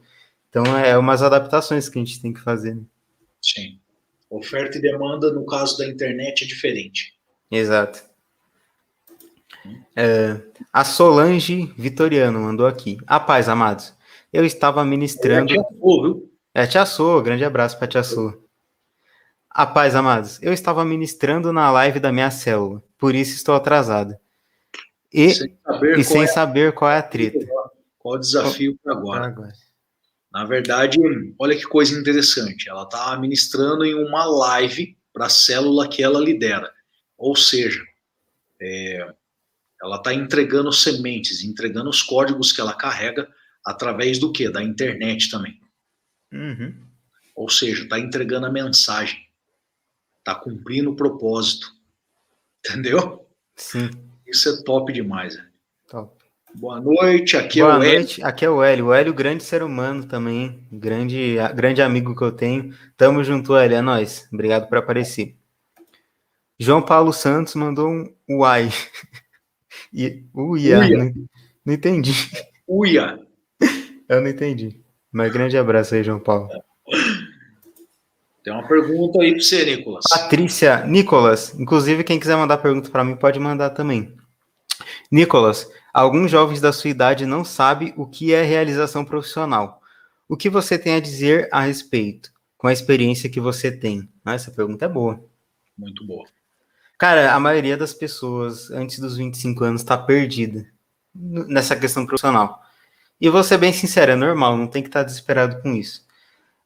Então, 0.50 0.66
é 0.78 0.98
umas 0.98 1.22
adaptações 1.22 1.90
que 1.90 2.00
a 2.00 2.04
gente 2.04 2.22
tem 2.22 2.32
que 2.32 2.40
fazer. 2.40 2.76
Né? 2.76 2.84
Sim. 3.42 3.80
Oferta 4.30 4.78
e 4.78 4.82
demanda, 4.82 5.32
no 5.32 5.46
caso 5.46 5.78
da 5.78 5.88
internet, 5.88 6.46
é 6.46 6.48
diferente. 6.48 7.14
Exato. 7.52 8.02
É, 9.96 10.42
a 10.72 10.84
Solange 10.84 11.74
Vitoriano 11.78 12.40
mandou 12.40 12.66
aqui. 12.68 12.98
A 13.06 13.20
paz, 13.20 13.50
amados. 13.50 13.94
Eu 14.32 14.46
estava 14.46 14.84
ministrando. 14.86 15.52
É, 15.52 15.56
tia 15.56 15.64
Sô, 15.80 16.02
viu? 16.02 16.35
É, 16.58 16.66
tia 16.66 16.86
Sô, 16.86 17.22
grande 17.22 17.44
abraço 17.44 17.78
para 17.78 17.86
tia 17.86 18.02
Sô. 18.02 18.34
A 19.50 19.68
paz, 19.68 19.94
amados. 19.94 20.42
Eu 20.42 20.54
estava 20.54 20.86
ministrando 20.86 21.52
na 21.52 21.70
live 21.70 22.00
da 22.00 22.14
minha 22.14 22.32
célula, 22.32 22.82
por 22.98 23.14
isso 23.14 23.36
estou 23.36 23.56
atrasado. 23.56 24.16
E 25.12 25.32
sem 25.34 25.58
saber, 25.62 26.00
e 26.00 26.04
qual, 26.06 26.14
sem 26.14 26.24
é 26.24 26.28
saber 26.28 26.74
qual 26.74 26.92
é 26.92 26.98
a 26.98 27.04
treta. 27.04 27.46
Qual 28.00 28.16
o 28.16 28.20
desafio 28.20 28.80
para 28.82 28.94
agora. 28.94 29.26
agora. 29.26 29.54
Na 30.32 30.46
verdade, 30.46 30.98
olha 31.38 31.58
que 31.58 31.64
coisa 31.64 32.00
interessante. 32.00 32.70
Ela 32.70 32.84
está 32.84 33.20
ministrando 33.20 33.84
em 33.84 33.94
uma 33.94 34.24
live 34.24 34.98
para 35.12 35.26
a 35.26 35.30
célula 35.30 35.90
que 35.90 36.02
ela 36.02 36.22
lidera. 36.22 36.72
Ou 37.18 37.36
seja, 37.36 37.84
é, 38.62 39.14
ela 39.82 39.98
está 39.98 40.14
entregando 40.14 40.72
sementes, 40.72 41.44
entregando 41.44 41.90
os 41.90 42.02
códigos 42.02 42.54
que 42.54 42.62
ela 42.62 42.74
carrega 42.74 43.28
através 43.66 44.20
do 44.20 44.32
que? 44.32 44.48
Da 44.50 44.64
internet 44.64 45.30
também. 45.30 45.65
Uhum. 46.32 46.74
Ou 47.36 47.50
seja, 47.50 47.84
está 47.84 48.00
entregando 48.00 48.46
a 48.46 48.52
mensagem. 48.52 49.26
Está 50.20 50.36
cumprindo 50.36 50.92
o 50.92 50.96
propósito. 50.96 51.74
Entendeu? 52.60 53.28
Sim. 53.56 53.90
Isso 54.26 54.50
é 54.50 54.64
top 54.64 54.92
demais. 54.92 55.36
Né? 55.36 55.48
Top. 55.88 56.16
Boa 56.56 56.80
noite, 56.80 57.36
aqui 57.36 57.60
Boa 57.60 57.74
é 57.74 57.76
o 57.76 57.80
noite, 57.80 58.22
Hélio. 58.22 58.28
Aqui 58.28 58.46
é 58.46 58.50
o 58.50 58.64
Hélio. 58.64 58.86
O 58.86 58.94
Hélio, 58.94 59.14
grande 59.14 59.44
ser 59.44 59.62
humano 59.62 60.06
também, 60.06 60.66
grande, 60.72 61.36
grande 61.54 61.82
amigo 61.82 62.16
que 62.16 62.24
eu 62.24 62.32
tenho. 62.32 62.74
Tamo 62.96 63.24
junto, 63.24 63.56
Hélio, 63.56 63.76
é 63.76 63.82
nóis. 63.82 64.28
Obrigado 64.32 64.70
por 64.70 64.78
aparecer. 64.78 65.36
João 66.58 66.82
Paulo 66.82 67.12
Santos 67.12 67.56
mandou 67.56 67.90
um 67.90 68.16
uai. 68.30 68.70
E, 69.94 70.26
uia, 70.34 70.80
uia. 70.80 70.98
Não, 70.98 71.14
não, 71.66 71.74
entendi. 71.74 72.12
Uia. 72.68 73.20
Eu 74.10 74.22
não 74.22 74.30
entendi. 74.30 74.82
Mas 75.16 75.32
grande 75.32 75.58
abraço 75.58 75.96
aí, 75.96 76.04
João 76.04 76.20
Paulo. 76.20 76.50
Tem 78.44 78.52
uma 78.52 78.68
pergunta 78.68 79.22
aí 79.22 79.32
para 79.32 79.40
você, 79.40 79.64
Nicolas. 79.64 80.04
Patrícia 80.10 80.86
Nicolas. 80.86 81.58
Inclusive, 81.58 82.04
quem 82.04 82.20
quiser 82.20 82.36
mandar 82.36 82.58
pergunta 82.58 82.90
para 82.90 83.02
mim, 83.02 83.16
pode 83.16 83.40
mandar 83.40 83.70
também. 83.70 84.14
Nicolas, 85.10 85.72
alguns 85.94 86.30
jovens 86.30 86.60
da 86.60 86.74
sua 86.74 86.90
idade 86.90 87.26
não 87.26 87.46
sabem 87.46 87.94
o 87.96 88.06
que 88.06 88.34
é 88.34 88.42
realização 88.44 89.06
profissional. 89.06 89.82
O 90.28 90.36
que 90.36 90.50
você 90.50 90.78
tem 90.78 90.96
a 90.96 91.00
dizer 91.00 91.48
a 91.50 91.62
respeito, 91.62 92.30
com 92.58 92.68
a 92.68 92.74
experiência 92.74 93.30
que 93.30 93.40
você 93.40 93.72
tem? 93.72 94.10
Ah, 94.26 94.34
essa 94.34 94.52
pergunta 94.52 94.84
é 94.84 94.90
boa. 94.90 95.24
Muito 95.78 96.06
boa. 96.06 96.26
Cara, 96.98 97.34
a 97.34 97.40
maioria 97.40 97.78
das 97.78 97.94
pessoas 97.94 98.70
antes 98.70 99.00
dos 99.00 99.16
25 99.16 99.64
anos 99.64 99.80
está 99.80 99.98
perdida 99.98 100.66
nessa 101.14 101.74
questão 101.74 102.06
profissional. 102.06 102.65
E 103.20 103.30
vou 103.30 103.44
ser 103.44 103.58
bem 103.58 103.72
sincero, 103.74 104.12
é 104.12 104.16
normal, 104.16 104.58
não 104.58 104.68
tem 104.68 104.82
que 104.82 104.90
estar 104.90 105.02
tá 105.02 105.06
desesperado 105.06 105.62
com 105.62 105.74
isso. 105.74 106.06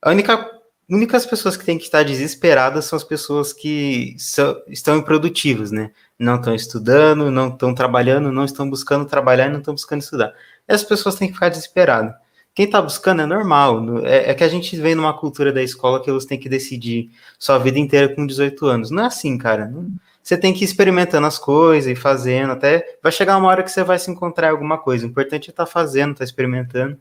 A 0.01 0.11
única 0.11 0.59
únicas 0.89 1.25
pessoas 1.25 1.55
que 1.55 1.63
têm 1.63 1.77
que 1.77 1.83
estar 1.83 2.03
desesperadas 2.03 2.85
são 2.85 2.97
as 2.97 3.03
pessoas 3.03 3.53
que 3.53 4.15
são, 4.17 4.59
estão 4.67 4.97
improdutivas, 4.97 5.71
né? 5.71 5.91
Não 6.17 6.35
estão 6.37 6.55
estudando, 6.55 7.29
não 7.29 7.49
estão 7.49 7.75
trabalhando, 7.75 8.31
não 8.31 8.43
estão 8.43 8.67
buscando 8.69 9.05
trabalhar 9.05 9.47
e 9.47 9.51
não 9.51 9.59
estão 9.59 9.73
buscando 9.75 10.01
estudar. 10.01 10.33
Essas 10.67 10.87
pessoas 10.87 11.15
têm 11.15 11.27
que 11.27 11.35
ficar 11.35 11.49
desesperadas. 11.49 12.15
Quem 12.55 12.65
está 12.65 12.81
buscando 12.81 13.21
é 13.21 13.25
normal. 13.25 14.05
É, 14.05 14.31
é, 14.31 14.33
que 14.33 14.43
a 14.43 14.49
gente 14.49 14.75
vem 14.77 14.95
numa 14.95 15.17
cultura 15.17 15.53
da 15.53 15.61
escola 15.61 16.01
que 16.01 16.11
você 16.11 16.27
tem 16.27 16.39
que 16.39 16.49
decidir 16.49 17.11
sua 17.37 17.59
vida 17.59 17.77
inteira 17.77 18.13
com 18.13 18.25
18 18.25 18.65
anos. 18.65 18.91
Não 18.91 19.03
é 19.03 19.05
assim, 19.05 19.37
cara. 19.37 19.67
Não, 19.67 19.87
você 20.29 20.37
tem 20.37 20.53
que 20.53 20.63
ir 20.63 20.65
experimentando 20.65 21.25
as 21.25 21.39
coisas 21.39 21.91
e 21.91 21.95
fazendo, 21.95 22.51
até 22.51 22.99
vai 23.01 23.11
chegar 23.11 23.35
uma 23.35 23.47
hora 23.47 23.63
que 23.63 23.71
você 23.71 23.83
vai 23.83 23.97
se 23.97 24.11
encontrar 24.11 24.51
alguma 24.51 24.77
coisa. 24.77 25.03
O 25.03 25.09
importante 25.09 25.49
é 25.49 25.51
estar 25.51 25.65
tá 25.65 25.71
fazendo, 25.71 26.11
estar 26.11 26.19
tá 26.19 26.23
experimentando. 26.23 26.99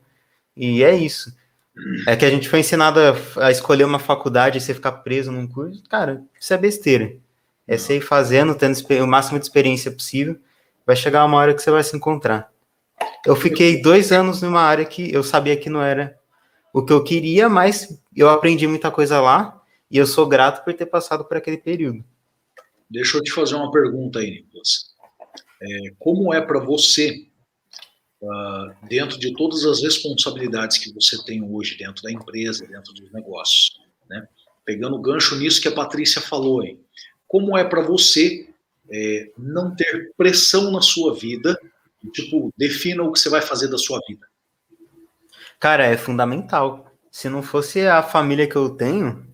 E 0.56 0.82
é 0.82 0.96
isso. 0.96 1.36
É 2.06 2.16
que 2.16 2.24
a 2.24 2.30
gente 2.30 2.48
foi 2.48 2.60
ensinado 2.60 2.98
a, 2.98 3.44
a, 3.44 3.50
escolher 3.50 3.84
uma 3.84 3.98
faculdade 3.98 4.56
e 4.56 4.62
você 4.62 4.72
ficar 4.72 4.92
preso 4.92 5.30
num 5.30 5.46
curso. 5.46 5.82
Cara, 5.90 6.22
isso 6.40 6.54
é 6.54 6.56
besteira. 6.56 7.16
É 7.66 7.76
você 7.76 7.98
ir 7.98 8.00
fazendo, 8.00 8.54
tendo 8.54 8.78
o 9.04 9.06
máximo 9.06 9.38
de 9.38 9.44
experiência 9.44 9.90
possível. 9.90 10.38
Vai 10.86 10.96
chegar 10.96 11.26
uma 11.26 11.36
hora 11.36 11.52
que 11.52 11.60
você 11.60 11.70
vai 11.70 11.84
se 11.84 11.94
encontrar. 11.94 12.50
Eu 13.26 13.36
fiquei 13.36 13.82
dois 13.82 14.10
anos 14.10 14.40
numa 14.40 14.62
área 14.62 14.86
que 14.86 15.12
eu 15.12 15.22
sabia 15.22 15.54
que 15.54 15.68
não 15.68 15.82
era 15.82 16.16
o 16.72 16.82
que 16.82 16.94
eu 16.94 17.04
queria, 17.04 17.46
mas 17.46 18.00
eu 18.16 18.30
aprendi 18.30 18.66
muita 18.66 18.90
coisa 18.90 19.20
lá 19.20 19.60
e 19.90 19.98
eu 19.98 20.06
sou 20.06 20.26
grato 20.26 20.64
por 20.64 20.72
ter 20.72 20.86
passado 20.86 21.26
por 21.26 21.36
aquele 21.36 21.58
período. 21.58 22.02
Deixa 22.90 23.18
eu 23.18 23.22
te 23.22 23.30
fazer 23.30 23.54
uma 23.54 23.70
pergunta 23.70 24.18
aí, 24.18 24.30
Nicolas. 24.30 24.94
É, 25.60 25.90
como 25.98 26.32
é 26.32 26.40
para 26.40 26.60
você, 26.60 27.26
uh, 28.22 28.86
dentro 28.88 29.18
de 29.18 29.34
todas 29.34 29.64
as 29.64 29.82
responsabilidades 29.82 30.78
que 30.78 30.92
você 30.92 31.22
tem 31.24 31.42
hoje 31.42 31.76
dentro 31.76 32.02
da 32.02 32.10
empresa, 32.12 32.66
dentro 32.66 32.92
dos 32.94 33.12
negócios, 33.12 33.78
né? 34.08 34.26
pegando 34.64 34.96
o 34.96 35.02
gancho 35.02 35.36
nisso 35.36 35.60
que 35.60 35.68
a 35.68 35.74
Patrícia 35.74 36.20
falou 36.20 36.60
aí, 36.60 36.78
como 37.26 37.56
é 37.56 37.64
para 37.64 37.82
você 37.82 38.48
é, 38.90 39.30
não 39.36 39.74
ter 39.74 40.12
pressão 40.16 40.70
na 40.70 40.80
sua 40.80 41.14
vida, 41.14 41.58
tipo, 42.12 42.52
defina 42.56 43.02
o 43.02 43.12
que 43.12 43.18
você 43.18 43.28
vai 43.28 43.42
fazer 43.42 43.68
da 43.68 43.76
sua 43.78 44.00
vida? 44.08 44.26
Cara, 45.60 45.84
é 45.84 45.96
fundamental. 45.96 46.90
Se 47.10 47.28
não 47.28 47.42
fosse 47.42 47.86
a 47.86 48.02
família 48.02 48.46
que 48.46 48.56
eu 48.56 48.70
tenho, 48.70 49.26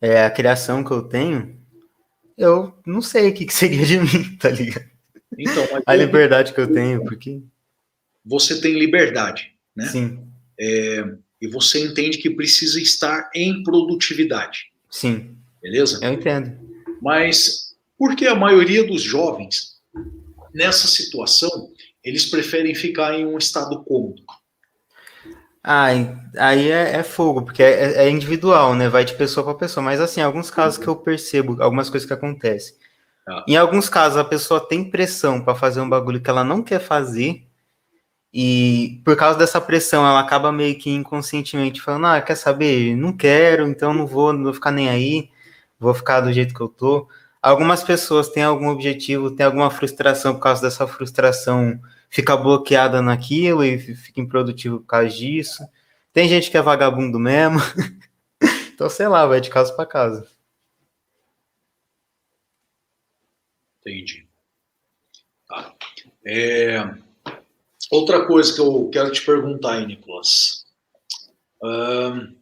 é, 0.00 0.24
a 0.24 0.30
criação 0.30 0.84
que 0.84 0.90
eu 0.90 1.02
tenho, 1.02 1.58
eu 2.36 2.72
não 2.86 3.00
sei 3.00 3.30
o 3.30 3.34
que, 3.34 3.46
que 3.46 3.54
seria 3.54 3.84
de 3.84 3.98
mim, 3.98 4.36
tá 4.38 4.50
ligado? 4.50 4.84
Então, 5.38 5.64
a 5.84 5.94
liberdade 5.94 6.52
que 6.52 6.60
eu 6.60 6.72
tenho, 6.72 7.04
porque. 7.04 7.42
Você 8.24 8.60
tem 8.60 8.78
liberdade, 8.78 9.52
né? 9.74 9.86
Sim. 9.86 10.18
É, 10.58 11.04
e 11.40 11.46
você 11.48 11.84
entende 11.84 12.18
que 12.18 12.30
precisa 12.30 12.80
estar 12.80 13.30
em 13.34 13.62
produtividade. 13.62 14.72
Sim. 14.90 15.36
Beleza? 15.62 16.00
Eu 16.02 16.12
entendo. 16.12 16.58
Mas 17.00 17.76
por 17.98 18.16
que 18.16 18.26
a 18.26 18.34
maioria 18.34 18.84
dos 18.84 19.02
jovens, 19.02 19.76
nessa 20.54 20.86
situação, 20.86 21.72
eles 22.02 22.26
preferem 22.26 22.74
ficar 22.74 23.18
em 23.18 23.26
um 23.26 23.38
estado 23.38 23.82
cômodo? 23.84 24.22
Ah, 25.68 25.86
aí 26.38 26.70
é, 26.70 26.92
é 26.98 27.02
fogo, 27.02 27.42
porque 27.42 27.60
é, 27.62 28.04
é, 28.06 28.08
individual, 28.10 28.74
né? 28.76 28.88
Vai 28.88 29.04
de 29.04 29.14
pessoa 29.16 29.44
para 29.44 29.54
pessoa. 29.54 29.82
Mas 29.82 30.00
assim, 30.00 30.20
alguns 30.20 30.48
casos 30.48 30.78
que 30.78 30.86
eu 30.86 30.94
percebo, 30.94 31.60
algumas 31.60 31.90
coisas 31.90 32.06
que 32.06 32.12
acontecem. 32.14 32.76
Ah. 33.28 33.44
Em 33.48 33.56
alguns 33.56 33.88
casos, 33.88 34.18
a 34.18 34.24
pessoa 34.24 34.60
tem 34.60 34.88
pressão 34.90 35.42
para 35.42 35.56
fazer 35.56 35.80
um 35.80 35.88
bagulho 35.88 36.20
que 36.22 36.30
ela 36.30 36.44
não 36.44 36.62
quer 36.62 36.80
fazer, 36.80 37.44
E 38.32 39.00
por 39.04 39.16
causa 39.16 39.38
dessa 39.38 39.60
pressão, 39.60 40.06
ela 40.06 40.20
acaba 40.20 40.52
meio 40.52 40.78
que 40.78 40.90
inconscientemente 40.90 41.80
falando: 41.80 42.06
Ah, 42.06 42.20
quer 42.20 42.36
saber? 42.36 42.94
Não 42.96 43.12
quero, 43.16 43.66
então 43.68 43.94
não 43.94 44.06
vou, 44.06 44.32
não 44.32 44.44
vou 44.44 44.54
ficar 44.54 44.70
nem 44.72 44.88
aí, 44.88 45.30
vou 45.78 45.94
ficar 45.94 46.20
do 46.20 46.32
jeito 46.32 46.54
que 46.54 46.60
eu 46.60 46.68
tô. 46.68 47.08
Algumas 47.42 47.82
pessoas 47.84 48.28
têm 48.30 48.42
algum 48.42 48.68
objetivo, 48.68 49.30
têm 49.30 49.46
alguma 49.46 49.70
frustração 49.70 50.34
por 50.34 50.40
causa 50.42 50.62
dessa 50.62 50.86
frustração, 50.86 51.80
fica 52.16 52.34
bloqueada 52.34 53.02
naquilo 53.02 53.62
e 53.62 53.78
fica 53.78 54.22
improdutivo 54.22 54.80
por 54.80 54.86
causa 54.86 55.10
disso. 55.10 55.62
Tem 56.14 56.26
gente 56.26 56.50
que 56.50 56.56
é 56.56 56.62
vagabundo 56.62 57.18
mesmo. 57.18 57.58
então, 58.72 58.88
sei 58.88 59.06
lá, 59.06 59.26
vai 59.26 59.38
de 59.38 59.50
casa 59.50 59.74
para 59.74 59.84
casa. 59.84 60.26
Entendi. 63.82 64.26
Tá. 65.46 65.74
É, 66.24 66.78
outra 67.90 68.26
coisa 68.26 68.54
que 68.54 68.62
eu 68.62 68.88
quero 68.90 69.12
te 69.12 69.20
perguntar 69.20 69.74
aí, 69.74 69.86
Nicolas. 69.86 70.64
Um, 71.62 72.34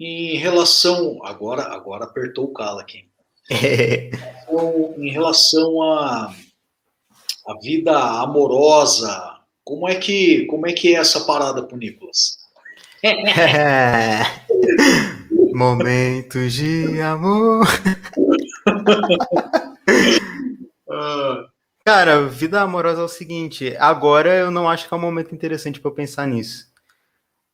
em 0.00 0.38
relação. 0.38 1.22
Agora, 1.22 1.64
agora 1.64 2.04
apertou 2.04 2.46
o 2.46 2.52
calo 2.54 2.78
aqui. 2.78 3.06
então, 3.50 4.94
em 4.96 5.10
relação 5.10 5.82
a, 5.82 6.34
a 7.48 7.54
vida 7.62 7.98
amorosa, 7.98 9.38
como 9.64 9.88
é 9.88 9.94
que 9.94 10.44
como 10.46 10.66
é 10.66 10.72
que 10.74 10.94
é 10.94 10.98
essa 10.98 11.20
parada 11.20 11.62
pro 11.62 11.78
Nicolas? 11.78 12.36
Momentos 15.54 16.52
de 16.52 17.00
amor. 17.00 17.66
Cara, 21.84 22.28
vida 22.28 22.60
amorosa 22.60 23.00
é 23.00 23.04
o 23.04 23.08
seguinte. 23.08 23.74
Agora 23.78 24.34
eu 24.34 24.50
não 24.50 24.68
acho 24.68 24.86
que 24.86 24.92
é 24.92 24.96
um 24.96 25.00
momento 25.00 25.34
interessante 25.34 25.80
para 25.80 25.90
pensar 25.90 26.26
nisso. 26.26 26.68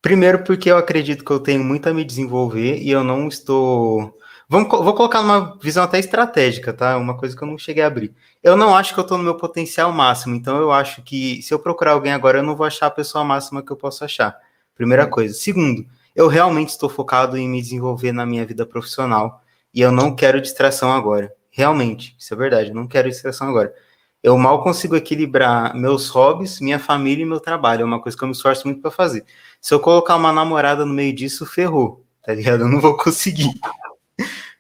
Primeiro, 0.03 0.43
porque 0.43 0.71
eu 0.71 0.77
acredito 0.77 1.25
que 1.25 1.31
eu 1.31 1.39
tenho 1.39 1.62
muito 1.62 1.89
a 1.89 1.95
me 1.95 2.05
desenvolver 2.05 2.79
e 2.79 2.91
eu 2.91 3.05
não 3.05 3.29
estou. 3.29 4.19
Vamos, 4.55 4.69
vou 4.69 4.95
colocar 4.95 5.21
numa 5.21 5.59
visão 5.61 5.83
até 5.83 5.99
estratégica, 5.99 6.73
tá? 6.73 6.97
Uma 6.97 7.17
coisa 7.17 7.37
que 7.37 7.43
eu 7.43 7.49
não 7.49 7.59
cheguei 7.59 7.83
a 7.83 7.89
abrir. 7.89 8.15
Eu 8.41 8.57
não 8.57 8.73
acho 8.73 8.95
que 8.95 9.01
eu 9.01 9.03
estou 9.03 9.19
no 9.19 9.25
meu 9.25 9.35
potencial 9.35 9.91
máximo, 9.91 10.33
então 10.37 10.59
eu 10.59 10.71
acho 10.71 11.03
que 11.03 11.43
se 11.43 11.53
eu 11.53 11.59
procurar 11.59 11.91
alguém 11.91 12.13
agora, 12.13 12.39
eu 12.39 12.43
não 12.45 12.55
vou 12.55 12.65
achar 12.65 12.87
a 12.87 12.91
pessoa 12.91 13.25
máxima 13.25 13.65
que 13.65 13.73
eu 13.73 13.77
posso 13.77 14.05
achar. 14.05 14.39
Primeira 14.73 15.09
coisa. 15.09 15.35
Segundo, 15.35 15.85
eu 16.15 16.29
realmente 16.29 16.69
estou 16.69 16.89
focado 16.89 17.37
em 17.37 17.49
me 17.49 17.61
desenvolver 17.61 18.13
na 18.13 18.25
minha 18.25 18.47
vida 18.47 18.65
profissional 18.65 19.43
e 19.75 19.81
eu 19.81 19.91
não 19.91 20.15
quero 20.15 20.41
distração 20.41 20.93
agora. 20.93 21.35
Realmente, 21.51 22.15
isso 22.17 22.33
é 22.33 22.37
verdade, 22.37 22.69
eu 22.69 22.77
não 22.77 22.87
quero 22.87 23.11
distração 23.11 23.49
agora. 23.49 23.75
Eu 24.23 24.39
mal 24.39 24.63
consigo 24.63 24.95
equilibrar 24.95 25.75
meus 25.75 26.09
hobbies, 26.11 26.61
minha 26.61 26.79
família 26.79 27.25
e 27.25 27.27
meu 27.27 27.41
trabalho. 27.41 27.83
É 27.83 27.85
uma 27.85 28.01
coisa 28.01 28.17
que 28.17 28.23
eu 28.23 28.29
me 28.29 28.35
esforço 28.35 28.69
muito 28.69 28.81
para 28.81 28.93
fazer. 28.93 29.25
Se 29.61 29.75
eu 29.75 29.81
colocar 29.81 30.15
uma 30.15 30.33
namorada 30.33 30.87
no 30.87 30.95
meio 30.95 31.13
disso, 31.13 31.45
ferrou, 31.45 32.07
tá 32.23 32.33
ligado? 32.33 32.61
Eu 32.61 32.69
não 32.69 32.81
vou 32.81 32.97
conseguir. 32.97 33.51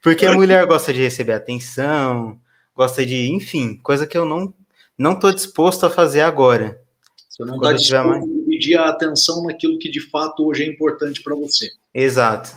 Porque 0.02 0.26
a 0.26 0.32
mulher 0.32 0.66
gosta 0.66 0.92
de 0.92 1.00
receber 1.00 1.32
atenção, 1.32 2.40
gosta 2.74 3.04
de, 3.04 3.30
enfim, 3.30 3.76
coisa 3.76 4.06
que 4.06 4.16
eu 4.16 4.24
não 4.24 4.52
não 4.96 5.18
tô 5.18 5.32
disposto 5.32 5.84
a 5.86 5.90
fazer 5.90 6.20
agora. 6.20 6.80
Você 7.28 7.44
não 7.44 7.56
está 7.56 7.72
disposto 7.72 8.08
mais... 8.08 8.22
a 8.22 8.26
dividir 8.26 8.78
a 8.78 8.88
atenção 8.88 9.42
naquilo 9.44 9.78
que 9.78 9.90
de 9.90 10.00
fato 10.00 10.46
hoje 10.46 10.62
é 10.62 10.66
importante 10.66 11.22
para 11.22 11.34
você. 11.34 11.70
Exato, 11.92 12.50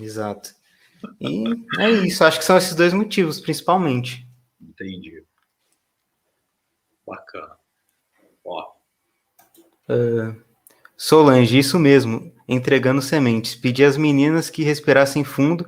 exato. 0.00 0.54
E 1.20 1.44
é 1.78 1.90
isso, 1.90 2.24
acho 2.24 2.38
que 2.38 2.44
são 2.44 2.58
esses 2.58 2.74
dois 2.74 2.92
motivos, 2.92 3.40
principalmente. 3.40 4.26
Entendi. 4.60 5.22
Bacana. 7.06 7.56
Ó. 8.44 8.72
Uh, 9.88 10.36
Solange, 10.96 11.56
isso 11.56 11.78
mesmo, 11.78 12.34
entregando 12.48 13.00
sementes. 13.00 13.54
Pedi 13.54 13.84
às 13.84 13.96
meninas 13.96 14.50
que 14.50 14.64
respirassem 14.64 15.22
fundo 15.22 15.66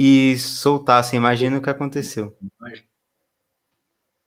e 0.00 0.38
soltassem. 0.38 1.16
Imagina 1.16 1.58
o 1.58 1.62
que 1.62 1.68
aconteceu. 1.68 2.38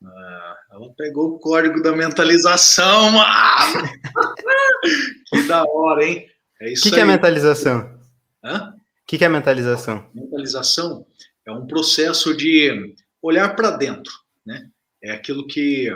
Ah, 0.04 0.58
ela 0.72 0.94
pegou 0.98 1.36
o 1.36 1.40
código 1.40 1.82
da 1.82 1.96
mentalização, 1.96 3.12
mano! 3.12 3.90
que 5.30 5.44
da 5.44 5.64
hora, 5.64 6.04
hein? 6.04 6.30
É 6.60 6.74
isso 6.74 6.82
O 6.82 6.90
que, 6.90 6.96
que 6.96 7.00
é 7.00 7.06
mentalização? 7.06 7.98
Hã? 8.44 8.76
que, 9.12 9.18
que 9.18 9.26
é 9.26 9.30
mentalização? 9.30 10.10
Mentalização 10.14 11.06
é 11.46 11.52
um 11.52 11.68
processo 11.68 12.34
de 12.36 12.96
olhar 13.22 13.56
para 13.58 13.72
dentro, 13.72 14.14
né? 14.46 14.72
É 15.04 15.12
aquilo 15.12 15.46
que 15.46 15.88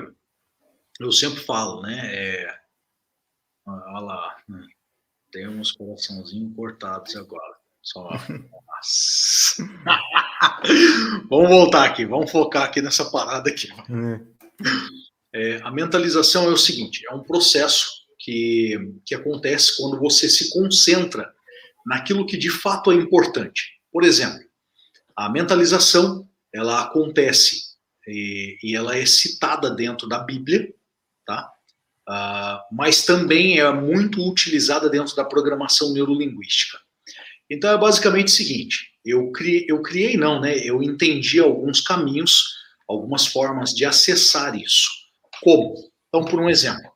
eu 1.00 1.12
sempre 1.14 1.40
falo, 1.40 1.82
né? 1.82 2.14
É, 2.14 2.60
olha 3.66 4.00
lá, 4.00 4.38
hum, 4.50 4.68
tem 5.32 5.48
uns 5.48 5.72
coraçãozinhos 5.72 6.54
cortados 6.58 7.16
agora. 7.16 7.56
Só. 7.82 8.10
vamos 11.30 11.50
voltar 11.50 11.86
aqui, 11.86 12.06
vamos 12.06 12.32
focar 12.32 12.64
aqui 12.64 12.82
nessa 12.82 13.06
parada 13.10 13.50
aqui. 13.50 13.70
Hum. 13.90 14.20
É, 15.34 15.60
a 15.64 15.72
mentalização 15.72 16.46
é 16.46 16.54
o 16.54 16.58
seguinte: 16.58 17.04
é 17.10 17.14
um 17.14 17.24
processo 17.24 17.88
que, 18.20 18.78
que 19.06 19.14
acontece 19.16 19.78
quando 19.78 20.00
você 20.00 20.30
se 20.30 20.50
concentra 20.52 21.34
naquilo 21.86 22.26
que 22.26 22.38
de 22.38 22.50
fato 22.50 22.92
é 22.92 22.96
importante. 22.96 23.74
Por 23.92 24.04
exemplo, 24.04 24.40
a 25.16 25.30
mentalização 25.30 26.28
ela 26.54 26.82
acontece 26.82 27.76
e, 28.08 28.58
e 28.64 28.76
ela 28.76 28.98
é 28.98 29.06
citada 29.06 29.70
dentro 29.70 30.08
da 30.08 30.20
Bíblia, 30.20 30.74
tá? 31.26 31.52
Uh, 32.08 32.76
mas 32.76 33.04
também 33.04 33.60
é 33.60 33.72
muito 33.74 34.28
utilizada 34.28 34.90
dentro 34.90 35.16
da 35.16 35.26
programação 35.26 35.92
neurolinguística. 35.92 36.78
Então 37.50 37.72
é 37.72 37.78
basicamente 37.78 38.28
o 38.28 38.32
seguinte: 38.32 38.92
eu 39.06 39.32
criei, 39.32 39.66
eu 39.68 39.82
criei 39.82 40.18
não, 40.18 40.40
né? 40.42 40.58
Eu 40.58 40.82
entendi 40.82 41.40
alguns 41.40 41.82
caminhos, 41.82 42.56
algumas 42.88 43.28
formas 43.28 43.74
de 43.74 43.86
acessar 43.86 44.56
isso. 44.56 44.90
Como? 45.42 45.76
Então, 46.08 46.26
por 46.26 46.40
um 46.40 46.50
exemplo, 46.50 46.90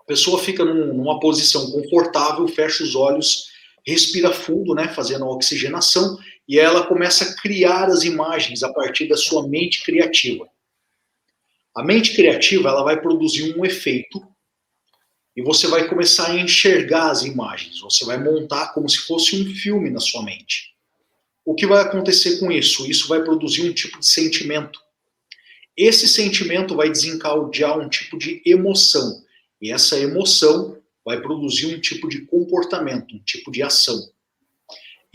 a 0.00 0.04
pessoa 0.04 0.38
fica 0.38 0.64
num, 0.64 0.94
numa 0.94 1.18
posição 1.20 1.70
confortável, 1.70 2.46
fecha 2.48 2.82
os 2.82 2.94
olhos 2.94 3.48
respira 3.88 4.32
fundo, 4.32 4.74
né, 4.74 4.88
fazendo 4.88 5.24
a 5.24 5.30
oxigenação, 5.30 6.18
e 6.46 6.58
ela 6.58 6.86
começa 6.86 7.24
a 7.24 7.34
criar 7.40 7.86
as 7.86 8.04
imagens 8.04 8.62
a 8.62 8.70
partir 8.70 9.08
da 9.08 9.16
sua 9.16 9.48
mente 9.48 9.82
criativa. 9.82 10.46
A 11.74 11.82
mente 11.82 12.14
criativa 12.14 12.68
ela 12.68 12.82
vai 12.82 13.00
produzir 13.00 13.56
um 13.56 13.64
efeito 13.64 14.22
e 15.38 15.40
você 15.40 15.68
vai 15.68 15.86
começar 15.86 16.32
a 16.32 16.40
enxergar 16.40 17.12
as 17.12 17.22
imagens. 17.22 17.78
Você 17.78 18.04
vai 18.04 18.20
montar 18.20 18.74
como 18.74 18.88
se 18.88 18.98
fosse 18.98 19.40
um 19.40 19.54
filme 19.54 19.88
na 19.88 20.00
sua 20.00 20.24
mente. 20.24 20.74
O 21.44 21.54
que 21.54 21.64
vai 21.64 21.80
acontecer 21.80 22.40
com 22.40 22.50
isso? 22.50 22.90
Isso 22.90 23.06
vai 23.06 23.22
produzir 23.22 23.62
um 23.62 23.72
tipo 23.72 24.00
de 24.00 24.06
sentimento. 24.08 24.80
Esse 25.76 26.08
sentimento 26.08 26.74
vai 26.74 26.90
desencadear 26.90 27.78
um 27.78 27.88
tipo 27.88 28.18
de 28.18 28.42
emoção. 28.44 29.22
E 29.62 29.70
essa 29.70 29.96
emoção 29.96 30.76
vai 31.04 31.20
produzir 31.20 31.72
um 31.72 31.80
tipo 31.80 32.08
de 32.08 32.22
comportamento, 32.22 33.14
um 33.14 33.20
tipo 33.20 33.52
de 33.52 33.62
ação. 33.62 34.10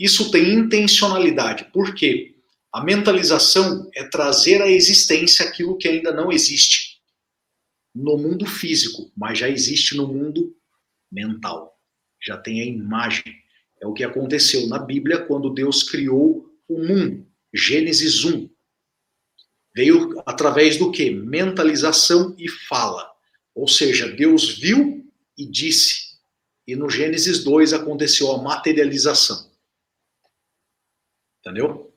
Isso 0.00 0.30
tem 0.30 0.54
intencionalidade, 0.54 1.66
porque 1.70 2.34
a 2.72 2.82
mentalização 2.82 3.90
é 3.94 4.04
trazer 4.04 4.62
à 4.62 4.70
existência 4.70 5.44
aquilo 5.44 5.76
que 5.76 5.86
ainda 5.86 6.14
não 6.14 6.32
existe 6.32 6.93
no 7.94 8.18
mundo 8.18 8.44
físico, 8.44 9.12
mas 9.16 9.38
já 9.38 9.48
existe 9.48 9.96
no 9.96 10.06
mundo 10.06 10.56
mental. 11.10 11.78
Já 12.20 12.36
tem 12.36 12.60
a 12.60 12.64
imagem. 12.64 13.24
É 13.80 13.86
o 13.86 13.92
que 13.92 14.02
aconteceu 14.02 14.66
na 14.66 14.78
Bíblia 14.78 15.24
quando 15.24 15.54
Deus 15.54 15.82
criou 15.82 16.50
o 16.66 16.78
mundo. 16.78 17.26
Gênesis 17.52 18.24
1. 18.24 18.50
Veio 19.76 20.22
através 20.26 20.76
do 20.76 20.90
que? 20.90 21.10
Mentalização 21.10 22.34
e 22.38 22.48
fala. 22.48 23.10
Ou 23.54 23.68
seja, 23.68 24.08
Deus 24.08 24.58
viu 24.58 25.06
e 25.36 25.46
disse. 25.46 26.14
E 26.66 26.74
no 26.74 26.88
Gênesis 26.88 27.44
2 27.44 27.72
aconteceu 27.72 28.32
a 28.32 28.42
materialização. 28.42 29.50
Entendeu? 31.40 31.94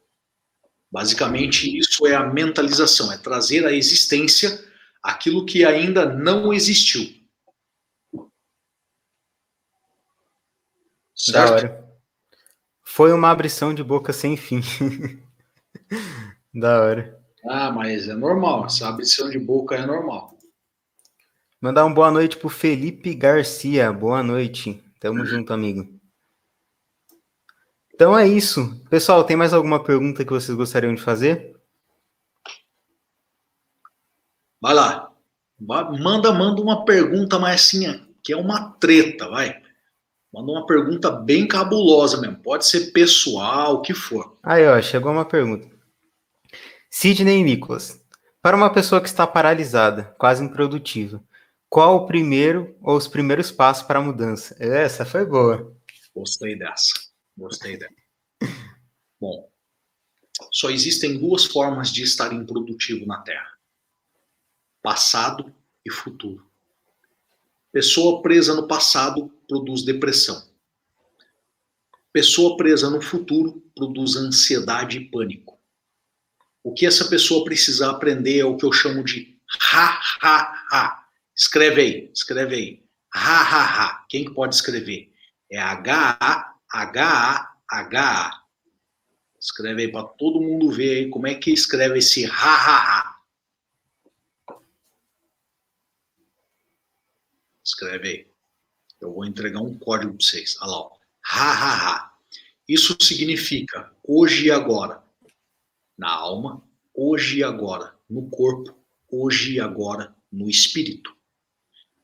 Basicamente, 0.91 1.77
isso 1.77 2.05
é 2.05 2.15
a 2.15 2.25
mentalização, 2.25 3.11
é 3.11 3.17
trazer 3.17 3.65
à 3.65 3.73
existência 3.73 4.66
aquilo 5.07 5.45
que 5.45 5.63
ainda 5.63 6.05
não 6.05 6.53
existiu. 6.53 7.15
Certo? 11.15 11.31
Da 11.31 11.51
hora. 11.53 11.87
Foi 12.83 13.13
uma 13.13 13.31
abrição 13.31 13.73
de 13.73 13.81
boca 13.83 14.11
sem 14.11 14.35
fim. 14.35 14.59
da 16.53 16.81
hora. 16.81 17.19
Ah, 17.45 17.71
mas 17.71 18.09
é 18.09 18.13
normal. 18.13 18.65
Essa 18.65 18.89
abrição 18.89 19.29
de 19.29 19.39
boca 19.39 19.75
é 19.75 19.85
normal. 19.85 20.37
Mandar 21.61 21.85
uma 21.85 21.95
boa 21.95 22.11
noite 22.11 22.35
pro 22.35 22.49
Felipe 22.49 23.15
Garcia. 23.15 23.93
Boa 23.93 24.21
noite. 24.21 24.83
Tamo 24.99 25.25
junto, 25.25 25.53
amigo. 25.53 25.87
Então 27.93 28.17
é 28.17 28.27
isso. 28.27 28.77
Pessoal, 28.89 29.23
tem 29.23 29.37
mais 29.37 29.53
alguma 29.53 29.81
pergunta 29.81 30.25
que 30.25 30.31
vocês 30.31 30.55
gostariam 30.55 30.93
de 30.93 31.01
fazer? 31.01 31.56
Vai 34.61 34.73
lá. 34.73 35.11
Manda, 35.59 36.31
manda 36.31 36.61
uma 36.61 36.85
pergunta 36.85 37.39
mais 37.39 37.61
assim, 37.61 38.05
que 38.23 38.33
é 38.33 38.37
uma 38.37 38.71
treta, 38.73 39.27
vai. 39.29 39.61
Manda 40.31 40.51
uma 40.51 40.65
pergunta 40.65 41.09
bem 41.09 41.47
cabulosa 41.47 42.21
mesmo. 42.21 42.37
Pode 42.37 42.65
ser 42.65 42.91
pessoal, 42.91 43.75
o 43.75 43.81
que 43.81 43.93
for. 43.93 44.37
Aí, 44.43 44.67
ó, 44.67 44.79
chegou 44.81 45.11
uma 45.11 45.25
pergunta. 45.25 45.67
Sidney 46.89 47.43
Nicholas. 47.43 48.03
Para 48.41 48.55
uma 48.55 48.71
pessoa 48.71 49.01
que 49.01 49.07
está 49.07 49.25
paralisada, 49.25 50.15
quase 50.17 50.43
improdutiva, 50.43 51.23
qual 51.69 51.95
o 51.95 52.05
primeiro 52.05 52.77
ou 52.81 52.95
os 52.95 53.07
primeiros 53.07 53.51
passos 53.51 53.83
para 53.83 53.99
a 53.99 54.01
mudança? 54.01 54.55
Essa 54.59 55.05
foi 55.05 55.25
boa. 55.25 55.75
Gostei 56.15 56.57
dessa. 56.57 56.93
Gostei 57.37 57.77
dessa. 57.77 57.93
Bom, 59.19 59.49
só 60.51 60.69
existem 60.69 61.17
duas 61.17 61.45
formas 61.45 61.91
de 61.91 62.03
estar 62.03 62.31
improdutivo 62.31 63.05
na 63.05 63.21
Terra: 63.21 63.56
passado 64.81 65.53
e 65.85 65.91
futuro. 65.91 66.45
Pessoa 67.71 68.21
presa 68.21 68.55
no 68.55 68.67
passado 68.67 69.31
produz 69.47 69.83
depressão. 69.83 70.47
Pessoa 72.11 72.57
presa 72.57 72.89
no 72.89 73.01
futuro 73.01 73.61
produz 73.75 74.15
ansiedade 74.15 74.97
e 74.97 75.05
pânico. 75.05 75.59
O 76.63 76.73
que 76.73 76.85
essa 76.85 77.07
pessoa 77.07 77.43
precisa 77.43 77.91
aprender 77.91 78.39
é 78.39 78.45
o 78.45 78.57
que 78.57 78.65
eu 78.65 78.71
chamo 78.71 79.03
de 79.03 79.37
ha 79.71 80.01
ha 80.21 80.65
ha. 80.71 81.07
Escreve 81.35 81.81
aí, 81.81 82.11
escreve 82.13 82.55
aí. 82.55 82.83
Ha 83.13 83.41
ha 83.41 83.85
ha. 83.85 84.05
Quem 84.09 84.25
que 84.25 84.33
pode 84.33 84.55
escrever? 84.55 85.11
É 85.51 85.59
H 85.59 86.17
A 86.19 86.55
H 86.69 87.05
A 87.05 87.53
H 87.69 88.01
A. 88.01 88.43
Escreve 89.39 89.83
aí 89.83 89.91
para 89.91 90.07
todo 90.07 90.41
mundo 90.41 90.71
ver 90.71 90.97
aí 90.97 91.09
como 91.09 91.27
é 91.27 91.35
que 91.35 91.51
escreve 91.51 91.99
esse 91.99 92.25
ha 92.25 92.31
ha 92.31 92.99
ha. 92.99 93.16
Escreve 97.67 98.07
aí. 98.07 98.27
Eu 99.01 99.13
vou 99.13 99.25
entregar 99.25 99.59
um 99.59 99.77
código 99.77 100.13
para 100.13 100.25
vocês. 100.25 100.55
Olha 100.61 100.71
lá. 100.71 100.89
Ha, 101.29 101.51
ha, 101.51 101.95
ha. 101.95 102.17
Isso 102.67 102.95
significa 103.01 103.93
hoje 104.01 104.45
e 104.45 104.51
agora. 104.51 105.03
Na 105.97 106.09
alma, 106.09 106.63
hoje 106.93 107.39
e 107.39 107.43
agora. 107.43 107.93
No 108.09 108.29
corpo, 108.29 108.73
hoje 109.11 109.55
e 109.55 109.59
agora. 109.59 110.15
No 110.31 110.49
espírito. 110.49 111.13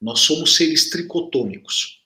Nós 0.01 0.19
somos 0.19 0.57
seres 0.57 0.89
tricotômicos. 0.89 2.03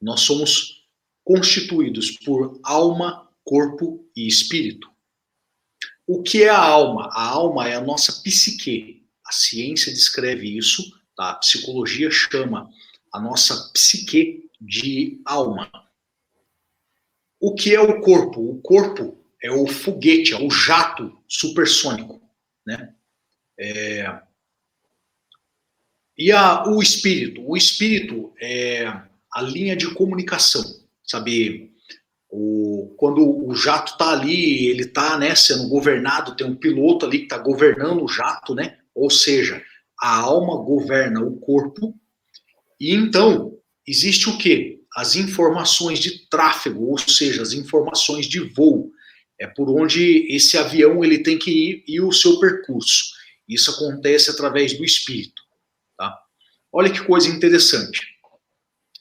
Nós 0.00 0.20
somos 0.20 0.86
constituídos 1.22 2.12
por 2.12 2.58
alma, 2.62 3.30
corpo 3.44 4.10
e 4.16 4.26
espírito. 4.26 4.90
O 6.06 6.22
que 6.22 6.44
é 6.44 6.48
a 6.48 6.58
alma? 6.58 7.10
A 7.12 7.28
alma 7.28 7.68
é 7.68 7.74
a 7.74 7.82
nossa 7.82 8.22
psique. 8.22 9.06
A 9.26 9.32
ciência 9.32 9.92
descreve 9.92 10.56
isso, 10.56 10.82
tá? 11.14 11.30
a 11.30 11.34
psicologia 11.34 12.10
chama 12.10 12.70
a 13.14 13.20
nossa 13.20 13.70
psique 13.72 14.50
de 14.60 15.22
alma. 15.24 15.70
O 17.40 17.54
que 17.54 17.72
é 17.72 17.80
o 17.80 18.00
corpo? 18.00 18.40
O 18.40 18.60
corpo 18.60 19.16
é 19.40 19.52
o 19.52 19.68
foguete, 19.68 20.34
é 20.34 20.36
o 20.36 20.50
jato 20.50 21.16
supersônico, 21.28 22.20
né? 22.66 22.92
É... 23.56 24.20
E 26.18 26.32
a, 26.32 26.64
o 26.66 26.82
espírito? 26.82 27.48
O 27.48 27.56
espírito 27.56 28.32
é 28.40 28.84
a 29.32 29.42
linha 29.42 29.76
de 29.76 29.94
comunicação, 29.94 30.64
sabe? 31.04 31.72
O, 32.28 32.96
quando 32.96 33.46
o 33.46 33.54
jato 33.54 33.92
está 33.92 34.10
ali, 34.10 34.66
ele 34.66 34.82
está 34.82 35.16
né, 35.16 35.36
sendo 35.36 35.68
governado, 35.68 36.34
tem 36.34 36.46
um 36.46 36.56
piloto 36.56 37.06
ali 37.06 37.18
que 37.18 37.24
está 37.24 37.38
governando 37.38 38.02
o 38.02 38.08
jato, 38.08 38.56
né? 38.56 38.78
Ou 38.92 39.08
seja, 39.08 39.62
a 40.00 40.16
alma 40.16 40.56
governa 40.64 41.20
o 41.20 41.38
corpo 41.38 41.94
e 42.80 42.94
então, 42.94 43.56
existe 43.86 44.28
o 44.28 44.38
quê? 44.38 44.80
As 44.96 45.16
informações 45.16 45.98
de 45.98 46.28
tráfego, 46.28 46.84
ou 46.90 46.98
seja, 46.98 47.42
as 47.42 47.52
informações 47.52 48.26
de 48.26 48.40
voo. 48.40 48.90
É 49.40 49.46
por 49.46 49.68
onde 49.68 50.26
esse 50.32 50.56
avião 50.56 51.04
ele 51.04 51.18
tem 51.18 51.38
que 51.38 51.50
ir 51.50 51.84
e 51.88 52.00
o 52.00 52.12
seu 52.12 52.38
percurso. 52.38 53.12
Isso 53.48 53.70
acontece 53.70 54.30
através 54.30 54.76
do 54.76 54.84
espírito. 54.84 55.42
Tá? 55.96 56.16
Olha 56.72 56.90
que 56.90 57.02
coisa 57.02 57.28
interessante. 57.28 58.14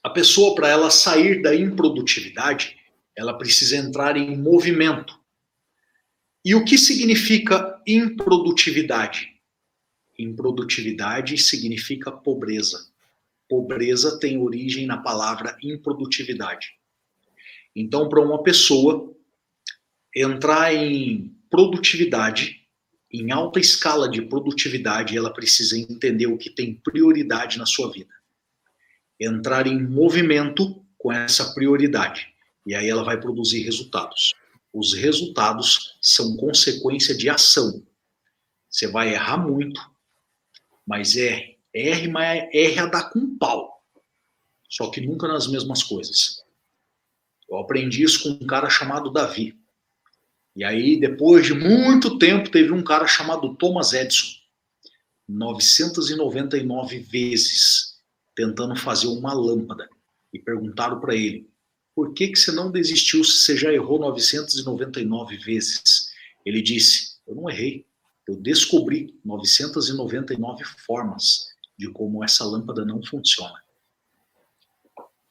A 0.04 0.10
pessoa, 0.10 0.54
para 0.56 0.68
ela 0.68 0.90
sair 0.90 1.42
da 1.42 1.56
improdutividade, 1.56 2.76
ela 3.16 3.38
precisa 3.38 3.78
entrar 3.78 4.18
em 4.18 4.36
movimento. 4.36 5.18
E 6.44 6.56
o 6.56 6.66
que 6.66 6.78
significa 6.78 7.82
improdutividade? 7.88 9.30
Improdutividade 10.20 11.38
significa 11.38 12.12
pobreza. 12.12 12.93
Pobreza 13.50 14.20
tem 14.20 14.38
origem 14.38 14.86
na 14.86 14.98
palavra 14.98 15.58
improdutividade. 15.62 16.72
Então, 17.76 18.08
para 18.08 18.22
uma 18.22 18.42
pessoa 18.44 19.14
entrar 20.16 20.74
em 20.74 21.36
produtividade, 21.50 22.68
em 23.12 23.32
alta 23.32 23.60
escala 23.60 24.10
de 24.10 24.22
produtividade, 24.24 25.18
ela 25.18 25.32
precisa 25.32 25.78
entender 25.78 26.28
o 26.28 26.38
que 26.38 26.50
tem 26.50 26.74
prioridade 26.74 27.58
na 27.58 27.66
sua 27.66 27.92
vida. 27.92 28.14
Entrar 29.20 29.68
em 29.68 29.82
movimento 29.82 30.84
com 30.98 31.12
essa 31.12 31.54
prioridade. 31.54 32.34
E 32.66 32.74
aí 32.74 32.90
ela 32.90 33.04
vai 33.04 33.20
produzir 33.20 33.62
resultados. 33.64 34.34
Os 34.74 34.94
resultados 34.94 35.98
são 36.02 36.36
consequência 36.36 37.16
de 37.16 37.30
ação. 37.30 37.86
Você 38.70 38.88
vai 38.88 39.14
errar 39.14 39.38
muito, 39.38 39.80
mas 40.86 41.16
é 41.16 41.53
R, 41.74 42.08
mas 42.08 42.50
R 42.54 42.80
a 42.80 42.86
dar 42.86 43.10
com 43.10 43.38
pau. 43.38 43.84
Só 44.70 44.90
que 44.90 45.02
nunca 45.02 45.28
nas 45.28 45.48
mesmas 45.48 45.84
coisas. 45.84 46.44
Eu 47.50 47.58
aprendi 47.58 48.04
isso 48.04 48.24
com 48.24 48.44
um 48.44 48.48
cara 48.48 48.70
chamado 48.70 49.12
Davi. 49.12 49.58
E 50.56 50.64
aí, 50.64 51.00
depois 51.00 51.46
de 51.46 51.54
muito 51.54 52.18
tempo, 52.18 52.50
teve 52.50 52.72
um 52.72 52.84
cara 52.84 53.08
chamado 53.08 53.56
Thomas 53.56 53.94
Edison. 53.94 54.28
999 55.28 57.00
vezes 57.00 58.00
tentando 58.36 58.76
fazer 58.76 59.08
uma 59.08 59.34
lâmpada. 59.34 59.90
E 60.32 60.40
perguntaram 60.40 61.00
para 61.00 61.16
ele: 61.16 61.50
por 61.96 62.14
que, 62.14 62.30
que 62.30 62.40
você 62.40 62.52
não 62.52 62.72
desistiu 62.72 63.24
se 63.24 63.44
você 63.44 63.58
já 63.58 63.72
errou 63.72 64.00
999 64.00 65.38
vezes? 65.38 66.12
Ele 66.46 66.62
disse: 66.62 67.18
eu 67.28 67.36
não 67.36 67.50
errei. 67.50 67.86
Eu 68.28 68.36
descobri 68.38 69.20
999 69.24 70.64
formas 70.86 71.53
de 71.78 71.90
como 71.92 72.24
essa 72.24 72.46
lâmpada 72.46 72.86
não 72.86 73.04
funciona. 73.04 73.62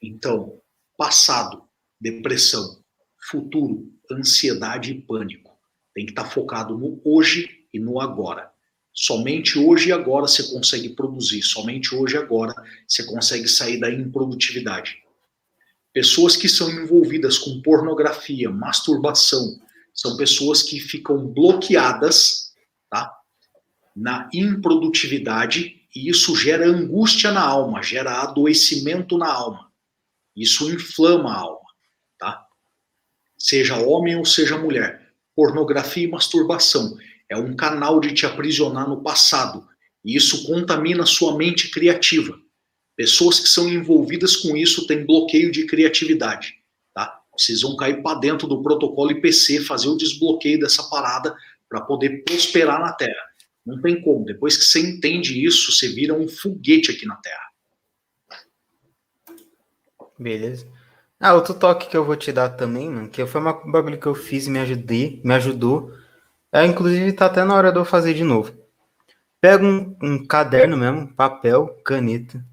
Então, 0.02 0.60
passado, 0.97 1.62
depressão, 2.01 2.82
futuro, 3.31 3.90
ansiedade 4.10 4.90
e 4.90 5.01
pânico. 5.01 5.52
Tem 5.94 6.05
que 6.05 6.12
estar 6.12 6.24
focado 6.24 6.77
no 6.77 7.01
hoje 7.05 7.66
e 7.73 7.78
no 7.78 8.01
agora. 8.01 8.51
Somente 8.93 9.59
hoje 9.59 9.89
e 9.89 9.93
agora 9.93 10.27
você 10.27 10.43
consegue 10.52 10.90
produzir, 10.90 11.43
somente 11.43 11.94
hoje 11.94 12.16
e 12.16 12.19
agora 12.19 12.55
você 12.86 13.05
consegue 13.05 13.48
sair 13.48 13.78
da 13.78 13.90
improdutividade. 13.90 15.02
Pessoas 15.93 16.36
que 16.36 16.48
são 16.48 16.70
envolvidas 16.70 17.39
com 17.39 17.62
pornografia, 17.62 18.51
masturbação, 18.51 19.60
são 19.94 20.16
pessoas 20.16 20.62
que 20.62 20.81
ficam 20.81 21.27
bloqueadas 21.27 22.55
tá, 22.90 23.14
na 23.94 24.28
improdutividade 24.32 25.81
e 25.94 26.09
isso 26.09 26.35
gera 26.35 26.66
angústia 26.66 27.31
na 27.31 27.43
alma, 27.43 27.82
gera 27.82 28.23
adoecimento 28.23 29.19
na 29.19 29.31
alma. 29.31 29.70
Isso 30.35 30.70
inflama 30.73 31.31
a 31.31 31.39
alma, 31.39 31.69
tá? 32.19 32.47
Seja 33.36 33.77
homem 33.77 34.16
ou 34.16 34.24
seja 34.24 34.56
mulher. 34.56 35.12
Pornografia 35.35 36.05
e 36.05 36.10
masturbação 36.10 36.97
é 37.28 37.36
um 37.36 37.55
canal 37.55 38.01
de 38.01 38.12
te 38.12 38.27
aprisionar 38.27 38.89
no 38.89 39.02
passado, 39.02 39.66
e 40.05 40.16
isso 40.16 40.47
contamina 40.47 41.06
sua 41.06 41.36
mente 41.36 41.70
criativa. 41.70 42.39
Pessoas 42.97 43.40
que 43.40 43.48
são 43.48 43.69
envolvidas 43.69 44.36
com 44.36 44.56
isso 44.56 44.86
têm 44.86 45.06
bloqueio 45.06 45.51
de 45.51 45.66
criatividade, 45.66 46.55
tá? 46.94 47.20
Vocês 47.36 47.62
vão 47.62 47.77
cair 47.77 48.02
para 48.02 48.19
dentro 48.19 48.47
do 48.47 48.62
protocolo 48.62 49.10
IPC, 49.10 49.64
fazer 49.64 49.89
o 49.89 49.97
desbloqueio 49.97 50.60
dessa 50.60 50.82
parada 50.85 51.35
para 51.69 51.81
poder 51.81 52.23
prosperar 52.24 52.81
na 52.81 52.93
Terra. 52.93 53.21
Não 53.64 53.80
tem 53.80 54.01
como. 54.02 54.24
Depois 54.24 54.56
que 54.56 54.64
você 54.64 54.80
entende 54.80 55.44
isso, 55.44 55.72
você 55.72 55.89
vira 55.89 56.14
um 56.14 56.28
foguete 56.28 56.90
aqui 56.90 57.06
na 57.06 57.16
Terra. 57.16 57.52
Beleza. 60.18 60.66
Ah, 61.18 61.34
outro 61.34 61.55
toque 61.55 61.89
que 61.89 61.97
eu 61.97 62.05
vou 62.05 62.16
te 62.16 62.32
dar 62.32 62.51
também, 62.51 62.90
mano, 62.90 63.09
que 63.09 63.24
foi 63.26 63.40
uma 63.40 63.52
bagulho 63.52 63.98
que 63.98 64.06
eu 64.06 64.14
fiz 64.14 64.47
e 64.47 64.51
me 64.51 64.59
ajudei, 64.59 65.20
me 65.24 65.34
ajudou. 65.34 65.94
É, 66.52 66.66
inclusive, 66.66 67.12
tá 67.12 67.26
até 67.26 67.44
na 67.44 67.55
hora 67.55 67.70
de 67.70 67.78
eu 67.78 67.84
fazer 67.84 68.12
de 68.12 68.24
novo. 68.24 68.52
Pega 69.40 69.64
um, 69.64 69.97
um 70.02 70.26
caderno 70.26 70.76
mesmo, 70.76 71.14
papel, 71.14 71.68
caneta, 71.84 72.44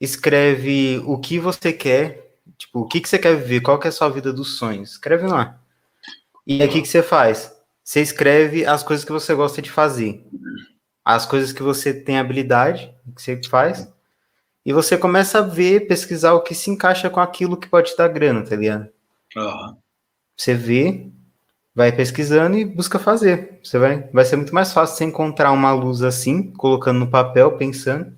escreve 0.00 1.02
o 1.04 1.18
que 1.18 1.38
você 1.38 1.72
quer, 1.72 2.36
tipo, 2.56 2.80
o 2.80 2.86
que, 2.86 3.00
que 3.00 3.08
você 3.08 3.18
quer 3.18 3.36
viver, 3.36 3.60
qual 3.60 3.78
que 3.78 3.88
é 3.88 3.90
a 3.90 3.92
sua 3.92 4.08
vida 4.08 4.32
dos 4.32 4.56
sonhos. 4.56 4.92
Escreve 4.92 5.26
lá. 5.26 5.60
E 6.46 6.62
aí, 6.62 6.68
o 6.68 6.70
que, 6.72 6.82
que 6.82 6.88
você 6.88 7.02
faz? 7.02 7.52
Você 7.90 8.02
escreve 8.02 8.64
as 8.64 8.84
coisas 8.84 9.04
que 9.04 9.10
você 9.10 9.34
gosta 9.34 9.60
de 9.60 9.68
fazer, 9.68 10.24
as 11.04 11.26
coisas 11.26 11.52
que 11.52 11.60
você 11.60 11.92
tem 11.92 12.20
habilidade, 12.20 12.94
que 13.16 13.20
você 13.20 13.40
faz, 13.48 13.92
E 14.64 14.72
você 14.72 14.96
começa 14.96 15.40
a 15.40 15.42
ver, 15.42 15.88
pesquisar 15.88 16.34
o 16.34 16.42
que 16.42 16.54
se 16.54 16.70
encaixa 16.70 17.10
com 17.10 17.18
aquilo 17.18 17.56
que 17.56 17.66
pode 17.66 17.90
te 17.90 17.96
dar 17.96 18.06
grana, 18.06 18.44
tá 18.44 18.54
ligado? 18.54 18.88
Aham. 19.36 19.76
Você 20.36 20.54
vê, 20.54 21.10
vai 21.74 21.90
pesquisando 21.90 22.56
e 22.56 22.64
busca 22.64 22.96
fazer. 22.96 23.58
Você 23.60 23.76
vai, 23.76 24.08
vai 24.12 24.24
ser 24.24 24.36
muito 24.36 24.54
mais 24.54 24.72
fácil 24.72 24.96
você 24.96 25.04
encontrar 25.04 25.50
uma 25.50 25.72
luz 25.72 26.00
assim, 26.02 26.52
colocando 26.52 27.00
no 27.00 27.10
papel, 27.10 27.56
pensando, 27.56 28.16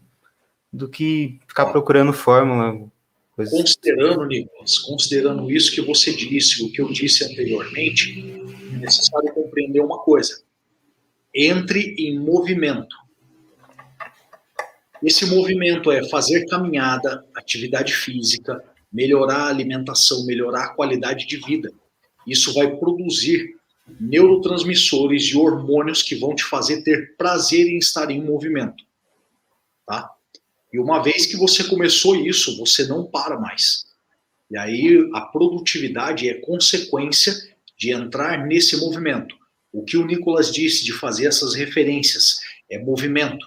do 0.71 0.87
que 0.87 1.41
ficar 1.49 1.65
procurando 1.65 2.13
fórmula. 2.13 2.92
Coisas- 3.35 3.53
Considerando, 3.53 4.27
Nicolas, 4.27 4.79
considerando 4.79 5.51
isso 5.51 5.73
que 5.73 5.81
você 5.81 6.13
disse, 6.13 6.63
o 6.63 6.71
que 6.71 6.81
eu 6.81 6.93
disse 6.93 7.25
anteriormente, 7.25 8.21
é 8.73 8.77
necessário 8.77 9.33
compreender 9.33 9.81
uma 9.81 9.99
coisa. 9.99 10.43
Entre 11.35 11.95
em 11.99 12.19
movimento. 12.19 12.95
Esse 15.03 15.27
movimento 15.27 15.91
é 15.91 16.09
fazer 16.09 16.47
caminhada, 16.47 17.27
atividade 17.35 17.93
física, 17.93 18.63
melhorar 18.93 19.47
a 19.47 19.49
alimentação, 19.49 20.25
melhorar 20.27 20.65
a 20.65 20.75
qualidade 20.75 21.27
de 21.27 21.39
vida. 21.39 21.73
Isso 22.27 22.55
vai 22.55 22.77
produzir 22.77 23.57
neurotransmissores 24.01 25.25
e 25.25 25.37
hormônios 25.37 26.03
que 26.03 26.15
vão 26.15 26.35
te 26.35 26.45
fazer 26.45 26.83
ter 26.83 27.17
prazer 27.17 27.67
em 27.67 27.79
estar 27.79 28.11
em 28.11 28.23
movimento. 28.23 28.85
Tá? 29.85 30.12
E 30.73 30.79
uma 30.79 31.03
vez 31.03 31.27
que 31.27 31.37
você 31.37 31.65
começou 31.65 32.17
isso, 32.17 32.57
você 32.57 32.87
não 32.87 33.05
para 33.05 33.39
mais. 33.39 33.85
E 34.51 34.57
aí 34.57 35.11
a 35.15 35.21
produtividade 35.23 36.29
é 36.29 36.35
consequência 36.35 37.35
de 37.77 37.91
entrar 37.91 38.47
nesse 38.47 38.77
movimento. 38.77 39.37
O 39.73 39.83
que 39.85 39.97
o 39.97 40.05
Nicolas 40.07 40.53
disse 40.53 40.85
de 40.85 40.93
fazer 40.93 41.27
essas 41.27 41.55
referências 41.55 42.41
é 42.71 42.79
movimento. 42.79 43.47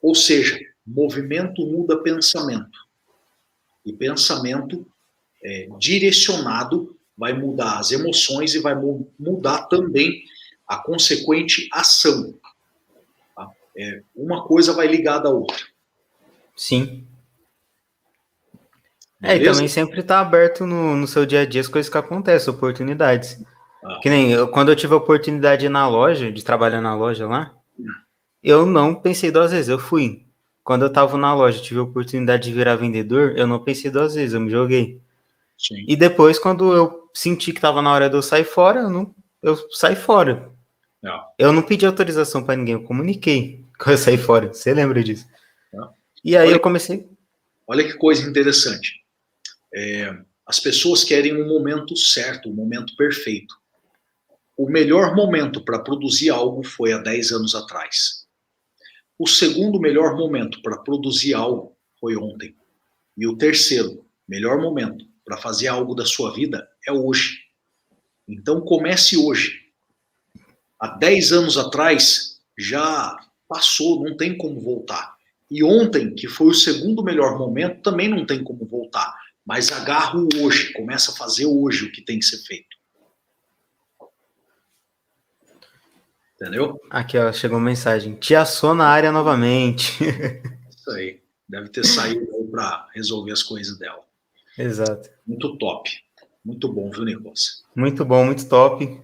Ou 0.00 0.14
seja, 0.14 0.58
movimento 0.86 1.64
muda 1.66 2.02
pensamento. 2.02 2.78
E 3.84 3.92
pensamento 3.92 4.86
é, 5.44 5.68
direcionado 5.78 6.96
vai 7.16 7.32
mudar 7.32 7.78
as 7.78 7.90
emoções 7.90 8.54
e 8.54 8.60
vai 8.60 8.74
mu- 8.74 9.12
mudar 9.18 9.66
também 9.66 10.24
a 10.66 10.78
consequente 10.78 11.68
ação. 11.72 12.38
tá? 13.34 13.50
É, 13.76 14.02
uma 14.14 14.46
coisa 14.46 14.72
vai 14.72 14.86
ligada 14.86 15.28
à 15.28 15.32
outra. 15.32 15.71
Sim. 16.56 17.06
É, 19.22 19.36
e 19.36 19.44
também 19.44 19.68
sempre 19.68 20.02
tá 20.02 20.20
aberto 20.20 20.66
no, 20.66 20.96
no 20.96 21.06
seu 21.06 21.24
dia 21.24 21.42
a 21.42 21.46
dia 21.46 21.60
as 21.60 21.68
coisas 21.68 21.90
que 21.90 21.96
acontecem, 21.96 22.52
oportunidades. 22.52 23.40
Ah. 23.84 24.00
Que 24.02 24.10
nem 24.10 24.32
eu, 24.32 24.48
quando 24.48 24.70
eu 24.70 24.76
tive 24.76 24.94
a 24.94 24.96
oportunidade 24.96 25.68
na 25.68 25.88
loja, 25.88 26.30
de 26.30 26.44
trabalhar 26.44 26.80
na 26.80 26.94
loja 26.94 27.28
lá, 27.28 27.54
eu 28.42 28.66
não 28.66 28.94
pensei 28.94 29.30
duas 29.30 29.52
vezes, 29.52 29.68
eu 29.68 29.78
fui. 29.78 30.26
Quando 30.64 30.82
eu 30.82 30.92
tava 30.92 31.16
na 31.16 31.34
loja, 31.34 31.62
tive 31.62 31.78
a 31.80 31.84
oportunidade 31.84 32.44
de 32.44 32.52
virar 32.52 32.76
vendedor, 32.76 33.34
eu 33.36 33.46
não 33.46 33.62
pensei 33.62 33.90
duas 33.90 34.14
vezes, 34.14 34.34
eu 34.34 34.40
me 34.40 34.50
joguei. 34.50 35.00
Sim. 35.56 35.84
E 35.86 35.94
depois, 35.94 36.38
quando 36.38 36.72
eu 36.72 37.08
senti 37.14 37.52
que 37.52 37.60
tava 37.60 37.80
na 37.80 37.92
hora 37.92 38.10
de 38.10 38.16
eu 38.16 38.22
sair 38.22 38.44
fora, 38.44 38.80
eu, 38.80 38.90
não, 38.90 39.14
eu 39.42 39.56
saí 39.70 39.94
fora. 39.94 40.50
Não. 41.00 41.20
Eu 41.38 41.52
não 41.52 41.62
pedi 41.62 41.86
autorização 41.86 42.42
para 42.42 42.56
ninguém, 42.56 42.74
eu 42.74 42.82
comuniquei 42.82 43.64
quando 43.78 43.92
eu 43.92 43.98
saí 43.98 44.18
fora. 44.18 44.52
Você 44.52 44.74
lembra 44.74 45.02
disso? 45.02 45.26
E 46.24 46.36
aí 46.36 46.48
Olha- 46.48 46.56
eu 46.56 46.60
comecei. 46.60 47.08
Olha 47.66 47.84
que 47.84 47.94
coisa 47.94 48.28
interessante. 48.28 49.00
É, 49.74 50.14
as 50.46 50.60
pessoas 50.60 51.04
querem 51.04 51.40
um 51.40 51.48
momento 51.48 51.96
certo, 51.96 52.50
um 52.50 52.54
momento 52.54 52.94
perfeito. 52.96 53.54
O 54.56 54.68
melhor 54.68 55.14
momento 55.14 55.64
para 55.64 55.78
produzir 55.78 56.30
algo 56.30 56.62
foi 56.62 56.92
há 56.92 56.98
10 56.98 57.32
anos 57.32 57.54
atrás. 57.54 58.26
O 59.18 59.26
segundo 59.26 59.80
melhor 59.80 60.16
momento 60.16 60.60
para 60.62 60.78
produzir 60.78 61.34
algo 61.34 61.76
foi 61.98 62.16
ontem. 62.16 62.54
E 63.16 63.26
o 63.26 63.36
terceiro 63.36 64.04
melhor 64.28 64.60
momento 64.60 65.04
para 65.24 65.36
fazer 65.36 65.68
algo 65.68 65.94
da 65.94 66.04
sua 66.04 66.32
vida 66.34 66.68
é 66.86 66.92
hoje. 66.92 67.38
Então 68.28 68.60
comece 68.60 69.16
hoje. 69.16 69.60
Há 70.78 70.88
10 70.88 71.32
anos 71.32 71.56
atrás 71.56 72.40
já 72.58 73.16
passou, 73.48 74.02
não 74.04 74.16
tem 74.16 74.36
como 74.36 74.60
voltar. 74.60 75.11
E 75.52 75.62
ontem, 75.62 76.14
que 76.14 76.28
foi 76.28 76.46
o 76.46 76.54
segundo 76.54 77.04
melhor 77.04 77.36
momento, 77.38 77.82
também 77.82 78.08
não 78.08 78.24
tem 78.24 78.42
como 78.42 78.64
voltar. 78.64 79.14
Mas 79.44 79.70
agarra 79.70 80.18
o 80.18 80.26
hoje, 80.40 80.72
começa 80.72 81.12
a 81.12 81.14
fazer 81.14 81.44
hoje 81.44 81.84
o 81.84 81.92
que 81.92 82.00
tem 82.00 82.18
que 82.18 82.24
ser 82.24 82.38
feito. 82.38 82.74
Entendeu? 86.34 86.80
Aqui, 86.88 87.18
ó, 87.18 87.30
chegou 87.34 87.58
uma 87.58 87.66
mensagem. 87.66 88.14
Tia 88.14 88.46
Sô 88.46 88.72
na 88.72 88.86
área 88.88 89.12
novamente. 89.12 89.92
Isso 90.74 90.90
aí. 90.90 91.20
Deve 91.46 91.68
ter 91.68 91.84
saído 91.84 92.26
para 92.50 92.88
resolver 92.94 93.32
as 93.32 93.42
coisas 93.42 93.78
dela. 93.78 94.00
Exato. 94.56 95.10
Muito 95.26 95.58
top. 95.58 95.90
Muito 96.42 96.66
bom, 96.72 96.90
viu, 96.90 97.04
Nicolas? 97.04 97.62
Muito 97.76 98.06
bom, 98.06 98.24
muito 98.24 98.48
top. 98.48 98.98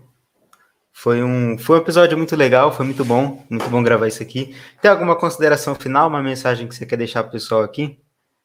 Foi 1.00 1.22
um, 1.22 1.56
foi 1.56 1.78
um 1.78 1.80
episódio 1.80 2.18
muito 2.18 2.34
legal, 2.34 2.74
foi 2.74 2.84
muito 2.84 3.04
bom, 3.04 3.46
muito 3.48 3.70
bom 3.70 3.80
gravar 3.84 4.08
isso 4.08 4.20
aqui. 4.20 4.52
Tem 4.82 4.90
alguma 4.90 5.14
consideração 5.14 5.72
final, 5.76 6.08
uma 6.08 6.20
mensagem 6.20 6.66
que 6.66 6.74
você 6.74 6.84
quer 6.84 6.96
deixar 6.96 7.22
pro 7.22 7.30
pessoal 7.30 7.62
aqui? 7.62 8.00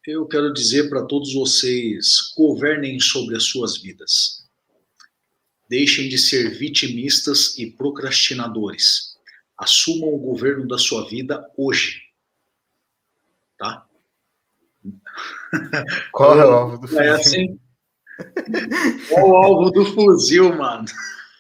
Eu 0.06 0.28
quero 0.28 0.54
dizer 0.54 0.88
para 0.88 1.04
todos 1.04 1.34
vocês: 1.34 2.32
governem 2.38 3.00
sobre 3.00 3.36
as 3.36 3.46
suas 3.46 3.82
vidas. 3.82 4.48
Deixem 5.68 6.08
de 6.08 6.20
ser 6.20 6.52
vitimistas 6.52 7.58
e 7.58 7.72
procrastinadores. 7.72 9.18
Assumam 9.58 10.14
o 10.14 10.20
governo 10.20 10.68
da 10.68 10.78
sua 10.78 11.10
vida 11.10 11.44
hoje. 11.58 12.04
Tá? 13.58 13.84
Qual 16.12 16.40
é 16.40 16.46
o 16.46 16.52
alvo 16.52 16.78
do 16.78 16.86
É 16.86 16.90
fuzil? 16.90 17.16
assim. 17.16 17.60
Qual 19.10 19.28
o 19.28 19.36
alvo 19.38 19.72
do 19.72 19.86
fuzil, 19.86 20.56
mano? 20.56 20.86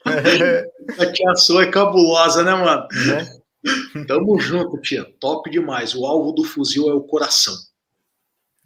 A 0.05 1.11
tia 1.11 1.35
sua 1.35 1.63
é 1.63 1.71
cabulosa, 1.71 2.43
né, 2.43 2.53
mano? 2.53 2.87
Né? 3.07 4.05
Tamo 4.07 4.39
junto, 4.39 4.81
tia. 4.81 5.05
Top 5.19 5.49
demais. 5.49 5.95
O 5.95 6.05
alvo 6.05 6.31
do 6.31 6.43
fuzil 6.43 6.89
é 6.89 6.93
o 6.93 7.01
coração. 7.01 7.55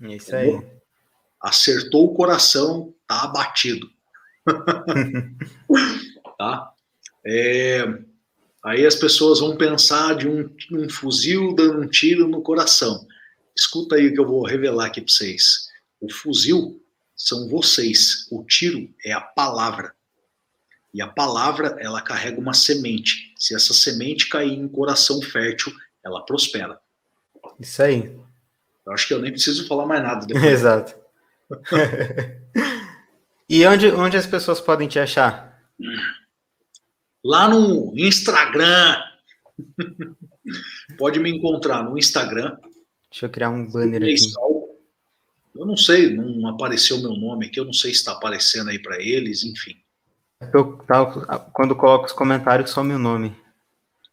É 0.01 0.15
isso 0.15 0.35
aí. 0.35 0.59
Acertou 1.41 2.05
o 2.05 2.14
coração, 2.14 2.93
tá 3.07 3.23
abatido. 3.23 3.88
tá? 6.38 6.73
É, 7.26 7.84
aí 8.65 8.85
as 8.85 8.95
pessoas 8.95 9.39
vão 9.39 9.57
pensar 9.57 10.15
de 10.15 10.27
um, 10.27 10.49
um 10.72 10.89
fuzil 10.89 11.53
dando 11.53 11.81
um 11.81 11.88
tiro 11.88 12.27
no 12.27 12.41
coração. 12.41 13.05
Escuta 13.55 13.95
aí 13.95 14.07
o 14.07 14.14
que 14.14 14.19
eu 14.19 14.27
vou 14.27 14.45
revelar 14.45 14.88
aqui 14.88 15.01
para 15.01 15.11
vocês. 15.11 15.68
O 15.99 16.11
fuzil 16.11 16.81
são 17.15 17.49
vocês. 17.49 18.27
O 18.31 18.43
tiro 18.43 18.89
é 19.03 19.11
a 19.11 19.22
palavra. 19.22 19.97
E 20.98 21.02
a 21.02 21.07
palavra, 21.07 21.78
ela 21.80 22.02
carrega 22.02 22.41
uma 22.41 22.56
semente. 22.56 23.32
Se 23.38 23.53
essa 23.53 23.72
semente 23.72 24.28
cair 24.28 24.53
em 24.53 24.68
coração 24.68 25.22
fértil, 25.22 25.72
ela 26.03 26.26
prospera. 26.26 26.80
Isso 27.60 27.84
aí. 27.84 28.19
Eu 28.84 28.94
acho 28.94 29.07
que 29.07 29.14
eu 29.14 29.22
nem 29.22 29.32
preciso 29.32 29.68
falar 29.68 29.86
mais 29.86 30.02
nada. 30.02 30.26
Depois. 30.26 30.44
Exato. 30.44 30.95
e 33.48 33.64
onde, 33.68 33.91
onde 33.91 34.18
as 34.18 34.26
pessoas 34.26 34.60
podem 34.60 34.88
te 34.88 34.98
achar? 34.98 35.61
Lá 37.24 37.48
no 37.48 37.94
Instagram. 37.95 38.98
Pode 40.98 41.19
me 41.19 41.30
encontrar 41.30 41.84
no 41.84 41.95
Instagram. 41.95 42.57
Deixa 43.11 43.28
eu 43.28 43.30
criar 43.30 43.52
um 43.52 43.69
banner 43.69 44.02
aqui. 44.02 44.15
Eu 45.56 45.64
não 45.64 45.78
sei, 45.78 46.15
não 46.15 46.48
apareceu 46.48 46.99
meu 46.99 47.11
nome 47.11 47.45
aqui, 47.45 47.60
eu 47.60 47.65
não 47.65 47.74
sei 47.74 47.91
se 47.91 47.98
está 47.98 48.14
aparecendo 48.14 48.72
aí 48.72 48.80
para 48.80 48.99
eles, 48.99 49.44
enfim. 49.44 49.80
Eu, 50.53 50.77
tá, 50.77 51.39
quando 51.51 51.76
coloco 51.76 52.05
os 52.05 52.14
comentários, 52.14 52.69
some 52.72 52.93
o 52.93 52.99
nome. 52.99 53.35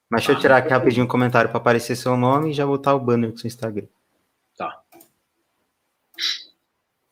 Mas 0.08 0.20
deixa 0.20 0.32
eu 0.32 0.36
Ah, 0.36 0.40
tirar 0.40 0.56
aqui 0.58 0.70
rapidinho 0.70 1.04
o 1.04 1.08
comentário 1.08 1.50
para 1.50 1.58
aparecer 1.58 1.96
seu 1.96 2.16
nome 2.16 2.50
e 2.50 2.54
já 2.54 2.66
botar 2.66 2.94
o 2.94 3.00
banner 3.00 3.32
do 3.32 3.38
seu 3.38 3.48
Instagram. 3.48 3.86
Tá. 4.56 4.80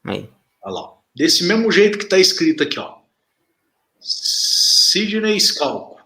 Aí. 0.05 0.29
Olha 0.63 0.75
lá. 0.75 0.93
Desse 1.15 1.45
mesmo 1.45 1.71
jeito 1.71 1.99
que 1.99 2.05
está 2.05 2.19
escrito 2.19 2.63
aqui, 2.63 2.79
ó. 2.79 2.99
Sidney 4.01 5.39
Scalco. 5.39 6.01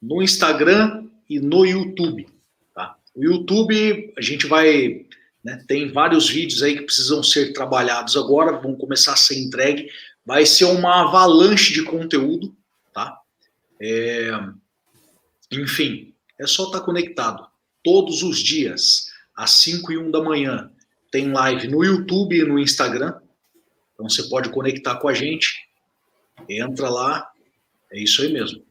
No 0.00 0.22
Instagram 0.22 1.06
e 1.28 1.38
no 1.38 1.66
YouTube. 1.66 2.28
Tá? 2.74 2.96
O 3.14 3.22
YouTube, 3.22 4.14
a 4.16 4.22
gente 4.22 4.46
vai. 4.46 5.06
Né, 5.44 5.62
tem 5.68 5.92
vários 5.92 6.28
vídeos 6.28 6.62
aí 6.62 6.76
que 6.76 6.82
precisam 6.82 7.22
ser 7.22 7.52
trabalhados 7.52 8.16
agora, 8.16 8.58
vão 8.58 8.74
começar 8.74 9.12
a 9.12 9.16
ser 9.16 9.38
entregue. 9.38 9.88
Vai 10.28 10.44
ser 10.44 10.66
uma 10.66 11.04
avalanche 11.04 11.72
de 11.72 11.82
conteúdo, 11.84 12.54
tá? 12.92 13.18
É, 13.80 14.30
enfim, 15.50 16.12
é 16.38 16.46
só 16.46 16.66
estar 16.66 16.82
conectado. 16.82 17.48
Todos 17.82 18.22
os 18.22 18.38
dias, 18.38 19.06
às 19.34 19.52
5 19.52 19.90
e 19.90 19.96
1 19.96 20.10
da 20.10 20.22
manhã, 20.22 20.70
tem 21.10 21.32
live 21.32 21.68
no 21.68 21.82
YouTube 21.82 22.38
e 22.38 22.44
no 22.44 22.58
Instagram. 22.58 23.14
Então 23.94 24.06
você 24.06 24.22
pode 24.24 24.50
conectar 24.50 24.96
com 24.96 25.08
a 25.08 25.14
gente. 25.14 25.66
Entra 26.46 26.90
lá. 26.90 27.30
É 27.90 27.98
isso 27.98 28.20
aí 28.20 28.30
mesmo. 28.30 28.62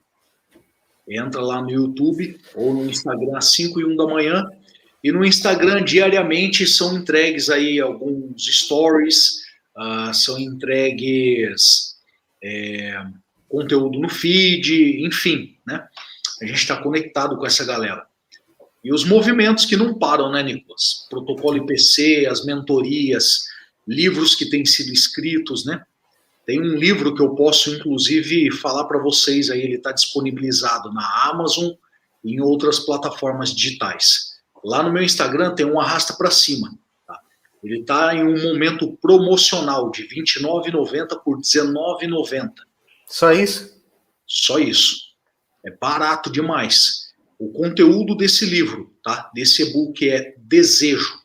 Entra 1.10 1.42
lá 1.42 1.60
no 1.60 1.72
YouTube 1.72 2.40
ou 2.54 2.72
no 2.72 2.86
Instagram 2.86 3.36
às 3.36 3.46
5 3.54 3.82
e 3.82 3.84
1 3.84 3.96
da 3.96 4.06
manhã 4.06 4.46
E 5.04 5.12
no 5.12 5.26
Instagram, 5.26 5.84
diariamente, 5.84 6.68
são 6.68 6.96
entregues 6.96 7.50
aí 7.50 7.80
alguns 7.80 8.46
stories, 8.46 9.47
uh, 9.78 10.14
são 10.14 10.40
entregues 10.40 11.96
é, 12.44 13.06
conteúdo 13.48 14.00
no 14.00 14.10
feed, 14.10 15.06
enfim, 15.06 15.58
né? 15.66 15.88
A 16.42 16.46
gente 16.46 16.58
está 16.58 16.82
conectado 16.82 17.38
com 17.38 17.46
essa 17.46 17.66
galera. 17.66 18.06
E 18.84 18.94
os 18.94 19.04
movimentos 19.04 19.66
que 19.66 19.76
não 19.76 19.98
param, 19.98 20.32
né, 20.32 20.44
Nicolas? 20.44 21.08
Protocolo 21.10 21.58
IPC, 21.58 22.28
as 22.30 22.46
mentorias, 22.46 23.46
livros 23.88 24.36
que 24.36 24.50
têm 24.50 24.66
sido 24.66 24.94
escritos, 24.94 25.66
né? 25.66 25.84
Tem 26.46 26.62
um 26.62 26.76
livro 26.76 27.14
que 27.14 27.22
eu 27.22 27.36
posso, 27.36 27.76
inclusive, 27.76 28.52
falar 28.52 28.86
para 28.86 29.02
vocês 29.02 29.50
aí, 29.50 29.62
ele 29.62 29.76
está 29.76 29.92
disponibilizado 29.92 30.94
na 30.94 31.30
Amazon 31.30 31.72
e 32.24 32.36
em 32.36 32.40
outras 32.40 32.80
plataformas 32.80 33.54
digitais. 33.54 34.38
Lá 34.64 34.82
no 34.82 34.94
meu 34.94 35.04
Instagram 35.04 35.56
tem 35.56 35.66
um 35.66 35.80
arrasta 35.80 36.14
para 36.14 36.32
cima. 36.32 36.72
Ele 37.68 37.82
está 37.82 38.16
em 38.16 38.24
um 38.24 38.42
momento 38.42 38.96
promocional 39.02 39.92
de 39.92 40.04
R$ 40.04 40.24
29,90 40.24 41.22
por 41.22 41.36
R$ 41.36 41.42
19,90. 41.42 42.52
Só 43.06 43.34
isso? 43.34 43.84
Só 44.26 44.58
isso. 44.58 44.96
É 45.66 45.72
barato 45.72 46.32
demais. 46.32 47.12
O 47.38 47.52
conteúdo 47.52 48.16
desse 48.16 48.46
livro, 48.46 48.96
tá? 49.04 49.30
Desse 49.36 49.64
e-book 49.64 50.10
é 50.10 50.34
Desejo, 50.38 51.20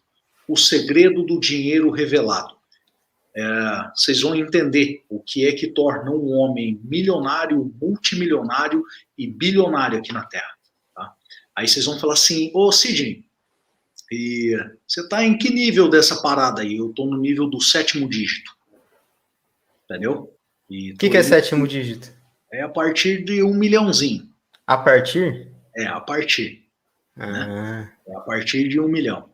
o 0.49 0.57
segredo 0.57 1.23
do 1.23 1.39
dinheiro 1.39 1.91
revelado. 1.91 2.57
É, 3.35 3.91
vocês 3.95 4.21
vão 4.21 4.35
entender 4.35 5.05
o 5.09 5.21
que 5.21 5.47
é 5.47 5.53
que 5.53 5.69
torna 5.69 6.11
um 6.11 6.33
homem 6.33 6.81
milionário, 6.83 7.73
multimilionário 7.81 8.85
e 9.17 9.29
bilionário 9.29 9.99
aqui 9.99 10.13
na 10.13 10.27
Terra. 10.27 10.53
Tá? 10.93 11.15
Aí 11.55 11.69
vocês 11.69 11.85
vão 11.87 12.01
falar 12.01 12.15
assim, 12.15 12.51
ô 12.53 12.73
Sidney, 12.73 13.25
e 14.13 14.55
você 14.87 15.01
está 15.01 15.25
em 15.25 15.39
que 15.39 15.49
nível 15.49 15.89
dessa 15.89 16.21
parada 16.21 16.61
aí? 16.61 16.77
Eu 16.77 16.91
estou 16.91 17.07
no 17.07 17.17
nível 17.17 17.49
do 17.49 17.63
sétimo 17.63 18.07
dígito. 18.07 18.55
Entendeu? 19.85 20.37
O 20.69 20.97
que, 20.99 21.09
que 21.09 21.17
é 21.17 21.23
sétimo 21.23 21.67
dígito? 21.67 22.13
É 22.53 22.61
a 22.61 22.69
partir 22.69 23.25
de 23.25 23.43
um 23.43 23.55
milhãozinho. 23.55 24.29
A 24.67 24.77
partir? 24.77 25.51
É, 25.75 25.87
a 25.87 25.99
partir. 25.99 26.69
Ah. 27.17 27.27
Né? 27.27 27.93
É 28.07 28.15
a 28.15 28.21
partir 28.21 28.69
de 28.69 28.79
um 28.79 28.87
milhão. 28.87 29.31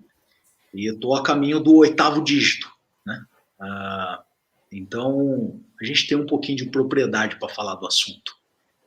E 0.72 0.88
eu 0.88 0.94
estou 0.94 1.16
a 1.16 1.24
caminho 1.24 1.58
do 1.58 1.74
oitavo 1.74 2.22
dígito. 2.22 2.70
Né? 3.04 3.20
Ah, 3.60 4.22
então, 4.70 5.60
a 5.80 5.84
gente 5.84 6.06
tem 6.06 6.16
um 6.16 6.26
pouquinho 6.26 6.58
de 6.58 6.66
propriedade 6.66 7.36
para 7.40 7.48
falar 7.48 7.74
do 7.74 7.86
assunto. 7.86 8.32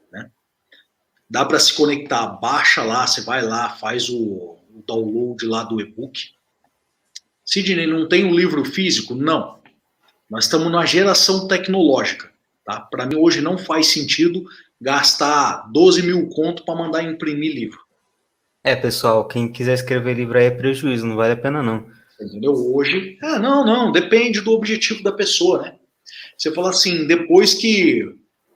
Né? 0.09 0.31
Dá 1.29 1.43
para 1.43 1.59
se 1.59 1.73
conectar, 1.73 2.27
baixa 2.27 2.81
lá, 2.81 3.05
você 3.05 3.19
vai 3.19 3.41
lá, 3.41 3.71
faz 3.71 4.07
o, 4.09 4.57
o 4.81 4.85
download 4.85 5.45
lá 5.45 5.63
do 5.63 5.79
e-book. 5.79 6.29
Sidney, 7.45 7.87
não 7.87 8.07
tem 8.07 8.25
um 8.25 8.35
livro 8.35 8.63
físico? 8.65 9.15
Não. 9.15 9.59
Nós 10.29 10.45
estamos 10.45 10.71
na 10.71 10.85
geração 10.85 11.47
tecnológica. 11.47 12.31
Tá? 12.65 12.79
Para 12.79 13.05
mim, 13.05 13.15
hoje 13.15 13.41
não 13.41 13.57
faz 13.57 13.87
sentido 13.87 14.45
gastar 14.79 15.69
12 15.71 16.03
mil 16.03 16.27
conto 16.29 16.63
para 16.63 16.75
mandar 16.75 17.03
imprimir 17.03 17.53
livro. 17.53 17.79
É, 18.63 18.75
pessoal, 18.75 19.27
quem 19.27 19.51
quiser 19.51 19.73
escrever 19.73 20.15
livro 20.15 20.37
aí 20.37 20.45
é 20.45 20.51
prejuízo, 20.51 21.05
não 21.05 21.15
vale 21.15 21.33
a 21.33 21.37
pena 21.37 21.63
não. 21.63 21.85
Entendeu? 22.19 22.53
Hoje, 22.53 23.17
ah, 23.21 23.39
não, 23.39 23.65
não, 23.65 23.91
depende 23.91 24.41
do 24.41 24.51
objetivo 24.51 25.01
da 25.01 25.11
pessoa, 25.11 25.63
né? 25.63 25.75
Você 26.37 26.53
fala 26.53 26.69
assim, 26.69 27.07
depois 27.07 27.55
que 27.55 28.03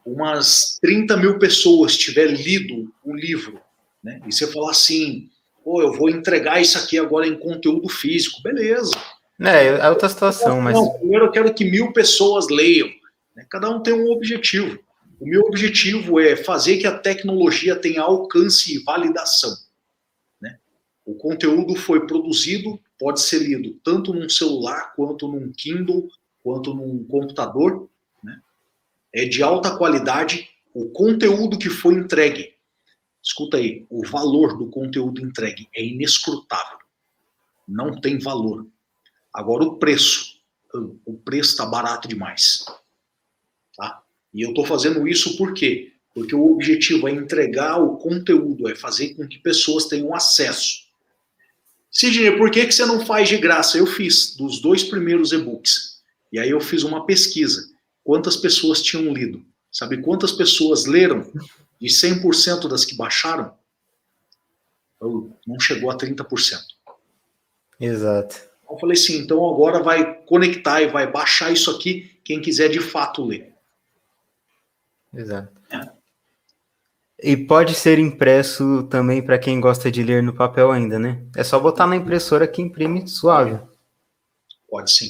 umas 0.05 0.77
30 0.81 1.17
mil 1.17 1.39
pessoas 1.39 1.97
tiver 1.97 2.27
lido 2.27 2.93
o 3.03 3.15
livro, 3.15 3.59
né? 4.03 4.21
E 4.27 4.33
você 4.33 4.45
falar 4.45 4.71
assim, 4.71 5.29
pô, 5.65 5.81
eu 5.81 5.91
vou 5.91 6.11
entregar 6.11 6.61
isso 6.61 6.77
aqui 6.77 6.99
agora 6.99 7.27
em 7.27 7.35
conteúdo 7.35 7.89
físico, 7.89 8.39
beleza. 8.43 8.91
É, 9.41 9.65
é 9.65 9.89
outra 9.89 10.07
situação, 10.07 10.61
mas. 10.61 10.75
Não, 10.75 10.93
primeiro 10.93 11.25
eu 11.25 11.31
quero 11.31 11.53
que 11.53 11.65
mil 11.65 11.91
pessoas 11.91 12.47
leiam. 12.47 12.87
Né? 13.35 13.45
Cada 13.49 13.69
um 13.69 13.81
tem 13.81 13.93
um 13.93 14.11
objetivo. 14.11 14.79
O 15.19 15.25
meu 15.25 15.41
objetivo 15.41 16.19
é 16.19 16.35
fazer 16.35 16.77
que 16.77 16.85
a 16.85 16.97
tecnologia 16.97 17.75
tenha 17.75 18.01
alcance 18.01 18.75
e 18.75 18.83
validação. 18.83 19.53
Né? 20.39 20.57
O 21.03 21.15
conteúdo 21.15 21.75
foi 21.75 22.05
produzido, 22.05 22.79
pode 22.99 23.21
ser 23.21 23.39
lido 23.39 23.77
tanto 23.83 24.13
num 24.13 24.29
celular, 24.29 24.93
quanto 24.95 25.27
num 25.27 25.51
Kindle, 25.51 26.07
quanto 26.43 26.73
num 26.73 27.03
computador. 27.05 27.89
Né? 28.23 28.37
É 29.11 29.25
de 29.25 29.41
alta 29.41 29.75
qualidade. 29.75 30.47
O 30.73 30.89
conteúdo 30.89 31.57
que 31.57 31.69
foi 31.69 31.95
entregue, 31.95 32.54
escuta 33.25 33.57
aí, 33.57 33.85
o 33.89 34.05
valor 34.05 34.55
do 34.55 34.67
conteúdo 34.67 35.19
entregue 35.19 35.67
é 35.75 35.83
inescrutável. 35.83 36.77
Não 37.67 37.99
tem 37.99 38.19
valor. 38.19 38.67
Agora 39.33 39.63
o 39.63 39.77
preço. 39.77 40.35
O 41.05 41.13
preço 41.13 41.51
está 41.51 41.65
barato 41.65 42.07
demais. 42.07 42.65
Tá? 43.75 44.03
E 44.33 44.41
eu 44.41 44.49
estou 44.49 44.65
fazendo 44.65 45.07
isso 45.07 45.35
por 45.37 45.53
quê? 45.53 45.93
Porque 46.13 46.35
o 46.35 46.53
objetivo 46.53 47.07
é 47.07 47.11
entregar 47.11 47.77
o 47.81 47.97
conteúdo, 47.97 48.69
é 48.69 48.75
fazer 48.75 49.15
com 49.15 49.27
que 49.27 49.39
pessoas 49.39 49.85
tenham 49.85 50.13
acesso. 50.13 50.85
Sidney, 51.89 52.37
por 52.37 52.51
que, 52.51 52.65
que 52.65 52.73
você 52.73 52.85
não 52.85 53.05
faz 53.05 53.27
de 53.27 53.37
graça? 53.37 53.77
Eu 53.77 53.87
fiz 53.87 54.35
dos 54.35 54.59
dois 54.59 54.83
primeiros 54.83 55.31
e-books. 55.31 56.01
E 56.31 56.37
aí 56.37 56.49
eu 56.49 56.59
fiz 56.59 56.83
uma 56.83 57.05
pesquisa. 57.05 57.69
Quantas 58.03 58.35
pessoas 58.37 58.81
tinham 58.81 59.13
lido? 59.13 59.43
Sabe 59.71 60.01
quantas 60.01 60.31
pessoas 60.31 60.85
leram? 60.85 61.29
De 61.79 61.87
100% 61.87 62.67
das 62.67 62.85
que 62.85 62.95
baixaram? 62.95 63.53
Não 65.01 65.59
chegou 65.59 65.91
a 65.91 65.97
30%. 65.97 66.25
Exato. 67.79 68.35
Eu 68.69 68.77
falei 68.79 68.93
assim, 68.93 69.17
então 69.19 69.47
agora 69.47 69.83
vai 69.83 70.15
conectar 70.25 70.81
e 70.81 70.87
vai 70.87 71.11
baixar 71.11 71.51
isso 71.51 71.69
aqui 71.69 72.19
quem 72.23 72.41
quiser 72.41 72.69
de 72.69 72.79
fato 72.79 73.23
ler. 73.23 73.53
Exato. 75.13 75.61
É. 75.71 75.89
E 77.21 77.37
pode 77.37 77.75
ser 77.75 77.99
impresso 77.99 78.83
também 78.83 79.21
para 79.21 79.39
quem 79.39 79.61
gosta 79.61 79.89
de 79.91 80.03
ler 80.03 80.21
no 80.21 80.33
papel 80.33 80.71
ainda, 80.71 80.99
né? 80.99 81.23
É 81.35 81.43
só 81.43 81.59
botar 81.59 81.87
na 81.87 81.95
impressora 81.95 82.47
que 82.47 82.61
imprime 82.61 83.07
suave. 83.07 83.59
Pode 84.69 84.91
sim. 84.91 85.09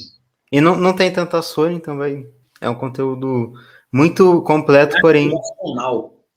E 0.52 0.62
não, 0.62 0.76
não 0.76 0.96
tem 0.96 1.12
tanta 1.12 1.42
sor, 1.42 1.72
então 1.72 1.98
vai. 1.98 2.28
É 2.62 2.70
um 2.70 2.76
conteúdo 2.76 3.54
muito 3.92 4.42
completo, 4.44 4.98
é 4.98 5.02
porém. 5.02 5.32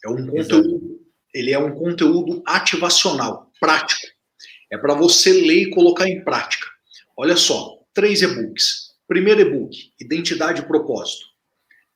É 0.05 0.09
um 0.09 0.27
conteúdo. 0.27 1.01
Ele 1.35 1.53
é 1.53 1.59
um 1.59 1.75
conteúdo 1.75 2.43
ativacional, 2.47 3.51
prático. 3.61 4.07
É 4.71 4.79
para 4.79 4.95
você 4.95 5.33
ler 5.33 5.63
e 5.63 5.71
colocar 5.71 6.09
em 6.09 6.23
prática. 6.23 6.67
Olha 7.17 7.37
só, 7.37 7.79
três 7.93 8.23
e-books. 8.23 8.89
Primeiro 9.07 9.41
e-book, 9.41 9.93
Identidade 10.01 10.61
e 10.61 10.67
Propósito. 10.67 11.27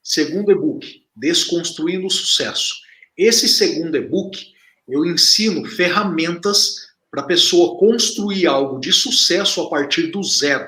Segundo 0.02 0.50
e-book, 0.50 1.02
Desconstruindo 1.14 2.06
o 2.06 2.10
Sucesso. 2.10 2.76
Esse 3.16 3.46
segundo 3.46 3.96
e-book, 3.96 4.52
eu 4.88 5.04
ensino 5.04 5.64
ferramentas 5.64 6.76
para 7.10 7.20
a 7.22 7.26
pessoa 7.26 7.78
construir 7.78 8.46
algo 8.46 8.80
de 8.80 8.92
sucesso 8.92 9.60
a 9.60 9.68
partir 9.68 10.08
do 10.08 10.22
zero. 10.22 10.66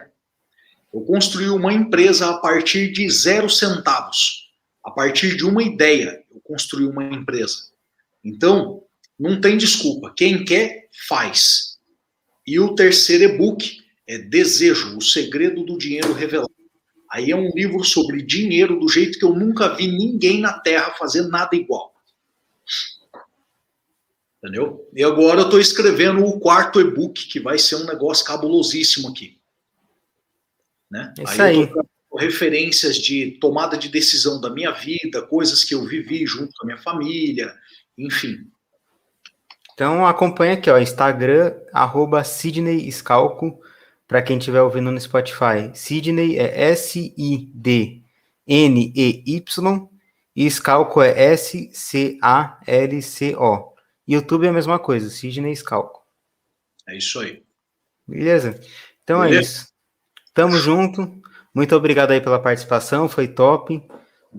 Eu 0.93 1.01
construí 1.01 1.48
uma 1.48 1.73
empresa 1.73 2.28
a 2.28 2.39
partir 2.39 2.93
de 2.93 3.09
zero 3.11 3.48
centavos. 3.48 4.51
A 4.85 4.90
partir 4.90 5.36
de 5.36 5.44
uma 5.44 5.62
ideia, 5.62 6.23
eu 6.45 6.55
construí 6.55 6.87
uma 6.87 7.05
empresa. 7.05 7.71
Então, 8.23 8.83
não 9.19 9.41
tem 9.41 9.57
desculpa. 9.57 10.12
Quem 10.16 10.45
quer, 10.45 10.89
faz. 11.09 11.79
E 12.47 12.59
o 12.59 12.75
terceiro 12.75 13.25
e-book 13.25 13.83
é 14.07 14.19
Desejo, 14.19 14.97
o 14.97 15.03
segredo 15.03 15.65
do 15.65 15.79
dinheiro 15.79 16.12
revelado. 16.12 16.53
Aí 17.11 17.31
é 17.31 17.37
um 17.37 17.51
livro 17.55 17.85
sobre 17.85 18.23
dinheiro 18.23 18.79
do 18.79 18.89
jeito 18.89 19.19
que 19.19 19.25
eu 19.25 19.35
nunca 19.35 19.75
vi 19.75 19.87
ninguém 19.87 20.41
na 20.41 20.59
Terra 20.59 20.95
fazer 20.99 21.23
nada 21.29 21.55
igual. 21.55 21.95
Entendeu? 24.39 24.91
E 24.95 25.03
agora 25.03 25.41
eu 25.41 25.45
estou 25.45 25.61
escrevendo 25.61 26.25
o 26.25 26.39
quarto 26.39 26.81
e-book, 26.81 27.29
que 27.29 27.41
vai 27.41 27.59
ser 27.59 27.77
um 27.77 27.87
negócio 27.87 28.27
cabulosíssimo 28.27 29.09
aqui. 29.09 29.41
Né? 30.91 31.15
Isso 31.19 31.43
aí. 31.43 31.61
aí. 31.61 31.73
Referências 32.16 32.97
de 32.97 33.32
tomada 33.41 33.77
de 33.77 33.89
decisão 33.89 34.41
da 34.41 34.51
minha 34.51 34.70
vida, 34.70 35.23
coisas 35.23 35.65
que 35.65 35.74
eu 35.74 35.85
vivi 35.85 36.27
junto 36.27 36.53
com 36.57 36.65
a 36.65 36.66
minha 36.66 36.78
família, 36.78 37.55
enfim. 37.99 38.47
Então 39.73 40.07
acompanha 40.07 40.55
aqui, 40.55 40.70
ó, 40.70 40.78
Instagram, 40.78 41.53
arroba 41.73 42.23
Sidney 42.23 42.91
Scalco, 42.93 43.61
para 44.07 44.23
quem 44.23 44.39
estiver 44.39 44.62
ouvindo 44.62 44.93
no 44.93 45.01
Spotify. 45.01 45.73
Sidney 45.74 46.39
é 46.39 46.70
S-I-D-N-E-Y 46.70 48.05
e 50.36 50.51
Scalco 50.51 51.03
é 51.03 51.32
S-C-A-L-C-O. 51.32 52.15
YouTube 54.07 54.47
é 54.47 54.51
a 54.51 54.53
mesma 54.53 54.78
coisa, 54.78 55.11
Sidney 55.11 55.57
Scalco. 55.57 56.05
É 56.89 56.97
isso 56.97 57.19
aí. 57.20 57.43
Beleza? 58.07 58.61
Então 59.03 59.24
é 59.24 59.28
Beleza? 59.28 59.41
é 59.41 59.51
isso. 59.51 59.69
Tamo 60.35 60.57
junto. 60.57 61.23
Muito 61.55 61.74
obrigado 61.76 62.10
aí 62.10 62.20
pela 62.20 62.39
participação, 62.39 63.09
foi 63.09 63.28
top. 63.28 63.82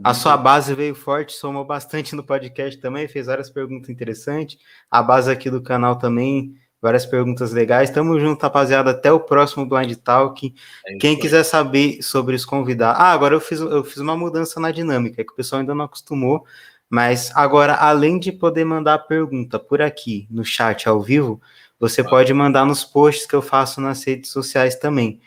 A 0.04 0.14
sua 0.14 0.36
base 0.36 0.76
veio 0.76 0.94
forte, 0.94 1.34
somou 1.34 1.64
bastante 1.64 2.16
no 2.16 2.24
podcast 2.24 2.78
também, 2.82 3.08
fez 3.08 3.28
várias 3.28 3.50
perguntas 3.50 3.90
interessantes. 3.90 4.58
A 4.92 5.02
base 5.02 5.32
aqui 5.32 5.50
do 5.50 5.62
canal 5.62 5.96
também 5.96 6.54
várias 6.86 7.04
perguntas 7.04 7.52
legais. 7.52 7.90
Tamo 7.90 8.20
junto, 8.20 8.44
rapaziada. 8.44 8.92
Até 8.92 9.12
o 9.12 9.20
próximo 9.20 9.66
Blind 9.66 9.96
Talk. 9.96 10.54
É 10.86 10.98
Quem 10.98 11.18
quiser 11.18 11.44
saber 11.44 12.00
sobre 12.04 12.36
os 12.36 12.46
convidados. 12.46 13.02
Ah, 13.02 13.12
agora 13.12 13.34
eu 13.34 13.42
fiz, 13.42 13.60
eu 13.60 13.84
fiz 13.84 13.98
uma 13.98 14.16
mudança 14.16 14.60
na 14.60 14.70
dinâmica, 14.70 15.24
que 15.24 15.32
o 15.32 15.36
pessoal 15.36 15.62
ainda 15.62 15.74
não 15.74 15.86
acostumou. 15.86 16.46
Mas 16.88 17.32
agora, 17.36 17.74
além 17.74 18.20
de 18.20 18.32
poder 18.32 18.64
mandar 18.66 19.00
pergunta 19.00 19.58
por 19.58 19.82
aqui 19.82 20.28
no 20.30 20.46
chat 20.46 20.88
ao 20.88 21.02
vivo, 21.02 21.42
você 21.80 22.04
pode 22.04 22.32
mandar 22.36 22.66
nos 22.66 22.84
posts 22.84 23.26
que 23.26 23.36
eu 23.36 23.42
faço 23.42 23.82
nas 23.82 24.04
redes 24.04 24.30
sociais 24.30 24.76
também. 24.76 25.20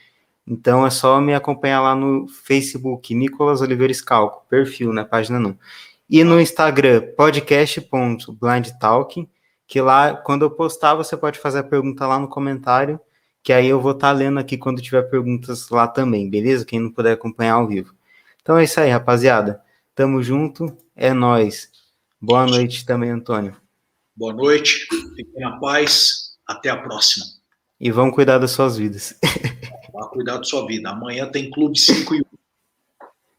Então 0.50 0.86
é 0.86 0.90
só 0.90 1.20
me 1.20 1.34
acompanhar 1.34 1.82
lá 1.82 1.94
no 1.94 2.26
Facebook, 2.26 3.14
Nicolas 3.14 3.60
Oliveira 3.60 3.92
Scalco, 3.92 4.46
perfil, 4.48 4.94
na 4.94 5.02
né, 5.02 5.08
página 5.08 5.38
não. 5.38 5.58
E 6.08 6.24
no 6.24 6.40
Instagram, 6.40 7.02
podcast.blindtalking, 7.14 9.28
que 9.66 9.78
lá, 9.82 10.16
quando 10.16 10.46
eu 10.46 10.50
postar, 10.50 10.94
você 10.94 11.18
pode 11.18 11.38
fazer 11.38 11.58
a 11.58 11.62
pergunta 11.62 12.06
lá 12.06 12.18
no 12.18 12.26
comentário, 12.26 12.98
que 13.42 13.52
aí 13.52 13.68
eu 13.68 13.78
vou 13.78 13.92
estar 13.92 14.08
tá 14.08 14.14
lendo 14.14 14.38
aqui 14.38 14.56
quando 14.56 14.80
tiver 14.80 15.02
perguntas 15.02 15.68
lá 15.68 15.86
também, 15.86 16.30
beleza? 16.30 16.64
Quem 16.64 16.80
não 16.80 16.90
puder 16.90 17.12
acompanhar 17.12 17.56
ao 17.56 17.68
vivo. 17.68 17.94
Então 18.40 18.56
é 18.56 18.64
isso 18.64 18.80
aí, 18.80 18.90
rapaziada. 18.90 19.60
Tamo 19.94 20.22
junto, 20.22 20.74
é 20.96 21.12
nós. 21.12 21.70
Boa 22.18 22.46
noite 22.46 22.86
também, 22.86 23.10
Antônio. 23.10 23.54
Boa 24.16 24.32
noite, 24.32 24.86
fiquem 25.14 25.42
na 25.42 25.60
paz, 25.60 26.38
até 26.46 26.70
a 26.70 26.76
próxima. 26.78 27.26
E 27.78 27.90
vão 27.90 28.10
cuidar 28.10 28.38
das 28.38 28.52
suas 28.52 28.78
vidas. 28.78 29.14
Vá 29.98 30.06
cuidar 30.06 30.36
da 30.36 30.44
sua 30.44 30.64
vida. 30.64 30.90
Amanhã 30.90 31.26
tem 31.26 31.50
Clube 31.50 31.76
5 31.76 32.14
e 32.14 32.20
1. 32.20 32.24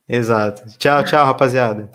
Exato. 0.10 0.64
Tchau, 0.78 1.04
tchau, 1.06 1.26
rapaziada. 1.26 1.90